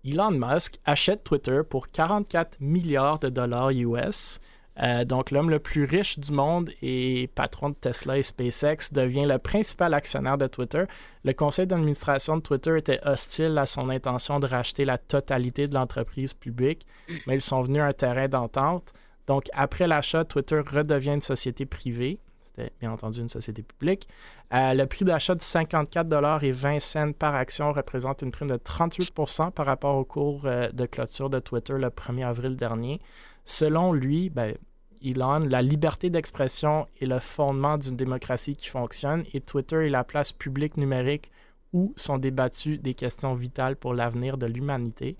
Elon 0.05 0.31
Musk 0.31 0.79
achète 0.85 1.23
Twitter 1.23 1.61
pour 1.69 1.87
44 1.87 2.57
milliards 2.59 3.19
de 3.19 3.29
dollars 3.29 3.71
US. 3.71 4.39
Euh, 4.81 5.05
donc, 5.05 5.31
l'homme 5.31 5.49
le 5.49 5.59
plus 5.59 5.85
riche 5.85 6.19
du 6.19 6.31
monde 6.31 6.69
et 6.81 7.29
patron 7.33 7.69
de 7.69 7.75
Tesla 7.75 8.17
et 8.17 8.23
SpaceX 8.23 8.93
devient 8.93 9.25
le 9.25 9.39
principal 9.39 9.93
actionnaire 9.93 10.37
de 10.37 10.47
Twitter. 10.47 10.83
Le 11.23 11.33
conseil 11.33 11.65
d'administration 11.65 12.37
de 12.37 12.41
Twitter 12.41 12.77
était 12.77 12.99
hostile 13.03 13.57
à 13.57 13.65
son 13.65 13.89
intention 13.89 14.39
de 14.39 14.45
racheter 14.45 14.85
la 14.85 14.97
totalité 14.97 15.67
de 15.67 15.75
l'entreprise 15.75 16.33
publique, 16.33 16.85
mais 17.25 17.35
ils 17.35 17.41
sont 17.41 17.61
venus 17.61 17.81
à 17.81 17.87
un 17.87 17.93
terrain 17.93 18.27
d'entente. 18.27 18.93
Donc, 19.25 19.49
après 19.53 19.87
l'achat, 19.87 20.23
Twitter 20.23 20.59
redevient 20.59 21.13
une 21.15 21.21
société 21.21 21.65
privée. 21.65 22.19
C'était 22.57 22.73
bien 22.79 22.91
entendu 22.91 23.19
une 23.19 23.29
société 23.29 23.61
publique. 23.61 24.07
Euh, 24.53 24.73
le 24.73 24.85
prix 24.87 25.05
d'achat 25.05 25.35
de 25.35 25.41
54 25.41 26.43
et 26.43 26.51
20 26.51 26.79
cents 26.79 27.11
par 27.11 27.35
action 27.35 27.71
représente 27.71 28.23
une 28.23 28.31
prime 28.31 28.49
de 28.49 28.57
38 28.57 29.13
par 29.53 29.65
rapport 29.65 29.95
au 29.95 30.05
cours 30.05 30.41
euh, 30.45 30.69
de 30.71 30.85
clôture 30.85 31.29
de 31.29 31.39
Twitter 31.39 31.73
le 31.73 31.89
1er 31.89 32.25
avril 32.25 32.55
dernier. 32.55 32.99
Selon 33.45 33.93
lui, 33.93 34.29
ben, 34.29 34.55
Elon, 35.03 35.39
la 35.39 35.61
liberté 35.61 36.09
d'expression 36.09 36.87
est 36.99 37.05
le 37.05 37.19
fondement 37.19 37.77
d'une 37.77 37.95
démocratie 37.95 38.55
qui 38.55 38.69
fonctionne 38.69 39.23
et 39.33 39.41
Twitter 39.41 39.85
est 39.85 39.89
la 39.89 40.03
place 40.03 40.31
publique 40.31 40.77
numérique 40.77 41.31
où 41.73 41.93
sont 41.95 42.17
débattues 42.17 42.79
des 42.79 42.95
questions 42.95 43.35
vitales 43.35 43.75
pour 43.75 43.93
l'avenir 43.93 44.37
de 44.37 44.47
l'humanité. 44.47 45.15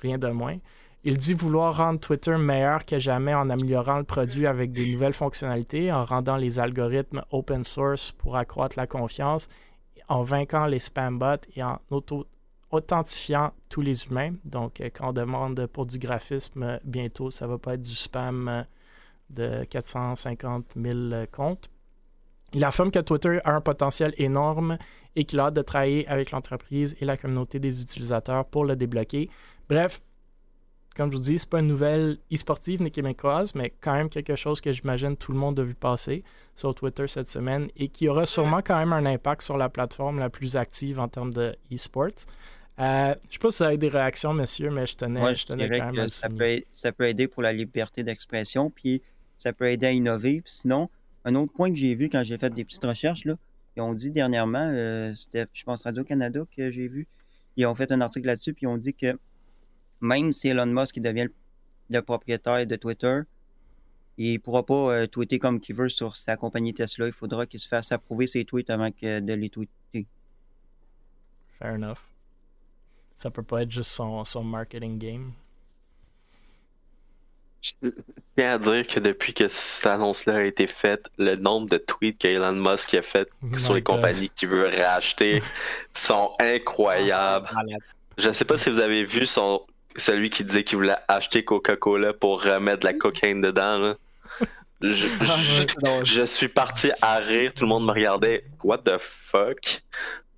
Rien 0.00 0.16
de 0.16 0.28
moins. 0.28 0.56
Il 1.02 1.16
dit 1.16 1.32
vouloir 1.32 1.78
rendre 1.78 1.98
Twitter 1.98 2.36
meilleur 2.36 2.84
que 2.84 2.98
jamais 2.98 3.32
en 3.32 3.48
améliorant 3.48 3.96
le 3.96 4.04
produit 4.04 4.46
avec 4.46 4.72
des 4.72 4.92
nouvelles 4.92 5.14
fonctionnalités, 5.14 5.90
en 5.90 6.04
rendant 6.04 6.36
les 6.36 6.60
algorithmes 6.60 7.22
open 7.30 7.64
source 7.64 8.12
pour 8.12 8.36
accroître 8.36 8.78
la 8.78 8.86
confiance, 8.86 9.48
en 10.08 10.22
vainquant 10.22 10.66
les 10.66 10.78
spam 10.78 11.18
bots 11.18 11.46
et 11.56 11.62
en 11.62 11.80
auto 11.90 12.26
authentifiant 12.70 13.52
tous 13.68 13.80
les 13.80 14.06
humains. 14.06 14.34
Donc, 14.44 14.80
euh, 14.80 14.90
quand 14.92 15.08
on 15.08 15.12
demande 15.12 15.66
pour 15.66 15.86
du 15.86 15.98
graphisme, 15.98 16.62
euh, 16.62 16.78
bientôt, 16.84 17.30
ça 17.30 17.46
va 17.46 17.58
pas 17.58 17.74
être 17.74 17.80
du 17.80 17.94
spam 17.94 18.48
euh, 18.48 18.62
de 19.30 19.64
450 19.64 20.74
000 20.76 20.94
euh, 20.94 21.26
comptes. 21.30 21.70
Il 22.52 22.64
affirme 22.64 22.90
que 22.90 22.98
Twitter 22.98 23.38
a 23.44 23.54
un 23.54 23.60
potentiel 23.60 24.12
énorme 24.18 24.76
et 25.16 25.24
qu'il 25.24 25.38
a 25.40 25.46
hâte 25.46 25.54
de 25.54 25.62
travailler 25.62 26.06
avec 26.08 26.32
l'entreprise 26.32 26.96
et 27.00 27.04
la 27.04 27.16
communauté 27.16 27.58
des 27.58 27.82
utilisateurs 27.82 28.44
pour 28.44 28.64
le 28.64 28.74
débloquer. 28.76 29.30
Bref, 29.68 30.02
comme 30.96 31.10
je 31.10 31.16
vous 31.16 31.22
dis, 31.22 31.38
c'est 31.38 31.48
pas 31.48 31.60
une 31.60 31.68
nouvelle 31.68 32.18
e-sportive 32.32 32.82
ni 32.82 32.90
québécoise, 32.90 33.54
mais 33.54 33.72
quand 33.80 33.94
même 33.94 34.08
quelque 34.08 34.36
chose 34.36 34.60
que 34.60 34.72
j'imagine 34.72 35.16
tout 35.16 35.32
le 35.32 35.38
monde 35.38 35.58
a 35.60 35.62
vu 35.62 35.74
passer 35.74 36.24
sur 36.56 36.74
Twitter 36.74 37.06
cette 37.08 37.28
semaine 37.28 37.68
et 37.76 37.88
qui 37.88 38.08
aura 38.08 38.26
sûrement 38.26 38.60
quand 38.62 38.76
même 38.76 38.92
un 38.92 39.06
impact 39.06 39.42
sur 39.42 39.56
la 39.56 39.68
plateforme 39.68 40.18
la 40.18 40.30
plus 40.30 40.56
active 40.56 40.98
en 40.98 41.08
termes 41.08 41.32
de 41.32 41.56
e-sports. 41.72 42.26
Euh, 42.80 43.14
je 43.28 43.34
sais 43.34 43.38
pas 43.38 43.50
si 43.50 43.58
vous 43.58 43.64
avez 43.64 43.78
des 43.78 43.88
réactions, 43.88 44.32
messieurs, 44.32 44.70
mais 44.70 44.86
je 44.86 44.96
tenais, 44.96 45.20
Moi, 45.20 45.34
je 45.34 45.44
tenais 45.44 45.68
quand 45.68 45.92
même 45.92 46.06
à 46.06 46.08
ça 46.08 46.28
peut, 46.28 46.62
ça 46.70 46.92
peut 46.92 47.04
aider 47.04 47.28
pour 47.28 47.42
la 47.42 47.52
liberté 47.52 48.02
d'expression, 48.02 48.70
puis 48.70 49.02
ça 49.36 49.52
peut 49.52 49.70
aider 49.70 49.86
à 49.86 49.92
innover. 49.92 50.40
Puis 50.40 50.52
sinon, 50.52 50.88
un 51.24 51.34
autre 51.34 51.52
point 51.52 51.70
que 51.70 51.76
j'ai 51.76 51.94
vu 51.94 52.08
quand 52.08 52.24
j'ai 52.24 52.38
fait 52.38 52.52
des 52.52 52.64
petites 52.64 52.84
recherches, 52.84 53.24
là, 53.26 53.34
ils 53.76 53.82
ont 53.82 53.92
dit 53.92 54.10
dernièrement, 54.10 54.66
euh, 54.72 55.14
c'était, 55.14 55.46
je 55.52 55.62
pense, 55.64 55.82
Radio-Canada 55.82 56.44
que 56.56 56.70
j'ai 56.70 56.88
vu, 56.88 57.06
ils 57.56 57.66
ont 57.66 57.74
fait 57.74 57.92
un 57.92 58.00
article 58.00 58.26
là-dessus, 58.26 58.54
puis 58.54 58.64
ils 58.64 58.68
ont 58.68 58.78
dit 58.78 58.94
que 58.94 59.18
même 60.00 60.32
si 60.32 60.48
Elon 60.48 60.66
Musk 60.66 60.98
devient 60.98 61.24
le, 61.24 61.34
le 61.90 62.02
propriétaire 62.02 62.66
de 62.66 62.76
Twitter, 62.76 63.20
il 64.18 64.34
ne 64.34 64.38
pourra 64.38 64.64
pas 64.64 64.74
euh, 64.92 65.06
tweeter 65.06 65.38
comme 65.38 65.60
qu'il 65.60 65.74
veut 65.76 65.88
sur 65.88 66.16
sa 66.16 66.36
compagnie 66.36 66.74
Tesla. 66.74 67.06
Il 67.06 67.12
faudra 67.12 67.46
qu'il 67.46 67.60
se 67.60 67.68
fasse 67.68 67.90
approuver 67.92 68.26
ses 68.26 68.44
tweets 68.44 68.70
avant 68.70 68.90
que 68.90 69.20
de 69.20 69.32
les 69.32 69.48
tweeter. 69.48 70.06
Fair 71.58 71.74
enough. 71.74 71.98
Ça 73.14 73.30
peut 73.30 73.42
pas 73.42 73.62
être 73.62 73.70
juste 73.70 73.90
son, 73.90 74.24
son 74.24 74.44
marketing 74.44 74.98
game. 74.98 75.32
Je 77.62 77.90
tiens 78.36 78.54
à 78.54 78.58
dire 78.58 78.86
que 78.86 79.00
depuis 79.00 79.34
que 79.34 79.46
cette 79.48 79.86
annonce-là 79.86 80.36
a 80.36 80.42
été 80.42 80.66
faite, 80.66 81.10
le 81.18 81.36
nombre 81.36 81.68
de 81.68 81.76
tweets 81.76 82.16
qu'Elon 82.18 82.52
Musk 82.54 82.94
a 82.94 83.02
fait 83.02 83.28
Oh 83.42 83.56
sur 83.58 83.74
my 83.74 83.76
les 83.76 83.82
God. 83.82 83.96
compagnies 83.96 84.30
qu'il 84.30 84.48
veut 84.48 84.68
racheter 84.68 85.42
sont 85.92 86.32
incroyables. 86.38 87.50
Malade. 87.54 87.80
Je 88.16 88.28
ne 88.28 88.32
sais 88.32 88.46
pas 88.46 88.56
si 88.56 88.70
vous 88.70 88.80
avez 88.80 89.04
vu 89.04 89.26
son 89.26 89.62
celui 89.96 90.30
qui 90.30 90.44
disait 90.44 90.64
qu'il 90.64 90.78
voulait 90.78 90.96
acheter 91.08 91.44
Coca-Cola 91.44 92.12
pour 92.12 92.42
remettre 92.42 92.80
de 92.80 92.86
la 92.86 92.94
cocaïne 92.94 93.40
dedans. 93.40 93.78
là. 93.78 93.94
Je, 94.80 94.88
je- 96.04 96.04
je 96.04 96.24
suis 96.24 96.48
parti 96.48 96.90
à 97.02 97.16
rire, 97.18 97.52
tout 97.54 97.64
le 97.64 97.68
monde 97.68 97.84
me 97.86 97.92
regardait. 97.92 98.44
What 98.64 98.78
the 98.78 98.98
fuck? 98.98 99.82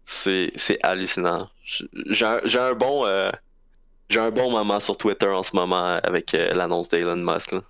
C'est 0.04 0.50
c'est 0.56 0.78
hallucinant. 0.82 1.48
J'ai 2.10 2.26
un, 2.58 2.74
bon 2.74 3.06
euh, 3.06 3.30
j'ai 4.08 4.18
un 4.18 4.30
bon 4.32 4.50
moment 4.50 4.80
sur 4.80 4.96
Twitter 4.98 5.28
en 5.28 5.44
ce 5.44 5.54
moment 5.54 6.00
avec 6.02 6.34
euh, 6.34 6.52
l'annonce 6.54 6.88
d'Elon 6.88 7.16
Musk. 7.16 7.52
là. 7.52 7.62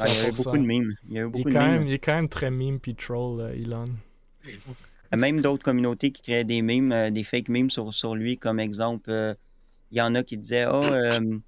Ah, 0.00 0.04
il 0.06 0.14
y 0.14 0.18
a 0.18 0.28
eu 0.28 0.32
100%. 0.32 0.44
beaucoup 0.44 0.58
de 0.58 0.62
mimes. 0.66 0.94
Il 1.08 1.14
y 1.14 1.18
a 1.18 1.22
eu 1.22 1.24
il, 1.24 1.30
beaucoup 1.30 1.48
est 1.48 1.52
de 1.52 1.56
quand 1.56 1.62
mimes. 1.64 1.70
même, 1.78 1.86
il 1.86 1.94
est 1.94 1.98
quand 1.98 2.14
même 2.14 2.28
très 2.28 2.50
meme 2.50 2.78
puis 2.78 2.94
troll, 2.94 3.40
euh, 3.40 3.54
Elon. 3.54 3.84
Il 4.44 4.50
y 4.52 5.14
a 5.14 5.16
même 5.16 5.40
d'autres 5.40 5.64
communautés 5.64 6.10
qui 6.10 6.20
créaient 6.22 6.44
des 6.44 6.60
memes, 6.60 6.92
euh, 6.92 7.10
des 7.10 7.24
fake 7.24 7.48
memes 7.48 7.70
sur, 7.70 7.94
sur 7.94 8.14
lui, 8.14 8.36
comme 8.36 8.60
exemple, 8.60 9.10
euh, 9.10 9.34
il 9.90 9.98
y 9.98 10.02
en 10.02 10.14
a 10.14 10.22
qui 10.22 10.36
disaient 10.36 10.66
Oh, 10.66 10.92
euh, 10.92 11.38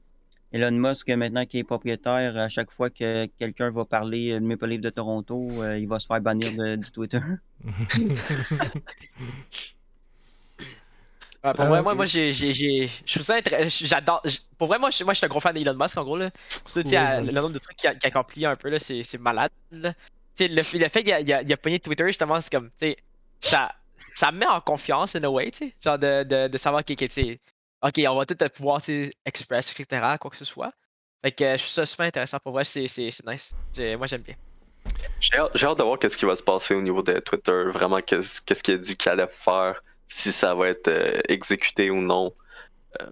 Elon 0.53 0.73
Musk, 0.73 1.09
maintenant 1.11 1.45
qu'il 1.47 1.61
est 1.61 1.65
propriétaire, 1.65 2.37
à 2.37 2.49
chaque 2.49 2.71
fois 2.73 2.91
que 2.91 3.27
quelqu'un 3.39 3.71
va 3.71 3.85
parler 3.85 4.35
de 4.41 4.45
Maple 4.45 4.67
Leaf 4.69 4.81
de 4.81 4.91
Toronto, 4.91 5.63
euh, 5.63 5.79
il 5.79 5.87
va 5.89 6.01
se 6.01 6.07
faire 6.07 6.21
bannir 6.21 6.53
de- 6.53 6.77
du 6.77 6.91
Twitter. 6.93 7.21
Ouais, 7.21 7.95
pour 11.55 11.65
Ah, 11.65 11.69
vrai, 11.69 11.83
moi, 11.83 11.95
moi 11.95 12.05
j'ai, 12.05 12.33
j'ai, 12.33 12.53
je 12.53 13.13
trouve 13.15 13.23
ça 13.23 13.37
intéressant. 13.37 13.87
J'adore. 13.87 14.23
Pour 14.59 14.69
vrai, 14.69 14.79
moi, 14.79 14.91
je, 14.91 15.03
moi, 15.05 15.15
je 15.15 15.19
suis 15.19 15.27
un 15.27 15.29
gros 15.29 15.41
fan 15.41 15.55
d'Elon 15.55 15.75
Musk, 15.75 15.97
en 15.97 16.05
gros, 16.05 16.17
là. 16.19 16.31
Surtout, 16.67 16.91
à- 16.97 17.21
le 17.21 17.33
nombre 17.33 17.55
de 17.55 17.59
trucs 17.59 17.77
qu'il 17.77 17.89
a, 17.89 17.95
qu'il 17.95 18.07
accomplit 18.09 18.47
un 18.47 18.57
peu, 18.57 18.69
là, 18.69 18.79
c'est, 18.79 19.03
c'est 19.03 19.19
malade, 19.19 19.51
là. 19.71 19.95
Tu 20.37 20.45
sais, 20.45 20.49
le, 20.49 20.63
fait- 20.63 20.79
le 20.79 20.89
fait 20.89 21.03
qu'il 21.03 21.13
a, 21.13 21.21
il 21.21 21.33
a, 21.33 21.43
il 21.43 21.53
a 21.53 21.57
pogné 21.57 21.81
Twitter, 21.81 22.07
justement, 22.07 22.41
c'est 22.41 22.53
comme, 22.53 22.69
tu 22.71 22.89
sais, 22.89 22.97
ça, 23.41 23.73
ça 23.97 24.31
me 24.33 24.39
met 24.41 24.47
en 24.47 24.61
confiance, 24.61 25.17
in 25.17 25.23
a 25.25 25.31
way, 25.31 25.51
tu 25.51 25.59
sais. 25.69 25.75
Genre, 25.83 25.99
de, 25.99 26.25
de, 26.25 26.49
de 26.49 26.59
savoir, 26.59 26.85
tu 26.85 26.95
sais, 27.09 27.41
ok, 27.83 28.01
on 28.09 28.17
va 28.17 28.27
tout 28.27 28.37
pouvoir, 28.55 28.83
tu 28.83 29.07
sais, 29.07 29.13
express, 29.25 29.73
etc., 29.73 30.17
quoi 30.21 30.31
que 30.31 30.37
ce 30.37 30.45
soit. 30.45 30.73
Fait 31.23 31.33
que 31.33 31.45
euh, 31.45 31.57
je 31.57 31.63
trouve 31.63 31.75
ça 31.75 31.87
super 31.87 32.07
intéressant, 32.07 32.39
pour 32.39 32.53
vrai, 32.53 32.65
c'est, 32.65 32.83
nice. 33.27 33.55
Moi, 33.77 34.07
j'aime 34.07 34.23
bien. 34.23 34.37
J'ai 35.21 35.37
hâte, 35.37 35.79
de 35.79 35.83
voir 35.83 35.99
qu'est-ce 35.99 36.17
qui 36.17 36.25
va 36.25 36.37
se 36.37 36.43
passer 36.43 36.75
au 36.75 36.81
niveau 36.81 37.03
de 37.03 37.19
Twitter, 37.21 37.65
vraiment 37.73 38.01
qu'est-ce 38.01 38.63
qu'il 38.63 38.75
a 38.75 38.79
dit 38.79 38.97
qu'il 38.97 39.11
allait 39.11 39.27
faire, 39.29 39.83
si 40.07 40.33
ça 40.33 40.55
va 40.55 40.69
être 40.69 40.89
euh, 40.89 41.21
exécuté 41.29 41.91
ou 41.91 42.01
non. 42.01 42.33
Euh, 43.01 43.07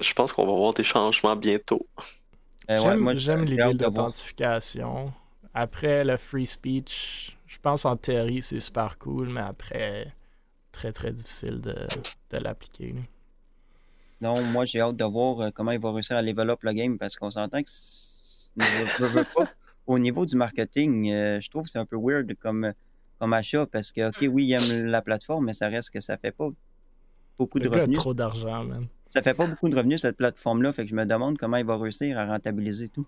je 0.00 0.12
pense 0.14 0.32
qu'on 0.32 0.46
va 0.46 0.52
voir 0.52 0.74
des 0.74 0.82
changements 0.82 1.36
bientôt. 1.36 1.86
Euh, 2.70 2.78
ouais, 2.78 2.80
J'aime 2.80 2.98
moi, 2.98 3.14
j'aime 3.16 3.46
j'ai 3.46 3.56
l'idée 3.56 3.74
d'authentification. 3.74 5.12
Après 5.52 6.04
le 6.04 6.16
free 6.16 6.46
speech, 6.46 7.36
je 7.46 7.58
pense 7.58 7.84
en 7.84 7.96
théorie 7.96 8.42
c'est 8.42 8.60
super 8.60 8.98
cool, 8.98 9.28
mais 9.28 9.42
après, 9.42 10.12
très 10.72 10.92
très 10.92 11.12
difficile 11.12 11.60
de, 11.60 11.86
de 12.30 12.38
l'appliquer. 12.38 12.94
Non, 14.24 14.40
moi, 14.40 14.64
j'ai 14.64 14.80
hâte 14.80 14.96
de 14.96 15.04
voir 15.04 15.38
euh, 15.40 15.50
comment 15.52 15.72
il 15.72 15.78
va 15.78 15.92
réussir 15.92 16.16
à 16.16 16.22
level 16.22 16.56
le 16.58 16.72
game 16.72 16.96
parce 16.96 17.14
qu'on 17.14 17.30
s'entend 17.30 17.62
que 17.62 17.68
je 17.68 19.04
veux 19.04 19.24
pas. 19.36 19.44
Au 19.86 19.98
niveau 19.98 20.24
du 20.24 20.34
marketing, 20.34 21.12
euh, 21.12 21.40
je 21.42 21.50
trouve 21.50 21.64
que 21.64 21.70
c'est 21.70 21.78
un 21.78 21.84
peu 21.84 21.98
weird 22.00 22.34
comme, 22.40 22.72
comme 23.18 23.34
achat 23.34 23.66
parce 23.66 23.92
que, 23.92 24.08
OK, 24.08 24.26
oui, 24.32 24.46
il 24.46 24.52
aime 24.54 24.86
la 24.86 25.02
plateforme, 25.02 25.44
mais 25.44 25.52
ça 25.52 25.68
reste 25.68 25.90
que 25.90 26.00
ça 26.00 26.16
fait 26.16 26.30
pas 26.30 26.48
beaucoup 27.38 27.58
de 27.58 27.64
Le 27.64 27.70
revenus. 27.70 27.98
trop 27.98 28.14
d'argent, 28.14 28.64
man. 28.64 28.86
Ça 29.08 29.20
fait 29.20 29.34
pas 29.34 29.46
beaucoup 29.46 29.68
de 29.68 29.76
revenus, 29.76 30.00
cette 30.00 30.16
plateforme-là. 30.16 30.72
Fait 30.72 30.84
que 30.84 30.90
je 30.90 30.94
me 30.94 31.04
demande 31.04 31.36
comment 31.36 31.58
il 31.58 31.66
va 31.66 31.76
réussir 31.76 32.18
à 32.18 32.24
rentabiliser 32.24 32.88
tout. 32.88 33.06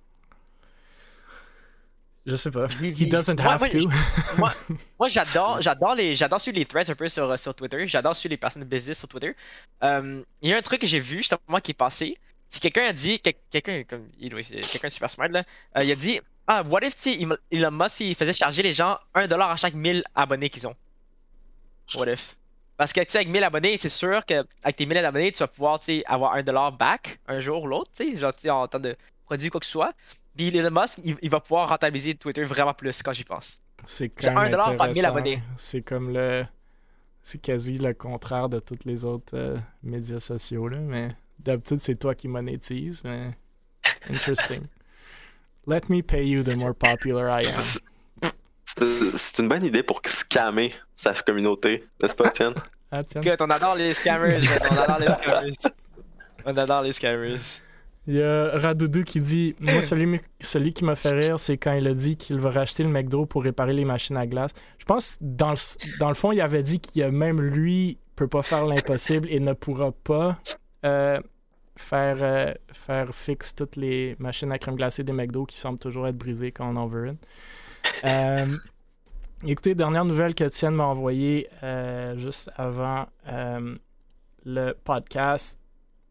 Je 2.27 2.35
sais 2.37 2.51
pas. 2.51 2.67
He 2.83 3.07
doesn't 3.07 3.41
Moi- 3.41 3.53
have 3.53 3.61
moi, 3.61 3.69
to. 3.69 3.89
moi, 4.37 4.53
moi 4.99 5.09
j'adore, 5.09 5.63
j'adore 5.63 5.95
les, 5.95 6.17
j'adore 6.17 6.41
suivre 6.41 6.59
les 6.59 6.67
threads 6.67 6.91
un 6.91 6.95
peu 6.97 7.09
sur, 7.09 7.31
euh, 7.31 7.37
sur 7.37 7.55
Twitter. 7.55 7.87
J'adore 7.87 8.17
suivre 8.17 8.33
les 8.33 8.37
personnes 8.37 8.63
de 8.63 8.69
business 8.69 8.99
sur 8.99 9.07
Twitter. 9.09 9.37
Euh, 9.85 10.23
Il 10.43 10.51
y 10.51 10.53
a 10.53 10.57
un 10.57 10.63
truc 10.63 10.81
que 10.81 10.87
j'ai 10.89 10.99
vu 11.01 11.19
justement 11.19 11.61
qui 11.63 11.71
est 11.71 11.75
passé. 11.75 12.19
Si 12.51 12.59
quelqu'un 12.61 12.87
a 12.87 12.93
dit, 12.93 13.21
quel- 13.21 13.35
quelqu'un 13.51 13.85
comme, 13.85 14.09
quelqu'un 14.21 14.89
de 14.89 14.91
super 14.91 15.11
smart 15.11 15.29
là, 15.29 15.45
euh, 15.77 15.85
il 15.85 15.93
a 15.93 15.95
dit, 15.95 16.21
ah, 16.49 16.63
what 16.63 16.81
if 16.83 16.95
Elon- 17.07 17.71
Musk 17.71 18.01
il 18.01 18.15
faisait 18.17 18.33
charger 18.33 18.63
les 18.63 18.75
gens 18.75 18.99
1$ 19.15 19.51
à 19.51 19.57
chaque 19.57 19.75
1000 19.75 20.03
abonnés 20.15 20.51
qu'ils 20.51 20.67
ont? 20.67 20.75
What 21.95 22.07
if? 22.13 22.37
Parce 22.77 22.93
que 22.93 23.01
tu 23.01 23.11
sais, 23.13 23.19
avec 23.19 23.29
1000 23.29 23.43
abonnés, 23.45 23.79
c'est 23.79 23.89
sûr 23.89 24.25
qu'avec 24.27 24.77
tes 24.77 24.85
1000 24.87 24.99
abonnés, 24.99 25.33
tu 25.33 25.39
vas 25.39 25.47
pouvoir 25.49 25.79
tu 25.81 25.87
sais, 25.87 26.03
avoir 26.07 26.37
1$ 26.37 26.77
back 26.77 27.21
un 27.29 27.41
jour 27.41 27.63
ou 27.63 27.67
l'autre, 27.69 27.91
tu 27.97 28.11
sais, 28.11 28.17
genre 28.17 28.35
tu 28.35 28.43
sais, 28.43 28.51
en 28.51 28.67
temps 28.69 28.79
de 28.81 28.97
produit 29.27 29.49
quoi 29.49 29.61
que 29.61 29.67
ce 29.67 29.73
soit. 29.73 29.93
Puis 30.37 30.57
Elon 30.57 30.71
Musk, 30.71 30.99
il, 31.05 31.17
il 31.23 31.31
va 31.31 31.41
pouvoir 31.41 31.69
rentabiliser 31.69 32.15
Twitter 32.15 32.45
vraiment 32.45 32.75
plus 32.75 33.03
quand 33.03 33.13
j'y 33.13 33.25
pense. 33.25 33.59
C'est 33.87 34.13
C'est 34.19 34.27
quand 34.33 34.35
même 34.35 34.39
un 34.49 34.51
dollar 34.51 34.77
par 34.77 34.87
mille 34.89 34.99
intéressant. 34.99 35.11
abonnés. 35.11 35.43
C'est 35.57 35.83
comme 35.83 36.13
le... 36.13 36.45
C'est 37.23 37.39
quasi 37.41 37.79
le 37.79 37.93
contraire 37.95 38.49
de 38.49 38.61
tous 38.61 38.79
les 38.85 39.05
autres 39.05 39.35
euh, 39.37 39.57
médias 39.83 40.21
sociaux, 40.21 40.69
là, 40.69 40.79
mais 40.79 41.09
d'habitude, 41.41 41.79
c'est 41.79 41.97
toi 41.97 42.15
qui 42.15 42.29
monétises, 42.29 43.03
mais... 43.05 43.31
Interesting. 44.11 44.63
Let 45.67 45.83
me 45.89 46.03
pay 46.03 46.27
you 46.29 46.43
the 46.45 46.55
more 46.57 46.75
popular 46.75 47.29
I 47.43 47.47
am. 47.49 47.61
C'est- 47.61 47.81
C'est 48.65 49.17
c'est 49.17 49.43
une 49.43 49.49
bonne 49.49 49.65
idée 49.65 49.83
pour 49.83 50.01
scammer 50.07 50.73
sa 50.95 51.13
communauté, 51.15 51.85
n'est-ce 52.03 52.15
pas, 52.15 52.29
Étienne? 52.29 52.55
Ah, 52.93 53.03
tiens. 53.03 53.21
On 53.41 53.51
adore 53.51 53.75
les 53.75 53.95
scammers, 53.95 54.39
on 54.71 54.77
adore 54.77 54.99
les 55.01 55.07
scammers. 55.15 55.53
On 56.45 56.57
adore 56.57 56.83
les 56.83 56.93
scammers. 56.93 57.37
Il 58.07 58.15
y 58.15 58.23
a 58.23 58.51
Radoudou 58.59 59.03
qui 59.03 59.21
dit 59.21 59.57
Moi, 59.61 59.83
celui, 59.83 60.21
celui 60.41 60.73
qui 60.73 60.85
m'a 60.85 60.95
fait 60.95 61.13
rire, 61.13 61.41
c'est 61.41 61.57
quand 61.57 61.75
il 61.75 61.87
a 61.87 61.95
dit 61.95 62.17
qu'il 62.17 62.39
va 62.39 62.51
racheter 62.51 62.85
le 62.85 62.89
McDo 62.89 63.27
pour 63.27 63.43
réparer 63.43 63.73
les 63.73 63.85
machines 63.85 64.17
à 64.17 64.27
glace. 64.27 64.53
Je 64.79 64.85
pense, 64.85 65.19
dans 65.21 65.51
le, 65.51 65.99
dans 65.99 66.09
le 66.09 66.15
fond, 66.15 66.31
il 66.31 66.41
avait 66.41 66.63
dit 66.63 66.79
qu'il 66.79 67.03
a 67.03 67.11
même 67.11 67.41
lui 67.41 67.99
peut 68.17 68.29
pas 68.29 68.43
faire 68.43 68.67
l'impossible 68.67 69.29
et 69.31 69.39
ne 69.39 69.53
pourra 69.53 69.93
pas 69.93 70.39
euh, 70.85 71.21
faire, 71.77 72.17
euh, 72.23 72.55
faire 72.73 73.15
fixe 73.15 73.55
toutes 73.55 73.77
les 73.77 74.17
machines 74.19 74.51
à 74.51 74.59
crème 74.59 74.77
glacée 74.77 75.05
des 75.05 75.13
McDo 75.13 75.45
qui 75.45 75.59
semblent 75.59 75.79
toujours 75.79 76.09
être 76.09 76.17
brisées 76.17 76.51
quand 76.51 76.69
on 76.69 76.77
en 76.77 76.87
veut 76.87 77.09
une. 77.09 77.19
Euh, 78.05 78.49
écoutez, 79.47 79.75
dernière 79.75 80.05
nouvelle 80.05 80.35
que 80.35 80.45
Tienne 80.45 80.75
m'a 80.75 80.87
envoyée 80.87 81.49
euh, 81.63 82.17
juste 82.19 82.51
avant 82.57 83.07
le 84.45 84.73
podcast. 84.73 85.61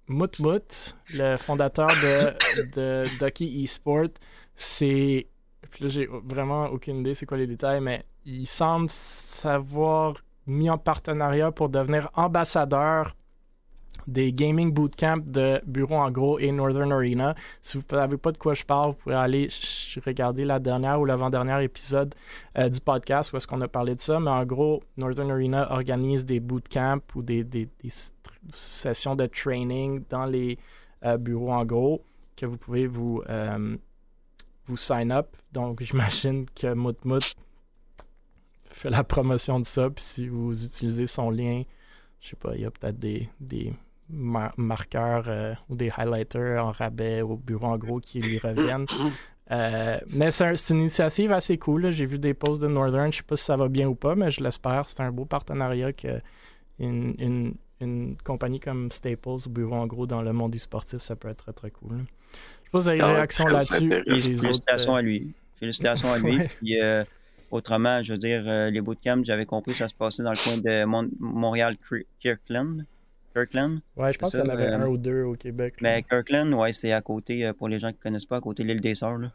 Moutmout, 0.07 0.95
le 1.13 1.37
fondateur 1.37 1.87
de, 1.87 2.73
de 2.75 3.03
Ducky 3.19 3.63
Esport, 3.63 4.07
c'est. 4.55 5.27
Puis 5.71 5.83
là, 5.83 5.89
j'ai 5.89 6.07
vraiment 6.07 6.67
aucune 6.67 6.99
idée 6.99 7.13
c'est 7.13 7.25
quoi 7.25 7.37
les 7.37 7.47
détails, 7.47 7.81
mais 7.81 8.05
il 8.25 8.45
semble 8.47 8.89
s'avoir 8.89 10.15
mis 10.47 10.69
en 10.69 10.77
partenariat 10.77 11.51
pour 11.51 11.69
devenir 11.69 12.09
ambassadeur 12.13 13.15
des 14.07 14.31
gaming 14.33 14.71
bootcamp 14.71 15.23
de 15.25 15.61
Bureau 15.65 15.95
en 15.95 16.11
gros 16.11 16.39
et 16.39 16.51
Northern 16.51 16.91
Arena. 16.91 17.35
Si 17.61 17.77
vous 17.77 17.83
ne 17.89 17.97
savez 17.97 18.17
pas 18.17 18.31
de 18.31 18.37
quoi 18.37 18.53
je 18.53 18.63
parle, 18.63 18.91
vous 18.91 18.97
pouvez 18.97 19.15
aller 19.15 19.49
regarder 20.05 20.45
la 20.45 20.59
dernière 20.59 20.99
ou 20.99 21.05
l'avant-dernière 21.05 21.59
épisode 21.59 22.13
euh, 22.57 22.69
du 22.69 22.79
podcast 22.79 23.33
où 23.33 23.37
est-ce 23.37 23.47
qu'on 23.47 23.61
a 23.61 23.67
parlé 23.67 23.95
de 23.95 23.99
ça. 23.99 24.19
Mais 24.19 24.31
en 24.31 24.45
gros, 24.45 24.83
Northern 24.97 25.31
Arena 25.31 25.71
organise 25.71 26.25
des 26.25 26.39
bootcamps 26.39 27.01
ou 27.15 27.21
des, 27.21 27.45
sessions 28.53 29.15
de 29.15 29.25
training 29.25 30.03
dans 30.09 30.25
les 30.25 30.57
euh, 31.03 31.17
bureaux 31.17 31.51
en 31.51 31.65
gros 31.65 32.03
que 32.37 32.45
vous 32.45 32.57
pouvez 32.57 32.85
vous, 32.85 33.23
euh, 33.29 33.77
vous 34.67 34.77
sign 34.77 35.11
up. 35.11 35.27
Donc 35.51 35.81
j'imagine 35.83 36.45
que 36.53 36.73
Moutmout 36.73 37.35
fait 38.71 38.89
la 38.89 39.03
promotion 39.03 39.59
de 39.59 39.65
ça. 39.65 39.89
Puis 39.89 40.03
si 40.03 40.27
vous 40.27 40.65
utilisez 40.65 41.07
son 41.07 41.31
lien, 41.31 41.63
je 42.19 42.29
sais 42.29 42.35
pas, 42.35 42.55
il 42.55 42.61
y 42.61 42.65
a 42.65 42.71
peut-être 42.71 42.99
des 42.99 43.29
mar- 44.09 44.53
marqueurs 44.57 45.25
euh, 45.27 45.53
ou 45.69 45.75
des 45.75 45.91
highlighters 45.95 46.63
en 46.65 46.71
rabais 46.71 47.21
au 47.21 47.37
bureau 47.37 47.67
en 47.67 47.77
gros 47.77 47.99
qui 47.99 48.19
lui 48.21 48.37
reviennent. 48.39 48.85
Euh, 49.51 49.99
mais 50.09 50.31
c'est 50.31 50.43
un- 50.43 50.55
c'est 50.55 50.73
une 50.73 50.79
initiative 50.79 51.31
assez 51.31 51.59
cool. 51.59 51.91
J'ai 51.91 52.07
vu 52.07 52.17
des 52.17 52.33
posts 52.33 52.63
de 52.63 52.67
Northern. 52.67 53.11
Je 53.13 53.17
sais 53.17 53.23
pas 53.23 53.35
si 53.37 53.43
ça 53.45 53.55
va 53.55 53.67
bien 53.67 53.87
ou 53.87 53.93
pas, 53.93 54.15
mais 54.15 54.31
je 54.31 54.41
l'espère. 54.41 54.89
C'est 54.89 55.01
un 55.03 55.11
beau 55.11 55.25
partenariat 55.25 55.93
que 55.93 56.19
une, 56.79 57.13
une- 57.19 57.53
une 57.79 58.17
compagnie 58.23 58.59
comme 58.59 58.91
Staples 58.91 59.27
au 59.45 59.49
bureau 59.49 59.75
en 59.75 59.85
gros 59.85 60.07
dans 60.07 60.23
le 60.23 60.33
monde 60.33 60.49
du 60.49 60.57
sportif, 60.57 61.01
ça 61.01 61.15
peut 61.15 61.27
être 61.27 61.43
très 61.43 61.53
très 61.53 61.69
cool. 61.69 61.97
Je 61.99 61.99
sais 61.99 62.05
pas 62.71 62.79
si 62.79 62.83
vous 62.85 62.89
avez 62.89 62.97
même 63.01 63.15
réactions 63.17 63.43
très 63.45 63.53
là-dessus. 63.53 63.93
autres, 63.93 64.03
Félicitations 64.41 64.95
euh, 64.95 64.97
à 64.97 65.01
lui. 65.03 65.33
Félicitations 65.59 66.11
à 66.11 66.17
lui. 66.17 66.39
Puis, 66.59 66.81
euh, 66.81 67.03
autrement, 67.51 68.01
je 68.01 68.13
veux 68.13 68.17
dire, 68.17 68.43
euh, 68.47 68.71
les 68.71 68.81
bootcamps, 68.81 69.23
j'avais 69.23 69.45
compris 69.45 69.73
que 69.73 69.77
ça 69.77 69.87
se 69.87 69.93
passait 69.93 70.23
dans 70.23 70.31
le 70.31 70.43
coin 70.43 70.57
de 70.57 70.85
Mon- 70.85 71.07
Montréal 71.19 71.77
Cre- 71.87 72.05
Kirkland? 73.35 73.79
Ouais, 73.97 74.13
je 74.13 74.17
pense 74.17 74.31
qu'il 74.31 74.39
y 74.39 74.43
en 74.43 74.49
avait 74.49 74.67
euh, 74.67 74.79
un 74.79 74.87
ou 74.87 74.97
deux 74.97 75.23
au 75.23 75.35
Québec. 75.35 75.75
là. 75.81 75.89
Mais 75.95 76.03
Kirkland, 76.03 76.53
ouais, 76.53 76.71
c'est 76.71 76.93
à 76.93 77.01
côté, 77.01 77.45
euh, 77.45 77.53
pour 77.53 77.67
les 77.67 77.79
gens 77.79 77.89
qui 77.89 77.97
ne 77.97 78.03
connaissent 78.03 78.25
pas, 78.25 78.37
à 78.37 78.41
côté 78.41 78.63
de 78.63 78.69
l'île 78.69 78.81
des 78.81 78.95
Sœurs. 78.95 79.17
là. 79.17 79.31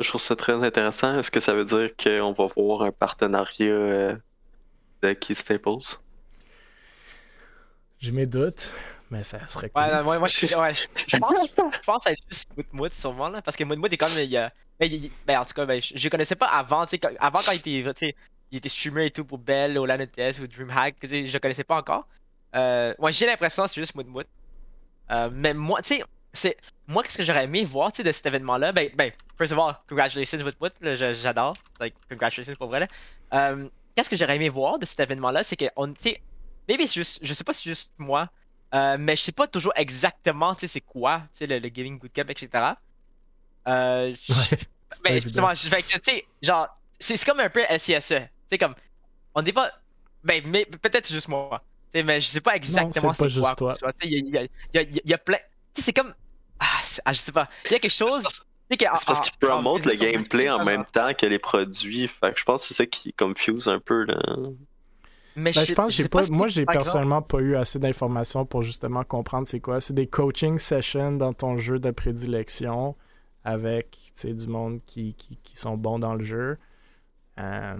Je 0.00 0.08
trouve 0.08 0.20
ça 0.20 0.34
très 0.36 0.54
intéressant. 0.54 1.18
Est-ce 1.18 1.30
que 1.30 1.40
ça 1.40 1.54
veut 1.54 1.64
dire 1.64 1.90
qu'on 2.02 2.32
va 2.32 2.46
voir 2.56 2.82
un 2.82 2.92
partenariat 2.92 3.66
euh, 3.66 4.16
de 5.02 5.12
Key 5.12 5.34
Staples? 5.34 5.98
J'ai 7.98 8.12
mes 8.12 8.26
doutes, 8.26 8.74
mais 9.10 9.22
ça 9.22 9.46
serait 9.48 9.70
cool. 9.70 9.82
Ouais, 9.82 9.90
non, 9.94 10.04
moi, 10.04 10.18
moi, 10.18 10.28
je, 10.28 10.46
ouais, 10.46 10.74
je 11.06 11.16
pense, 11.16 11.38
je 11.48 11.86
pense 11.86 12.06
être 12.06 12.22
juste 12.30 12.48
Moutmout 12.56 12.92
sûrement 12.92 13.28
là, 13.28 13.40
parce 13.40 13.56
que 13.56 13.64
Moutmout 13.64 13.90
est 13.92 13.96
comme 13.96 14.12
il 14.18 14.24
y 14.24 14.36
a, 14.36 14.52
ben, 14.78 14.92
il- 14.92 15.10
ben, 15.26 15.38
en 15.38 15.44
tout 15.44 15.54
cas, 15.54 15.64
ben, 15.64 15.80
je, 15.80 15.96
je 15.96 16.08
connaissais 16.08 16.34
pas 16.34 16.46
avant, 16.48 16.84
quand- 16.86 17.10
avant 17.18 17.40
quand 17.44 17.52
il 17.52 17.86
était, 17.86 18.14
il 18.54 18.58
était 18.58 18.68
streamer 18.68 19.06
et 19.06 19.10
tout 19.10 19.24
pour 19.24 19.38
Bell, 19.38 19.76
ou 19.76 19.84
LANETS 19.84 20.38
ou 20.40 20.46
DreamHack, 20.46 20.94
je 21.02 21.32
le 21.32 21.38
connaissais 21.40 21.64
pas 21.64 21.76
encore. 21.76 22.06
Euh, 22.54 22.94
moi, 23.00 23.10
j'ai 23.10 23.26
l'impression 23.26 23.64
que 23.64 23.70
c'est 23.70 23.80
juste 23.80 23.96
Moutmout. 23.96 24.28
Euh, 25.10 25.28
mais 25.32 25.54
moi, 25.54 25.82
tu 25.82 25.96
sais, 25.96 26.04
c'est, 26.32 26.56
moi, 26.86 27.02
qu'est-ce 27.02 27.18
que 27.18 27.24
j'aurais 27.24 27.44
aimé 27.44 27.64
voir, 27.64 27.90
tu 27.90 27.96
sais, 27.96 28.02
de 28.04 28.12
cet 28.12 28.26
événement-là, 28.26 28.70
ben, 28.70 28.90
ben, 28.94 29.10
first 29.36 29.52
of 29.52 29.58
all, 29.58 29.74
congratulations 29.88 30.38
je- 30.38 31.14
j'adore, 31.20 31.54
like, 31.80 31.94
congratulations 32.08 32.54
pour 32.54 32.68
vrai 32.68 32.78
là. 32.80 32.86
Euh, 33.32 33.68
qu'est-ce 33.96 34.08
que 34.08 34.16
j'aurais 34.16 34.36
aimé 34.36 34.48
voir 34.48 34.78
de 34.78 34.86
cet 34.86 35.00
événement-là, 35.00 35.42
c'est 35.42 35.56
que, 35.56 35.64
on, 35.74 35.92
tu 35.92 36.02
sais, 36.02 36.20
maybe 36.68 36.82
c'est 36.82 36.94
juste, 36.94 37.18
je 37.22 37.34
sais 37.34 37.42
pas 37.42 37.54
si 37.54 37.64
c'est 37.64 37.70
juste 37.70 37.90
moi, 37.98 38.30
euh, 38.72 38.96
mais 39.00 39.16
je 39.16 39.22
sais 39.22 39.32
pas 39.32 39.48
toujours 39.48 39.72
exactement, 39.74 40.54
tu 40.54 40.60
sais, 40.60 40.68
c'est 40.68 40.80
quoi, 40.80 41.22
tu 41.32 41.38
sais, 41.38 41.46
le, 41.48 41.58
le 41.58 41.68
gaming 41.70 41.98
bootcamp, 41.98 42.28
etc. 42.28 42.76
Euh, 43.66 44.14
Ouais, 44.28 44.58
évident. 45.10 45.20
justement, 45.20 45.54
je 45.54 45.68
tu 45.68 46.00
sais, 46.04 46.24
genre, 46.40 46.68
c'est 47.00 47.16
c'est 47.16 47.26
comme 47.26 47.40
un 47.40 47.50
peu 47.50 47.64
SCSE. 47.68 48.28
Tu 48.48 48.54
sais, 48.54 48.58
comme, 48.58 48.74
on 49.34 49.42
n'est 49.42 49.52
pas. 49.52 49.70
Ben, 50.22 50.42
mais 50.46 50.64
peut-être 50.64 51.08
juste 51.10 51.28
moi. 51.28 51.62
Mais 51.94 52.20
je 52.20 52.26
sais 52.26 52.40
pas 52.40 52.56
exactement 52.56 53.12
c'est 53.12 53.24
pas 53.24 53.28
juste 53.28 53.54
quoi, 53.58 53.74
toi. 53.76 53.92
il 54.02 54.10
y 54.12 54.16
a, 54.16 54.18
il 54.18 54.50
y, 54.74 54.78
a, 54.78 54.82
il 54.82 54.96
y 55.04 55.10
y 55.10 55.14
a 55.14 55.18
plein. 55.18 55.38
Tu 55.74 55.80
sais, 55.80 55.86
c'est 55.86 55.92
comme. 55.92 56.12
Ah, 56.58 56.66
c'est- 56.82 57.02
ah, 57.04 57.12
je 57.12 57.18
sais 57.20 57.32
pas. 57.32 57.48
Il 57.66 57.72
y 57.72 57.74
a 57.76 57.78
quelque 57.78 57.90
chose. 57.92 58.22
C'est 58.70 58.86
parce 58.86 59.04
en- 59.06 59.22
qu'ils 59.22 59.32
en 59.48 59.48
promotent 59.48 59.84
le 59.84 59.94
gameplay 59.94 60.48
en 60.50 60.64
même 60.64 60.84
temps 60.84 61.12
que 61.14 61.26
les 61.26 61.38
produits. 61.38 62.08
Fait 62.08 62.32
que 62.32 62.40
je 62.40 62.44
pense 62.44 62.62
que 62.62 62.68
c'est 62.68 62.74
ça 62.74 62.86
qui 62.86 63.12
confuse 63.12 63.68
un 63.68 63.78
peu. 63.78 64.04
Là. 64.04 64.18
Mais 65.36 65.52
Ben, 65.52 65.64
je 65.66 65.74
pense 65.74 65.86
que 65.88 65.92
sais 65.92 66.02
j'ai 66.04 66.08
pas, 66.08 66.26
moi 66.28 66.46
j'ai 66.46 66.64
personnellement 66.64 67.20
pas 67.22 67.38
eu 67.40 67.56
assez 67.56 67.78
d'informations 67.78 68.46
pour 68.46 68.62
justement 68.62 69.04
comprendre 69.04 69.46
c'est 69.46 69.60
quoi. 69.60 69.80
C'est 69.80 69.92
des 69.94 70.06
coaching 70.06 70.58
sessions 70.58 71.12
dans 71.12 71.32
ton 71.32 71.56
jeu 71.58 71.78
de 71.78 71.90
prédilection 71.90 72.96
avec 73.44 73.90
tu 73.90 74.10
sais, 74.14 74.32
du 74.32 74.46
monde 74.46 74.80
qui, 74.86 75.14
qui, 75.14 75.36
qui 75.42 75.56
sont 75.56 75.76
bons 75.76 75.98
dans 75.98 76.14
le 76.14 76.24
jeu. 76.24 76.56
Euh, 77.38 77.76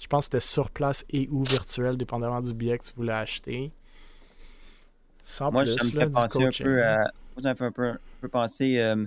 je 0.00 0.06
pense 0.06 0.28
que 0.28 0.38
c'était 0.38 0.46
sur 0.46 0.70
place 0.70 1.04
et 1.10 1.28
ou 1.30 1.42
virtuel, 1.44 1.96
dépendamment 1.96 2.40
du 2.40 2.54
billet 2.54 2.78
que 2.78 2.84
tu 2.84 2.92
voulais 2.94 3.12
acheter. 3.12 3.70
Sans 5.22 5.50
Moi, 5.50 5.64
plus, 5.64 5.76
ça 5.76 5.84
me 5.84 5.90
fait 5.90 6.10
penser 6.10 6.44
un 6.44 6.50
peu 6.64 6.82
à. 6.82 6.96
Moi, 7.36 7.42
ça 7.42 7.50
me 7.50 7.54
fait 7.56 7.64
un 7.64 7.72
peu, 7.72 7.88
un 7.88 7.98
peu 8.20 8.28
penser 8.28 8.78
euh, 8.78 9.06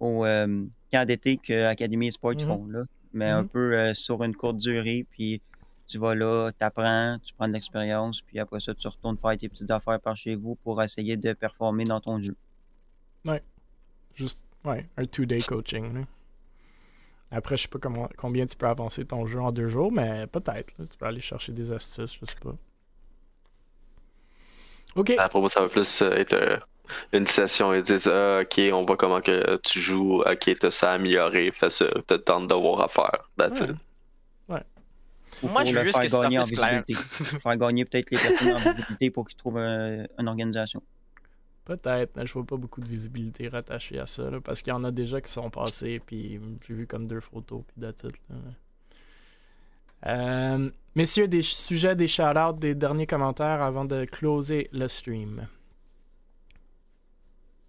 au 0.00 0.24
euh, 0.24 0.66
camp 0.92 1.06
d'été 1.06 1.38
que 1.38 1.64
Académie 1.64 2.12
Sport 2.12 2.32
Mhm. 2.34 2.40
font, 2.46 2.66
là. 2.66 2.84
Mais 3.12 3.30
un 3.30 3.42
Mhm. 3.42 3.48
peu 3.48 3.78
euh, 3.78 3.94
sur 3.94 4.22
une 4.22 4.36
courte 4.36 4.58
durée, 4.58 5.06
puis 5.10 5.40
tu 5.86 5.98
vas 5.98 6.14
là, 6.14 6.50
t'apprends, 6.58 7.18
tu 7.24 7.32
prends 7.34 7.48
de 7.48 7.54
l'expérience, 7.54 8.20
puis 8.20 8.38
après 8.38 8.60
ça, 8.60 8.74
tu 8.74 8.86
retournes 8.86 9.16
faire 9.16 9.38
tes 9.38 9.48
petites 9.48 9.70
affaires 9.70 9.98
par 10.00 10.16
chez 10.16 10.34
vous 10.34 10.56
pour 10.56 10.82
essayer 10.82 11.16
de 11.16 11.32
performer 11.32 11.84
dans 11.84 12.00
ton 12.00 12.20
jeu. 12.20 12.36
Juste, 14.14 14.44
ouais, 14.64 14.86
un 14.96 15.06
two-day 15.06 15.40
coaching. 15.42 15.94
là. 15.94 16.00
Après, 17.30 17.56
je 17.56 17.62
sais 17.62 17.68
pas 17.68 17.78
comment, 17.78 18.08
combien 18.16 18.46
tu 18.46 18.56
peux 18.56 18.66
avancer 18.66 19.04
ton 19.04 19.26
jeu 19.26 19.40
en 19.40 19.52
deux 19.52 19.68
jours, 19.68 19.92
mais 19.92 20.26
peut-être. 20.26 20.72
là, 20.78 20.86
Tu 20.90 20.96
peux 20.96 21.06
aller 21.06 21.20
chercher 21.20 21.52
des 21.52 21.72
astuces, 21.72 22.18
je 22.20 22.24
sais 22.24 22.36
pas. 22.42 22.54
Ok. 24.96 25.10
Après 25.18 25.38
moi, 25.38 25.48
ça 25.48 25.60
va 25.60 25.68
plus 25.68 26.02
euh, 26.02 26.12
être 26.12 26.32
euh, 26.32 26.56
une 27.12 27.26
session. 27.26 27.74
Ils 27.74 27.82
disent 27.82 28.08
ah, 28.08 28.40
Ok, 28.42 28.58
on 28.72 28.80
voit 28.80 28.96
comment 28.96 29.20
que 29.20 29.56
tu 29.58 29.80
joues. 29.80 30.22
Ok, 30.22 30.50
t'as 30.58 30.70
ça 30.70 30.92
amélioré. 30.92 31.50
Fais 31.52 31.70
ça. 31.70 31.86
T'as 32.06 32.18
tant 32.18 32.40
de 32.40 32.46
devoirs 32.46 32.80
à 32.80 32.88
faire. 32.88 33.28
That's 33.36 33.60
Ouais. 33.60 33.68
it. 33.70 33.76
Ou 35.42 35.48
Moi, 35.48 35.62
pour 35.62 35.70
je 35.70 35.76
veux 35.76 35.84
juste 35.84 35.94
faire 35.94 36.02
que 36.04 36.08
ça 36.08 36.22
gagner 36.22 36.38
en 36.38 36.44
visibilité. 36.44 36.94
faire 36.94 37.56
gagner 37.58 37.84
peut-être 37.84 38.10
les 38.10 38.18
personnes 38.18 38.52
en 38.54 38.58
visibilité 38.72 39.10
pour 39.10 39.28
qu'ils 39.28 39.36
trouvent 39.36 39.58
euh, 39.58 40.04
une 40.18 40.26
organisation. 40.28 40.82
Peut-être, 41.68 42.16
mais 42.16 42.26
je 42.26 42.32
vois 42.32 42.44
pas 42.46 42.56
beaucoup 42.56 42.80
de 42.80 42.88
visibilité 42.88 43.46
rattachée 43.48 43.98
à 43.98 44.06
ça, 44.06 44.30
là, 44.30 44.40
parce 44.40 44.62
qu'il 44.62 44.70
y 44.70 44.74
en 44.74 44.84
a 44.84 44.90
déjà 44.90 45.20
qui 45.20 45.30
sont 45.30 45.50
passés, 45.50 46.00
puis 46.04 46.40
j'ai 46.66 46.72
vu 46.74 46.86
comme 46.86 47.06
deux 47.06 47.20
photos, 47.20 47.62
puis 47.68 47.82
là. 47.82 47.92
Euh, 50.06 50.70
messieurs, 50.94 51.28
des 51.28 51.42
sujets, 51.42 51.94
des 51.94 52.08
shout-outs, 52.08 52.58
des 52.58 52.74
derniers 52.74 53.06
commentaires 53.06 53.60
avant 53.62 53.84
de 53.84 54.06
closer 54.06 54.68
le 54.72 54.88
stream. 54.88 55.46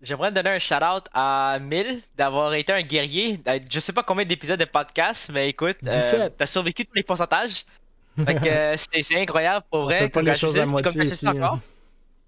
J'aimerais 0.01 0.31
donner 0.31 0.51
un 0.51 0.59
shout-out 0.59 1.07
à 1.13 1.57
Mil 1.61 2.01
d'avoir 2.15 2.53
été 2.53 2.71
un 2.71 2.81
guerrier. 2.83 3.41
Euh, 3.49 3.59
Je 3.69 3.79
sais 3.81 3.91
pas 3.91 4.03
combien 4.03 4.23
d'épisodes 4.23 4.59
de 4.59 4.63
podcast, 4.65 5.29
mais 5.33 5.49
écoute, 5.49 5.75
euh, 5.85 5.89
17. 5.91 6.37
t'as 6.37 6.45
survécu 6.45 6.85
tous 6.85 6.93
les 6.95 7.03
pourcentages. 7.03 7.65
Fait 8.23 8.35
que 8.35 8.75
c'est 9.03 9.19
incroyable 9.19 9.65
pour 9.69 9.81
On 9.81 9.83
vrai. 9.83 9.99
fait 9.99 10.09
pas 10.09 10.21
les 10.21 10.35
choses 10.35 10.57
à 10.57 10.65
moitié 10.65 11.03
ici. 11.03 11.27
hein. 11.27 11.59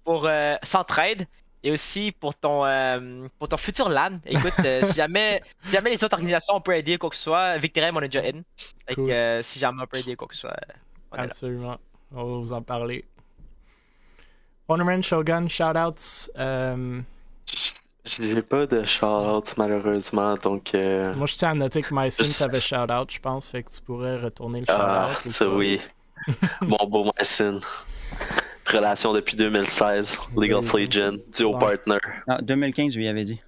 Pour 0.04 0.26
euh, 0.26 0.56
Centraide 0.62 1.26
et 1.64 1.70
aussi 1.70 2.12
pour 2.12 2.34
ton 2.34 2.64
euh, 2.64 3.26
pour 3.38 3.48
ton 3.48 3.56
futur 3.56 3.88
LAN. 3.88 4.18
Écoute, 4.26 4.52
euh, 4.64 4.82
si 4.84 4.94
jamais 4.94 5.42
si 5.64 5.70
jamais 5.72 5.90
les 5.90 6.02
autres 6.04 6.14
organisations 6.14 6.54
on 6.56 6.60
peut 6.60 6.76
aider 6.76 6.98
quoi 6.98 7.10
que 7.10 7.16
ce 7.16 7.22
soit, 7.22 7.56
Victorium 7.58 7.96
on 7.96 8.00
est 8.02 8.08
déjà 8.08 8.26
in. 8.28 8.42
Fait 8.86 8.94
Cool. 8.94 9.06
que 9.08 9.12
euh, 9.12 9.42
si 9.42 9.58
jamais 9.58 9.82
on 9.82 9.86
peut 9.86 9.98
aider 9.98 10.16
quoi 10.16 10.26
que 10.28 10.34
ce 10.34 10.40
soit, 10.42 10.56
on 11.12 11.14
est 11.16 11.18
là. 11.18 11.24
Absolument. 11.24 11.76
On 12.14 12.16
va 12.16 12.38
vous 12.38 12.52
en 12.52 12.62
parler. 12.62 13.04
Honorman 14.68 15.02
Shogun, 15.02 15.48
shout-outs. 15.48 16.30
euh, 16.38 17.00
J'ai 18.04 18.42
pas 18.42 18.66
de 18.66 18.82
shout-out 18.84 19.54
malheureusement. 19.56 20.36
Donc. 20.36 20.74
euh, 20.74 21.14
moi, 21.14 21.26
je 21.26 21.34
tiens 21.36 21.50
à 21.50 21.54
noter 21.54 21.82
que 21.82 21.92
Mycin 21.94 22.24
t'avait 22.44 22.60
shout-out, 22.60 23.10
je 23.12 23.20
pense, 23.20 23.48
fait 23.50 23.62
que 23.62 23.70
tu 23.70 23.80
pourrais 23.82 24.18
retourner 24.18 24.60
le 24.60 24.66
shout-out. 24.66 24.78
Ah, 24.80 25.16
ça 25.20 25.48
oui. 25.48 25.80
Mon 26.60 26.78
beau 26.88 27.10
Mycin. 27.18 27.60
Relation 28.66 29.12
depuis 29.12 29.36
2016. 29.36 30.18
Legal 30.36 30.62
Oui. 30.72 30.86
Legion. 30.86 31.18
Duo 31.36 31.52
Ouais. 31.54 31.58
partner. 31.58 31.98
Ah, 32.28 32.38
2015, 32.42 32.96
lui 32.96 33.08
avait 33.08 33.24
dit. 33.24 33.40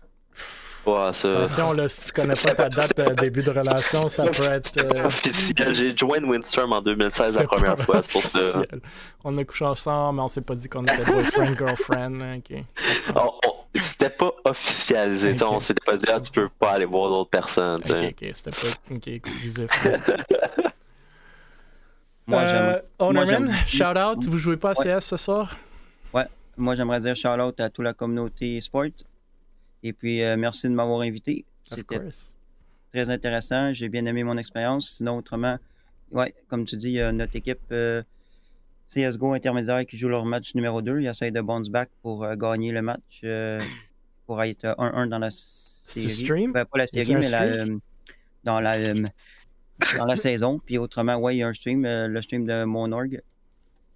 Ouais, 0.86 1.14
ça. 1.14 1.28
Attention, 1.30 1.72
là, 1.72 1.88
si 1.88 2.06
tu 2.08 2.12
connais 2.12 2.34
pas 2.34 2.52
ta 2.52 2.68
date 2.68 2.94
de 2.98 3.14
début 3.14 3.42
de 3.42 3.50
relation, 3.50 4.06
ça 4.10 4.24
peut 4.24 4.42
être. 4.44 4.76
euh, 4.82 5.06
Officiel. 5.06 5.74
J'ai 5.74 5.96
joint 5.96 6.22
Windstorm 6.22 6.74
en 6.74 6.82
2016 6.82 7.34
la 7.36 7.44
première 7.44 7.78
fois. 7.78 8.02
C'est 8.02 8.12
pour 8.12 8.22
ça. 8.22 8.38
officiel. 8.58 8.80
On 9.24 9.38
a 9.38 9.44
couché 9.44 9.64
ensemble, 9.64 10.16
mais 10.16 10.22
on 10.24 10.28
s'est 10.28 10.42
pas 10.42 10.54
dit 10.54 10.68
qu'on 10.68 10.82
était 10.84 11.04
boyfriend, 11.04 11.56
girlfriend. 11.56 12.14
Ok. 12.36 12.58
On- 13.14 13.32
on- 13.48 13.54
C'était 13.76 14.10
pas 14.10 14.30
officialisé. 14.44 15.32
tu 15.32 15.38
sais, 15.38 15.44
Ok. 15.44 15.52
On 15.52 15.58
s'était 15.60 15.84
pas 15.84 15.96
dit, 15.96 16.04
ah, 16.12 16.20
tu 16.20 16.30
peux 16.30 16.48
pas 16.60 16.72
aller 16.72 16.84
voir 16.84 17.08
d'autres 17.08 17.30
personnes. 17.30 17.80
tu 17.80 17.90
Ok, 17.92 17.98
sais. 17.98 18.06
ok, 18.08 18.30
c'était 18.34 18.50
pas 18.50 18.94
ok, 18.94 19.08
exclusif. 19.08 19.70
Moi, 22.26 22.40
euh, 22.40 22.46
j'aime- 22.46 22.82
moi, 22.98 23.08
Honorman, 23.08 23.26
j'aime- 23.52 23.66
shout 23.66 23.98
out, 23.98 24.24
vous 24.26 24.38
jouez 24.38 24.56
pas 24.56 24.70
à 24.70 24.78
Ouais. 24.78 24.84
CS 25.00 25.00
ce 25.06 25.16
soir? 25.16 25.56
Moi, 26.56 26.76
j'aimerais 26.76 27.00
dire 27.00 27.16
shout 27.16 27.40
out 27.40 27.58
à 27.58 27.68
toute 27.68 27.84
la 27.84 27.94
communauté 27.94 28.60
sport. 28.60 28.84
Et 29.82 29.92
puis, 29.92 30.22
euh, 30.22 30.36
merci 30.36 30.68
de 30.68 30.72
m'avoir 30.72 31.00
invité. 31.00 31.44
C'était 31.64 32.00
très 32.92 33.10
intéressant. 33.10 33.74
J'ai 33.74 33.88
bien 33.88 34.06
aimé 34.06 34.22
mon 34.22 34.38
expérience. 34.38 34.88
Sinon, 34.98 35.16
autrement, 35.18 35.58
ouais, 36.12 36.32
comme 36.46 36.64
tu 36.64 36.76
dis, 36.76 37.00
a 37.00 37.10
notre 37.10 37.34
équipe 37.34 37.58
euh, 37.72 38.04
CSGO 38.86 39.32
intermédiaire 39.32 39.84
qui 39.84 39.96
joue 39.98 40.08
leur 40.08 40.24
match 40.24 40.54
numéro 40.54 40.80
2. 40.80 41.00
Ils 41.00 41.08
essayent 41.08 41.32
de 41.32 41.40
bounce 41.40 41.70
back 41.70 41.88
pour 42.02 42.22
euh, 42.22 42.36
gagner 42.36 42.70
le 42.70 42.82
match, 42.82 43.20
euh, 43.24 43.60
pour 44.24 44.40
être 44.40 44.76
1-1 44.78 45.08
dans 45.08 45.18
la 45.18 45.30
série. 45.32 46.08
stream? 46.08 46.52
Ben, 46.52 46.64
pas 46.64 46.78
la 46.78 46.86
série, 46.86 47.16
mais 47.16 47.28
la, 47.30 47.42
euh, 47.42 47.78
dans, 48.44 48.60
la, 48.60 48.74
euh, 48.74 49.04
dans 49.98 50.06
la 50.06 50.16
saison. 50.16 50.58
Puis 50.64 50.78
autrement, 50.78 51.16
ouais, 51.16 51.36
il 51.36 51.38
y 51.38 51.42
a 51.42 51.48
un 51.48 51.54
stream, 51.54 51.84
euh, 51.84 52.06
le 52.08 52.22
stream 52.22 52.46
de 52.46 52.64
mon 52.64 52.90
org. 52.92 53.20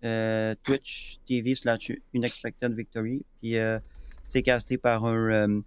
euh, 0.04 0.54
Twitch 0.62 1.18
TV 1.26 1.54
slash 1.54 1.92
Unexpected 2.14 2.72
Victory. 2.74 3.24
Puis 3.40 3.56
euh, 3.56 3.78
c'est 4.26 4.42
casté 4.42 4.78
par 4.78 5.04
un 5.06 5.30
euh, 5.30 5.60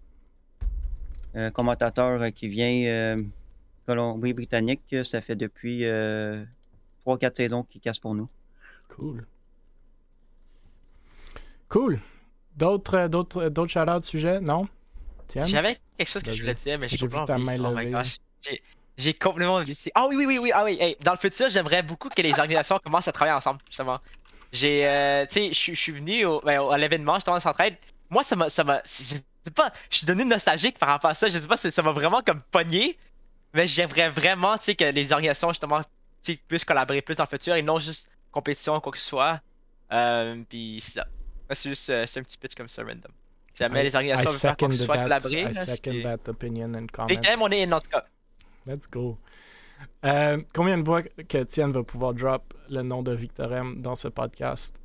euh, 1.35 1.49
commentateur 1.51 2.31
qui 2.33 2.47
vient 2.47 2.83
euh, 2.87 3.21
Colombie-Britannique. 3.85 4.95
Ça 5.03 5.21
fait 5.21 5.35
depuis 5.35 5.83
3-4 5.83 7.35
saisons 7.35 7.63
qu'il 7.63 7.81
casse 7.81 7.99
pour 7.99 8.15
nous. 8.15 8.27
Cool. 8.89 9.25
Cool. 11.69 11.99
D'autres, 12.57 13.07
d'autres, 13.07 13.49
d'autres 13.49 13.71
shout-out 13.71 14.03
sujets? 14.03 14.41
Non? 14.41 14.67
Tiens. 15.27 15.45
J'avais 15.45 15.77
quelque 15.97 16.07
chose 16.07 16.23
que 16.23 16.31
je 16.31 16.41
voulais 16.41 16.55
dire, 16.55 16.77
mais 16.77 16.87
oublié. 17.01 17.37
main 17.37 17.57
Oh 17.65 17.73
my 17.75 17.89
gosh. 17.89 18.17
J'ai- 18.97 19.13
complètement 19.13 19.57
oublié. 19.59 19.75
Ah 19.95 20.07
oui, 20.07 20.15
oui, 20.15 20.25
oui, 20.25 20.37
oui. 20.37 20.51
Ah 20.53 20.63
oui, 20.63 20.77
hey, 20.79 20.95
dans 21.01 21.11
le 21.13 21.17
futur, 21.17 21.49
j'aimerais 21.49 21.81
beaucoup 21.83 22.09
que 22.09 22.21
les 22.21 22.31
organisations 22.31 22.79
commencent 22.83 23.07
à 23.07 23.11
travailler 23.11 23.35
ensemble, 23.35 23.59
justement. 23.67 23.99
J'ai, 24.51 24.85
euh, 24.87 25.25
tu 25.27 25.53
sais, 25.53 25.53
je 25.53 25.73
suis- 25.75 25.91
venu 25.93 26.25
au, 26.25 26.41
ben, 26.41 26.61
à 26.69 26.77
l'événement, 26.77 27.15
justement, 27.15 27.37
de 27.37 27.41
Centraide. 27.41 27.75
Moi, 28.09 28.23
ça 28.23 28.35
m'a, 28.35 28.49
ça 28.49 28.63
m'a, 28.65 28.81
je 28.85 29.03
sais 29.03 29.23
pas, 29.55 29.71
je 29.89 29.97
suis 29.99 30.05
devenu 30.05 30.25
nostalgique 30.25 30.77
par 30.77 30.89
rapport 30.89 31.09
à 31.09 31.13
ça. 31.13 31.29
Je 31.29 31.33
sais 31.39 31.47
pas, 31.47 31.55
ça 31.57 31.71
ça 31.71 31.81
m'a 31.81 31.91
vraiment 31.93 32.21
comme 32.21 32.41
pogné. 32.51 32.97
Mais 33.53 33.67
j'aimerais 33.67 34.09
vraiment, 34.09 34.57
tu 34.57 34.65
sais, 34.65 34.75
que 34.75 34.83
les 34.85 35.11
organisations, 35.13 35.49
justement, 35.49 35.81
tu 35.81 36.33
sais, 36.33 36.39
puissent 36.47 36.65
collaborer 36.65 37.01
plus 37.01 37.15
dans 37.15 37.23
le 37.23 37.29
futur 37.29 37.55
et 37.55 37.61
non 37.61 37.77
juste 37.79 38.09
compétition, 38.31 38.79
quoi 38.81 38.91
que 38.91 38.97
ce 38.97 39.07
soit. 39.09 39.39
Euh, 39.91 40.41
puis 40.49 40.79
c'est 40.81 40.99
ça. 40.99 41.07
C'est 41.51 41.69
juste, 41.69 41.89
euh, 41.89 42.05
c'est 42.05 42.19
un 42.19 42.23
petit 42.23 42.37
pitch 42.37 42.55
comme 42.55 42.69
ça, 42.69 42.81
random. 42.81 43.11
Si 43.53 43.59
jamais 43.63 43.81
I- 43.81 43.83
les 43.83 43.95
organisations 43.95 44.29
veulent 44.31 44.39
faire 44.39 44.57
quoi 44.57 44.67
que 44.69 44.73
ce 44.75 44.85
soit 44.85 44.95
collaborer, 45.03 45.41
I 45.41 45.53
second 45.75 45.91
that 46.03 46.29
opinion 46.29 46.73
and 46.75 46.87
comment. 46.93 47.07
On 47.41 47.49
est 47.51 47.63
in, 47.63 47.71
en 47.73 47.81
tout 47.81 47.89
cas. 47.89 48.05
Let's 48.65 48.87
go. 48.89 49.17
Euh, 50.05 50.37
combien 50.53 50.77
de 50.77 50.85
fois 50.85 51.01
que 51.01 51.43
Tienne 51.43 51.71
va 51.71 51.83
pouvoir 51.83 52.13
drop 52.13 52.53
le 52.69 52.83
nom 52.83 53.01
de 53.01 53.11
Victor 53.11 53.51
M 53.53 53.81
dans 53.81 53.95
ce 53.95 54.07
podcast? 54.07 54.79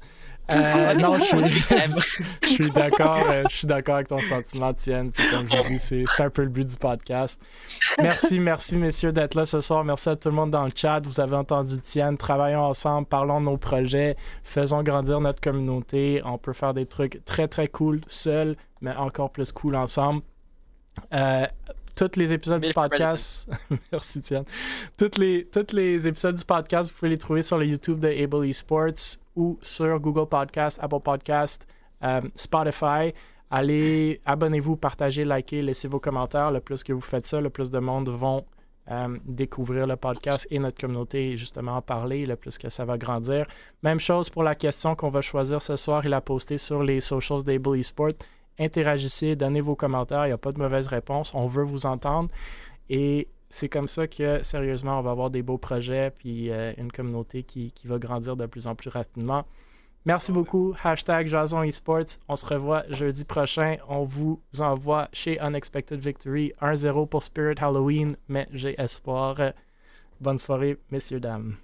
Euh, 0.50 0.94
non, 0.94 1.18
je 1.18 1.24
suis, 1.24 1.48
je 2.42 2.46
suis 2.46 2.70
d'accord. 2.70 3.24
euh, 3.28 3.42
je 3.50 3.56
suis 3.56 3.66
d'accord 3.66 3.96
avec 3.96 4.08
ton 4.08 4.20
sentiment, 4.20 4.72
Tienne. 4.72 5.10
Puis 5.10 5.28
comme 5.30 5.46
je 5.50 5.62
dis, 5.66 5.78
c'est 5.78 6.04
c'est 6.06 6.22
un 6.22 6.30
peu 6.30 6.42
le 6.42 6.48
but 6.48 6.68
du 6.68 6.76
podcast. 6.76 7.42
Merci, 8.00 8.38
merci, 8.38 8.78
messieurs, 8.78 9.12
d'être 9.12 9.34
là 9.34 9.44
ce 9.44 9.60
soir. 9.60 9.84
Merci 9.84 10.08
à 10.08 10.16
tout 10.16 10.28
le 10.28 10.34
monde 10.34 10.52
dans 10.52 10.64
le 10.64 10.70
chat. 10.74 11.00
Vous 11.04 11.20
avez 11.20 11.34
entendu 11.34 11.78
Tienne. 11.78 12.16
Travaillons 12.16 12.62
ensemble, 12.62 13.08
parlons 13.08 13.40
de 13.40 13.46
nos 13.46 13.56
projets, 13.56 14.16
faisons 14.44 14.82
grandir 14.82 15.20
notre 15.20 15.40
communauté. 15.40 16.22
On 16.24 16.38
peut 16.38 16.52
faire 16.52 16.74
des 16.74 16.86
trucs 16.86 17.24
très, 17.24 17.48
très 17.48 17.66
cool 17.66 18.00
seul, 18.06 18.56
mais 18.80 18.94
encore 18.94 19.30
plus 19.30 19.50
cool 19.50 19.74
ensemble. 19.74 20.22
Euh, 21.12 21.46
tous 21.96 22.16
les 22.16 22.32
épisodes 22.32 22.60
du 22.60 22.72
podcast. 22.72 23.50
Merci, 23.92 24.20
Tienne. 24.20 24.44
Tous 24.96 25.18
les, 25.18 25.48
les 25.72 26.06
épisodes 26.06 26.34
du 26.34 26.44
podcast, 26.44 26.90
vous 26.90 26.96
pouvez 26.96 27.10
les 27.10 27.18
trouver 27.18 27.42
sur 27.42 27.56
le 27.58 27.66
YouTube 27.66 27.98
de 27.98 28.08
Able 28.08 28.46
Esports 28.46 29.18
ou 29.34 29.58
sur 29.62 29.98
Google 29.98 30.28
Podcast, 30.28 30.78
Apple 30.82 31.00
Podcast, 31.00 31.66
euh, 32.04 32.20
Spotify. 32.34 33.12
Allez, 33.50 34.20
abonnez-vous, 34.26 34.76
partagez, 34.76 35.24
likez, 35.24 35.62
laissez 35.62 35.88
vos 35.88 35.98
commentaires. 35.98 36.50
Le 36.50 36.60
plus 36.60 36.84
que 36.84 36.92
vous 36.92 37.00
faites 37.00 37.24
ça, 37.24 37.40
le 37.40 37.48
plus 37.48 37.70
de 37.70 37.78
monde 37.78 38.10
vont 38.10 38.44
euh, 38.90 39.16
découvrir 39.24 39.86
le 39.86 39.96
podcast 39.96 40.46
et 40.50 40.58
notre 40.58 40.78
communauté 40.78 41.36
justement 41.36 41.76
en 41.76 41.82
parler, 41.82 42.26
le 42.26 42.36
plus 42.36 42.58
que 42.58 42.68
ça 42.68 42.84
va 42.84 42.98
grandir. 42.98 43.46
Même 43.82 44.00
chose 44.00 44.28
pour 44.28 44.42
la 44.42 44.54
question 44.54 44.94
qu'on 44.94 45.08
va 45.08 45.22
choisir 45.22 45.62
ce 45.62 45.76
soir 45.76 46.04
et 46.04 46.08
la 46.10 46.20
poster 46.20 46.58
sur 46.58 46.82
les 46.82 47.00
socials 47.00 47.42
d'Able 47.42 47.78
Esports. 47.78 48.12
Interagissez, 48.58 49.36
donnez 49.36 49.60
vos 49.60 49.76
commentaires, 49.76 50.24
il 50.24 50.30
n'y 50.30 50.34
a 50.34 50.38
pas 50.38 50.52
de 50.52 50.58
mauvaise 50.58 50.86
réponse. 50.86 51.32
On 51.34 51.46
veut 51.46 51.64
vous 51.64 51.86
entendre. 51.86 52.30
Et 52.88 53.28
c'est 53.50 53.68
comme 53.68 53.88
ça 53.88 54.06
que, 54.06 54.42
sérieusement, 54.42 54.98
on 54.98 55.02
va 55.02 55.10
avoir 55.10 55.30
des 55.30 55.42
beaux 55.42 55.58
projets 55.58 56.10
puis 56.10 56.50
euh, 56.50 56.72
une 56.78 56.90
communauté 56.90 57.42
qui, 57.42 57.72
qui 57.72 57.86
va 57.86 57.98
grandir 57.98 58.36
de 58.36 58.46
plus 58.46 58.66
en 58.66 58.74
plus 58.74 58.90
rapidement. 58.90 59.44
Merci 60.06 60.30
beaucoup. 60.30 60.72
Hashtag 60.84 61.26
Jason 61.26 61.64
Esports. 61.64 62.20
On 62.28 62.36
se 62.36 62.46
revoit 62.46 62.84
jeudi 62.90 63.24
prochain. 63.24 63.76
On 63.88 64.04
vous 64.04 64.40
envoie 64.60 65.08
chez 65.12 65.36
Unexpected 65.40 65.98
Victory 65.98 66.52
1-0 66.62 67.08
pour 67.08 67.24
Spirit 67.24 67.56
Halloween, 67.60 68.16
mais 68.28 68.46
j'ai 68.52 68.80
espoir. 68.80 69.36
Bonne 70.20 70.38
soirée, 70.38 70.78
messieurs, 70.92 71.18
dames. 71.18 71.56